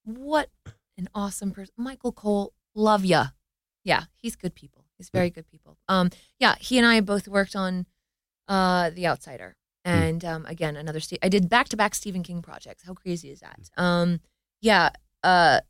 What 0.06 0.50
an 0.98 1.10
awesome 1.16 1.52
person, 1.52 1.74
Michael 1.78 2.12
Cole. 2.12 2.54
Love 2.76 3.04
ya. 3.06 3.28
Yeah, 3.84 4.04
he's 4.22 4.36
good 4.36 4.56
people. 4.56 4.86
He's 4.98 5.10
very 5.10 5.30
good 5.30 5.48
people. 5.50 5.78
Um, 5.90 6.10
yeah, 6.40 6.56
he 6.60 6.78
and 6.78 6.86
I 6.88 7.02
both 7.02 7.28
worked 7.28 7.56
on 7.56 7.86
uh 8.48 8.90
The 8.92 9.08
Outsider, 9.08 9.56
and 9.86 10.24
um, 10.24 10.46
again 10.46 10.76
another. 10.76 11.00
Ste- 11.00 11.20
I 11.22 11.30
did 11.30 11.50
back 11.50 11.70
to 11.70 11.78
back 11.78 11.96
Stephen 11.96 12.24
King 12.24 12.42
projects. 12.42 12.84
How 12.86 12.94
crazy 12.94 13.30
is 13.32 13.42
that? 13.42 13.60
Um, 13.78 14.20
yeah. 14.62 14.90
Uh, 15.24 15.62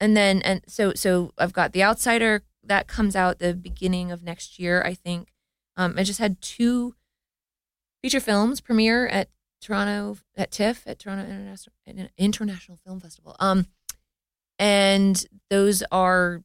and 0.00 0.16
then 0.16 0.42
and 0.42 0.62
so 0.66 0.92
so 0.94 1.32
I've 1.38 1.52
got 1.52 1.72
The 1.72 1.82
Outsider 1.82 2.42
that 2.62 2.86
comes 2.88 3.14
out 3.14 3.38
the 3.38 3.54
beginning 3.54 4.10
of 4.12 4.22
next 4.22 4.58
year. 4.58 4.82
I 4.82 4.94
think. 4.94 5.32
Um, 5.76 5.94
I 5.96 6.04
just 6.04 6.20
had 6.20 6.40
two 6.40 6.94
feature 8.00 8.20
films 8.20 8.60
premiere 8.60 9.06
at 9.08 9.28
Toronto 9.60 10.18
at 10.36 10.50
TIFF 10.50 10.86
at 10.86 10.98
Toronto 10.98 11.24
International 11.24 11.74
International 12.18 12.78
Film 12.84 13.00
Festival. 13.00 13.34
Um, 13.40 13.66
and 14.58 15.24
those 15.50 15.82
are 15.90 16.42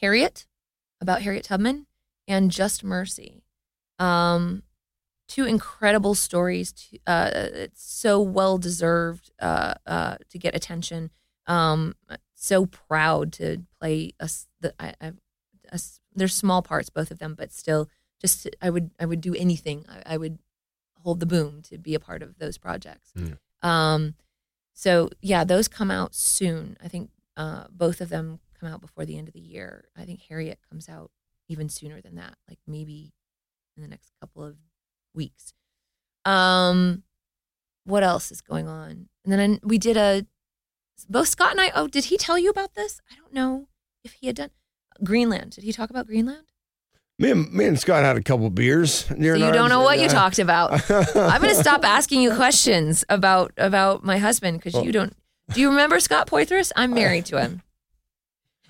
Harriet 0.00 0.46
about 1.00 1.22
Harriet 1.22 1.44
Tubman 1.44 1.86
and 2.28 2.50
Just 2.50 2.84
Mercy. 2.84 3.42
Um, 3.98 4.62
two 5.28 5.44
incredible 5.44 6.14
stories. 6.14 6.72
To, 6.72 6.98
uh, 7.06 7.30
it's 7.32 7.82
so 7.82 8.20
well 8.20 8.58
deserved 8.58 9.30
uh, 9.40 9.74
uh, 9.86 10.16
to 10.28 10.38
get 10.38 10.54
attention. 10.54 11.10
Um, 11.46 11.94
so 12.34 12.66
proud 12.66 13.32
to 13.34 13.64
play 13.80 14.12
a, 14.20 14.28
the, 14.60 14.74
I, 14.78 14.94
I, 15.00 15.12
a, 15.70 15.80
They're 16.14 16.28
small 16.28 16.62
parts, 16.62 16.90
both 16.90 17.10
of 17.10 17.18
them, 17.18 17.34
but 17.36 17.52
still, 17.52 17.88
just 18.20 18.44
to, 18.44 18.52
I 18.60 18.70
would 18.70 18.90
I 18.98 19.06
would 19.06 19.20
do 19.20 19.34
anything. 19.34 19.84
I, 19.88 20.14
I, 20.14 20.16
would 20.16 20.38
hold 21.02 21.20
the 21.20 21.26
boom 21.26 21.62
to 21.62 21.78
be 21.78 21.94
a 21.94 22.00
part 22.00 22.22
of 22.22 22.38
those 22.38 22.58
projects. 22.58 23.12
Mm. 23.16 23.38
Um, 23.66 24.14
so 24.72 25.10
yeah, 25.20 25.44
those 25.44 25.68
come 25.68 25.90
out 25.90 26.14
soon. 26.14 26.76
I 26.82 26.88
think 26.88 27.10
uh, 27.36 27.64
both 27.70 28.00
of 28.00 28.08
them 28.08 28.40
come 28.58 28.68
out 28.68 28.80
before 28.80 29.04
the 29.04 29.18
end 29.18 29.28
of 29.28 29.34
the 29.34 29.40
year. 29.40 29.84
I 29.96 30.04
think 30.04 30.22
Harriet 30.28 30.58
comes 30.68 30.88
out 30.88 31.10
even 31.48 31.68
sooner 31.68 32.00
than 32.00 32.16
that, 32.16 32.36
like 32.48 32.58
maybe 32.66 33.12
in 33.76 33.82
the 33.82 33.88
next 33.88 34.12
couple 34.20 34.42
of 34.42 34.56
weeks. 35.16 35.52
Um, 36.24 37.02
what 37.84 38.02
else 38.02 38.30
is 38.30 38.40
going 38.40 38.68
on? 38.68 39.08
And 39.24 39.32
then 39.32 39.40
I, 39.40 39.66
we 39.66 39.78
did 39.78 39.96
a 39.96 40.26
both 41.08 41.28
Scott 41.28 41.52
and 41.52 41.60
I. 41.60 41.72
Oh, 41.74 41.88
did 41.88 42.06
he 42.06 42.16
tell 42.16 42.38
you 42.38 42.50
about 42.50 42.74
this? 42.74 43.00
I 43.10 43.16
don't 43.16 43.32
know 43.32 43.68
if 44.04 44.14
he 44.14 44.28
had 44.28 44.36
done 44.36 44.50
Greenland. 45.02 45.52
Did 45.52 45.64
he 45.64 45.72
talk 45.72 45.90
about 45.90 46.06
Greenland? 46.06 46.46
Me 47.18 47.30
and, 47.30 47.50
me 47.52 47.64
and 47.64 47.78
Scott 47.78 48.04
had 48.04 48.16
a 48.16 48.22
couple 48.22 48.48
beers. 48.50 49.06
So 49.06 49.14
you 49.14 49.38
don't 49.38 49.70
know 49.70 49.80
what 49.80 49.98
you 49.98 50.08
talked 50.08 50.38
about. 50.38 50.72
I'm 50.90 51.40
going 51.40 51.54
to 51.54 51.60
stop 51.60 51.82
asking 51.84 52.20
you 52.20 52.34
questions 52.34 53.04
about 53.08 53.52
about 53.56 54.04
my 54.04 54.18
husband 54.18 54.58
because 54.58 54.74
well, 54.74 54.84
you 54.84 54.92
don't. 54.92 55.16
Do 55.52 55.60
you 55.60 55.70
remember 55.70 55.98
Scott 56.00 56.28
Poythress? 56.28 56.72
I'm 56.76 56.92
married 56.92 57.24
to 57.26 57.40
him. 57.40 57.62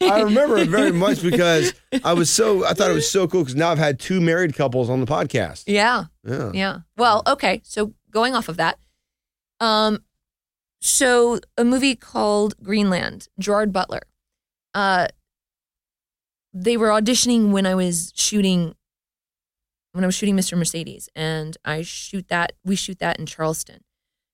I 0.01 0.23
remember 0.23 0.59
it 0.59 0.69
very 0.69 0.93
much 0.93 1.23
because 1.23 1.75
I 2.05 2.13
was 2.13 2.31
so 2.31 2.65
I 2.65 2.75
thought 2.75 2.91
it 2.91 2.95
was 2.95 3.11
so 3.11 3.27
cool 3.27 3.43
because 3.43 3.55
now 3.55 3.71
I've 3.71 3.79
had 3.79 3.99
two 3.99 4.21
married 4.21 4.55
couples 4.55 4.91
on 4.91 5.01
the 5.01 5.07
podcast. 5.07 5.65
Yeah. 5.67 6.05
Yeah. 6.25 6.51
Yeah. 6.53 6.79
Well, 6.97 7.23
okay. 7.27 7.61
So 7.65 7.95
going 8.11 8.35
off 8.35 8.49
of 8.49 8.57
that, 8.57 8.79
um, 9.61 10.03
so 10.81 11.41
a 11.57 11.65
movie 11.65 11.97
called 11.97 12.55
Greenland, 12.63 13.29
Gerard 13.39 13.73
Butler. 13.73 14.03
Uh, 14.75 15.09
they 16.53 16.77
were 16.77 16.89
auditioning 16.89 17.51
when 17.51 17.67
I 17.67 17.75
was 17.75 18.13
shooting 18.15 18.75
when 19.93 20.05
I 20.05 20.07
was 20.07 20.15
shooting 20.15 20.37
Mr. 20.37 20.59
Mercedes, 20.59 21.09
and 21.17 21.57
I 21.65 21.81
shoot 21.81 22.29
that. 22.29 22.53
We 22.65 22.77
shoot 22.77 22.99
that 22.99 23.19
in 23.19 23.25
Charleston. 23.25 23.81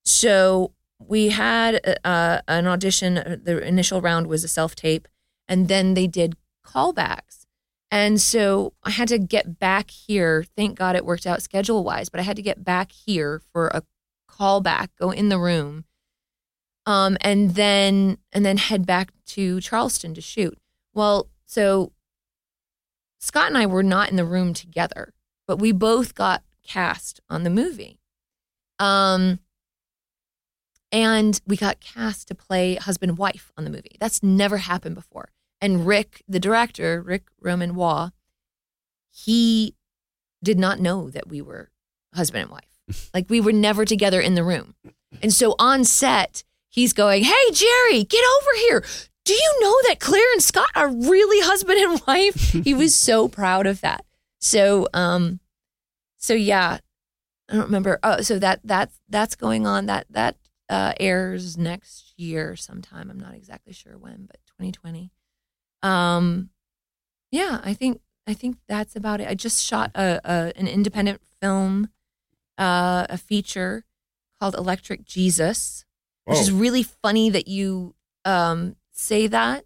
So 0.04 0.74
we 0.98 1.28
had 1.28 1.98
uh, 2.04 2.40
an 2.48 2.66
audition. 2.66 3.40
The 3.44 3.64
initial 3.64 4.00
round 4.00 4.26
was 4.26 4.42
a 4.42 4.48
self 4.48 4.74
tape 4.74 5.06
and 5.48 5.68
then 5.68 5.94
they 5.94 6.06
did 6.06 6.36
callbacks. 6.64 7.46
And 7.90 8.20
so 8.20 8.72
I 8.82 8.90
had 8.90 9.08
to 9.08 9.18
get 9.18 9.58
back 9.58 9.90
here. 9.90 10.44
Thank 10.56 10.78
God 10.78 10.96
it 10.96 11.04
worked 11.04 11.26
out 11.26 11.42
schedule 11.42 11.84
wise, 11.84 12.08
but 12.08 12.20
I 12.20 12.22
had 12.22 12.36
to 12.36 12.42
get 12.42 12.64
back 12.64 12.90
here 12.92 13.42
for 13.52 13.68
a 13.68 13.82
callback, 14.30 14.88
go 14.98 15.10
in 15.10 15.28
the 15.28 15.38
room, 15.38 15.84
um, 16.86 17.16
and 17.20 17.54
then 17.54 18.18
and 18.32 18.46
then 18.46 18.56
head 18.56 18.86
back 18.86 19.12
to 19.26 19.60
Charleston 19.60 20.14
to 20.14 20.20
shoot. 20.20 20.58
Well, 20.94 21.28
so 21.44 21.92
Scott 23.18 23.48
and 23.48 23.58
I 23.58 23.66
were 23.66 23.82
not 23.82 24.10
in 24.10 24.16
the 24.16 24.24
room 24.24 24.54
together, 24.54 25.12
but 25.46 25.58
we 25.58 25.70
both 25.70 26.14
got 26.14 26.42
cast 26.66 27.20
on 27.28 27.42
the 27.42 27.50
movie. 27.50 28.00
Um, 28.78 29.38
and 30.92 31.40
we 31.46 31.56
got 31.56 31.80
cast 31.80 32.28
to 32.28 32.34
play 32.34 32.74
husband 32.76 33.16
wife 33.18 33.50
on 33.56 33.64
the 33.64 33.70
movie. 33.70 33.96
That's 33.98 34.22
never 34.22 34.58
happened 34.58 34.94
before. 34.94 35.30
And 35.60 35.86
Rick, 35.86 36.22
the 36.28 36.38
director, 36.38 37.00
Rick 37.00 37.24
Roman 37.40 37.74
Waugh, 37.74 38.10
he 39.10 39.74
did 40.42 40.58
not 40.58 40.80
know 40.80 41.08
that 41.08 41.28
we 41.28 41.40
were 41.40 41.70
husband 42.14 42.42
and 42.42 42.50
wife. 42.50 43.10
like 43.14 43.30
we 43.30 43.40
were 43.40 43.52
never 43.52 43.84
together 43.84 44.20
in 44.20 44.34
the 44.34 44.44
room. 44.44 44.74
And 45.22 45.32
so 45.32 45.54
on 45.58 45.84
set, 45.84 46.44
he's 46.68 46.92
going, 46.92 47.24
Hey, 47.24 47.50
Jerry, 47.52 48.04
get 48.04 48.24
over 48.40 48.50
here. 48.58 48.84
Do 49.24 49.32
you 49.32 49.58
know 49.60 49.76
that 49.88 50.00
Claire 50.00 50.32
and 50.32 50.42
Scott 50.42 50.70
are 50.74 50.88
really 50.88 51.46
husband 51.46 51.78
and 51.78 52.02
wife? 52.06 52.34
he 52.64 52.74
was 52.74 52.94
so 52.94 53.28
proud 53.28 53.66
of 53.66 53.80
that. 53.82 54.04
So, 54.40 54.88
um, 54.92 55.38
so 56.18 56.34
yeah, 56.34 56.78
I 57.48 57.54
don't 57.54 57.66
remember. 57.66 58.00
Oh, 58.02 58.20
so 58.22 58.38
that 58.40 58.60
that's 58.64 58.98
that's 59.08 59.36
going 59.36 59.66
on. 59.66 59.86
That 59.86 60.06
that 60.10 60.36
uh, 60.72 60.94
airs 60.98 61.58
next 61.58 62.14
year 62.16 62.56
sometime. 62.56 63.10
I'm 63.10 63.20
not 63.20 63.34
exactly 63.34 63.74
sure 63.74 63.98
when, 63.98 64.24
but 64.24 64.38
2020. 64.46 65.10
Um, 65.82 66.48
yeah, 67.30 67.60
I 67.62 67.74
think 67.74 68.00
I 68.26 68.32
think 68.32 68.56
that's 68.68 68.96
about 68.96 69.20
it. 69.20 69.28
I 69.28 69.34
just 69.34 69.62
shot 69.62 69.90
a, 69.94 70.18
a 70.24 70.52
an 70.56 70.66
independent 70.66 71.20
film, 71.42 71.90
uh, 72.56 73.06
a 73.10 73.18
feature 73.18 73.84
called 74.40 74.54
Electric 74.54 75.04
Jesus, 75.04 75.84
which 76.24 76.38
is 76.38 76.50
really 76.50 76.82
funny 76.82 77.28
that 77.28 77.48
you 77.48 77.94
um, 78.24 78.76
say 78.92 79.26
that 79.26 79.64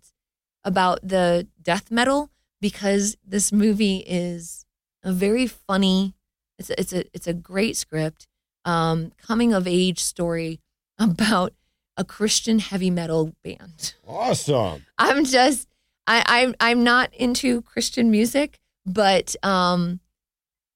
about 0.64 1.06
the 1.06 1.46
death 1.62 1.92
metal 1.92 2.30
because 2.60 3.16
this 3.24 3.52
movie 3.52 3.98
is 4.08 4.66
a 5.04 5.12
very 5.12 5.46
funny. 5.46 6.16
It's 6.58 6.70
a, 6.70 6.80
it's 6.80 6.92
a 6.92 7.04
it's 7.14 7.26
a 7.28 7.34
great 7.34 7.76
script, 7.76 8.26
um, 8.64 9.12
coming 9.24 9.52
of 9.52 9.68
age 9.68 10.00
story 10.00 10.62
about 10.98 11.52
a 11.96 12.04
Christian 12.04 12.58
heavy 12.58 12.90
metal 12.90 13.32
band. 13.42 13.94
Awesome. 14.06 14.84
I'm 14.98 15.24
just 15.24 15.68
I, 16.06 16.22
I'm 16.26 16.54
I'm 16.60 16.84
not 16.84 17.12
into 17.14 17.62
Christian 17.62 18.10
music, 18.10 18.58
but 18.84 19.34
um, 19.42 20.00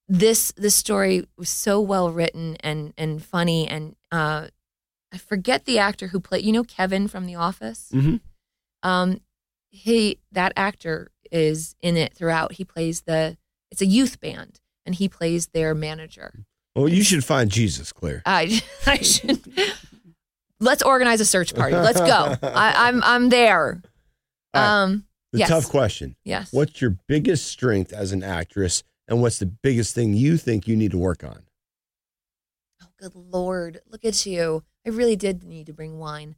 this 0.07 0.51
this 0.57 0.75
story 0.75 1.25
was 1.37 1.49
so 1.49 1.79
well 1.79 2.11
written 2.11 2.57
and 2.61 2.93
and 2.97 3.23
funny, 3.23 3.67
and 3.67 3.95
uh, 4.11 4.47
I 5.13 5.17
forget 5.17 5.65
the 5.65 5.79
actor 5.79 6.07
who 6.07 6.19
played. 6.19 6.43
You 6.43 6.51
know 6.51 6.63
Kevin 6.63 7.07
from 7.07 7.25
The 7.25 7.35
Office. 7.35 7.89
Mm-hmm. 7.93 8.17
Um, 8.83 9.21
he 9.69 10.19
that 10.31 10.53
actor 10.57 11.11
is 11.31 11.75
in 11.81 11.95
it 11.95 12.13
throughout. 12.13 12.53
He 12.53 12.65
plays 12.65 13.01
the 13.01 13.37
it's 13.71 13.81
a 13.81 13.85
youth 13.85 14.19
band, 14.19 14.59
and 14.85 14.95
he 14.95 15.07
plays 15.07 15.47
their 15.47 15.73
manager. 15.73 16.43
Well, 16.75 16.89
you 16.89 17.03
should 17.03 17.23
find 17.23 17.49
Jesus, 17.49 17.93
Claire. 17.93 18.21
I 18.25 18.61
I 18.85 18.97
should. 18.97 19.41
Let's 20.61 20.83
organize 20.83 21.19
a 21.19 21.25
search 21.25 21.53
party. 21.55 21.75
Let's 21.75 21.99
go. 21.99 22.35
I, 22.43 22.87
I'm 22.87 23.03
I'm 23.03 23.29
there. 23.29 23.81
Um, 24.53 25.05
the 25.33 25.39
yes. 25.39 25.49
tough 25.49 25.69
question. 25.69 26.15
Yes. 26.23 26.53
What's 26.53 26.81
your 26.81 26.97
biggest 27.07 27.47
strength 27.47 27.91
as 27.91 28.11
an 28.11 28.23
actress, 28.23 28.83
and 29.07 29.21
what's 29.21 29.39
the 29.39 29.47
biggest 29.47 29.95
thing 29.95 30.13
you 30.13 30.37
think 30.37 30.67
you 30.67 30.75
need 30.75 30.91
to 30.91 30.97
work 30.97 31.23
on? 31.23 31.43
Oh, 32.81 32.87
good 32.97 33.15
lord! 33.15 33.81
Look 33.89 34.05
at 34.05 34.25
you. 34.25 34.63
I 34.85 34.89
really 34.89 35.15
did 35.15 35.43
need 35.43 35.65
to 35.65 35.73
bring 35.73 35.97
wine. 35.97 36.35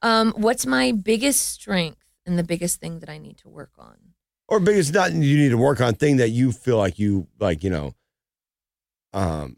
Um, 0.00 0.32
what's 0.36 0.64
my 0.64 0.92
biggest 0.92 1.46
strength 1.46 2.02
and 2.24 2.38
the 2.38 2.44
biggest 2.44 2.80
thing 2.80 3.00
that 3.00 3.10
I 3.10 3.18
need 3.18 3.36
to 3.38 3.48
work 3.48 3.72
on? 3.78 3.96
Or 4.48 4.60
biggest 4.60 4.94
not 4.94 5.12
you 5.12 5.36
need 5.36 5.50
to 5.50 5.58
work 5.58 5.80
on 5.80 5.94
thing 5.94 6.16
that 6.16 6.30
you 6.30 6.52
feel 6.52 6.78
like 6.78 6.98
you 6.98 7.26
like 7.38 7.62
you 7.62 7.70
know. 7.70 7.94
Um, 9.12 9.57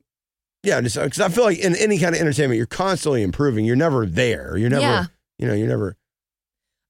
yeah, 0.62 0.80
just 0.80 0.96
because 0.96 1.20
I 1.20 1.28
feel 1.28 1.44
like 1.44 1.58
in 1.58 1.74
any 1.76 1.98
kind 1.98 2.14
of 2.14 2.20
entertainment, 2.20 2.58
you're 2.58 2.66
constantly 2.66 3.22
improving. 3.22 3.64
You're 3.64 3.76
never 3.76 4.06
there. 4.06 4.56
You're 4.56 4.70
never, 4.70 4.82
yeah. 4.82 5.04
you 5.38 5.46
know, 5.46 5.54
you're 5.54 5.68
never. 5.68 5.96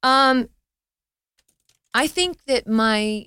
Um, 0.03 0.49
I 1.95 2.07
think 2.07 2.45
that 2.47 2.67
my 2.67 3.27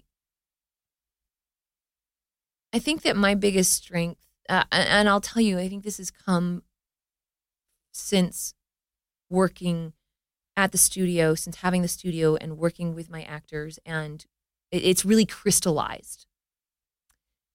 I 2.74 2.80
think 2.80 3.04
that 3.04 3.16
my 3.16 3.36
biggest 3.36 3.72
strength, 3.72 4.26
uh, 4.50 4.64
and 4.72 5.08
I'll 5.08 5.22
tell 5.22 5.42
you, 5.42 5.60
I 5.60 5.70
think 5.70 5.84
this 5.84 5.98
has 5.98 6.10
come 6.10 6.64
since 7.94 8.56
working 9.30 9.94
at 10.58 10.72
the 10.72 10.78
studio, 10.78 11.36
since 11.36 11.58
having 11.58 11.84
the 11.84 11.88
studio 11.88 12.36
and 12.36 12.58
working 12.58 12.96
with 12.96 13.10
my 13.10 13.24
actors, 13.24 13.80
and 13.86 14.26
it, 14.72 14.84
it's 14.84 15.06
really 15.06 15.26
crystallized 15.26 16.26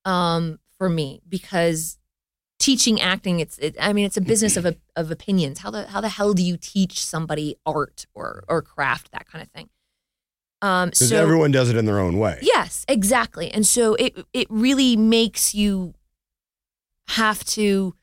um, 0.04 0.60
for 0.78 0.88
me 0.88 1.20
because 1.28 1.97
teaching 2.68 3.00
acting, 3.00 3.40
it's, 3.40 3.56
it, 3.58 3.76
I 3.80 3.94
mean, 3.94 4.04
it's 4.04 4.18
a 4.18 4.20
business 4.20 4.58
of 4.58 4.76
of 4.94 5.10
opinions. 5.10 5.60
How 5.60 5.70
the 5.70 5.86
how 5.86 6.02
the 6.02 6.10
hell 6.10 6.34
do 6.34 6.42
you 6.42 6.58
teach 6.58 7.02
somebody 7.02 7.56
art 7.64 8.06
or 8.14 8.44
or 8.46 8.60
craft 8.60 9.10
that 9.12 9.26
kind 9.26 9.42
of 9.42 9.50
thing? 9.50 9.70
Um, 10.60 10.92
so 10.92 11.16
everyone 11.16 11.50
does 11.50 11.70
it 11.70 11.76
in 11.76 11.86
their 11.86 11.98
own 11.98 12.18
way. 12.18 12.38
Yes, 12.42 12.84
exactly. 12.86 13.50
And 13.50 13.66
so 13.66 13.94
it 13.94 14.18
it 14.34 14.46
really 14.50 14.96
makes 14.96 15.54
you 15.54 15.94
have 17.08 17.42
to 17.44 17.94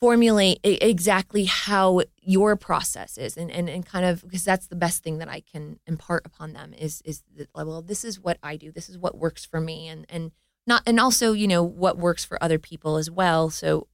formulate 0.00 0.60
exactly 0.62 1.46
how 1.46 2.02
your 2.20 2.54
process 2.54 3.18
is 3.18 3.36
and, 3.36 3.50
and, 3.50 3.68
and 3.68 3.84
kind 3.84 4.04
of 4.04 4.22
because 4.22 4.44
that's 4.44 4.68
the 4.68 4.76
best 4.76 5.02
thing 5.02 5.18
that 5.18 5.28
I 5.28 5.40
can 5.40 5.80
impart 5.88 6.24
upon 6.24 6.52
them 6.52 6.72
is 6.72 7.02
is 7.04 7.24
that 7.36 7.48
well 7.52 7.82
this 7.82 8.04
is 8.04 8.20
what 8.20 8.38
I 8.40 8.54
do 8.54 8.70
this 8.70 8.88
is 8.88 8.96
what 8.96 9.18
works 9.18 9.44
for 9.44 9.60
me 9.60 9.88
and 9.88 10.06
and 10.08 10.30
not 10.68 10.82
and 10.86 11.00
also 11.00 11.32
you 11.32 11.48
know 11.48 11.62
what 11.62 11.98
works 11.98 12.24
for 12.24 12.40
other 12.42 12.58
people 12.58 12.96
as 12.96 13.10
well. 13.10 13.50
So 13.50 13.88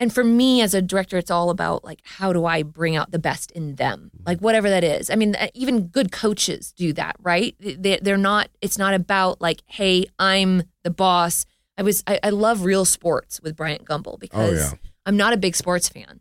and 0.00 0.12
for 0.12 0.22
me 0.22 0.60
as 0.60 0.74
a 0.74 0.82
director 0.82 1.16
it's 1.16 1.30
all 1.30 1.48
about 1.48 1.84
like 1.84 2.00
how 2.04 2.32
do 2.32 2.44
i 2.44 2.62
bring 2.62 2.94
out 2.96 3.12
the 3.12 3.18
best 3.18 3.50
in 3.52 3.76
them? 3.76 4.10
Like 4.26 4.40
whatever 4.40 4.68
that 4.68 4.84
is. 4.84 5.08
I 5.08 5.14
mean 5.14 5.36
uh, 5.36 5.48
even 5.54 5.86
good 5.86 6.12
coaches 6.12 6.72
do 6.72 6.92
that 6.94 7.16
right? 7.22 7.54
They, 7.60 7.98
they're 8.02 8.18
not 8.18 8.50
it's 8.60 8.76
not 8.76 8.92
about 8.92 9.40
like 9.40 9.62
hey 9.66 10.06
i'm 10.18 10.64
the 10.82 10.90
boss. 10.90 11.46
I 11.78 11.82
was 11.82 12.02
i, 12.06 12.18
I 12.22 12.30
love 12.30 12.64
real 12.64 12.84
sports 12.84 13.40
with 13.40 13.56
bryant 13.56 13.84
gumbel 13.84 14.18
because 14.18 14.72
yeah. 14.72 14.78
i'm 15.06 15.16
not 15.16 15.32
a 15.32 15.38
big 15.38 15.56
sports 15.56 15.88
fan. 15.88 16.20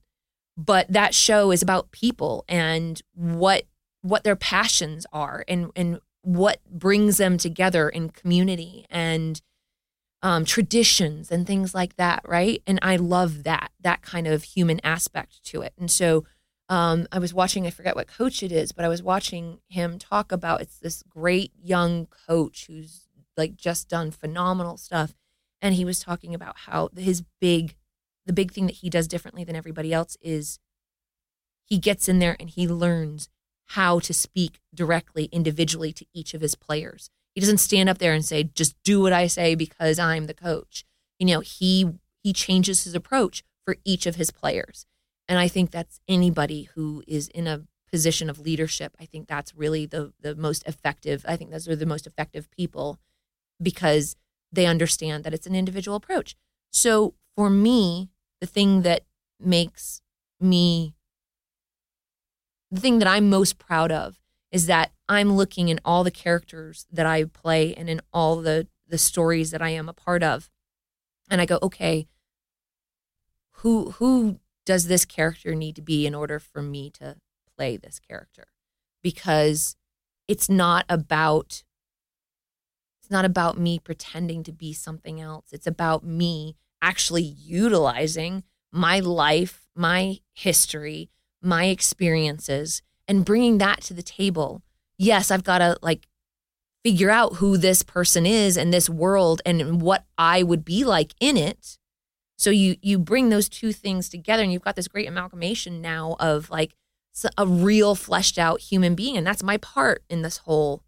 But 0.59 0.91
that 0.91 1.13
show 1.13 1.51
is 1.51 1.61
about 1.61 1.91
people 1.91 2.45
and 2.47 3.01
what 3.13 3.65
what 4.01 4.23
their 4.23 4.35
passions 4.35 5.05
are 5.11 5.43
and 5.47 5.71
and 5.75 5.99
what 6.27 6.59
brings 6.69 7.15
them 7.15 7.37
together 7.37 7.87
in 7.87 8.09
community 8.09 8.85
and 8.89 9.41
um, 10.21 10.43
traditions 10.43 11.31
and 11.31 11.47
things 11.47 11.73
like 11.73 11.95
that, 11.95 12.21
right? 12.27 12.61
And 12.67 12.79
I 12.81 12.97
love 12.97 13.43
that 13.43 13.71
that 13.79 14.01
kind 14.01 14.27
of 14.27 14.43
human 14.43 14.81
aspect 14.83 15.41
to 15.45 15.61
it. 15.61 15.71
And 15.79 15.89
so 15.89 16.25
um, 16.67 17.07
I 17.13 17.19
was 17.19 17.33
watching, 17.33 17.65
I 17.65 17.69
forget 17.69 17.95
what 17.95 18.09
coach 18.09 18.43
it 18.43 18.51
is, 18.51 18.73
but 18.73 18.83
I 18.83 18.89
was 18.89 19.01
watching 19.01 19.59
him 19.69 19.97
talk 19.97 20.33
about 20.33 20.59
it's 20.59 20.79
this 20.79 21.01
great 21.03 21.53
young 21.63 22.07
coach 22.27 22.67
who's 22.67 23.07
like 23.37 23.55
just 23.55 23.87
done 23.87 24.11
phenomenal 24.11 24.75
stuff, 24.75 25.13
and 25.61 25.75
he 25.75 25.85
was 25.85 26.01
talking 26.01 26.35
about 26.35 26.57
how 26.65 26.89
his 26.97 27.23
big, 27.39 27.77
the 28.25 28.33
big 28.33 28.51
thing 28.51 28.65
that 28.65 28.75
he 28.75 28.89
does 28.89 29.07
differently 29.07 29.45
than 29.45 29.55
everybody 29.55 29.93
else 29.93 30.17
is 30.19 30.59
he 31.63 31.77
gets 31.77 32.09
in 32.09 32.19
there 32.19 32.35
and 32.37 32.49
he 32.49 32.67
learns 32.67 33.29
how 33.71 33.99
to 33.99 34.13
speak 34.13 34.59
directly 34.73 35.25
individually 35.25 35.91
to 35.93 36.05
each 36.13 36.33
of 36.33 36.41
his 36.41 36.55
players. 36.55 37.09
He 37.35 37.41
doesn't 37.41 37.59
stand 37.59 37.89
up 37.89 37.97
there 37.97 38.13
and 38.13 38.25
say, 38.25 38.43
just 38.43 38.75
do 38.83 39.01
what 39.01 39.13
I 39.13 39.27
say 39.27 39.55
because 39.55 39.99
I'm 39.99 40.25
the 40.25 40.33
coach. 40.33 40.85
You 41.19 41.27
know, 41.27 41.39
he 41.41 41.89
he 42.23 42.33
changes 42.33 42.83
his 42.83 42.95
approach 42.95 43.43
for 43.63 43.77
each 43.85 44.05
of 44.05 44.15
his 44.15 44.31
players. 44.31 44.85
And 45.27 45.37
I 45.37 45.47
think 45.47 45.71
that's 45.71 45.99
anybody 46.07 46.69
who 46.75 47.03
is 47.07 47.27
in 47.29 47.47
a 47.47 47.63
position 47.91 48.29
of 48.29 48.39
leadership. 48.39 48.95
I 48.99 49.05
think 49.05 49.27
that's 49.27 49.55
really 49.55 49.85
the 49.85 50.13
the 50.19 50.35
most 50.35 50.63
effective. 50.67 51.25
I 51.27 51.35
think 51.35 51.51
those 51.51 51.67
are 51.67 51.75
the 51.75 51.85
most 51.85 52.07
effective 52.07 52.49
people 52.51 52.99
because 53.61 54.15
they 54.51 54.65
understand 54.65 55.23
that 55.23 55.33
it's 55.33 55.47
an 55.47 55.55
individual 55.55 55.97
approach. 55.97 56.35
So 56.71 57.15
for 57.35 57.49
me, 57.49 58.09
the 58.39 58.47
thing 58.47 58.81
that 58.83 59.03
makes 59.39 60.01
me 60.39 60.95
the 62.71 62.79
thing 62.79 62.99
that 62.99 63.07
I'm 63.07 63.29
most 63.29 63.57
proud 63.57 63.91
of 63.91 64.19
is 64.51 64.67
that 64.67 64.91
I'm 65.09 65.33
looking 65.33 65.69
in 65.69 65.79
all 65.83 66.03
the 66.03 66.11
characters 66.11 66.85
that 66.91 67.05
I 67.05 67.25
play 67.25 67.73
and 67.73 67.89
in 67.89 68.01
all 68.13 68.37
the 68.37 68.67
the 68.89 68.97
stories 68.97 69.51
that 69.51 69.61
I 69.61 69.69
am 69.69 69.89
a 69.89 69.93
part 69.93 70.23
of. 70.23 70.49
And 71.29 71.41
I 71.41 71.45
go 71.45 71.59
okay 71.61 72.07
who 73.57 73.91
who 73.91 74.39
does 74.65 74.87
this 74.87 75.05
character 75.05 75.55
need 75.55 75.75
to 75.75 75.81
be 75.81 76.05
in 76.05 76.13
order 76.13 76.39
for 76.39 76.61
me 76.61 76.89
to 76.91 77.17
play 77.55 77.77
this 77.77 77.99
character? 77.99 78.47
Because 79.01 79.75
it's 80.27 80.49
not 80.49 80.85
about 80.89 81.63
it's 82.99 83.09
not 83.09 83.25
about 83.25 83.57
me 83.57 83.79
pretending 83.79 84.43
to 84.43 84.51
be 84.51 84.73
something 84.73 85.21
else. 85.21 85.47
It's 85.51 85.67
about 85.67 86.03
me 86.03 86.55
actually 86.81 87.23
utilizing 87.23 88.43
my 88.71 88.99
life 88.99 89.67
my 89.75 90.19
history 90.33 91.09
my 91.41 91.65
experiences 91.65 92.81
and 93.07 93.25
bringing 93.25 93.57
that 93.57 93.81
to 93.81 93.93
the 93.93 94.03
table. 94.03 94.61
Yes, 94.97 95.31
I've 95.31 95.43
got 95.43 95.59
to 95.59 95.77
like 95.81 96.07
figure 96.83 97.09
out 97.09 97.35
who 97.35 97.57
this 97.57 97.83
person 97.83 98.25
is 98.25 98.57
and 98.57 98.73
this 98.73 98.89
world 98.89 99.41
and 99.45 99.81
what 99.81 100.05
I 100.17 100.43
would 100.43 100.63
be 100.63 100.83
like 100.83 101.13
in 101.19 101.37
it. 101.37 101.77
So 102.37 102.49
you 102.49 102.75
you 102.81 102.99
bring 102.99 103.29
those 103.29 103.49
two 103.49 103.71
things 103.71 104.09
together 104.09 104.43
and 104.43 104.53
you've 104.53 104.61
got 104.63 104.75
this 104.75 104.87
great 104.87 105.07
amalgamation 105.07 105.81
now 105.81 106.15
of 106.19 106.49
like 106.49 106.75
a 107.37 107.47
real 107.47 107.95
fleshed 107.95 108.37
out 108.37 108.61
human 108.61 108.93
being 108.93 109.17
and 109.17 109.25
that's 109.25 109.41
my 109.41 109.57
part 109.57 110.03
in 110.07 110.21
this 110.21 110.37
whole 110.37 110.83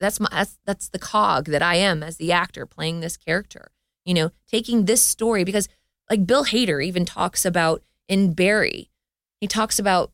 that's 0.00 0.18
my 0.18 0.28
that's, 0.32 0.58
that's 0.64 0.88
the 0.88 0.98
cog 0.98 1.46
that 1.46 1.62
I 1.62 1.76
am 1.76 2.02
as 2.02 2.16
the 2.16 2.32
actor 2.32 2.66
playing 2.66 3.00
this 3.00 3.16
character. 3.16 3.70
You 4.04 4.14
know, 4.14 4.30
taking 4.48 4.84
this 4.84 5.04
story 5.04 5.44
because 5.44 5.68
like 6.10 6.26
Bill 6.26 6.44
Hader 6.44 6.84
even 6.84 7.04
talks 7.04 7.44
about 7.44 7.82
in 8.08 8.32
Barry 8.32 8.90
he 9.40 9.46
talks 9.46 9.78
about 9.78 10.12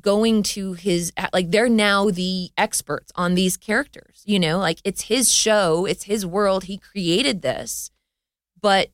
going 0.00 0.42
to 0.42 0.74
his 0.74 1.12
like 1.32 1.50
they're 1.50 1.68
now 1.68 2.10
the 2.10 2.50
experts 2.58 3.10
on 3.14 3.34
these 3.34 3.56
characters 3.56 4.22
you 4.26 4.38
know? 4.38 4.58
Like 4.58 4.80
it's 4.84 5.02
his 5.02 5.32
show 5.32 5.86
it's 5.86 6.04
his 6.04 6.26
world 6.26 6.64
he 6.64 6.76
created 6.76 7.42
this 7.42 7.90
but 8.60 8.90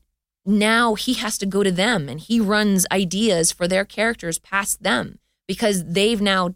now 0.46 0.94
he 0.94 1.14
has 1.14 1.38
to 1.38 1.46
go 1.46 1.62
to 1.62 1.72
them 1.72 2.08
and 2.08 2.20
he 2.20 2.38
runs 2.38 2.86
ideas 2.92 3.50
for 3.50 3.66
their 3.66 3.84
characters 3.84 4.38
past 4.38 4.82
them 4.82 5.18
because 5.48 5.84
they've 5.84 6.20
now 6.20 6.54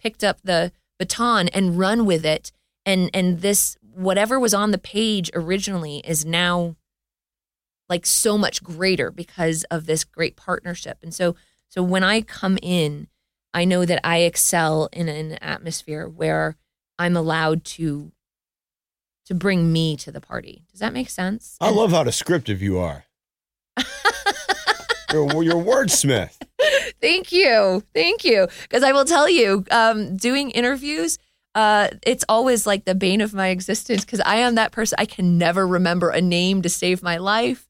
picked 0.00 0.22
up 0.22 0.38
the 0.42 0.70
baton 0.98 1.48
and 1.48 1.78
run 1.78 2.04
with 2.06 2.24
it 2.24 2.52
and 2.86 3.10
and 3.12 3.40
this 3.40 3.76
whatever 3.80 4.38
was 4.38 4.54
on 4.54 4.70
the 4.70 4.78
page 4.78 5.30
originally 5.34 5.98
is 5.98 6.24
now 6.24 6.76
like 7.88 8.06
so 8.06 8.38
much 8.38 8.62
greater 8.62 9.10
because 9.10 9.64
of 9.64 9.84
this 9.84 10.02
great 10.02 10.34
partnership. 10.34 10.98
And 11.02 11.12
so 11.12 11.36
so 11.72 11.82
when 11.82 12.04
I 12.04 12.20
come 12.20 12.58
in, 12.60 13.06
I 13.54 13.64
know 13.64 13.86
that 13.86 14.06
I 14.06 14.18
excel 14.18 14.90
in 14.92 15.08
an 15.08 15.38
atmosphere 15.42 16.06
where 16.06 16.58
I'm 16.98 17.16
allowed 17.16 17.64
to 17.64 18.12
to 19.24 19.34
bring 19.34 19.72
me 19.72 19.96
to 19.96 20.12
the 20.12 20.20
party. 20.20 20.64
Does 20.70 20.80
that 20.80 20.92
make 20.92 21.08
sense? 21.08 21.56
I 21.62 21.70
love 21.70 21.92
how 21.92 22.04
descriptive 22.04 22.60
you 22.60 22.78
are. 22.78 23.06
you're, 25.12 25.42
you're 25.42 25.60
a 25.60 25.64
wordsmith. 25.64 26.36
Thank 27.00 27.32
you. 27.32 27.82
Thank 27.94 28.22
you. 28.22 28.48
Because 28.64 28.82
I 28.82 28.92
will 28.92 29.06
tell 29.06 29.26
you, 29.26 29.64
um, 29.70 30.18
doing 30.18 30.50
interviews, 30.50 31.16
uh, 31.54 31.88
it's 32.02 32.26
always 32.28 32.66
like 32.66 32.84
the 32.84 32.94
bane 32.94 33.22
of 33.22 33.32
my 33.32 33.48
existence 33.48 34.04
because 34.04 34.20
I 34.20 34.36
am 34.36 34.56
that 34.56 34.72
person. 34.72 34.96
I 34.98 35.06
can 35.06 35.38
never 35.38 35.66
remember 35.66 36.10
a 36.10 36.20
name 36.20 36.60
to 36.60 36.68
save 36.68 37.02
my 37.02 37.16
life. 37.16 37.66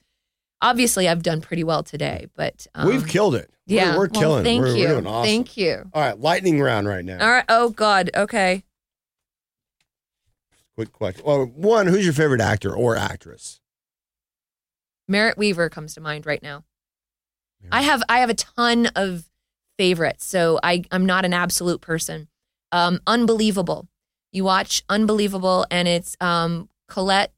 Obviously, 0.61 1.09
I've 1.09 1.23
done 1.23 1.41
pretty 1.41 1.63
well 1.63 1.85
today, 1.85 2.27
but 2.35 2.67
um, 2.75 2.89
we've 2.89 3.07
killed 3.07 3.37
it. 3.37 3.49
Yeah, 3.67 3.93
we're, 3.93 3.99
we're 3.99 4.09
well, 4.13 4.21
killing. 4.21 4.45
Thank 4.45 4.63
we're, 4.63 4.77
you. 4.77 4.85
We're 4.85 4.93
doing 4.95 5.07
awesome. 5.07 5.29
Thank 5.29 5.57
you. 5.57 5.91
All 5.93 6.03
right, 6.03 6.19
lightning 6.19 6.61
round 6.61 6.89
right 6.89 7.05
now. 7.05 7.21
All 7.21 7.31
right. 7.31 7.45
Oh 7.49 7.71
God. 7.71 8.11
Okay. 8.15 8.65
Quick 10.75 10.93
question. 10.93 11.23
Well, 11.25 11.45
one, 11.45 11.87
who's 11.87 12.05
your 12.05 12.15
favorite 12.15 12.41
actor 12.41 12.75
or 12.75 12.97
actress? 12.97 13.61
Merritt 15.07 15.37
Wever 15.37 15.69
comes 15.69 15.95
to 15.95 16.01
mind 16.01 16.27
right 16.27 16.43
now. 16.43 16.65
I 17.71 17.83
have 17.83 18.03
I 18.09 18.19
have 18.19 18.31
a 18.31 18.35
ton 18.35 18.87
of 18.97 19.25
favorites, 19.79 20.27
so 20.27 20.59
I 20.63 20.85
I'm 20.91 21.07
not 21.07 21.25
an 21.25 21.33
absolute 21.33 21.81
person. 21.81 22.29
Um, 22.73 23.01
Unbelievable. 23.07 23.89
You 24.33 24.45
watch 24.45 24.83
Unbelievable, 24.89 25.67
and 25.71 25.87
it's 25.87 26.17
um 26.21 26.69
Collette. 26.89 27.33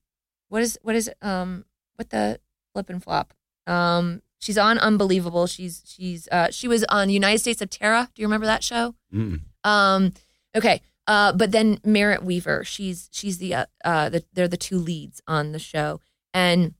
What 0.48 0.62
is 0.62 0.78
what 0.82 0.94
is 0.94 1.08
it? 1.08 1.16
Um, 1.20 1.64
what 1.96 2.10
the 2.10 2.40
flip 2.72 2.88
and 2.88 3.02
flop? 3.02 3.34
Um, 3.66 4.22
she's 4.44 4.58
on 4.58 4.78
Unbelievable. 4.78 5.46
She's 5.46 5.82
she's 5.86 6.28
uh 6.30 6.50
she 6.50 6.68
was 6.68 6.84
on 6.90 7.08
United 7.08 7.38
States 7.38 7.62
of 7.62 7.70
Tara. 7.70 8.10
Do 8.14 8.20
you 8.20 8.26
remember 8.26 8.46
that 8.46 8.62
show? 8.62 8.94
Mm. 9.12 9.40
Um, 9.64 10.12
okay. 10.54 10.82
Uh, 11.06 11.32
but 11.32 11.50
then 11.50 11.78
Merritt 11.84 12.22
Wever. 12.22 12.62
she's 12.64 13.08
she's 13.10 13.38
the 13.38 13.54
uh, 13.54 13.66
uh 13.84 14.08
the, 14.10 14.24
they're 14.34 14.48
the 14.48 14.56
two 14.56 14.78
leads 14.78 15.22
on 15.26 15.52
the 15.52 15.58
show, 15.58 16.00
and 16.34 16.74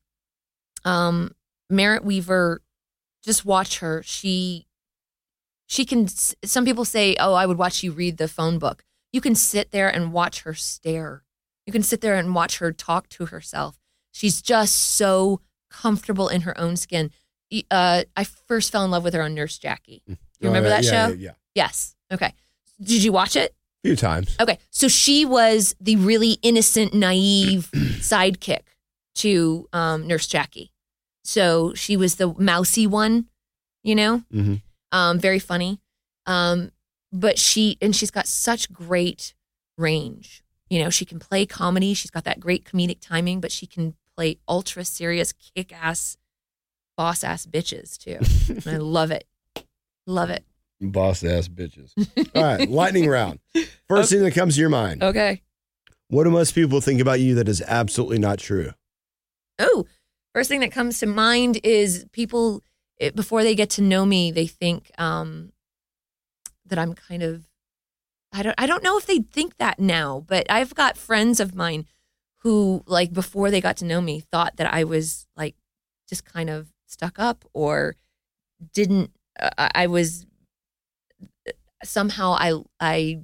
um 0.85 1.33
Merritt 1.71 2.05
Wever. 2.05 2.63
just 3.25 3.45
watch 3.47 3.79
her. 3.79 4.03
She 4.05 4.67
she 5.67 5.87
can. 5.87 6.07
Some 6.09 6.65
people 6.67 6.85
say, 6.85 7.17
"Oh, 7.19 7.33
I 7.33 7.47
would 7.47 7.59
watch 7.59 7.83
you 7.83 7.93
read 7.93 8.19
the 8.19 8.29
phone 8.29 8.59
book." 8.59 8.85
You 9.13 9.21
can 9.21 9.35
sit 9.35 9.71
there 9.71 9.89
and 9.89 10.13
watch 10.13 10.43
her 10.43 10.55
stare. 10.55 11.25
You 11.67 11.73
can 11.73 11.83
sit 11.83 12.01
there 12.03 12.17
and 12.17 12.35
watch 12.35 12.59
her 12.59 12.73
talk 12.73 13.09
to 13.11 13.27
herself. 13.27 13.79
She's 14.13 14.43
just 14.43 14.75
so 14.75 15.41
comfortable 15.71 16.29
in 16.29 16.43
her 16.43 16.59
own 16.59 16.77
skin. 16.77 17.11
Uh, 17.71 18.05
I 18.17 18.25
first 18.25 18.73
fell 18.73 18.85
in 18.85 18.91
love 18.91 19.05
with 19.05 19.15
her 19.15 19.23
on 19.23 19.35
Nurse 19.35 19.59
Jackie. 19.59 20.03
Do 20.07 20.17
you 20.41 20.49
remember 20.49 20.69
Oh, 20.69 20.71
that 20.71 20.85
yeah, 20.85 20.91
show? 20.91 21.13
Yeah, 21.15 21.19
yeah. 21.19 21.31
Yes. 21.55 21.95
Okay. 22.13 22.33
Did 22.81 23.03
you 23.05 23.13
watch 23.13 23.37
it? 23.37 23.55
A 23.85 23.89
few 23.89 23.97
times. 23.97 24.37
Okay. 24.41 24.59
So 24.71 24.89
she 24.89 25.25
was 25.25 25.75
the 25.81 25.97
really 25.97 26.39
innocent, 26.43 26.93
naive 26.95 27.71
sidekick 27.75 28.61
to 29.17 29.69
um, 29.73 30.07
Nurse 30.07 30.27
Jackie. 30.27 30.73
So 31.23 31.73
she 31.75 31.97
was 31.97 32.17
the 32.17 32.35
mousy 32.39 32.87
one, 32.87 33.27
you 33.83 33.95
know, 33.95 34.23
Mm-hmm. 34.33 34.55
um, 34.93 35.19
very 35.19 35.39
funny. 35.39 35.81
Um, 36.27 36.71
but 37.13 37.39
she, 37.39 37.79
and 37.81 37.95
she's 37.95 38.11
got 38.11 38.27
such 38.27 38.73
great 38.73 39.35
range. 39.79 40.43
You 40.69 40.83
know, 40.83 40.91
she 40.91 41.05
can 41.05 41.19
play 41.19 41.47
comedy. 41.47 41.95
She's 41.95 42.11
got 42.11 42.25
that 42.25 42.41
great 42.41 42.65
comedic 42.65 42.99
timing, 43.01 43.41
but 43.41 43.53
she 43.53 43.67
can 43.67 43.95
play 44.17 44.39
ultra 44.49 44.85
serious, 44.85 45.33
kick 45.33 45.73
ass, 45.73 46.17
boss 46.97 47.25
ass 47.25 47.47
bitches 47.47 47.97
too. 47.99 48.19
and 48.49 48.67
I 48.77 48.79
love 48.79 49.11
it. 49.11 49.27
Love 50.07 50.31
it. 50.31 50.45
Boss 50.81 51.25
ass 51.25 51.49
bitches. 51.49 51.93
All 52.35 52.43
right, 52.43 52.69
lightning 52.69 53.09
round. 53.09 53.41
First 53.89 54.11
thing 54.11 54.23
that 54.23 54.35
comes 54.35 54.55
to 54.55 54.61
your 54.61 54.71
mind. 54.71 55.03
Okay. 55.03 55.43
What 56.09 56.25
do 56.25 56.31
most 56.31 56.55
people 56.55 56.81
think 56.81 57.01
about 57.01 57.21
you 57.21 57.35
that 57.37 57.49
is 57.49 57.63
absolutely 57.63 58.19
not 58.19 58.39
true? 58.39 58.73
Oh, 59.59 59.87
First 60.35 60.49
thing 60.49 60.61
that 60.61 60.73
comes 60.73 60.99
to 60.99 61.07
mind 61.07 61.61
is 61.63 62.07
people 62.11 62.65
it, 62.99 63.15
before 63.15 63.45
they 63.45 63.55
get 63.55 63.71
to 63.71 63.83
know 63.83 64.05
me, 64.05 64.33
they 64.33 64.49
think 64.49 64.91
um, 64.99 65.53
that 66.67 66.79
I'm 66.79 66.95
kind 66.95 67.23
of 67.23 67.45
I 68.33 68.43
don't 68.43 68.55
I 68.59 68.67
don't 68.67 68.83
know 68.83 68.99
if 68.99 69.07
they 69.07 69.19
think 69.21 69.59
that 69.59 69.79
now, 69.79 70.25
but 70.27 70.47
I've 70.51 70.75
got 70.75 70.97
friends 70.97 71.39
of 71.39 71.55
mine 71.55 71.87
who 72.39 72.83
like 72.87 73.13
before 73.13 73.53
they 73.53 73.61
got 73.61 73.77
to 73.77 73.85
know 73.85 74.01
me 74.01 74.21
thought 74.21 74.57
that 74.57 74.75
I 74.75 74.83
was 74.83 75.29
like 75.37 75.55
just 76.09 76.25
kind 76.25 76.51
of 76.51 76.73
stuck 76.95 77.19
up 77.19 77.45
or 77.53 77.97
didn't 78.73 79.11
uh, 79.39 79.69
I 79.75 79.87
was 79.87 80.27
somehow 81.85 82.35
I 82.39 82.55
I 82.81 83.21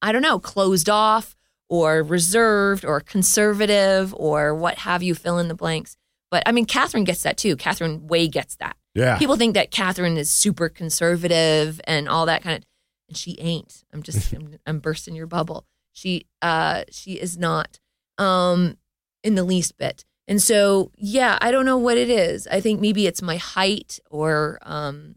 I 0.00 0.12
don't 0.12 0.22
know, 0.22 0.38
closed 0.38 0.88
off 0.88 1.34
or 1.68 2.02
reserved 2.02 2.84
or 2.84 3.00
conservative 3.00 4.14
or 4.16 4.54
what 4.54 4.78
have 4.78 5.02
you, 5.02 5.14
fill 5.14 5.38
in 5.38 5.48
the 5.48 5.54
blanks. 5.54 5.96
But 6.30 6.42
I 6.46 6.52
mean, 6.52 6.66
Catherine 6.66 7.04
gets 7.04 7.22
that 7.22 7.36
too. 7.36 7.56
Catherine 7.56 8.06
Way 8.06 8.28
gets 8.28 8.56
that. 8.56 8.76
Yeah. 8.94 9.18
People 9.18 9.36
think 9.36 9.54
that 9.54 9.70
Catherine 9.70 10.16
is 10.16 10.30
super 10.30 10.68
conservative 10.68 11.80
and 11.84 12.08
all 12.08 12.26
that 12.26 12.42
kind 12.42 12.58
of, 12.58 12.64
and 13.08 13.16
she 13.16 13.36
ain't. 13.40 13.84
I'm 13.92 14.02
just, 14.02 14.32
I'm, 14.34 14.58
I'm 14.66 14.78
bursting 14.80 15.14
your 15.14 15.26
bubble. 15.26 15.66
She, 15.92 16.26
uh, 16.42 16.84
she 16.90 17.14
is 17.14 17.36
not, 17.36 17.80
um, 18.18 18.76
in 19.24 19.34
the 19.34 19.44
least 19.44 19.76
bit. 19.78 20.04
And 20.28 20.40
so, 20.42 20.92
yeah, 20.96 21.38
I 21.40 21.50
don't 21.50 21.64
know 21.64 21.78
what 21.78 21.96
it 21.96 22.10
is. 22.10 22.46
I 22.46 22.60
think 22.60 22.80
maybe 22.80 23.06
it's 23.06 23.22
my 23.22 23.36
height 23.38 23.98
or, 24.10 24.58
um, 24.62 25.16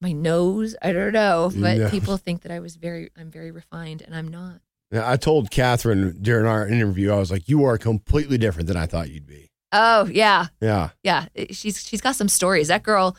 my 0.00 0.12
nose. 0.12 0.76
I 0.80 0.92
don't 0.92 1.12
know, 1.12 1.50
but 1.56 1.78
No. 1.78 1.90
people 1.90 2.16
think 2.16 2.42
that 2.42 2.52
I 2.52 2.60
was 2.60 2.76
very, 2.76 3.10
I'm 3.16 3.30
very 3.30 3.50
refined, 3.50 4.02
and 4.02 4.14
I'm 4.14 4.28
not. 4.28 4.60
Yeah, 4.92 5.10
I 5.10 5.16
told 5.16 5.50
Catherine 5.50 6.16
during 6.22 6.46
our 6.46 6.66
interview, 6.68 7.10
I 7.12 7.16
was 7.16 7.30
like, 7.30 7.48
"You 7.48 7.64
are 7.64 7.76
completely 7.76 8.38
different 8.38 8.68
than 8.68 8.76
I 8.76 8.86
thought 8.86 9.10
you'd 9.10 9.26
be." 9.26 9.50
Oh 9.72 10.06
yeah, 10.06 10.46
Yeah, 10.60 10.90
yeah. 11.02 11.26
She's 11.50 11.84
she's 11.84 12.00
got 12.00 12.14
some 12.14 12.28
stories. 12.28 12.68
That 12.68 12.84
girl 12.84 13.16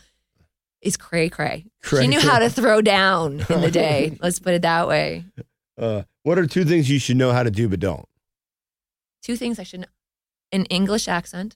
is 0.82 0.96
cray 0.96 1.28
cray. 1.28 1.66
She 1.84 2.08
knew 2.08 2.22
how 2.22 2.40
to 2.40 2.50
throw 2.50 2.82
down 2.82 3.44
in 3.50 3.60
the 3.60 3.70
day. 3.72 4.18
Let's 4.22 4.40
put 4.40 4.54
it 4.54 4.62
that 4.62 4.88
way. 4.88 5.26
Uh, 5.78 6.04
what 6.24 6.40
are 6.40 6.48
two 6.48 6.64
things 6.64 6.90
you 6.90 7.00
should 7.00 7.18
know 7.18 7.34
how 7.34 7.44
to 7.44 7.52
do 7.52 7.68
but 7.68 7.82
don't? 7.82 8.08
Two 9.22 9.36
things 9.36 9.60
I 9.60 9.64
should 9.64 9.82
know: 9.82 9.88
an 10.52 10.66
English 10.66 11.08
accent. 11.08 11.56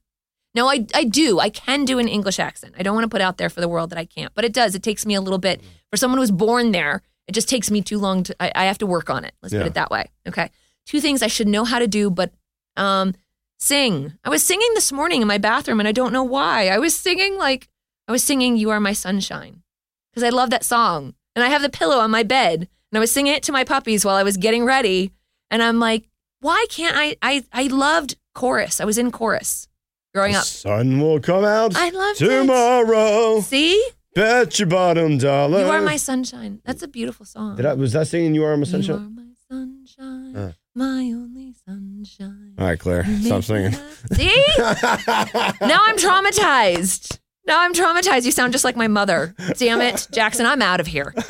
No, 0.53 0.67
I 0.67 0.85
I 0.93 1.03
do. 1.05 1.39
I 1.39 1.49
can 1.49 1.85
do 1.85 1.97
an 1.99 2.07
English 2.07 2.39
accent. 2.39 2.75
I 2.77 2.83
don't 2.83 2.93
want 2.95 3.05
to 3.05 3.09
put 3.15 3.21
out 3.21 3.37
there 3.37 3.49
for 3.49 3.61
the 3.61 3.69
world 3.69 3.89
that 3.91 3.97
I 3.99 4.05
can't, 4.05 4.33
but 4.35 4.43
it 4.43 4.53
does. 4.53 4.75
It 4.75 4.83
takes 4.83 5.05
me 5.05 5.15
a 5.15 5.21
little 5.21 5.39
bit 5.39 5.61
for 5.89 5.97
someone 5.97 6.17
who's 6.19 6.31
born 6.31 6.71
there. 6.71 7.01
It 7.27 7.31
just 7.33 7.47
takes 7.47 7.71
me 7.71 7.81
too 7.81 7.97
long 7.99 8.23
to. 8.23 8.35
I, 8.39 8.51
I 8.55 8.65
have 8.65 8.77
to 8.79 8.85
work 8.85 9.09
on 9.09 9.23
it. 9.23 9.33
Let's 9.41 9.53
Yeah. 9.53 9.61
put 9.61 9.67
it 9.67 9.73
that 9.75 9.91
way. 9.91 10.09
Okay. 10.27 10.49
Two 10.85 10.99
things 10.99 11.21
I 11.21 11.27
should 11.27 11.47
know 11.47 11.63
how 11.63 11.79
to 11.79 11.87
do, 11.87 12.09
but 12.09 12.33
um, 12.75 13.13
sing. 13.59 14.13
I 14.25 14.29
was 14.29 14.43
singing 14.43 14.69
this 14.73 14.91
morning 14.91 15.21
in 15.21 15.27
my 15.27 15.37
bathroom, 15.37 15.79
and 15.79 15.87
I 15.87 15.91
don't 15.93 16.11
know 16.13 16.23
why. 16.23 16.67
I 16.67 16.79
was 16.79 16.95
singing 16.95 17.37
like 17.37 17.69
I 18.07 18.11
was 18.11 18.23
singing 18.23 18.57
"You 18.57 18.71
Are 18.71 18.79
My 18.79 18.93
Sunshine" 18.93 19.63
because 20.11 20.23
I 20.23 20.29
love 20.29 20.49
that 20.49 20.65
song, 20.65 21.13
and 21.35 21.45
I 21.45 21.49
have 21.49 21.61
the 21.61 21.69
pillow 21.69 21.99
on 21.99 22.11
my 22.11 22.23
bed, 22.23 22.59
and 22.91 22.97
I 22.97 22.99
was 22.99 23.11
singing 23.11 23.33
it 23.33 23.43
to 23.43 23.51
my 23.53 23.63
puppies 23.63 24.03
while 24.03 24.15
I 24.15 24.23
was 24.23 24.35
getting 24.35 24.65
ready, 24.65 25.11
and 25.49 25.63
I'm 25.63 25.79
like, 25.79 26.09
why 26.41 26.65
can't 26.69 26.95
I? 26.97 27.15
I 27.21 27.45
I 27.53 27.67
loved 27.67 28.15
chorus. 28.33 28.79
I 28.81 28.85
was 28.85 28.97
in 28.97 29.11
chorus 29.11 29.67
growing 30.13 30.33
The 30.33 30.39
up. 30.39 30.45
sun 30.45 30.99
will 30.99 31.19
come 31.19 31.43
out 31.45 31.75
I 31.75 31.89
loved 31.89 32.21
it. 32.21 32.27
tomorrow. 32.27 33.39
See, 33.41 33.81
Bet 34.13 34.59
your 34.59 34.67
bottom 34.67 35.17
dollar. 35.17 35.59
you 35.65 35.71
are 35.71 35.81
my 35.81 35.95
sunshine. 35.97 36.59
That's 36.65 36.83
a 36.83 36.87
beautiful 36.87 37.25
song. 37.25 37.55
Did 37.55 37.65
I, 37.65 37.73
was 37.75 37.93
that 37.93 38.07
singing 38.07 38.35
"You 38.35 38.43
Are 38.43 38.55
My 38.57 38.61
You 38.61 38.65
Sunshine"? 38.65 38.95
are 38.95 39.09
my 39.09 39.23
sunshine, 39.49 40.35
Uh. 40.35 40.51
my 40.75 41.11
only 41.13 41.53
sunshine. 41.65 42.55
All 42.57 42.65
right, 42.67 42.77
Claire, 42.79 43.05
You 43.05 43.23
stop 43.23 43.43
singing. 43.43 43.71
See, 44.13 44.43
now 44.57 45.79
I'm 45.85 45.97
traumatized. 45.97 47.19
Now 47.47 47.61
I'm 47.61 47.73
traumatized. 47.73 48.25
You 48.25 48.31
sound 48.31 48.51
just 48.53 48.63
like 48.65 48.75
my 48.75 48.87
mother. 48.87 49.33
Damn 49.57 49.81
it, 49.81 50.07
Jackson. 50.11 50.45
I'm 50.45 50.61
out 50.61 50.79
of 50.79 50.87
here. 50.87 51.13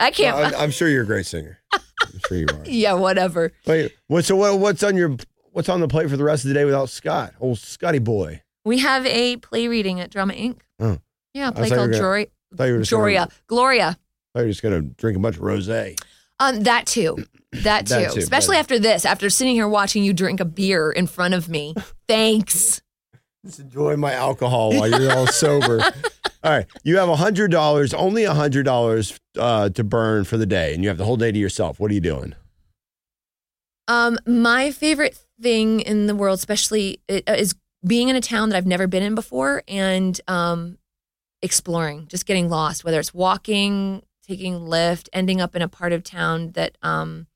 I 0.00 0.10
can't. 0.10 0.36
I'm, 0.36 0.54
I'm 0.54 0.70
sure 0.70 0.88
you're 0.88 1.02
a 1.04 1.06
great 1.06 1.26
singer. 1.26 1.58
I'm 1.72 1.80
sure 2.26 2.36
you 2.38 2.46
are. 2.52 2.60
yeah, 2.64 2.94
whatever. 2.94 3.52
Wait, 3.66 3.94
what? 4.08 4.24
So 4.24 4.34
what, 4.34 4.58
what's 4.58 4.82
on 4.82 4.96
your 4.96 5.16
what's 5.52 5.68
on 5.68 5.80
the 5.80 5.88
plate 5.88 6.10
for 6.10 6.16
the 6.16 6.24
rest 6.24 6.44
of 6.44 6.48
the 6.48 6.54
day 6.54 6.64
without 6.64 6.88
Scott? 6.88 7.34
Old 7.40 7.58
Scotty 7.58 7.98
boy. 7.98 8.42
We 8.64 8.78
have 8.78 9.06
a 9.06 9.36
play 9.36 9.68
reading 9.68 10.00
at 10.00 10.10
Drama 10.10 10.32
Inc. 10.34 10.58
Oh. 10.80 10.98
Yeah, 11.34 11.50
play 11.52 11.68
thought 11.68 11.74
you 11.76 11.80
were 11.80 11.92
called 11.92 12.00
Gloria. 12.00 12.28
I 12.52 12.56
thought 12.56 12.64
you 12.64 12.72
were 12.72 12.78
just 12.80 12.90
gonna- 12.90 13.00
Gloria. 13.02 13.28
Gloria. 13.46 13.86
I 13.88 13.92
thought 13.92 14.40
you 14.40 14.42
were 14.46 14.48
just 14.48 14.62
gonna 14.62 14.82
drink 14.82 15.16
a 15.16 15.20
bunch 15.20 15.36
of 15.36 15.42
rosé. 15.42 16.00
Um, 16.40 16.62
that 16.62 16.86
too. 16.86 17.16
That 17.52 17.86
too. 17.88 17.94
That 17.94 18.12
too, 18.12 18.20
Especially 18.20 18.56
after 18.58 18.78
this, 18.78 19.04
after 19.04 19.28
sitting 19.28 19.54
here 19.56 19.68
watching 19.68 20.04
you 20.04 20.12
drink 20.12 20.38
a 20.38 20.44
beer 20.44 20.92
in 20.92 21.08
front 21.08 21.34
of 21.34 21.48
me. 21.48 21.74
Thanks. 22.08 22.80
Just 23.44 23.60
enjoy 23.60 23.96
my 23.96 24.12
alcohol 24.12 24.70
while 24.74 24.88
you're 24.88 25.12
all 25.12 25.26
sober. 25.26 25.80
All 26.42 26.50
right, 26.50 26.66
you 26.84 26.96
have 26.96 27.10
a 27.10 27.16
hundred 27.16 27.50
dollars, 27.50 27.92
only 27.92 28.24
a 28.24 28.32
hundred 28.32 28.62
dollars 28.62 29.18
uh, 29.38 29.68
to 29.70 29.84
burn 29.84 30.24
for 30.24 30.38
the 30.38 30.46
day, 30.46 30.72
and 30.72 30.82
you 30.82 30.88
have 30.88 30.96
the 30.96 31.04
whole 31.04 31.18
day 31.18 31.30
to 31.30 31.38
yourself. 31.38 31.78
What 31.78 31.90
are 31.90 31.94
you 31.94 32.00
doing? 32.00 32.34
Um, 33.88 34.18
my 34.26 34.70
favorite 34.70 35.18
thing 35.38 35.80
in 35.80 36.06
the 36.06 36.14
world, 36.14 36.38
especially, 36.38 37.00
is 37.08 37.54
being 37.86 38.08
in 38.08 38.16
a 38.16 38.22
town 38.22 38.48
that 38.48 38.56
I've 38.56 38.66
never 38.66 38.86
been 38.86 39.02
in 39.02 39.14
before 39.14 39.62
and 39.68 40.18
um, 40.28 40.78
exploring, 41.42 42.06
just 42.08 42.24
getting 42.24 42.48
lost. 42.48 42.84
Whether 42.84 43.00
it's 43.00 43.12
walking, 43.12 44.02
taking 44.26 44.60
Lyft, 44.60 45.10
ending 45.12 45.42
up 45.42 45.54
in 45.54 45.60
a 45.60 45.68
part 45.68 45.92
of 45.92 46.02
town 46.04 46.52
that 46.52 46.78
um, 46.82 47.26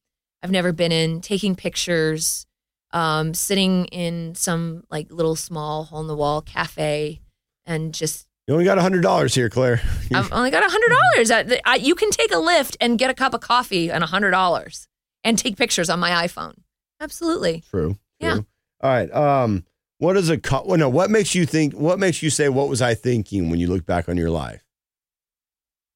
I've 0.43 0.51
never 0.51 0.72
been 0.72 0.93
in, 0.93 1.20
taking 1.20 1.56
pictures, 1.56 2.47
um, 2.94 3.34
sitting 3.34 3.84
in 3.86 4.34
some 4.34 4.84
like 4.90 5.10
little 5.10 5.36
small 5.36 5.84
hole 5.84 6.00
in 6.00 6.06
the 6.06 6.16
wall 6.16 6.40
cafe, 6.40 7.20
and 7.66 7.92
just 7.92 8.26
You 8.46 8.54
only 8.54 8.64
got 8.64 8.78
a 8.78 8.82
hundred 8.82 9.02
dollars 9.02 9.34
here, 9.34 9.50
Claire. 9.50 9.82
I've 10.14 10.32
only 10.32 10.50
got 10.50 10.64
a 10.64 10.70
hundred 10.70 10.94
dollars. 11.28 11.84
You 11.84 11.94
can 11.94 12.10
take 12.10 12.30
a 12.30 12.36
Lyft 12.36 12.76
and 12.80 12.98
get 12.98 13.10
a 13.10 13.14
cup 13.14 13.34
of 13.34 13.40
coffee 13.40 13.90
and 13.90 14.02
a 14.02 14.06
hundred 14.06 14.30
dollars, 14.30 14.88
and 15.22 15.36
take 15.38 15.56
pictures 15.58 15.90
on 15.90 15.98
my 15.98 16.10
iPhone. 16.26 16.54
Absolutely. 17.00 17.64
True. 17.68 17.98
Yeah. 18.20 18.34
true. 18.34 18.46
All 18.80 18.90
right. 18.90 19.12
Um, 19.12 19.64
what 19.98 20.16
is 20.16 20.30
a 20.30 20.38
co- 20.38 20.64
well, 20.64 20.78
no? 20.78 20.88
What 20.88 21.10
makes 21.10 21.34
you 21.34 21.46
think? 21.46 21.74
What 21.74 21.98
makes 21.98 22.22
you 22.22 22.30
say? 22.30 22.48
What 22.48 22.68
was 22.68 22.80
I 22.80 22.94
thinking 22.94 23.50
when 23.50 23.58
you 23.58 23.66
look 23.66 23.84
back 23.84 24.08
on 24.08 24.16
your 24.16 24.30
life? 24.30 24.62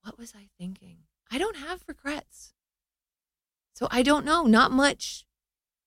What 0.02 0.18
was 0.18 0.32
I 0.36 0.48
thinking? 0.58 0.98
I 1.30 1.38
don't 1.38 1.56
have 1.56 1.82
regrets, 1.86 2.54
so 3.74 3.86
I 3.90 4.02
don't 4.02 4.24
know. 4.24 4.44
Not 4.44 4.72
much. 4.72 5.24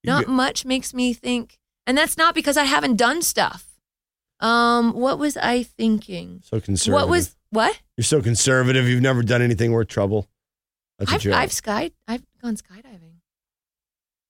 Not 0.04 0.28
much 0.28 0.66
makes 0.66 0.94
me 0.94 1.14
think, 1.14 1.60
and 1.86 1.98
that's 1.98 2.18
not 2.18 2.34
because 2.36 2.58
I 2.58 2.64
haven't 2.64 2.96
done 2.96 3.22
stuff. 3.22 3.68
Um, 4.40 4.94
what 4.94 5.20
was 5.20 5.38
I 5.38 5.64
thinking? 5.64 6.42
so 6.44 6.60
conservative. 6.60 6.94
What 6.94 7.10
was 7.10 7.36
what? 7.52 7.80
You're 7.98 8.04
so 8.04 8.22
conservative. 8.22 8.88
You've 8.88 9.02
never 9.02 9.22
done 9.22 9.42
anything 9.42 9.72
worth 9.72 9.88
trouble. 9.90 10.28
That's 10.98 11.12
a 11.26 11.30
I've. 11.30 11.36
I've 11.44 11.52
sky 11.54 11.92
I've 12.08 12.24
gone 12.42 12.56
skydiving. 12.56 13.20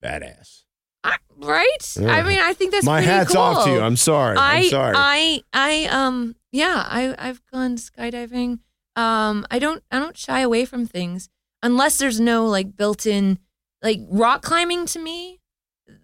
Badass. 0.04 0.64
I, 1.04 1.18
right? 1.38 1.96
Yeah. 2.00 2.10
I 2.10 2.24
mean, 2.24 2.40
I 2.40 2.54
think 2.54 2.72
that's 2.72 2.86
My 2.86 3.02
hat's 3.02 3.32
cool. 3.34 3.42
off 3.42 3.66
to 3.66 3.72
you. 3.72 3.80
I'm 3.82 3.96
sorry. 3.96 4.38
I, 4.38 4.58
I'm 4.58 4.64
sorry. 4.66 4.94
I, 4.96 5.44
I, 5.54 5.86
um, 5.86 6.36
yeah, 6.52 6.86
I, 6.88 7.16
I've 7.18 7.42
gone 7.52 7.78
skydiving. 7.78 8.60
Um, 8.96 9.46
I 9.50 9.58
don't, 9.60 9.84
I 9.92 10.00
don't 10.00 10.18
shy 10.18 10.42
away 10.42 10.66
from 10.66 10.86
things 10.86 11.30
unless 11.64 11.98
there's 11.98 12.20
no 12.20 12.46
like 12.46 12.76
built-in, 12.76 13.40
like 13.82 14.00
rock 14.10 14.42
climbing 14.44 14.86
to 14.88 15.00
me, 15.00 15.40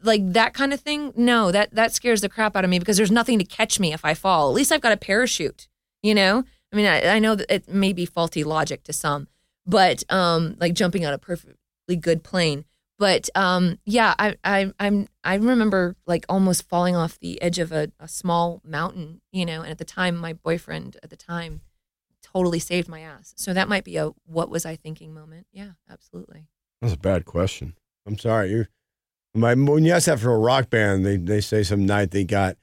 like 0.04 0.34
that 0.34 0.54
kind 0.54 0.74
of 0.74 0.80
thing. 0.80 1.14
No, 1.16 1.52
that 1.52 1.74
that 1.74 1.94
scares 1.94 2.22
the 2.22 2.30
crap 2.30 2.56
out 2.56 2.64
of 2.64 2.70
me 2.70 2.80
because 2.80 2.98
there's 2.98 3.12
nothing 3.12 3.40
to 3.40 3.46
catch 3.46 3.80
me 3.80 3.94
if 3.94 4.06
I 4.06 4.14
fall. 4.14 4.50
At 4.50 4.56
least 4.56 4.72
I've 4.72 4.82
got 4.82 4.92
a 4.92 4.98
parachute. 4.98 5.68
You 6.04 6.14
know, 6.14 6.44
I 6.72 6.76
mean, 6.76 6.86
I, 6.86 7.16
I 7.16 7.20
know 7.20 7.36
that 7.36 7.54
it 7.54 7.68
may 7.68 7.94
be 7.94 8.06
faulty 8.06 8.44
logic 8.44 8.84
to 8.84 8.94
some, 8.94 9.28
but 9.66 10.04
um, 10.12 10.56
like 10.60 10.74
jumping 10.74 11.04
out 11.04 11.14
a 11.14 11.18
perfectly 11.18 11.96
good 12.00 12.24
plane. 12.24 12.66
But 13.00 13.30
um, 13.36 13.78
yeah, 13.86 14.16
I, 14.18 14.36
I 14.44 14.74
I'm 14.80 15.08
I 15.24 15.36
remember 15.36 15.96
like 16.06 16.26
almost 16.30 16.68
falling 16.68 16.96
off 16.96 17.20
the 17.20 17.42
edge 17.42 17.60
of 17.60 17.72
a, 17.72 17.92
a 18.00 18.08
small 18.08 18.62
mountain, 18.64 19.22
you 19.32 19.46
know. 19.46 19.62
And 19.62 19.72
at 19.72 19.78
the 19.78 19.86
time, 19.86 20.18
my 20.18 20.34
boyfriend 20.34 20.98
at 21.04 21.10
the 21.10 21.16
time 21.16 21.62
totally 22.24 22.60
saved 22.60 22.88
my 22.88 23.02
ass. 23.02 23.34
So 23.38 23.54
that 23.54 23.70
might 23.70 23.84
be 23.84 23.98
a 23.98 24.12
what 24.26 24.50
was 24.50 24.66
I 24.66 24.76
thinking 24.76 25.14
moment. 25.14 25.48
Yeah, 25.52 25.72
absolutely. 25.90 26.48
That's 26.82 26.94
a 26.94 26.98
bad 26.98 27.26
question. 27.26 27.76
I'm 28.06 28.18
sorry. 28.18 28.50
You're 28.52 28.70
my 29.38 29.54
when 29.54 29.86
you 29.86 29.94
ask 29.94 30.06
that 30.08 30.20
for 30.20 30.34
a 30.34 30.38
rock 30.38 30.70
band, 30.70 31.06
they 31.06 31.18
they 31.18 31.42
say 31.42 31.64
some 31.64 31.86
night 31.86 32.12
they 32.12 32.24
got 32.24 32.58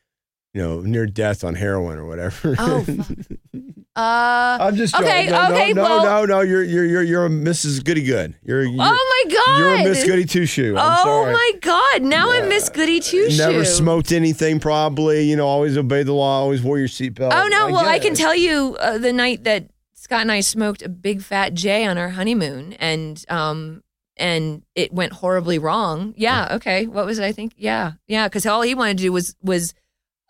you 0.53 0.63
know 0.63 0.81
near 0.81 1.07
death 1.07 1.45
on 1.45 1.55
heroin 1.55 1.99
or 1.99 2.07
whatever. 2.07 2.55
Oh, 2.59 2.83
fuck. 2.83 3.17
Uh, 3.97 4.59
I'm 4.61 4.75
just 4.75 4.93
Okay, 4.93 5.29
joking. 5.29 5.31
No, 5.31 5.53
okay, 5.55 5.73
no, 5.73 5.83
well- 5.85 6.05
no, 6.05 6.25
no. 6.25 6.41
You're 6.41 6.65
you're 6.65 6.85
you're 6.85 7.03
you're 7.05 7.27
a 7.27 7.29
Mrs. 7.29 7.85
Goody 7.85 8.03
Good. 8.03 8.35
You're 8.43 8.65
you're, 8.65 8.83
oh 8.83 9.23
my 9.27 9.33
god! 9.33 9.57
you're 9.59 9.75
a 9.77 9.85
Miss 9.85 10.03
Goody 10.03 10.25
Two 10.25 10.47
Shoe. 10.47 10.75
Oh 10.77 11.05
sorry. 11.05 11.33
my 11.33 11.53
god! 11.61 12.03
Now 12.03 12.33
I'm 12.33 12.49
Miss 12.49 12.69
Goody 12.71 12.99
Two 12.99 13.31
Shoe. 13.31 13.37
Never 13.39 13.65
smoked 13.65 14.11
anything, 14.11 14.59
probably. 14.59 15.23
You 15.31 15.37
know, 15.37 15.47
always 15.47 15.79
obeyed 15.79 16.07
the 16.07 16.13
law. 16.13 16.41
Always 16.41 16.61
wore 16.61 16.77
your 16.77 16.89
seatbelt. 16.89 17.31
Oh 17.33 17.47
no! 17.47 17.67
well, 17.69 17.85
get 17.85 17.87
I 17.93 18.01
can 18.01 18.17
tell 18.17 18.35
you 18.35 18.77
uh, 18.81 18.99
the 18.99 19.13
night 19.13 19.45
that 19.45 19.69
Scott 19.93 20.23
and 20.23 20.33
I 20.33 20.41
smoked 20.41 20.83
a 20.83 20.89
big 20.89 21.23
fat 21.23 21.55
J 21.55 21.87
on 21.87 21.97
our 21.97 22.09
honeymoon, 22.09 22.73
and 22.81 23.25
um, 23.29 23.84
and 24.17 24.63
it 24.75 24.93
went 24.93 25.13
horribly 25.13 25.59
wrong. 25.59 26.15
Yeah, 26.17 26.49
okay. 26.57 26.87
What 26.87 27.07
was 27.07 27.19
it? 27.19 27.25
I 27.25 27.33
think? 27.33 27.53
Yeah, 27.57 27.93
yeah. 28.07 28.29
Because 28.29 28.47
all 28.47 28.63
he 28.63 28.75
wanted 28.75 28.99
to 28.99 29.03
do 29.05 29.13
was 29.13 29.35
was 29.43 29.75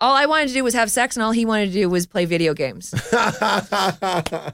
all 0.01 0.15
I 0.15 0.27
wanted 0.27 0.49
to 0.49 0.55
do 0.55 0.65
was 0.65 0.75
have 0.75 0.91
sex, 0.91 1.17
and 1.17 1.23
all 1.23 1.33
he 1.33 1.45
wanted 1.45 1.67
to 1.67 1.73
do 1.73 1.89
was 1.89 2.07
play 2.07 2.25
video 2.25 2.55
games. 2.55 2.93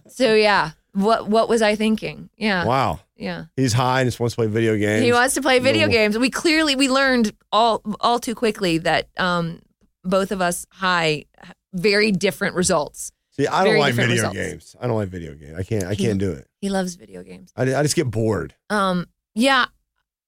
So 0.08 0.34
yeah, 0.34 0.72
what 0.92 1.28
what 1.28 1.48
was 1.48 1.62
I 1.62 1.76
thinking? 1.76 2.30
Yeah, 2.36 2.64
wow. 2.64 3.00
yeah. 3.16 3.44
He's 3.56 3.72
high 3.72 4.00
and 4.00 4.08
just 4.08 4.20
wants 4.20 4.34
to 4.34 4.40
play 4.40 4.46
video 4.48 4.76
games. 4.76 5.02
He 5.04 5.12
wants 5.12 5.34
to 5.34 5.42
play 5.42 5.58
video 5.58 5.88
games. 5.88 6.18
We 6.18 6.30
clearly 6.30 6.76
we 6.76 6.88
learned 6.88 7.32
all 7.52 7.82
all 8.00 8.18
too 8.18 8.34
quickly 8.34 8.78
that 8.78 9.08
um 9.16 9.60
both 10.04 10.32
of 10.32 10.40
us 10.40 10.66
high 10.70 11.24
very 11.72 12.10
different 12.12 12.54
results. 12.56 13.12
See, 13.32 13.46
I 13.46 13.64
don't 13.64 13.74
very 13.74 13.80
like 13.80 13.94
video 13.94 14.14
results. 14.16 14.36
games. 14.36 14.76
I 14.80 14.86
don't 14.86 14.96
like 14.96 15.08
video 15.08 15.34
games. 15.34 15.56
I 15.58 15.62
can't. 15.62 15.84
I 15.84 15.94
He- 15.94 16.04
can't 16.04 16.18
do 16.18 16.32
it. 16.32 16.46
He 16.60 16.68
loves 16.68 16.96
video 16.96 17.22
games. 17.22 17.52
I, 17.56 17.62
I 17.74 17.82
just 17.82 17.96
get 17.96 18.10
bored. 18.10 18.54
Um 18.68 19.06
yeah. 19.34 19.66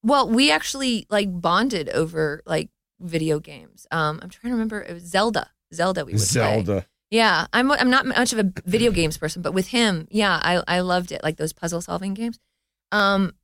Well, 0.02 0.28
we 0.28 0.50
actually 0.50 1.06
like 1.10 1.28
bonded 1.30 1.88
over 1.88 2.42
like 2.46 2.70
video 3.00 3.38
games. 3.38 3.86
Um 3.90 4.20
I'm 4.22 4.30
trying 4.30 4.50
to 4.50 4.54
remember 4.54 4.82
it 4.82 4.92
was 4.92 5.04
Zelda. 5.04 5.50
Zelda 5.72 6.04
we 6.04 6.12
would 6.12 6.18
play. 6.18 6.24
Zelda. 6.24 6.86
Yeah, 7.10 7.46
I'm 7.52 7.70
I'm 7.70 7.90
not 7.90 8.06
much 8.06 8.32
of 8.32 8.38
a 8.38 8.52
video 8.64 8.90
games 8.90 9.18
person, 9.18 9.42
but 9.42 9.52
with 9.52 9.68
him, 9.68 10.08
yeah, 10.10 10.40
I 10.42 10.62
I 10.66 10.80
loved 10.80 11.12
it, 11.12 11.22
like 11.22 11.36
those 11.36 11.52
puzzle 11.52 11.82
solving 11.82 12.14
games. 12.14 12.38
Um, 12.90 13.34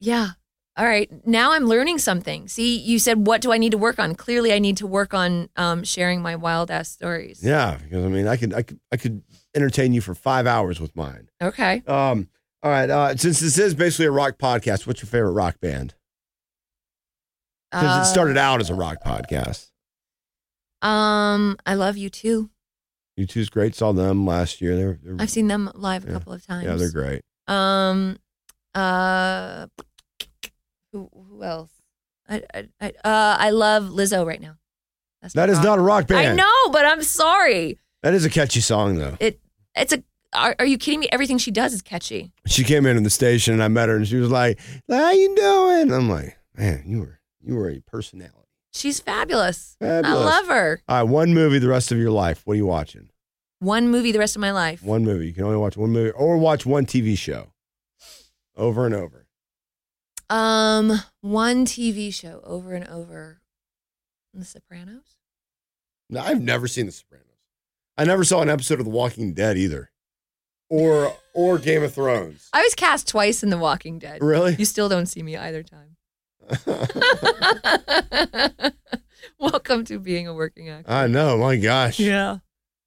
yeah. 0.00 0.30
All 0.76 0.86
right, 0.86 1.10
now 1.26 1.52
I'm 1.52 1.66
learning 1.66 1.98
something. 1.98 2.46
See, 2.46 2.78
you 2.78 3.00
said 3.00 3.26
what 3.26 3.40
do 3.40 3.52
I 3.52 3.58
need 3.58 3.72
to 3.72 3.78
work 3.78 3.98
on? 3.98 4.14
Clearly, 4.14 4.52
I 4.52 4.60
need 4.60 4.76
to 4.78 4.86
work 4.86 5.12
on 5.12 5.48
um, 5.56 5.82
sharing 5.82 6.22
my 6.22 6.36
wild 6.36 6.70
ass 6.70 6.88
stories. 6.88 7.42
Yeah, 7.42 7.76
because 7.82 8.04
I 8.04 8.08
mean, 8.08 8.28
I 8.28 8.36
could, 8.36 8.54
I 8.54 8.62
could, 8.62 8.78
I 8.92 8.96
could 8.96 9.22
entertain 9.54 9.92
you 9.92 10.00
for 10.00 10.14
five 10.14 10.46
hours 10.46 10.80
with 10.80 10.94
mine. 10.94 11.28
Okay. 11.42 11.82
Um. 11.88 12.28
All 12.62 12.70
right. 12.70 12.90
Uh, 12.90 13.16
since 13.16 13.40
this 13.40 13.58
is 13.58 13.74
basically 13.74 14.06
a 14.06 14.10
rock 14.10 14.36
podcast, 14.38 14.86
what's 14.86 15.02
your 15.02 15.08
favorite 15.08 15.32
rock 15.32 15.60
band? 15.60 15.94
Because 17.70 17.98
Uh, 17.98 18.02
it 18.02 18.04
started 18.12 18.36
out 18.36 18.60
as 18.60 18.68
a 18.70 18.74
rock 18.74 18.98
podcast. 19.04 19.70
Um, 20.82 21.56
I 21.66 21.74
love 21.74 21.96
U2. 21.96 22.50
You 23.16 23.26
two's 23.26 23.50
great. 23.50 23.74
Saw 23.74 23.92
them 23.92 24.26
last 24.26 24.60
year. 24.60 24.76
They're, 24.76 24.98
they're 25.02 25.16
I've 25.18 25.30
seen 25.30 25.46
them 25.48 25.70
live 25.74 26.04
a 26.04 26.08
Yeah. 26.08 26.12
couple 26.14 26.32
of 26.32 26.44
times. 26.46 26.64
yeah, 26.64 26.74
they're 26.74 26.90
great. 26.90 27.22
Um, 27.46 28.18
uh, 28.74 29.66
who 30.92 31.10
who 31.12 31.42
else? 31.42 31.70
I 32.28 32.42
I 32.54 32.68
I, 32.80 32.86
uh, 33.04 33.36
I 33.38 33.50
love 33.50 33.84
Lizzo 33.84 34.24
right 34.26 34.40
now. 34.40 34.56
That's 35.20 35.34
my 35.34 35.42
That 35.42 35.50
is 35.50 35.56
rock. 35.58 35.64
not 35.64 35.78
a 35.78 35.82
rock 35.82 36.06
band. 36.06 36.28
I 36.28 36.34
know, 36.34 36.72
but 36.72 36.86
I'm 36.86 37.02
sorry. 37.02 37.78
That 38.02 38.14
is 38.14 38.24
a 38.24 38.30
catchy 38.30 38.60
song 38.60 38.96
though. 38.96 39.16
It 39.20 39.40
It's 39.74 39.92
a. 39.92 40.02
Are, 40.32 40.54
are 40.58 40.64
you 40.64 40.78
kidding 40.78 41.00
me? 41.00 41.08
Everything 41.10 41.38
she 41.38 41.50
does 41.50 41.72
is 41.72 41.82
catchy. 41.82 42.32
She 42.46 42.62
came 42.64 42.86
in 42.86 42.96
in 42.96 43.02
the 43.02 43.10
station 43.10 43.54
and 43.54 43.62
I 43.62 43.68
met 43.68 43.88
her 43.88 43.96
and 43.96 44.06
she 44.06 44.16
was 44.16 44.30
like, 44.30 44.58
"How 44.88 45.10
you 45.10 45.34
doing?" 45.34 45.92
I'm 45.92 46.08
like, 46.08 46.36
"Man, 46.56 46.84
you 46.86 47.00
were 47.00 47.20
you 47.42 47.56
were 47.56 47.68
a 47.68 47.80
personality." 47.80 48.36
She's 48.72 49.00
fabulous. 49.00 49.76
Fabulous. 49.80 50.06
I 50.06 50.24
love 50.24 50.46
her. 50.46 50.80
All 50.88 50.96
right, 50.98 51.02
one 51.10 51.34
movie 51.34 51.58
the 51.58 51.68
rest 51.68 51.90
of 51.90 51.98
your 51.98 52.12
life. 52.12 52.42
What 52.44 52.54
are 52.54 52.56
you 52.56 52.66
watching? 52.66 53.08
One 53.58 53.88
movie 53.90 54.12
the 54.12 54.20
rest 54.20 54.36
of 54.36 54.40
my 54.40 54.52
life. 54.52 54.82
One 54.82 55.04
movie. 55.04 55.26
You 55.26 55.32
can 55.32 55.44
only 55.44 55.56
watch 55.56 55.76
one 55.76 55.90
movie 55.90 56.10
or 56.12 56.38
watch 56.38 56.64
one 56.64 56.86
TV 56.86 57.18
show 57.18 57.52
over 58.56 58.86
and 58.86 58.94
over. 58.94 59.26
Um, 60.30 60.92
one 61.20 61.66
TV 61.66 62.14
show 62.14 62.40
over 62.44 62.72
and 62.72 62.86
over. 62.86 63.40
The 64.32 64.44
Sopranos. 64.44 65.16
No, 66.08 66.20
I've 66.20 66.40
never 66.40 66.68
seen 66.68 66.86
The 66.86 66.92
Sopranos. 66.92 67.26
I 67.98 68.04
never 68.04 68.22
saw 68.24 68.40
an 68.40 68.48
episode 68.48 68.78
of 68.78 68.84
The 68.84 68.90
Walking 68.92 69.34
Dead 69.34 69.58
either, 69.58 69.90
or 70.70 71.14
or 71.34 71.58
Game 71.58 71.82
of 71.82 71.92
Thrones. 71.92 72.48
I 72.54 72.62
was 72.62 72.74
cast 72.74 73.06
twice 73.08 73.42
in 73.42 73.50
The 73.50 73.58
Walking 73.58 73.98
Dead. 73.98 74.22
Really? 74.22 74.54
You 74.58 74.64
still 74.64 74.88
don't 74.88 75.06
see 75.06 75.22
me 75.22 75.36
either 75.36 75.62
time. 75.62 75.96
Welcome 79.38 79.84
to 79.86 79.98
being 79.98 80.26
a 80.26 80.34
working 80.34 80.68
actor. 80.68 80.90
I 80.90 81.06
know. 81.06 81.38
My 81.38 81.56
gosh. 81.56 81.98
Yeah. 82.00 82.38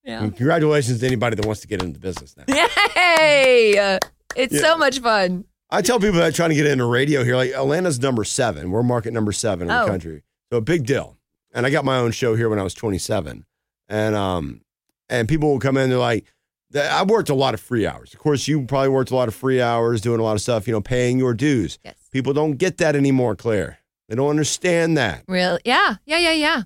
Yeah. 0.04 0.20
Congratulations 0.20 1.00
to 1.00 1.08
anybody 1.08 1.36
that 1.36 1.46
wants 1.46 1.62
to 1.62 1.68
get 1.68 1.82
into 1.82 1.94
the 1.94 2.00
business 2.00 2.36
now. 2.36 2.44
Yay! 2.48 3.78
Uh, 3.78 4.00
It's 4.36 4.54
Yeah. 4.54 4.62
so 4.62 4.78
much 4.78 5.00
fun. 5.00 5.46
I 5.70 5.82
tell 5.82 6.00
people 6.00 6.20
that 6.20 6.30
are 6.30 6.36
trying 6.36 6.50
to 6.50 6.56
get 6.56 6.66
into 6.68 6.86
radio 6.86 7.24
here, 7.24 7.36
like 7.36 7.52
Atlanta's 7.52 8.00
number 8.00 8.24
seven. 8.24 8.72
We're 8.72 8.84
market 8.84 9.14
number 9.14 9.32
seven 9.32 9.70
in 9.70 9.74
Oh. 9.74 9.86
the 9.86 9.92
country. 9.92 10.24
So 10.52 10.58
a 10.58 10.62
big 10.62 10.86
deal. 10.86 11.18
And 11.54 11.66
I 11.66 11.70
got 11.70 11.86
my 11.86 11.98
own 11.98 12.12
show 12.12 12.36
here 12.36 12.50
when 12.50 12.60
I 12.60 12.64
was 12.64 12.74
27. 12.74 13.46
And 13.88 14.16
um 14.16 14.62
and 15.10 15.28
people 15.30 15.52
will 15.52 15.60
come 15.60 15.78
in, 15.78 15.90
they're 15.90 16.00
like, 16.00 16.26
I 16.76 17.04
worked 17.04 17.30
a 17.30 17.36
lot 17.36 17.54
of 17.54 17.60
free 17.60 17.86
hours. 17.86 18.14
Of 18.14 18.20
course, 18.20 18.48
you 18.48 18.64
probably 18.66 18.90
worked 18.90 19.12
a 19.12 19.16
lot 19.16 19.28
of 19.28 19.36
free 19.36 19.62
hours 19.62 20.02
doing 20.02 20.20
a 20.20 20.24
lot 20.24 20.34
of 20.34 20.42
stuff, 20.42 20.68
you 20.68 20.74
know, 20.74 20.82
paying 20.82 21.20
your 21.20 21.34
dues. 21.34 21.78
Yes. 21.84 21.96
People 22.12 22.34
don't 22.34 22.54
get 22.58 22.78
that 22.78 22.96
anymore, 22.96 23.36
Claire. 23.36 23.80
They 24.10 24.16
don't 24.16 24.30
understand 24.30 24.98
that. 24.98 25.24
Really? 25.28 25.60
Yeah. 25.66 25.96
Yeah. 26.06 26.18
Yeah. 26.18 26.32
Yeah. 26.34 26.64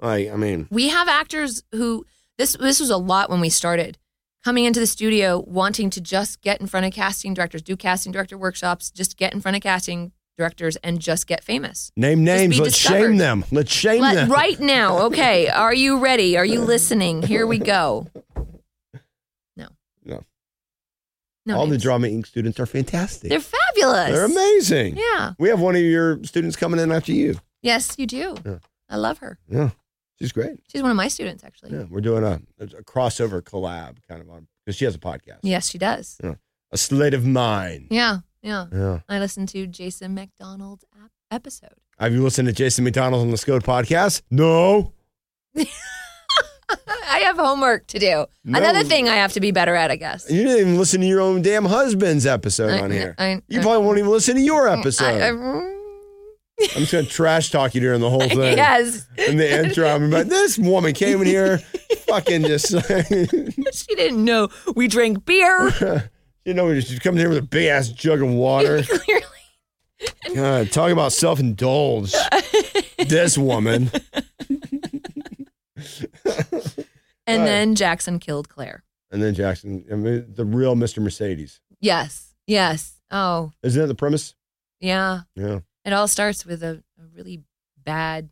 Like, 0.00 0.30
I 0.30 0.36
mean, 0.36 0.66
We 0.70 0.88
have 0.88 1.08
actors 1.08 1.62
who 1.72 2.04
this 2.38 2.54
this 2.58 2.80
was 2.80 2.90
a 2.90 2.96
lot 2.96 3.30
when 3.30 3.40
we 3.40 3.48
started 3.50 3.98
coming 4.44 4.64
into 4.64 4.80
the 4.80 4.86
studio 4.86 5.38
wanting 5.46 5.88
to 5.90 6.00
just 6.00 6.40
get 6.40 6.60
in 6.60 6.66
front 6.66 6.84
of 6.86 6.92
casting 6.92 7.32
directors, 7.34 7.62
do 7.62 7.76
casting 7.76 8.10
director 8.10 8.36
workshops, 8.36 8.90
just 8.90 9.16
get 9.16 9.32
in 9.32 9.40
front 9.40 9.56
of 9.56 9.62
casting 9.62 10.10
directors 10.36 10.76
and 10.76 10.98
just 10.98 11.26
get 11.28 11.44
famous. 11.44 11.92
name 11.96 12.24
names. 12.24 12.58
Let's 12.58 12.74
discovered. 12.74 13.08
shame 13.10 13.16
them. 13.18 13.44
Let's 13.52 13.70
shame 13.72 14.00
Let, 14.00 14.14
them. 14.14 14.28
right 14.32 14.58
now. 14.58 15.02
Okay. 15.02 15.48
Are 15.48 15.74
you 15.74 15.98
ready? 15.98 16.36
Are 16.36 16.44
you 16.44 16.60
listening? 16.62 17.22
Here 17.22 17.46
we 17.46 17.58
go. 17.58 18.08
No. 20.04 20.22
No. 21.44 21.56
All 21.58 21.66
the. 21.66 21.78
Drama 21.78 22.06
Inc. 22.08 22.26
students 22.26 22.60
are 22.60 22.66
fantastic. 22.66 23.28
They're 23.30 23.40
fabulous. 23.40 24.10
They're 24.12 24.24
amazing. 24.24 24.96
Yeah. 24.96 25.32
We 25.38 25.48
have 25.48 25.60
one 25.60 25.74
of 25.74 25.82
your 25.82 26.22
students 26.24 26.56
coming 26.56 26.78
in 26.78 26.92
after 26.92 27.12
you. 27.12 27.36
Yes, 27.62 27.96
you 27.98 28.06
do. 28.06 28.36
Yeah. 28.44 28.58
I 28.88 28.96
love 28.96 29.18
her. 29.18 29.38
Yeah. 29.48 29.70
She's 30.20 30.30
great. 30.30 30.60
She's 30.70 30.82
one 30.82 30.90
of 30.92 30.96
my 30.96 31.08
students, 31.08 31.42
actually. 31.42 31.72
Yeah, 31.72 31.84
we're 31.90 32.00
doing 32.00 32.22
a, 32.22 32.40
a 32.60 32.66
crossover 32.84 33.42
collab 33.42 33.96
kind 34.08 34.20
of 34.20 34.30
on 34.30 34.46
because 34.64 34.76
she 34.76 34.84
has 34.84 34.94
a 34.94 34.98
podcast. 34.98 35.38
Yes, 35.42 35.68
she 35.68 35.78
does. 35.78 36.18
Yeah. 36.22 36.34
A 36.70 36.76
slate 36.78 37.14
of 37.14 37.26
mine. 37.26 37.88
Yeah. 37.90 38.18
Yeah. 38.42 38.66
Yeah. 38.72 39.00
I 39.08 39.18
listened 39.18 39.48
to 39.50 39.66
Jason 39.66 40.14
McDonald's 40.14 40.84
episode. 41.30 41.74
Have 41.98 42.12
you 42.12 42.22
listened 42.22 42.46
to 42.46 42.52
Jason 42.54 42.84
McDonald's 42.84 43.24
on 43.24 43.30
the 43.30 43.36
Scoped 43.36 43.62
podcast? 43.64 44.22
No. 44.30 44.92
I 47.12 47.18
have 47.20 47.36
homework 47.36 47.86
to 47.88 47.98
do. 47.98 48.26
No. 48.44 48.58
Another 48.58 48.82
thing 48.84 49.08
I 49.08 49.16
have 49.16 49.32
to 49.34 49.40
be 49.40 49.50
better 49.50 49.74
at, 49.74 49.90
I 49.90 49.96
guess. 49.96 50.30
You 50.30 50.42
didn't 50.44 50.58
even 50.60 50.78
listen 50.78 51.00
to 51.02 51.06
your 51.06 51.20
own 51.20 51.42
damn 51.42 51.64
husband's 51.64 52.26
episode 52.26 52.70
I- 52.72 52.80
on 52.80 52.90
here. 52.90 53.14
I- 53.18 53.42
You 53.48 53.60
I- 53.60 53.62
probably 53.62 53.84
won't 53.86 53.98
even 53.98 54.10
listen 54.10 54.36
to 54.36 54.40
your 54.42 54.68
episode. 54.68 55.04
I- 55.04 55.26
I, 55.26 55.30
I- 55.30 56.68
am 56.74 56.80
just 56.80 56.92
gonna 56.92 57.04
trash 57.06 57.50
talk 57.50 57.74
you 57.74 57.80
during 57.80 58.00
the 58.00 58.10
whole 58.10 58.20
thing. 58.28 58.56
yes. 58.56 59.06
In 59.28 59.36
the 59.36 59.64
intro, 59.64 59.88
I'm 59.88 60.10
like, 60.10 60.26
this 60.28 60.58
woman 60.58 60.92
came 60.94 61.20
in 61.20 61.26
here, 61.26 61.58
fucking 62.06 62.42
just, 62.44 62.68
she 63.72 63.94
didn't 63.94 64.24
know 64.24 64.48
we 64.76 64.88
drank 64.88 65.24
beer. 65.24 66.10
you 66.44 66.54
know, 66.54 66.72
she's 66.80 66.98
coming 66.98 67.18
here 67.20 67.28
with 67.28 67.38
a 67.38 67.42
big 67.42 67.66
ass 67.68 67.88
jug 67.88 68.22
of 68.22 68.28
water. 68.30 68.82
Clearly. 68.82 69.22
God, 70.34 70.72
talk 70.72 70.90
about 70.90 71.12
self 71.12 71.38
indulge. 71.40 72.12
this 72.98 73.36
woman. 73.38 73.90
And 77.26 77.40
Right. 77.42 77.46
then 77.46 77.74
Jackson 77.74 78.18
killed 78.18 78.48
Claire. 78.48 78.84
And 79.10 79.22
then 79.22 79.34
Jackson, 79.34 79.84
I 79.92 79.94
mean, 79.94 80.26
the 80.34 80.44
real 80.44 80.74
Mr. 80.74 81.02
Mercedes. 81.02 81.60
Yes. 81.80 82.34
Yes. 82.46 83.00
Oh, 83.10 83.52
Isn't 83.62 83.80
that 83.80 83.86
the 83.88 83.94
premise? 83.94 84.34
yeah. 84.80 85.20
Yeah. 85.36 85.60
It 85.84 85.92
all 85.92 86.08
starts 86.08 86.46
with 86.46 86.62
a, 86.62 86.82
a 86.98 87.04
really 87.14 87.42
bad 87.84 88.30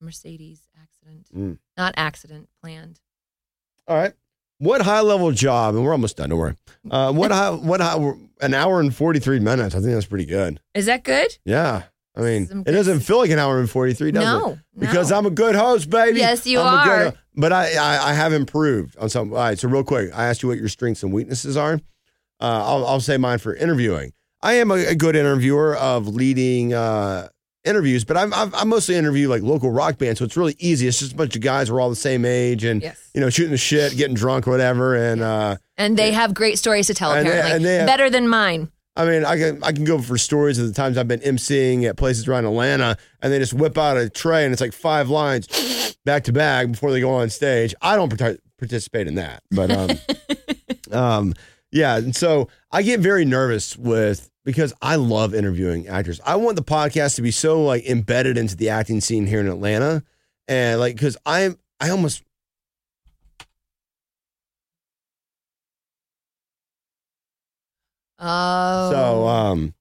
Mercedes 0.00 0.60
accident. 0.80 1.28
Mm. 1.34 1.58
Not 1.76 1.94
accident, 1.96 2.48
planned. 2.60 3.00
All 3.88 3.96
right. 3.96 4.12
What 4.58 4.82
high 4.82 5.00
level 5.00 5.30
job, 5.32 5.74
and 5.74 5.84
we're 5.84 5.92
almost 5.92 6.16
done, 6.16 6.30
don't 6.30 6.38
worry. 6.38 6.56
Uh, 6.90 7.12
what 7.12 7.30
high, 7.32 7.50
what 7.50 7.80
high, 7.80 7.96
an 8.40 8.54
hour 8.54 8.80
and 8.80 8.94
43 8.94 9.40
minutes. 9.40 9.74
I 9.74 9.80
think 9.80 9.92
that's 9.92 10.06
pretty 10.06 10.26
good. 10.26 10.60
Is 10.74 10.86
that 10.86 11.02
good? 11.04 11.38
Yeah. 11.44 11.84
I 12.16 12.20
mean, 12.20 12.46
Some 12.46 12.60
it 12.66 12.70
doesn't 12.72 13.00
feel 13.00 13.18
like 13.18 13.30
an 13.30 13.38
hour 13.40 13.58
and 13.58 13.68
43, 13.68 14.12
does 14.12 14.22
it? 14.22 14.24
no. 14.26 14.58
Because 14.78 15.10
no. 15.10 15.18
I'm 15.18 15.26
a 15.26 15.30
good 15.30 15.54
host, 15.56 15.90
baby. 15.90 16.18
Yes, 16.20 16.46
you 16.46 16.60
I'm 16.60 16.80
a 16.80 16.84
good 16.84 17.06
are. 17.14 17.18
but 17.34 17.52
I, 17.52 17.74
I, 17.74 18.10
I 18.10 18.12
have 18.12 18.32
improved 18.32 18.96
on 18.98 19.08
some. 19.08 19.32
All 19.32 19.38
right. 19.38 19.58
So, 19.58 19.68
real 19.68 19.82
quick, 19.84 20.10
I 20.14 20.26
asked 20.26 20.42
you 20.42 20.48
what 20.48 20.58
your 20.58 20.68
strengths 20.68 21.02
and 21.02 21.12
weaknesses 21.12 21.56
are. 21.56 21.74
Uh, 22.40 22.64
I'll, 22.64 22.86
I'll 22.86 23.00
say 23.00 23.16
mine 23.16 23.38
for 23.38 23.54
interviewing. 23.54 24.12
I 24.42 24.54
am 24.54 24.70
a, 24.70 24.74
a 24.74 24.94
good 24.94 25.16
interviewer 25.16 25.74
of 25.76 26.06
leading 26.06 26.72
uh, 26.74 27.28
interviews, 27.64 28.04
but 28.04 28.16
I'm, 28.16 28.32
I've, 28.34 28.54
I 28.54 28.64
mostly 28.64 28.94
interview 28.96 29.28
like 29.28 29.42
local 29.42 29.70
rock 29.72 29.98
bands. 29.98 30.18
So, 30.20 30.24
it's 30.24 30.36
really 30.36 30.54
easy. 30.60 30.86
It's 30.86 31.00
just 31.00 31.12
a 31.14 31.16
bunch 31.16 31.34
of 31.34 31.42
guys. 31.42 31.70
We're 31.72 31.80
all 31.80 31.90
the 31.90 31.96
same 31.96 32.24
age 32.24 32.62
and, 32.64 32.80
Yes. 32.82 33.10
you 33.14 33.20
know, 33.22 33.30
shooting 33.30 33.50
the 33.52 33.56
shit, 33.58 33.96
getting 33.96 34.14
drunk, 34.14 34.46
whatever. 34.46 34.94
And, 34.94 35.20
uh, 35.20 35.56
And 35.76 35.96
they 35.96 36.12
have 36.12 36.32
great 36.34 36.58
stories 36.58 36.86
to 36.88 36.94
tell, 36.94 37.12
And 37.12 37.26
apparently. 37.26 37.64
they 37.64 37.76
have- 37.78 37.86
Better 37.88 38.08
than 38.10 38.28
mine. 38.28 38.70
I 38.96 39.04
mean, 39.04 39.24
I 39.24 39.36
can 39.36 39.62
I 39.62 39.72
can 39.72 39.84
go 39.84 40.00
for 40.00 40.16
stories 40.16 40.58
of 40.58 40.68
the 40.68 40.72
times 40.72 40.96
I've 40.96 41.08
been 41.08 41.20
emceeing 41.20 41.84
at 41.84 41.96
places 41.96 42.28
around 42.28 42.44
Atlanta, 42.44 42.96
and 43.20 43.32
they 43.32 43.38
just 43.38 43.52
whip 43.54 43.76
out 43.76 43.96
a 43.96 44.08
tray 44.08 44.44
and 44.44 44.52
it's 44.52 44.60
like 44.60 44.72
five 44.72 45.08
lines 45.08 45.96
back 46.04 46.24
to 46.24 46.32
back 46.32 46.70
before 46.70 46.92
they 46.92 47.00
go 47.00 47.10
on 47.10 47.28
stage. 47.30 47.74
I 47.82 47.96
don't 47.96 48.12
partic- 48.12 48.38
participate 48.58 49.08
in 49.08 49.16
that, 49.16 49.42
but 49.50 49.70
um, 49.70 49.90
um, 50.92 51.34
yeah. 51.72 51.96
And 51.96 52.14
so 52.14 52.48
I 52.70 52.82
get 52.82 53.00
very 53.00 53.24
nervous 53.24 53.76
with 53.76 54.30
because 54.44 54.72
I 54.80 54.96
love 54.96 55.34
interviewing 55.34 55.88
actors. 55.88 56.20
I 56.24 56.36
want 56.36 56.54
the 56.56 56.62
podcast 56.62 57.16
to 57.16 57.22
be 57.22 57.32
so 57.32 57.64
like 57.64 57.84
embedded 57.86 58.38
into 58.38 58.56
the 58.56 58.68
acting 58.68 59.00
scene 59.00 59.26
here 59.26 59.40
in 59.40 59.48
Atlanta, 59.48 60.04
and 60.46 60.78
like 60.78 60.94
because 60.94 61.16
I'm 61.26 61.58
I 61.80 61.90
almost 61.90 62.22
Oh. 68.26 68.90
so 68.90 69.26
um 69.28 69.74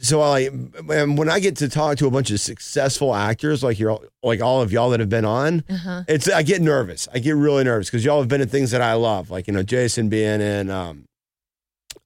so 0.00 0.20
I 0.20 0.50
and 0.90 1.16
when 1.16 1.28
I 1.30 1.40
get 1.40 1.56
to 1.56 1.68
talk 1.68 1.96
to 1.98 2.06
a 2.06 2.10
bunch 2.10 2.30
of 2.30 2.38
successful 2.40 3.14
actors 3.14 3.62
like 3.62 3.78
you're 3.78 3.98
like 4.22 4.40
all 4.42 4.60
of 4.62 4.70
y'all 4.72 4.90
that 4.90 5.00
have 5.00 5.08
been 5.08 5.24
on, 5.24 5.64
Uh-huh. 5.70 6.02
it's 6.08 6.28
I 6.30 6.42
get 6.42 6.60
nervous. 6.60 7.08
I 7.14 7.18
get 7.18 7.34
really 7.36 7.64
nervous 7.64 7.88
because 7.88 8.04
y'all 8.04 8.18
have 8.20 8.28
been 8.28 8.40
in 8.42 8.48
things 8.48 8.72
that 8.72 8.82
I 8.82 8.92
love, 8.94 9.30
like 9.30 9.46
you 9.46 9.52
know 9.54 9.62
Jason 9.62 10.08
being 10.08 10.40
in 10.42 10.70
um, 10.70 11.06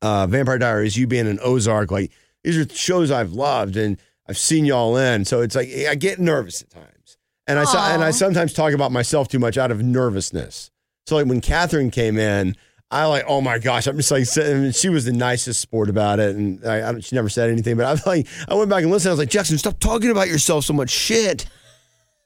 uh, 0.02 0.26
Vampire 0.28 0.58
Diaries, 0.58 0.96
you 0.96 1.06
being 1.06 1.26
in 1.26 1.38
Ozark. 1.42 1.90
Like 1.90 2.12
these 2.44 2.56
are 2.58 2.68
shows 2.68 3.10
I've 3.10 3.32
loved 3.32 3.76
and 3.76 3.98
I've 4.28 4.38
seen 4.38 4.64
y'all 4.64 4.96
in. 4.96 5.24
So 5.24 5.40
it's 5.40 5.56
like 5.56 5.68
I 5.88 5.94
get 5.96 6.20
nervous 6.20 6.62
at 6.62 6.70
times, 6.70 7.16
and 7.48 7.58
I 7.58 7.64
so- 7.64 7.78
and 7.78 8.04
I 8.04 8.12
sometimes 8.12 8.52
talk 8.52 8.72
about 8.72 8.92
myself 8.92 9.26
too 9.28 9.38
much 9.40 9.58
out 9.58 9.70
of 9.72 9.82
nervousness. 9.82 10.70
So 11.06 11.16
like 11.16 11.26
when 11.26 11.40
Catherine 11.40 11.90
came 11.90 12.18
in. 12.18 12.56
I 12.90 13.06
like, 13.06 13.24
oh 13.28 13.40
my 13.40 13.58
gosh! 13.58 13.86
I'm 13.86 13.96
just 13.96 14.10
like, 14.10 14.24
sitting- 14.26 14.72
she 14.72 14.88
was 14.88 15.04
the 15.04 15.12
nicest 15.12 15.60
sport 15.60 15.88
about 15.88 16.18
it, 16.18 16.34
and 16.34 16.64
I, 16.66 16.90
I 16.90 16.98
she 17.00 17.14
never 17.14 17.28
said 17.28 17.48
anything. 17.50 17.76
But 17.76 17.86
I 17.86 18.08
like, 18.10 18.26
I 18.48 18.54
went 18.54 18.68
back 18.68 18.82
and 18.82 18.90
listened. 18.90 19.10
I 19.10 19.12
was 19.12 19.18
like, 19.20 19.30
Jackson, 19.30 19.58
stop 19.58 19.78
talking 19.78 20.10
about 20.10 20.28
yourself 20.28 20.64
so 20.64 20.72
much 20.72 20.90
shit. 20.90 21.46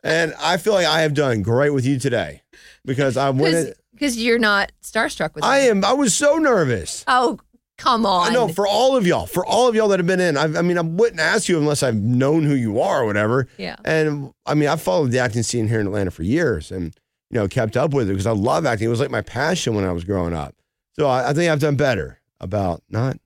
And 0.02 0.34
I 0.38 0.56
feel 0.58 0.74
like 0.74 0.86
I 0.86 1.00
have 1.02 1.14
done 1.14 1.42
great 1.42 1.70
with 1.70 1.86
you 1.86 1.98
today 1.98 2.42
because 2.84 3.16
I 3.16 3.30
went. 3.30 3.74
Because 3.92 4.16
you're 4.22 4.38
not 4.38 4.72
starstruck 4.82 5.34
with 5.34 5.44
I 5.44 5.62
me. 5.62 5.68
am. 5.68 5.84
I 5.84 5.92
was 5.92 6.14
so 6.14 6.36
nervous. 6.36 7.04
Oh, 7.06 7.38
come 7.78 8.04
on. 8.04 8.30
I 8.30 8.34
know 8.34 8.48
for 8.48 8.66
all 8.66 8.96
of 8.96 9.06
y'all, 9.06 9.26
for 9.26 9.46
all 9.46 9.68
of 9.68 9.74
y'all 9.74 9.88
that 9.88 9.98
have 10.00 10.06
been 10.06 10.20
in. 10.20 10.36
I, 10.36 10.44
I 10.44 10.62
mean, 10.62 10.76
I 10.78 10.82
wouldn't 10.82 11.20
ask 11.20 11.48
you 11.48 11.56
unless 11.58 11.82
I've 11.82 11.96
known 11.96 12.44
who 12.44 12.54
you 12.54 12.80
are 12.80 13.02
or 13.02 13.06
whatever. 13.06 13.48
Yeah. 13.56 13.76
And 13.84 14.32
I 14.44 14.54
mean, 14.54 14.68
I've 14.68 14.82
followed 14.82 15.10
the 15.10 15.20
acting 15.20 15.42
scene 15.42 15.68
here 15.68 15.80
in 15.80 15.86
Atlanta 15.86 16.10
for 16.10 16.22
years, 16.22 16.70
and 16.72 16.94
you 17.34 17.40
know, 17.40 17.48
kept 17.48 17.76
up 17.76 17.92
with 17.92 18.08
it 18.08 18.12
because 18.12 18.26
I 18.28 18.32
love 18.32 18.64
acting. 18.64 18.86
It 18.86 18.90
was 18.90 19.00
like 19.00 19.10
my 19.10 19.20
passion 19.20 19.74
when 19.74 19.84
I 19.84 19.90
was 19.92 20.04
growing 20.04 20.32
up. 20.32 20.54
So 20.92 21.08
I, 21.08 21.30
I 21.30 21.32
think 21.34 21.50
I've 21.50 21.58
done 21.58 21.74
better 21.74 22.20
about 22.40 22.82
not 22.88 23.18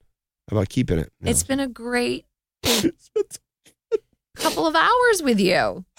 about 0.50 0.70
keeping 0.70 0.98
it. 0.98 1.12
It's 1.22 1.42
been 1.42 1.60
a 1.60 1.68
great 1.68 2.24
couple 4.34 4.66
of 4.66 4.74
hours 4.74 5.22
with 5.22 5.38
you. 5.38 5.84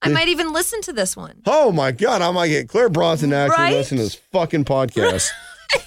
I 0.00 0.10
might 0.10 0.28
even 0.28 0.52
listen 0.52 0.80
to 0.82 0.92
this 0.92 1.16
one. 1.16 1.42
Oh 1.46 1.72
my 1.72 1.90
God, 1.90 2.22
I 2.22 2.30
might 2.30 2.48
get 2.48 2.68
Claire 2.68 2.88
Bronson 2.88 3.30
to 3.30 3.36
actually 3.36 3.56
Right? 3.64 3.72
listen 3.72 3.96
to 3.96 4.04
this 4.04 4.14
fucking 4.14 4.64
podcast. 4.64 5.30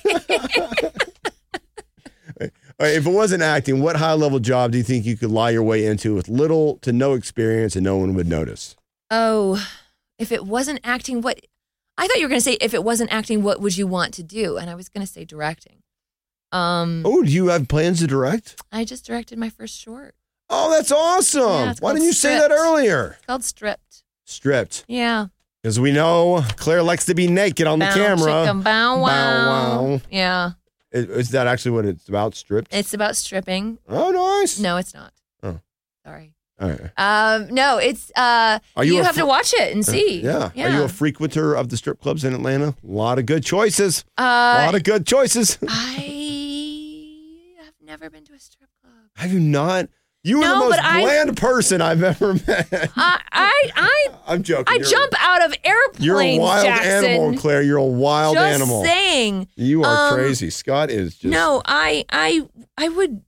Right, 2.79 2.95
if 2.95 3.05
it 3.05 3.11
wasn't 3.11 3.43
acting, 3.43 3.83
what 3.83 3.95
high 3.95 4.13
level 4.13 4.39
job 4.39 4.71
do 4.71 4.79
you 4.79 4.83
think 4.83 5.05
you 5.05 5.15
could 5.15 5.29
lie 5.29 5.51
your 5.51 5.61
way 5.61 5.85
into 5.85 6.15
with 6.15 6.27
little 6.27 6.77
to 6.77 6.91
no 6.91 7.13
experience 7.13 7.75
and 7.75 7.83
no 7.83 7.97
one 7.97 8.15
would 8.15 8.27
notice? 8.27 8.75
Oh, 9.11 9.63
if 10.17 10.31
it 10.31 10.45
wasn't 10.45 10.79
acting, 10.83 11.21
what? 11.21 11.39
I 11.97 12.07
thought 12.07 12.17
you 12.17 12.23
were 12.23 12.29
going 12.29 12.39
to 12.39 12.43
say 12.43 12.57
if 12.61 12.73
it 12.73 12.83
wasn't 12.83 13.11
acting, 13.11 13.43
what 13.43 13.59
would 13.61 13.77
you 13.77 13.85
want 13.85 14.13
to 14.15 14.23
do? 14.23 14.57
And 14.57 14.69
I 14.69 14.75
was 14.75 14.89
going 14.89 15.05
to 15.05 15.11
say 15.11 15.25
directing. 15.25 15.83
Um, 16.51 17.03
Oh, 17.05 17.21
do 17.21 17.29
you 17.31 17.47
have 17.47 17.67
plans 17.67 17.99
to 17.99 18.07
direct? 18.07 18.61
I 18.71 18.85
just 18.85 19.05
directed 19.05 19.37
my 19.37 19.49
first 19.49 19.77
short. 19.77 20.15
Oh, 20.49 20.71
that's 20.71 20.91
awesome. 20.91 21.41
Yeah, 21.41 21.73
Why 21.79 21.93
didn't 21.93 22.05
you 22.05 22.13
say 22.13 22.37
that 22.37 22.51
earlier? 22.51 23.15
It's 23.17 23.25
called 23.25 23.43
Stripped. 23.43 24.03
Stripped. 24.25 24.83
Yeah. 24.87 25.27
Because 25.61 25.79
we 25.79 25.91
know 25.91 26.43
Claire 26.55 26.81
likes 26.83 27.05
to 27.05 27.13
be 27.13 27.27
naked 27.27 27.67
on 27.67 27.79
the 27.79 27.85
camera. 27.85 28.31
chicka, 28.31 28.63
bow, 28.63 28.97
wow. 28.99 29.05
Bow, 29.05 29.83
wow. 29.91 30.01
Yeah. 30.09 30.51
Is, 30.91 31.05
is 31.05 31.29
that 31.31 31.47
actually 31.47 31.71
what 31.71 31.85
it's 31.85 32.09
about? 32.09 32.35
Stripped? 32.35 32.73
It's 32.73 32.93
about 32.93 33.15
stripping. 33.15 33.77
oh, 33.87 34.11
nice. 34.11 34.59
No, 34.59 34.77
it's 34.77 34.93
not. 34.93 35.13
Oh. 35.43 35.59
Sorry. 36.05 36.33
Right. 36.61 36.79
Um, 36.97 37.47
no, 37.53 37.77
it's 37.79 38.11
uh 38.15 38.59
Are 38.75 38.83
you 38.85 38.95
you, 38.95 39.01
a 39.01 39.03
have 39.03 39.15
fr- 39.15 39.21
to 39.21 39.25
watch 39.25 39.53
it 39.55 39.73
and 39.73 39.85
see. 39.85 40.21
Yeah. 40.21 40.51
Yeah. 40.53 40.67
Are 40.67 40.77
you 40.77 40.83
a 40.83 40.87
frequenter 40.87 41.53
of 41.55 41.69
the 41.69 41.77
strip 41.77 41.99
clubs 41.99 42.23
in 42.23 42.33
Atlanta? 42.33 42.75
A 42.83 42.87
lot 42.87 43.17
of 43.19 43.25
good 43.25 43.43
choices. 43.43 44.05
a 44.17 44.21
uh 44.21 44.25
lot 44.65 44.75
of 44.75 44.83
good 44.83 45.05
choices. 45.07 45.57
I 45.67 47.55
have 47.63 47.73
never 47.83 48.09
been 48.09 48.23
to 48.25 48.33
a 48.33 48.39
strip 48.39 48.69
club. 48.81 48.93
Have 49.15 49.31
you 49.33 49.39
not? 49.39 49.89
You 50.23 50.43
are 50.43 50.49
the 50.49 50.55
most 50.59 50.69
but 50.75 50.79
I- 50.85 51.01
bland 51.01 51.35
person 51.37 51.81
I've 51.81 52.03
ever 52.03 52.33
met. 52.47 52.67
I 52.95 53.19
I 53.31 53.71
I, 53.75 54.07
I'm 54.27 54.43
joking. 54.43 54.65
I 54.67 54.75
You're- 54.75 54.87
jump 54.91 55.13
out 55.19 55.43
of 55.45 55.55
airplanes, 55.63 56.05
You're 56.05 56.21
a 56.21 56.37
wild 56.37 56.65
Jackson. 56.65 57.05
animal, 57.05 57.37
Claire. 57.39 57.63
You're 57.63 57.77
a 57.77 57.83
wild 57.83 58.35
Just 58.35 58.45
animal. 58.53 58.83
saying. 58.83 59.47
You 59.55 59.83
are 59.83 60.09
Um, 60.09 60.13
crazy. 60.15 60.51
Scott 60.51 60.91
is 60.91 61.15
just 61.15 61.31
No, 61.31 61.63
I 61.65 62.05
I 62.11 62.47
I 62.77 62.89
would 62.89 63.23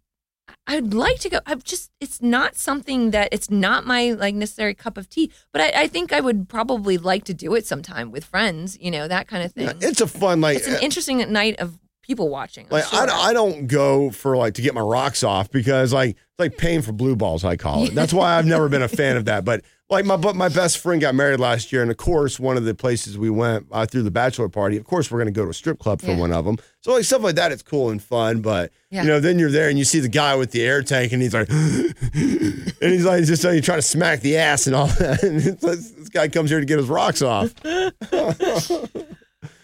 I 0.66 0.76
would 0.76 0.94
like 0.94 1.20
to 1.20 1.30
go. 1.30 1.40
I'm 1.46 1.62
just 1.62 1.92
it's 2.00 2.22
not 2.22 2.56
something 2.56 3.12
that 3.12 3.30
it's 3.32 3.50
not 3.50 3.86
my 3.86 4.12
like 4.12 4.34
necessary 4.36 4.74
cup 4.74 4.98
of 4.98 5.10
tea. 5.10 5.32
But 5.52 5.62
I, 5.62 5.84
I 5.84 5.88
think 5.88 6.14
I 6.14 6.22
would 6.22 6.48
probably 6.48 6.98
like 6.98 7.26
to 7.26 7.34
do 7.34 7.54
it 7.56 7.66
sometime 7.66 8.12
with 8.12 8.24
friends, 8.24 8.78
you 8.80 8.90
know, 8.90 9.08
that 9.08 9.28
kind 9.28 9.44
of 9.44 9.52
thing. 9.52 9.68
Yeah, 9.68 9.90
it's 9.90 10.02
a 10.02 10.08
fun 10.08 10.42
like 10.42 10.58
it's 10.58 10.68
an 10.68 10.76
eh, 10.76 10.80
interesting 10.82 11.32
night 11.32 11.60
of 11.60 11.78
people 12.02 12.30
watching. 12.30 12.66
I'm 12.66 12.72
like 12.72 12.86
sure. 12.86 13.10
I, 13.10 13.30
I 13.30 13.34
don't 13.34 13.68
go 13.68 14.10
for 14.12 14.38
like 14.38 14.54
to 14.56 14.62
get 14.62 14.74
my 14.74 14.82
rocks 14.82 15.24
off 15.24 15.52
because 15.52 15.92
like 15.92 16.12
it's 16.12 16.40
like 16.40 16.58
paying 16.58 16.82
for 16.82 16.94
blue 16.94 17.16
balls 17.16 17.44
I 17.44 17.58
call 17.58 17.86
it. 17.86 17.90
That's 17.96 18.14
why 18.14 18.38
I've 18.38 18.46
never 18.46 18.70
been 18.70 18.84
a 18.84 18.88
fan 18.88 19.18
of 19.18 19.26
that. 19.26 19.44
But 19.44 19.64
like 19.94 20.06
my 20.06 20.18
but 20.18 20.36
my 20.36 20.50
best 20.50 20.78
friend 20.80 21.00
got 21.02 21.16
married 21.16 21.40
last 21.40 21.72
year, 21.72 21.82
and 21.82 21.90
of 21.90 21.98
course 21.98 22.40
one 22.40 22.58
of 22.58 22.66
the 22.66 22.76
places 22.76 23.18
we 23.18 23.30
went 23.30 23.66
uh, 23.72 23.86
through 23.86 24.04
the 24.04 24.12
bachelor 24.12 24.50
party. 24.50 24.76
Of 24.78 24.84
course 24.86 25.10
we're 25.10 25.20
going 25.20 25.34
to 25.34 25.38
go 25.40 25.46
to 25.46 25.50
a 25.52 25.54
strip 25.54 25.80
club 25.80 26.02
for 26.02 26.08
Yeah. 26.08 26.18
one 26.20 26.32
of 26.34 26.44
them. 26.46 26.58
So 26.82 26.94
like 26.94 27.06
stuff 27.06 27.22
like 27.24 27.36
that, 27.36 27.52
it's 27.52 27.62
cool 27.64 27.90
and 27.90 28.02
fun. 28.04 28.42
But 28.42 28.72
Yeah. 28.92 29.04
you 29.04 29.08
know, 29.08 29.20
then 29.20 29.40
you're 29.40 29.50
there 29.52 29.70
and 29.70 29.80
you 29.80 29.86
see 29.86 30.00
the 30.02 30.10
guy 30.10 30.36
with 30.36 30.52
the 30.52 30.64
air 30.64 30.82
tank, 30.84 31.14
and 31.14 31.22
he's 31.22 31.34
like, 31.34 31.50
and 31.52 32.74
he's 32.82 33.06
like 33.06 33.24
just 33.24 33.44
like 33.44 33.64
trying 33.64 33.78
to 33.80 33.82
smack 33.82 34.20
the 34.22 34.38
ass 34.38 34.68
and 34.68 34.76
all 34.76 34.88
that. 34.88 35.24
And 35.24 35.46
like, 35.64 35.78
this 35.80 36.10
guy 36.10 36.28
comes 36.28 36.50
here 36.50 36.60
to 36.60 36.66
get 36.66 36.78
his 36.80 36.88
rocks 36.90 37.22
off. 37.22 37.54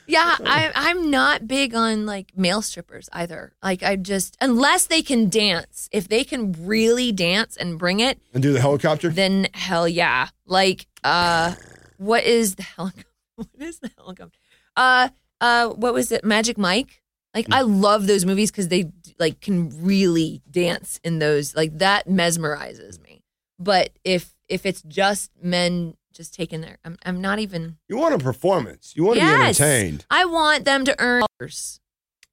Yeah, 0.10 0.36
I, 0.44 0.72
I'm 0.74 1.12
not 1.12 1.48
big 1.48 1.76
on 1.76 2.06
like 2.06 2.32
male 2.36 2.62
strippers 2.62 3.10
either. 3.14 3.54
Like 3.62 3.84
I 3.84 3.96
just 3.96 4.36
unless 4.42 4.88
they 4.88 5.02
can 5.04 5.30
dance. 5.30 5.88
If 5.92 6.08
they 6.08 6.24
can 6.24 6.54
really 6.66 7.12
dance 7.12 7.56
and 7.56 7.78
bring 7.78 8.00
it, 8.00 8.20
And 8.34 8.42
do 8.42 8.52
the 8.52 8.60
helicopter. 8.62 9.10
then 9.10 9.48
hell 9.54 9.88
yeah. 9.88 10.30
Like 10.46 10.88
uh, 11.04 11.54
what 11.98 12.24
is 12.24 12.56
the 12.56 12.64
helicopter? 12.64 13.06
What 13.36 13.48
is 13.60 13.80
the 13.80 13.90
helicopter? 13.98 14.38
Uh, 14.76 15.10
uh, 15.40 15.70
what 15.70 15.94
was 15.94 16.12
it? 16.12 16.26
Magic 16.26 16.58
Mike. 16.58 17.02
Like 17.34 17.46
I 17.52 17.62
love 17.62 18.06
those 18.08 18.26
movies 18.26 18.52
because 18.52 18.68
they 18.68 18.92
like 19.20 19.40
can 19.40 19.70
really 19.86 20.42
dance 20.50 21.00
in 21.04 21.20
those. 21.20 21.56
Like 21.56 21.78
that 21.78 22.08
mesmerizes 22.08 23.02
me. 23.02 23.22
But 23.60 23.92
if 24.04 24.34
if 24.50 24.66
it's 24.66 24.82
just 24.82 25.32
men 25.42 25.94
just 26.20 26.34
taking 26.34 26.60
their, 26.60 26.78
I'm 26.84 26.98
I'm 27.06 27.22
not 27.22 27.40
even. 27.40 27.78
You 27.88 27.98
want 27.98 28.14
a 28.14 28.18
performance. 28.20 28.92
You 28.96 29.06
want 29.06 29.20
to 29.20 29.26
be 29.26 29.32
entertained. 29.32 30.06
I 30.10 30.26
want 30.26 30.66
them 30.66 30.84
to 30.84 30.96
earn. 31.00 31.24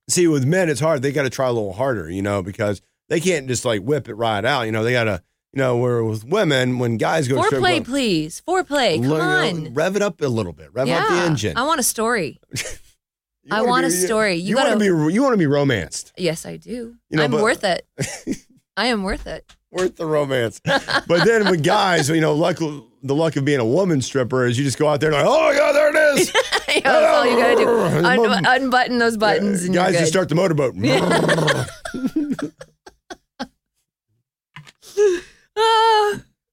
See, 0.09 0.27
with 0.27 0.45
men, 0.45 0.69
it's 0.69 0.81
hard. 0.81 1.03
They 1.03 1.13
got 1.13 1.23
to 1.23 1.31
try 1.31 1.47
a 1.47 1.53
little 1.53 1.73
harder, 1.73 2.11
you 2.11 2.21
know, 2.23 2.43
because 2.43 2.83
they 3.09 3.21
can't 3.21 3.47
just 3.47 3.65
like 3.65 3.83
whip 3.83 4.09
it 4.09 4.15
right 4.15 4.45
out. 4.45 4.63
You 4.63 4.73
know, 4.73 4.83
they 4.83 4.91
got 4.93 5.05
to, 5.05 5.23
you 5.53 5.59
know, 5.59 5.77
where 5.77 6.03
with 6.05 6.25
women, 6.25 6.81
when 6.81 6.97
guys 6.97 7.29
go 7.29 7.37
to 7.37 7.43
strip 7.45 7.61
Foreplay, 7.63 7.75
club, 7.77 7.85
please. 7.85 8.43
Foreplay. 8.47 9.01
Come 9.03 9.13
on. 9.13 9.75
rev 9.75 9.95
it 9.95 10.03
up 10.03 10.21
a 10.21 10.27
little 10.27 10.53
bit, 10.53 10.73
rev 10.75 10.89
up 10.89 11.09
the 11.09 11.15
engine. 11.23 11.57
I 11.57 11.65
want 11.65 11.79
a 11.79 11.85
story. 11.85 12.41
I 13.51 13.63
wanna 13.63 13.87
be- 13.87 13.95
a 13.95 13.97
story. 13.97 14.35
You 14.35 14.51
You, 14.51 14.57
want 14.57 14.67
to 14.71 14.73
gotta- 14.75 15.07
be, 15.07 15.15
you 15.15 15.23
want 15.23 15.33
to 15.35 15.39
be 15.39 15.47
romanced, 15.47 16.13
Yes, 16.19 16.45
I 16.45 16.57
do. 16.57 16.97
You 17.11 17.17
know, 17.19 17.23
I'm 17.25 17.31
but- 17.31 17.43
worth 17.43 17.63
it. 17.63 17.87
I 18.77 18.87
am 18.87 19.05
worth 19.05 19.27
it. 19.27 19.57
worth 19.71 19.97
the 19.97 20.05
romance. 20.05 20.61
but 20.65 21.07
then 21.25 21.49
with 21.49 21.63
guys, 21.65 22.09
you 22.11 22.21
know, 22.21 22.35
luck, 22.35 22.59
the 23.07 23.15
luck 23.15 23.37
of 23.37 23.45
being 23.45 23.61
a 23.61 23.65
woman 23.65 24.03
stripper 24.03 24.47
is 24.47 24.59
you 24.59 24.65
just 24.65 24.79
go 24.79 24.89
out 24.89 25.01
there 25.01 25.13
and 25.13 25.19
like, 25.19 25.27
oh 25.29 25.51
yeah, 25.51 25.73
there 25.73 25.91
it 25.91 25.97
is. 26.19 26.33
Yeah, 26.69 26.81
That's 26.83 27.17
all 27.17 27.27
you 27.27 27.37
gotta 27.37 27.57
do. 27.57 27.69
Un- 28.07 28.45
unbutton 28.45 28.99
those 28.99 29.17
buttons 29.17 29.65
and 29.65 29.73
guys 29.73 29.97
just 29.97 30.11
start 30.11 30.29
the 30.29 30.35
motorboat. 30.35 30.75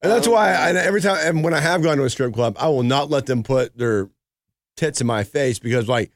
And 0.03 0.11
that's 0.11 0.27
why 0.27 0.49
I, 0.53 0.71
every 0.71 0.99
time 0.99 1.17
and 1.21 1.43
when 1.45 1.53
I 1.53 1.61
have 1.61 1.81
gone 1.81 1.95
to 1.97 2.03
a 2.03 2.09
strip 2.09 2.33
club, 2.33 2.57
I 2.59 2.67
will 2.67 2.83
not 2.83 3.09
let 3.09 3.25
them 3.25 3.41
put 3.41 3.77
their 3.77 4.09
tits 4.75 4.99
in 4.99 5.07
my 5.07 5.23
face 5.23 5.59
because 5.59 5.87
like 5.87 6.11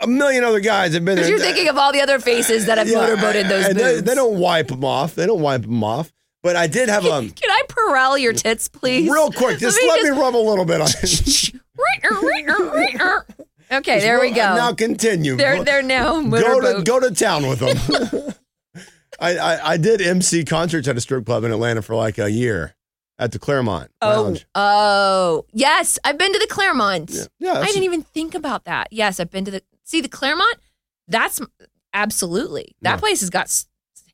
a 0.00 0.08
million 0.08 0.42
other 0.42 0.58
guys 0.60 0.94
have 0.94 1.04
been 1.04 1.14
Because 1.16 1.30
you're 1.30 1.38
thinking 1.38 1.68
of 1.68 1.78
all 1.78 1.92
the 1.92 2.00
other 2.00 2.18
faces 2.18 2.66
that 2.66 2.76
have 2.78 2.88
Yeah, 2.88 2.98
motorboated 2.98 3.48
those 3.48 3.72
they, 3.72 4.00
they 4.00 4.14
don't 4.16 4.38
wipe 4.38 4.66
them 4.68 4.84
off. 4.84 5.14
They 5.14 5.26
don't 5.26 5.40
wipe 5.40 5.62
them 5.62 5.84
off. 5.84 6.12
But 6.44 6.54
I 6.56 6.66
did 6.68 6.88
have 6.90 7.04
um 7.06 7.30
Can 7.30 7.50
I 7.50 7.62
corral 7.68 8.16
your 8.18 8.34
tits, 8.34 8.68
please? 8.68 9.10
real 9.10 9.32
quick. 9.32 9.58
Just 9.58 9.80
let 9.82 10.02
me, 10.02 10.10
rub 10.10 10.36
a 10.36 10.38
little 10.38 10.66
bit 10.66 10.80
on 10.82 10.88
it. 11.02 11.54
okay, 13.72 13.98
there 14.00 14.20
we 14.20 14.28
go. 14.30 14.54
Now 14.54 14.74
continue. 14.74 15.36
they're 15.36 15.64
they're 15.64 15.82
now 15.82 16.22
go 16.22 16.60
to 16.60 16.82
go 16.84 17.00
to 17.00 17.10
town 17.12 17.48
with 17.48 17.58
them. 17.60 18.34
I, 19.20 19.36
I 19.38 19.70
I 19.72 19.76
did 19.78 20.00
MC 20.02 20.44
concerts 20.44 20.86
at 20.86 20.96
a 20.96 21.00
strip 21.00 21.24
club 21.24 21.44
in 21.44 21.50
Atlanta 21.52 21.80
for 21.82 21.94
like 21.96 22.18
a 22.18 22.30
year 22.30 22.74
at 23.18 23.32
the 23.32 23.38
Claremont 23.38 23.90
Oh, 24.02 24.08
Lounge. 24.24 24.44
oh, 24.56 25.46
yes. 25.52 25.98
I've 26.04 26.18
been 26.18 26.32
to 26.32 26.38
the 26.38 26.48
Claremont. 26.48 27.10
Yeah, 27.10 27.24
yeah 27.38 27.60
I 27.60 27.66
didn't 27.66 27.84
even 27.84 28.02
think 28.02 28.34
about 28.34 28.64
that. 28.64 28.88
Yes, 28.90 29.18
I've 29.20 29.30
been 29.30 29.44
to 29.46 29.50
the 29.50 29.62
see 29.84 30.00
the 30.02 30.08
Claremont. 30.08 30.56
That's 31.08 31.40
absolutely. 31.94 32.74
That 32.82 32.94
Yeah. 32.94 32.96
place 33.00 33.20
has 33.20 33.30
got 33.30 33.50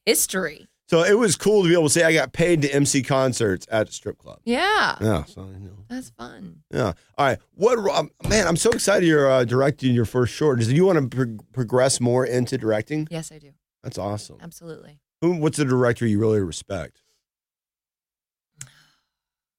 history. 0.06 0.68
So 0.90 1.04
it 1.04 1.16
was 1.16 1.36
cool 1.36 1.62
to 1.62 1.68
be 1.68 1.74
able 1.74 1.84
to 1.84 1.90
say 1.90 2.02
I 2.02 2.12
got 2.12 2.32
paid 2.32 2.62
to 2.62 2.74
MC 2.74 3.04
concerts 3.04 3.64
at 3.70 3.88
a 3.88 3.92
strip 3.92 4.18
club. 4.18 4.40
Yeah, 4.44 4.96
Yeah. 5.00 5.22
So 5.24 5.42
you 5.46 5.60
know. 5.60 5.84
that's 5.88 6.10
fun. 6.10 6.64
Yeah. 6.72 6.94
All 7.16 7.26
right. 7.26 7.38
What 7.54 7.78
um, 7.96 8.10
man? 8.28 8.48
I'm 8.48 8.56
so 8.56 8.70
excited 8.70 9.06
you're 9.06 9.30
uh, 9.30 9.44
directing 9.44 9.94
your 9.94 10.04
first 10.04 10.34
short. 10.34 10.58
Do 10.58 10.74
you 10.74 10.84
want 10.84 10.98
to 11.12 11.16
pro- 11.16 11.38
progress 11.52 12.00
more 12.00 12.26
into 12.26 12.58
directing? 12.58 13.06
Yes, 13.08 13.30
I 13.30 13.38
do. 13.38 13.52
That's 13.84 13.98
awesome. 13.98 14.38
Absolutely. 14.40 14.98
Who? 15.20 15.36
What's 15.36 15.60
a 15.60 15.64
director 15.64 16.08
you 16.08 16.18
really 16.18 16.40
respect? 16.40 17.02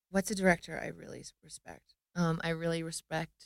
What's 0.09 0.29
a 0.31 0.35
director 0.35 0.77
I 0.83 0.87
really 0.87 1.23
respect? 1.41 1.93
Um, 2.13 2.41
I 2.43 2.49
really 2.49 2.83
respect 2.83 3.45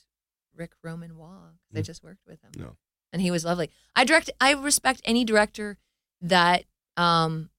Rick 0.56 0.72
Roman 0.84 1.18
Waugh 1.18 1.52
'cause 1.70 1.78
I 1.78 1.82
Mm. 1.82 1.86
just 1.86 2.04
worked 2.04 2.26
with 2.26 2.42
him, 2.42 2.52
No. 2.58 2.78
and 3.14 3.22
he 3.22 3.30
was 3.30 3.46
lovely. 3.46 3.70
I 3.96 4.06
direct. 4.06 4.32
I 4.42 4.54
respect 4.54 5.02
any 5.06 5.24
director 5.24 5.78
that, 6.22 6.66
um, 6.98 7.52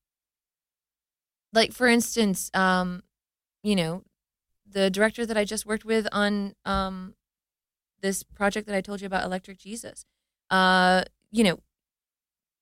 like 1.52 1.72
for 1.72 1.86
instance, 1.86 2.50
um, 2.54 3.02
you 3.62 3.76
know, 3.76 4.02
the 4.70 4.90
director 4.90 5.24
that 5.26 5.36
I 5.36 5.44
just 5.44 5.66
worked 5.66 5.84
with 5.84 6.06
on 6.12 6.54
um, 6.64 7.14
this 8.02 8.22
project 8.22 8.66
that 8.66 8.76
I 8.76 8.80
told 8.80 9.00
you 9.00 9.06
about, 9.06 9.24
Electric 9.24 9.58
Jesus. 9.58 10.04
Uh, 10.50 11.02
you 11.30 11.44
know, 11.44 11.60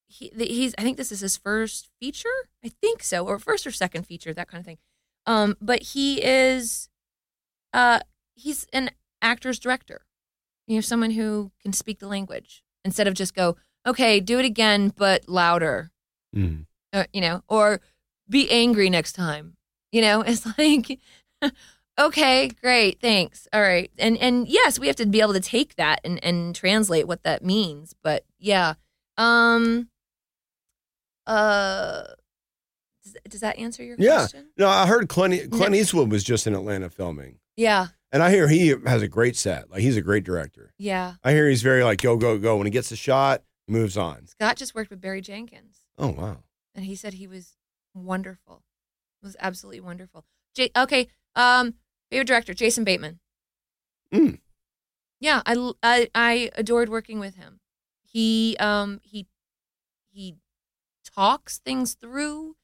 he 0.07 0.31
he's. 0.37 0.75
I 0.79 0.83
think 0.83 0.97
this 0.97 1.13
is 1.13 1.21
his 1.21 1.37
first 1.37 1.91
feature. 2.01 2.29
I 2.65 2.69
think 2.69 3.03
so, 3.03 3.27
or 3.27 3.39
first 3.39 3.67
or 3.67 3.71
second 3.71 4.05
feature, 4.07 4.33
that 4.33 4.49
kind 4.49 4.61
of 4.61 4.67
thing. 4.67 4.79
Um, 5.27 5.57
but 5.61 5.83
he 5.83 6.23
is, 6.23 6.89
uh, 7.73 8.01
he's 8.35 8.67
an 8.73 8.91
actor's 9.23 9.59
director. 9.59 10.03
You 10.67 10.77
know, 10.77 10.81
someone 10.81 11.13
who 11.13 11.53
can 11.63 11.73
speak 11.73 11.99
the 11.99 12.09
language 12.09 12.63
instead 12.85 13.07
of 13.07 13.15
just 13.15 13.35
go, 13.35 13.57
okay, 13.87 14.21
do 14.21 14.39
it 14.39 14.45
again, 14.45 14.93
but 14.95 15.29
louder. 15.29 15.91
Mm. 16.35 16.67
Uh, 16.93 17.05
you 17.13 17.21
know, 17.21 17.43
or 17.49 17.81
be 18.29 18.51
angry 18.51 18.91
next 18.91 19.13
time. 19.13 19.55
You 19.93 20.01
know, 20.03 20.21
it's 20.27 20.47
like, 20.59 20.99
okay, 21.99 22.49
great, 22.49 23.01
thanks, 23.01 23.47
all 23.53 23.61
right, 23.63 23.91
and 23.99 24.17
and 24.19 24.49
yes, 24.49 24.79
we 24.79 24.87
have 24.89 24.97
to 24.97 25.07
be 25.07 25.21
able 25.21 25.35
to 25.35 25.41
take 25.41 25.77
that 25.77 26.01
and 26.05 26.23
and 26.25 26.55
translate 26.55 27.07
what 27.07 27.23
that 27.23 27.45
means. 27.45 27.95
But 28.03 28.25
yeah, 28.39 28.75
um, 29.17 29.89
uh, 31.27 32.03
does, 33.03 33.17
does 33.29 33.41
that 33.41 33.59
answer 33.59 33.83
your 33.85 33.97
Yeah. 33.99 34.17
question? 34.19 34.47
No, 34.57 34.69
I 34.69 34.87
heard 34.87 35.09
Clint, 35.09 35.51
Clint 35.51 35.75
Eastwood 35.75 36.11
was 36.11 36.25
just 36.25 36.47
in 36.47 36.55
Atlanta 36.55 36.91
filming, 36.91 37.39
Yeah, 37.57 37.89
and 38.13 38.23
I 38.23 38.31
hear 38.31 38.49
he 38.49 38.75
has 38.87 39.03
a 39.03 39.09
great 39.09 39.37
set. 39.37 39.71
Like 39.71 39.81
he's 39.81 39.97
a 39.97 40.03
great 40.03 40.25
director. 40.25 40.73
yeah. 40.79 41.15
I 41.23 41.33
hear 41.33 41.49
he's 41.49 41.63
very 41.63 41.85
like 41.85 42.01
go 42.01 42.17
go 42.17 42.39
go. 42.39 42.57
When 42.57 42.67
he 42.67 42.71
gets 42.71 42.91
a 42.93 42.97
shot, 42.97 43.43
moves 43.69 43.97
on. 43.97 44.27
Scott 44.27 44.57
just 44.57 44.75
worked 44.75 44.91
with 44.91 45.01
Barry 45.01 45.21
Jenkins. 45.21 45.79
Oh 45.99 46.09
wow. 46.09 46.39
and 46.75 46.85
he 46.85 46.95
said 46.97 47.15
he 47.15 47.27
was 47.27 47.53
wonderful. 47.95 48.63
It 49.23 49.27
was 49.27 49.37
absolutely 49.41 49.81
wonderful. 49.81 50.25
J- 50.55 50.71
okay, 50.77 51.09
um, 51.35 51.75
favorite 52.11 52.27
director 52.27 52.55
Jason 52.55 52.85
Bateman. 52.85 53.21
Mm. 54.13 54.39
Yeah, 55.21 55.43
I 55.47 56.51
adored 56.55 56.89
working 56.89 57.19
with 57.19 57.37
him. 57.37 57.61
He 58.03 58.57
um 58.61 59.01
he 59.03 59.27
he 60.13 60.37
talks 61.15 61.59
things 61.59 61.95
through. 61.95 62.57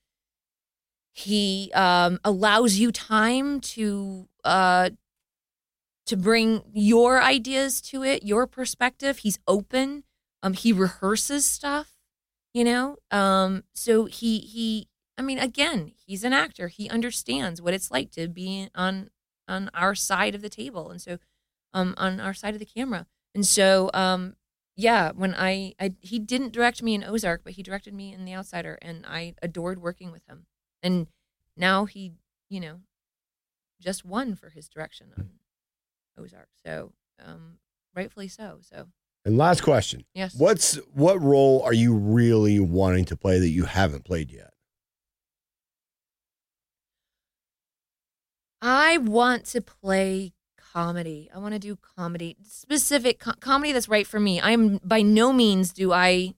He 1.12 1.70
um 1.74 2.20
allows 2.24 2.76
you 2.76 2.92
time 2.92 3.60
to 3.60 4.28
uh 4.44 4.90
to 6.06 6.16
bring 6.16 6.62
your 6.72 7.22
ideas 7.22 7.80
to 7.80 8.02
it, 8.02 8.24
your 8.24 8.46
perspective. 8.46 9.18
He's 9.18 9.38
open. 9.46 10.04
Um 10.42 10.54
he 10.54 10.72
rehearses 10.72 11.44
stuff 11.46 11.96
you 12.52 12.64
know 12.64 12.96
um 13.12 13.62
so 13.74 14.06
he 14.06 14.38
he 14.40 14.88
i 15.20 15.22
mean 15.22 15.38
again 15.38 15.92
he's 16.06 16.24
an 16.24 16.32
actor. 16.32 16.68
He 16.68 16.88
understands 16.88 17.60
what 17.60 17.74
it's 17.74 17.90
like 17.90 18.10
to 18.12 18.26
be 18.26 18.68
on 18.74 19.10
on 19.46 19.70
our 19.74 19.94
side 19.94 20.34
of 20.34 20.40
the 20.40 20.48
table 20.48 20.90
and 20.90 21.00
so 21.00 21.18
um 21.74 21.94
on 21.98 22.18
our 22.20 22.32
side 22.34 22.54
of 22.54 22.58
the 22.58 22.64
camera. 22.64 23.06
And 23.34 23.46
so 23.46 23.90
um 23.92 24.34
yeah 24.76 25.12
when 25.14 25.34
i 25.34 25.74
i 25.78 25.92
he 26.00 26.18
didn't 26.18 26.52
direct 26.52 26.82
me 26.82 26.94
in 26.94 27.04
ozark 27.04 27.42
but 27.44 27.52
he 27.52 27.62
directed 27.62 27.92
me 27.92 28.14
in 28.14 28.24
the 28.24 28.34
outsider 28.34 28.78
and 28.80 29.04
i 29.06 29.34
adored 29.42 29.82
working 29.82 30.10
with 30.10 30.24
him. 30.26 30.46
And 30.82 31.06
now 31.54 31.84
he 31.84 32.12
you 32.48 32.60
know 32.60 32.80
just 33.78 34.04
won 34.04 34.34
for 34.34 34.48
his 34.50 34.68
direction 34.68 35.08
on 35.18 35.30
ozark. 36.18 36.48
So 36.64 36.92
um 37.24 37.58
rightfully 37.94 38.28
so 38.28 38.60
so. 38.62 38.86
And 39.22 39.36
last 39.36 39.62
question. 39.62 40.06
yes. 40.14 40.34
What's 40.34 40.76
what 40.94 41.20
role 41.20 41.62
are 41.62 41.74
you 41.74 41.94
really 41.94 42.58
wanting 42.58 43.04
to 43.04 43.16
play 43.16 43.38
that 43.38 43.50
you 43.50 43.66
haven't 43.66 44.06
played 44.06 44.30
yet? 44.32 44.54
I 48.62 48.98
want 48.98 49.46
to 49.46 49.60
play 49.60 50.32
comedy. 50.72 51.30
I 51.34 51.38
want 51.38 51.54
to 51.54 51.58
do 51.58 51.78
comedy, 51.96 52.36
specific 52.42 53.18
co- 53.18 53.32
comedy 53.40 53.72
that's 53.72 53.88
right 53.88 54.06
for 54.06 54.20
me. 54.20 54.40
I'm 54.40 54.78
by 54.84 55.02
no 55.02 55.32
means 55.32 55.72
do 55.72 55.92
I. 55.92 56.34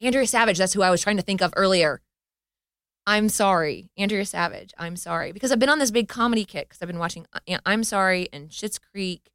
Andrea 0.00 0.26
Savage, 0.26 0.58
that's 0.58 0.74
who 0.74 0.82
I 0.82 0.90
was 0.90 1.00
trying 1.00 1.16
to 1.16 1.22
think 1.22 1.40
of 1.40 1.54
earlier. 1.56 2.02
I'm 3.06 3.28
sorry, 3.28 3.90
Andrea 3.96 4.24
Savage. 4.24 4.72
I'm 4.78 4.96
sorry 4.96 5.32
because 5.32 5.52
I've 5.52 5.58
been 5.58 5.68
on 5.68 5.78
this 5.78 5.90
big 5.90 6.08
comedy 6.08 6.44
kick 6.44 6.68
because 6.68 6.82
I've 6.82 6.88
been 6.88 6.98
watching 6.98 7.26
uh, 7.32 7.58
I'm 7.64 7.84
Sorry 7.84 8.28
and 8.32 8.50
Schitt's 8.50 8.78
Creek 8.78 9.30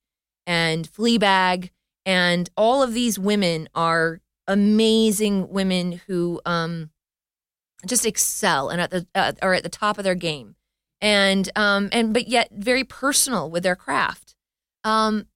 and 0.46 0.91
Fleabag 0.91 1.70
and 2.06 2.50
all 2.58 2.82
of 2.82 2.94
these 2.94 3.20
women 3.20 3.70
are 3.76 4.22
amazing 4.48 5.50
women 5.50 6.02
who 6.08 6.41
um 6.46 6.90
just 7.86 8.06
excel 8.06 8.70
and 8.70 8.82
at 8.82 8.90
the 8.90 9.08
uh, 9.14 9.34
are 9.41 9.54
at 9.54 9.64
the 9.64 9.70
top 9.70 9.98
of 9.98 10.04
their 10.04 10.16
game 10.16 10.56
and 11.01 11.49
um 11.55 11.89
and 11.91 12.13
but 12.13 12.27
yet 12.27 12.49
very 12.51 12.84
personal 12.84 13.49
with 13.49 13.63
their 13.63 13.76
craft. 13.76 14.35
Um 14.84 15.27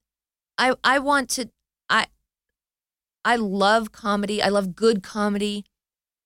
i 0.58 0.74
i 0.84 1.00
want 1.00 1.30
to 1.32 1.50
i 1.90 2.08
i 3.26 3.36
love 3.36 3.92
comedy. 3.92 4.42
I 4.42 4.50
love 4.50 4.76
good 4.76 5.04
comedy. 5.04 5.66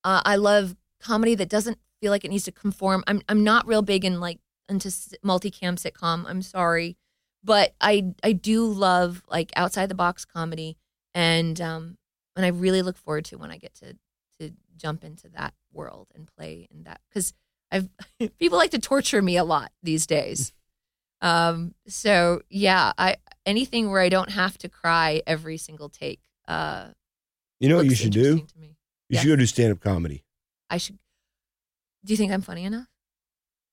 Uh, 0.04 0.22
i 0.26 0.36
love 0.36 0.76
comedy 1.02 1.36
that 1.36 1.50
doesn't 1.50 1.80
feel 2.02 2.12
like 2.12 2.26
it 2.26 2.32
needs 2.32 2.46
to 2.46 2.52
conform. 2.52 3.04
I'm 3.08 3.22
i'm 3.30 3.44
not 3.44 3.68
real 3.68 3.82
big 3.82 4.06
in 4.06 4.20
like 4.20 4.40
into 4.70 4.90
multicam 4.90 5.76
sitcom. 5.76 6.26
I'm 6.28 6.42
sorry. 6.42 6.98
But 7.44 7.76
i 7.82 8.14
i 8.24 8.32
do 8.32 8.66
love 8.66 9.24
like 9.30 9.52
outside 9.56 9.90
the 9.90 9.96
box 9.96 10.26
comedy. 10.26 10.78
And 11.14 11.60
um 11.62 11.98
and 12.36 12.46
i 12.46 12.50
really 12.50 12.82
look 12.82 12.98
forward 12.98 13.26
to 13.26 13.38
when 13.38 13.52
i 13.52 13.58
get 13.58 13.74
to 13.76 13.98
to 14.40 14.52
jump 14.76 15.04
into 15.04 15.28
that 15.30 15.54
world 15.74 16.08
and 16.16 16.28
play 16.38 16.68
in 16.72 16.84
that. 16.84 17.02
Because 17.10 17.34
I've 17.72 17.90
people 18.40 18.58
like 18.58 18.72
to 18.72 18.80
torture 18.80 19.22
me 19.22 19.38
a 19.38 19.44
lot 19.44 19.72
these 19.84 20.06
days. 20.08 20.54
Um, 21.22 21.74
so 21.88 22.42
yeah, 22.50 22.94
I 22.98 23.18
anything 23.46 23.90
where 23.92 24.02
I 24.02 24.10
don't 24.10 24.30
have 24.32 24.58
to 24.60 24.70
cry 24.70 25.22
every 25.26 25.58
single 25.58 25.90
take. 25.90 26.20
Uh, 26.48 26.90
You 27.60 27.70
know 27.70 27.78
what 27.78 27.86
you 27.86 27.96
should 27.96 28.12
do? 28.12 28.46
You 29.10 29.18
should 29.18 29.28
go 29.28 29.36
do 29.36 29.46
stand 29.46 29.72
up 29.72 29.80
comedy. 29.80 30.24
I 30.70 30.78
should. 30.78 30.98
Do 32.06 32.14
you 32.14 32.18
think 32.18 32.32
I'm 32.32 32.42
funny 32.42 32.66
enough? 32.66 32.88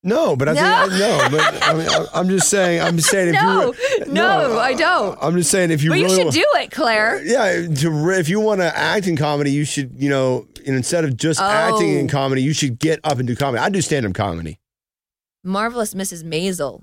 No, 0.02 0.36
but 0.36 0.48
I 0.48 0.52
No. 0.52 0.60
think 0.60 0.92
I, 0.92 0.98
no, 0.98 1.28
but 1.30 1.62
I 1.62 1.74
mean, 1.74 1.88
I- 1.88 2.06
I'm 2.14 2.28
just 2.28 2.48
saying. 2.50 2.80
I'm 2.82 2.96
just 2.96 3.08
saying 3.10 3.34
if 3.34 3.42
no, 3.42 3.72
you 3.72 4.12
no, 4.12 4.58
I 4.58 4.74
don't. 4.74 5.18
I'm 5.20 5.34
just 5.36 5.50
saying 5.50 5.70
if 5.70 5.82
you 5.82 5.90
but 5.90 5.98
you 5.98 6.04
really 6.06 6.24
should 6.24 6.32
do 6.32 6.44
it, 6.56 6.70
Claire. 6.70 7.22
Yeah, 7.24 7.66
to 7.74 8.10
if 8.10 8.28
you 8.28 8.38
want 8.40 8.60
to 8.60 8.76
act 8.76 9.06
in 9.06 9.16
comedy, 9.16 9.50
you 9.52 9.64
should, 9.64 9.92
you 10.00 10.10
know, 10.10 10.46
instead 10.66 11.04
of 11.04 11.16
just 11.16 11.40
acting 11.40 11.98
in 11.98 12.06
Oh. 12.06 12.08
comedy, 12.08 12.42
you 12.42 12.52
should 12.54 12.78
get 12.78 13.00
up 13.04 13.18
and 13.18 13.26
do 13.26 13.36
comedy. 13.36 13.62
I 13.62 13.68
do 13.68 13.80
stand 13.82 14.06
up 14.06 14.14
comedy. 14.14 14.58
Marvelous 15.42 15.94
Mrs. 15.94 16.24
Maisel. 16.24 16.82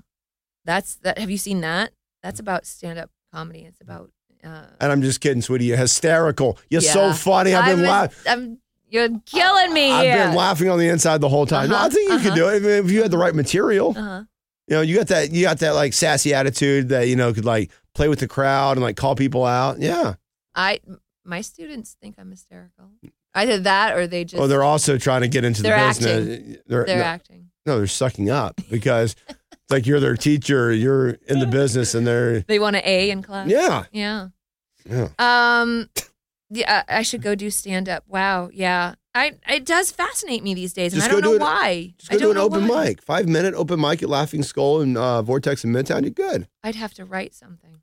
That's 0.64 0.96
that. 0.96 1.18
Have 1.18 1.30
you 1.30 1.38
seen 1.38 1.60
that? 1.62 1.92
That's 2.22 2.38
about 2.38 2.66
stand 2.66 2.98
up 2.98 3.10
comedy. 3.32 3.60
It's 3.60 3.80
about. 3.80 4.10
Uh, 4.44 4.64
And 4.80 4.90
I'm 4.92 5.02
just 5.02 5.20
kidding, 5.20 5.40
sweetie. 5.42 5.66
You're 5.66 5.76
hysterical. 5.76 6.58
You're 6.70 6.80
so 6.80 7.12
funny. 7.12 7.54
I've 7.54 7.76
been 7.76 7.84
laughing. 7.84 8.18
I'm. 8.26 8.58
You're 8.88 9.08
killing 9.24 9.72
me 9.72 9.90
I've 9.90 10.26
been 10.28 10.36
laughing 10.36 10.68
on 10.68 10.78
the 10.78 10.86
inside 10.88 11.22
the 11.22 11.28
whole 11.30 11.46
time. 11.46 11.70
No, 11.70 11.76
I 11.76 11.78
Uh-huh, 11.86 11.88
think 11.88 12.10
you 12.10 12.18
could 12.18 12.26
uh-huh. 12.26 12.34
do 12.36 12.48
it 12.48 12.56
if, 12.62 12.84
if 12.84 12.90
you 12.90 13.00
had 13.00 13.10
the 13.10 13.16
right 13.16 13.34
material. 13.34 13.94
Uh-huh. 13.96 14.24
You 14.68 14.76
know, 14.76 14.80
you 14.82 14.96
got 14.98 15.08
that. 15.08 15.30
You 15.32 15.42
got 15.44 15.60
that 15.60 15.74
like 15.74 15.92
sassy 15.94 16.34
attitude 16.34 16.90
that 16.90 17.08
you 17.08 17.16
know 17.16 17.32
could 17.32 17.44
like 17.46 17.70
play 17.94 18.08
with 18.08 18.18
the 18.20 18.28
crowd 18.28 18.72
and 18.76 18.82
like 18.82 18.96
call 18.96 19.14
people 19.16 19.44
out. 19.46 19.80
Yeah. 19.80 20.14
I 20.54 20.80
my 21.24 21.40
students 21.40 21.96
think 22.02 22.16
I'm 22.18 22.30
hysterical. 22.30 22.90
Either 23.34 23.58
that 23.60 23.96
or 23.96 24.06
they 24.06 24.24
just 24.24 24.40
oh, 24.42 24.46
they're 24.46 24.62
also 24.62 24.98
trying 24.98 25.22
to 25.22 25.28
get 25.28 25.44
into 25.44 25.62
the 25.62 25.68
business. 25.70 26.58
They're, 26.66 26.84
they're 26.84 26.96
no, 26.98 27.02
acting. 27.02 27.50
no, 27.64 27.78
they're 27.78 27.86
sucking 27.86 28.28
up 28.30 28.60
because 28.70 29.16
it's 29.28 29.70
like 29.70 29.86
you're 29.86 30.00
their 30.00 30.16
teacher. 30.16 30.72
You're 30.72 31.10
in 31.28 31.38
the 31.38 31.46
business, 31.46 31.94
and 31.94 32.06
they're 32.06 32.40
They 32.42 32.58
want 32.58 32.76
an 32.76 32.82
A 32.84 33.10
in 33.10 33.22
class. 33.22 33.48
yeah, 33.48 33.84
Yeah. 33.92 34.28
yeah. 34.88 35.08
Um 35.18 35.88
yeah, 36.50 36.82
I 36.86 37.00
should 37.02 37.22
go 37.22 37.34
do 37.34 37.48
stand 37.50 37.88
up. 37.88 38.04
Wow. 38.06 38.50
Yeah. 38.52 38.96
I 39.14 39.32
it 39.48 39.64
does 39.64 39.90
fascinate 39.90 40.42
me 40.42 40.52
these 40.54 40.74
days 40.74 40.92
and 40.92 41.00
Just 41.00 41.10
I 41.10 41.12
don't 41.12 41.22
know 41.22 41.38
do 41.38 41.42
why. 41.44 41.94
Just 41.98 42.12
I 42.12 42.16
go 42.16 42.18
do 42.18 42.24
don't 42.34 42.36
an 42.36 42.42
open 42.42 42.68
why. 42.68 42.84
mic, 42.88 43.02
five 43.02 43.26
minute 43.26 43.54
open 43.54 43.80
mic 43.80 44.02
at 44.02 44.08
Laughing 44.10 44.42
Skull 44.42 44.82
and 44.82 44.98
uh, 44.98 45.22
Vortex 45.22 45.64
in 45.64 45.72
Midtown. 45.72 46.02
You're 46.02 46.10
good. 46.10 46.48
I'd 46.62 46.74
have 46.76 46.92
to 46.94 47.04
write 47.06 47.34
something. 47.34 47.80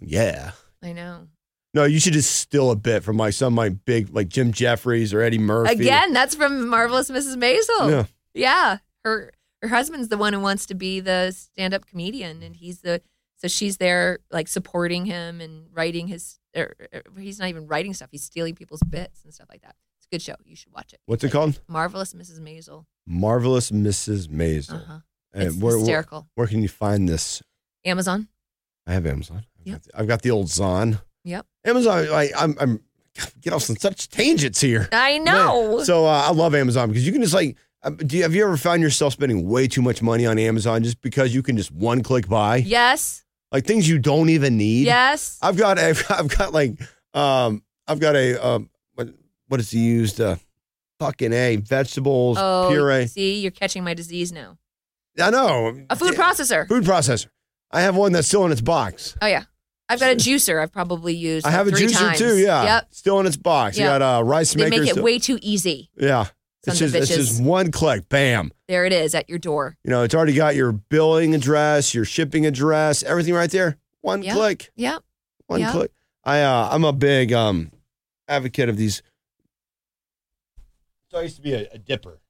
Yeah. 0.00 0.52
I 0.82 0.92
know. 0.92 1.28
No, 1.72 1.84
you 1.84 2.00
should 2.00 2.12
just 2.14 2.34
steal 2.34 2.70
a 2.70 2.76
bit 2.76 3.04
from 3.04 3.16
like 3.16 3.32
some 3.32 3.52
of 3.52 3.56
my 3.56 3.68
big, 3.68 4.12
like 4.12 4.28
Jim 4.28 4.52
Jefferies 4.52 5.14
or 5.14 5.20
Eddie 5.20 5.38
Murphy. 5.38 5.72
Again, 5.74 6.12
that's 6.12 6.34
from 6.34 6.68
Marvelous 6.68 7.10
Mrs. 7.10 7.36
Maisel. 7.36 7.90
Yeah. 7.90 8.04
Yeah. 8.34 8.78
Her 9.04 9.32
her 9.62 9.68
husband's 9.68 10.08
the 10.08 10.16
one 10.16 10.32
who 10.32 10.40
wants 10.40 10.66
to 10.66 10.74
be 10.74 11.00
the 11.00 11.30
stand 11.32 11.72
up 11.74 11.86
comedian, 11.86 12.42
and 12.42 12.56
he's 12.56 12.80
the 12.80 13.00
so 13.36 13.46
she's 13.48 13.76
there 13.76 14.18
like 14.30 14.48
supporting 14.48 15.06
him 15.06 15.40
and 15.40 15.66
writing 15.72 16.08
his. 16.08 16.38
Or, 16.56 16.74
or 16.92 17.02
he's 17.20 17.38
not 17.38 17.48
even 17.48 17.68
writing 17.68 17.94
stuff; 17.94 18.08
he's 18.10 18.24
stealing 18.24 18.56
people's 18.56 18.82
bits 18.82 19.22
and 19.22 19.32
stuff 19.32 19.46
like 19.48 19.62
that. 19.62 19.76
It's 19.98 20.06
a 20.06 20.10
good 20.14 20.22
show. 20.22 20.34
You 20.44 20.56
should 20.56 20.72
watch 20.72 20.92
it. 20.92 20.98
What's 21.06 21.22
it 21.22 21.30
called? 21.30 21.60
Marvelous 21.68 22.12
Mrs. 22.12 22.40
Maisel. 22.40 22.86
Marvelous 23.06 23.70
Mrs. 23.70 24.26
Maisel. 24.26 24.74
Uh 24.82 24.84
huh. 24.84 24.98
And 25.32 25.42
It's 25.44 25.56
where, 25.56 25.74
where, 25.74 25.78
hysterical. 25.78 26.26
where 26.34 26.48
can 26.48 26.62
you 26.62 26.68
find 26.68 27.08
this? 27.08 27.40
Amazon. 27.84 28.26
I 28.88 28.94
have 28.94 29.06
Amazon. 29.06 29.44
I've, 29.60 29.66
Yep. 29.66 29.74
got, 29.74 29.82
the, 29.84 30.00
I've 30.00 30.08
got 30.08 30.22
the 30.22 30.30
old 30.32 30.48
Zon. 30.48 30.98
Yep. 31.24 31.46
Amazon. 31.64 32.06
I, 32.10 32.30
I'm, 32.36 32.56
I'm 32.60 32.80
get 33.40 33.52
off 33.52 33.68
on 33.70 33.76
such 33.76 34.08
tangents 34.08 34.60
here. 34.60 34.88
I 34.92 35.18
know. 35.18 35.76
Man. 35.76 35.84
So 35.84 36.06
uh, 36.06 36.24
I 36.28 36.32
love 36.32 36.54
Amazon 36.54 36.88
because 36.88 37.06
you 37.06 37.12
can 37.12 37.22
just 37.22 37.34
like. 37.34 37.56
uh, 37.82 37.90
Do 37.90 38.16
you, 38.16 38.22
have 38.22 38.34
you 38.34 38.44
ever 38.44 38.56
found 38.56 38.82
yourself 38.82 39.12
spending 39.14 39.48
way 39.48 39.68
too 39.68 39.82
much 39.82 40.00
money 40.02 40.26
on 40.26 40.38
Amazon 40.38 40.82
just 40.82 41.00
because 41.02 41.34
you 41.34 41.42
can 41.42 41.56
just 41.56 41.70
one 41.72 42.02
click 42.02 42.28
buy 42.28 42.56
yes. 42.56 43.24
like 43.52 43.64
things 43.66 43.88
you 43.88 43.98
don't 43.98 44.28
even 44.30 44.56
need? 44.56 44.86
Yes. 44.86 45.38
I've 45.42 45.56
got 45.56 45.78
I've, 45.78 46.04
I've 46.10 46.28
got 46.38 46.52
like 46.54 46.80
um 47.14 47.62
I've 47.86 48.00
got 48.00 48.16
a 48.16 48.36
um 48.46 48.70
what 48.94 49.08
what 49.48 49.60
is 49.60 49.70
he 49.70 49.80
used 49.80 50.20
uh 50.20 50.36
fucking 51.00 51.32
a 51.32 51.56
vegetables 51.56 52.36
Oh, 52.40 52.68
puree. 52.70 53.06
see, 53.06 53.40
you're 53.40 53.50
catching 53.50 53.82
my 53.84 53.94
disease 53.94 54.32
now. 54.32 54.56
I 55.20 55.30
know 55.30 55.74
A 55.90 55.96
food 55.96 56.14
Yeah, 56.14 56.20
processor. 56.30 56.68
food 56.68 56.84
processor. 56.84 57.26
I 57.72 57.80
have 57.82 57.96
one 57.96 58.12
that's 58.12 58.28
still 58.28 58.44
in 58.46 58.52
its 58.52 58.60
box. 58.60 59.16
Oh 59.20 59.26
yeah, 59.26 59.44
I've 59.90 60.00
got 60.00 60.12
a 60.12 60.16
juicer. 60.16 60.62
I've 60.62 60.72
probably 60.72 61.14
used. 61.14 61.46
I 61.46 61.50
have 61.50 61.66
a 61.66 61.70
three 61.70 61.86
juicer 61.88 61.98
times. 61.98 62.18
too. 62.18 62.38
Yeah, 62.38 62.62
Yep. 62.64 62.86
still 62.92 63.20
in 63.20 63.26
its 63.26 63.36
box. 63.36 63.76
Yep. 63.76 63.84
You 63.84 63.98
got 63.98 64.02
uh, 64.20 64.22
rice 64.24 64.54
maker. 64.56 64.70
They 64.70 64.78
make 64.80 64.88
it 64.88 64.92
still- 64.92 65.04
way 65.04 65.18
too 65.18 65.38
easy. 65.42 65.90
yeah, 65.98 66.26
it's 66.66 66.78
just 66.78 66.94
it's 66.94 67.08
just 67.08 67.42
one 67.42 67.70
click, 67.72 68.08
bam. 68.08 68.52
There 68.68 68.84
it 68.86 68.92
is 68.92 69.14
at 69.14 69.28
your 69.28 69.38
door. 69.38 69.76
You 69.84 69.90
know, 69.90 70.02
it's 70.02 70.14
already 70.14 70.34
got 70.34 70.54
your 70.54 70.72
billing 70.72 71.34
address, 71.34 71.94
your 71.94 72.04
shipping 72.04 72.46
address, 72.46 73.02
everything 73.02 73.34
right 73.34 73.50
there. 73.50 73.76
One 74.02 74.22
Yeah. 74.22 74.34
click. 74.34 74.70
Yep. 74.76 75.02
One 75.48 75.60
Yeah. 75.60 75.72
click. 75.72 75.90
I 76.24 76.42
uh, 76.42 76.68
I'm 76.70 76.84
a 76.84 76.92
big 76.92 77.32
um 77.32 77.72
advocate 78.28 78.68
of 78.68 78.76
these. 78.76 79.02
So 81.10 81.18
I 81.18 81.22
used 81.22 81.36
to 81.36 81.42
be 81.42 81.54
a, 81.54 81.68
a 81.72 81.78
dipper. 81.78 82.20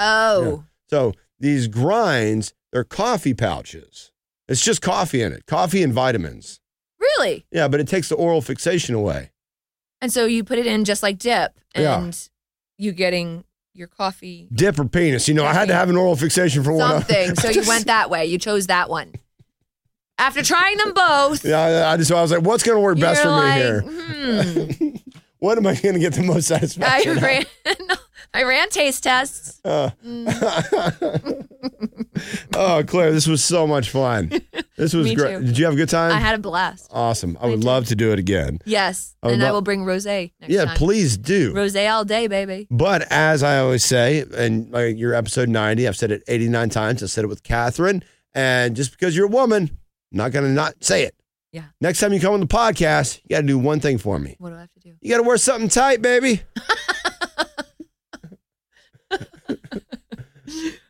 Oh, 0.00 0.64
So 0.88 1.12
these 1.38 1.68
grinds, 1.68 2.52
they're 2.72 2.84
coffee 2.84 3.34
pouches. 3.34 4.10
It's 4.48 4.64
just 4.64 4.80
coffee 4.82 5.22
in 5.22 5.32
it, 5.32 5.46
coffee 5.46 5.82
and 5.82 5.92
vitamins. 5.92 6.60
Really? 7.18 7.46
Yeah, 7.50 7.68
but 7.68 7.80
it 7.80 7.88
takes 7.88 8.08
the 8.08 8.14
oral 8.16 8.40
fixation 8.40 8.94
away. 8.94 9.30
And 10.00 10.12
so 10.12 10.26
you 10.26 10.44
put 10.44 10.58
it 10.58 10.66
in 10.66 10.84
just 10.84 11.02
like 11.02 11.18
dip, 11.18 11.58
and 11.74 12.28
you 12.76 12.92
getting 12.92 13.44
your 13.74 13.88
coffee 13.88 14.48
Dip 14.52 14.78
or 14.78 14.84
penis. 14.86 15.28
You 15.28 15.34
know, 15.34 15.44
I 15.44 15.52
had 15.52 15.68
to 15.68 15.74
have 15.74 15.88
an 15.88 15.96
oral 15.96 16.16
fixation 16.16 16.62
for 16.64 16.72
one. 16.72 16.90
something. 16.90 17.34
so 17.36 17.48
you 17.50 17.62
went 17.66 17.86
that 17.86 18.10
way. 18.10 18.26
You 18.26 18.38
chose 18.38 18.66
that 18.68 18.88
one. 18.88 19.12
After 20.18 20.42
trying 20.42 20.76
them 20.78 20.94
both, 20.94 21.44
Yeah, 21.44 21.60
I- 21.60 21.92
I 21.92 21.96
just 21.96 22.10
I 22.10 22.20
was 22.20 22.32
like, 22.32 22.42
what's 22.42 22.62
going 22.64 22.76
to 22.76 22.82
work 22.82 22.98
best 22.98 23.22
for 23.22 23.40
me 23.40 23.52
here? 23.52 23.80
hmm. 23.82 24.96
What 25.40 25.56
am 25.56 25.68
I 25.68 25.76
going 25.76 25.94
to 25.94 26.00
get 26.00 26.14
the 26.14 26.24
most 26.24 26.50
I 26.50 26.58
satisfaction? 26.58 27.18
ran. 27.18 27.44
I 28.34 28.42
ran 28.44 28.68
taste 28.68 29.02
tests. 29.04 29.60
Uh, 29.64 29.90
Mm. 30.04 31.44
oh, 32.56 32.82
Claire, 32.86 33.12
this 33.12 33.26
was 33.26 33.42
so 33.44 33.66
much 33.66 33.90
fun. 33.90 34.30
This 34.76 34.92
was 34.94 35.12
great. 35.14 35.38
too. 35.38 35.44
Did 35.46 35.58
you 35.58 35.64
have 35.64 35.74
a 35.74 35.76
good 35.76 35.88
time? 35.88 36.12
I 36.12 36.18
had 36.20 36.34
a 36.34 36.38
blast. 36.38 36.88
awesome. 36.92 37.36
I 37.40 37.44
Me 37.46 37.52
would 37.52 37.60
too. 37.62 37.66
love 37.66 37.86
to 37.86 37.96
do 37.96 38.12
it 38.12 38.18
again. 38.18 38.58
Yes, 38.64 39.14
I 39.22 39.30
and 39.30 39.42
I 39.42 39.52
will 39.52 39.62
bring 39.62 39.84
rosé 39.84 40.32
next 40.40 40.52
yeah, 40.52 40.64
time. 40.66 40.76
please 40.76 41.16
do. 41.16 41.52
Rosé 41.54 41.90
all 41.90 42.04
day, 42.04 42.26
baby. 42.26 42.66
But 42.70 43.10
as 43.10 43.42
I 43.42 43.58
always 43.58 43.84
say, 43.84 44.24
and 44.36 44.70
like 44.70 44.96
your 44.98 45.14
episode 45.14 45.48
90, 45.48 45.86
I've 45.88 45.96
said 45.96 46.10
it 46.10 46.22
89 46.28 46.70
times. 46.70 47.02
I 47.02 47.06
said 47.06 47.24
it 47.24 47.28
with 47.28 47.42
Catherine. 47.42 48.02
And 48.34 48.76
just 48.76 48.90
because 48.92 49.16
you're 49.16 49.26
a 49.26 49.30
woman, 49.30 49.70
I'm 50.12 50.18
not 50.18 50.32
going 50.32 50.44
to 50.44 50.50
not 50.52 50.82
say 50.84 51.04
it. 51.04 51.14
Yeah. 51.52 51.64
Next 51.80 52.00
time 52.00 52.12
you 52.12 52.20
come 52.20 52.34
on 52.34 52.40
the 52.40 52.46
podcast, 52.46 53.20
you 53.24 53.30
got 53.34 53.40
to 53.40 53.46
do 53.46 53.58
one 53.58 53.80
thing 53.80 53.96
for 53.98 54.18
me. 54.18 54.36
What 54.38 54.50
do 54.50 54.56
I 54.56 54.60
have 54.60 54.72
to 54.74 54.80
do? 54.80 54.94
You 55.00 55.10
got 55.10 55.16
to 55.18 55.22
wear 55.22 55.38
something 55.38 55.68
tight, 55.70 56.02
baby. 56.02 56.42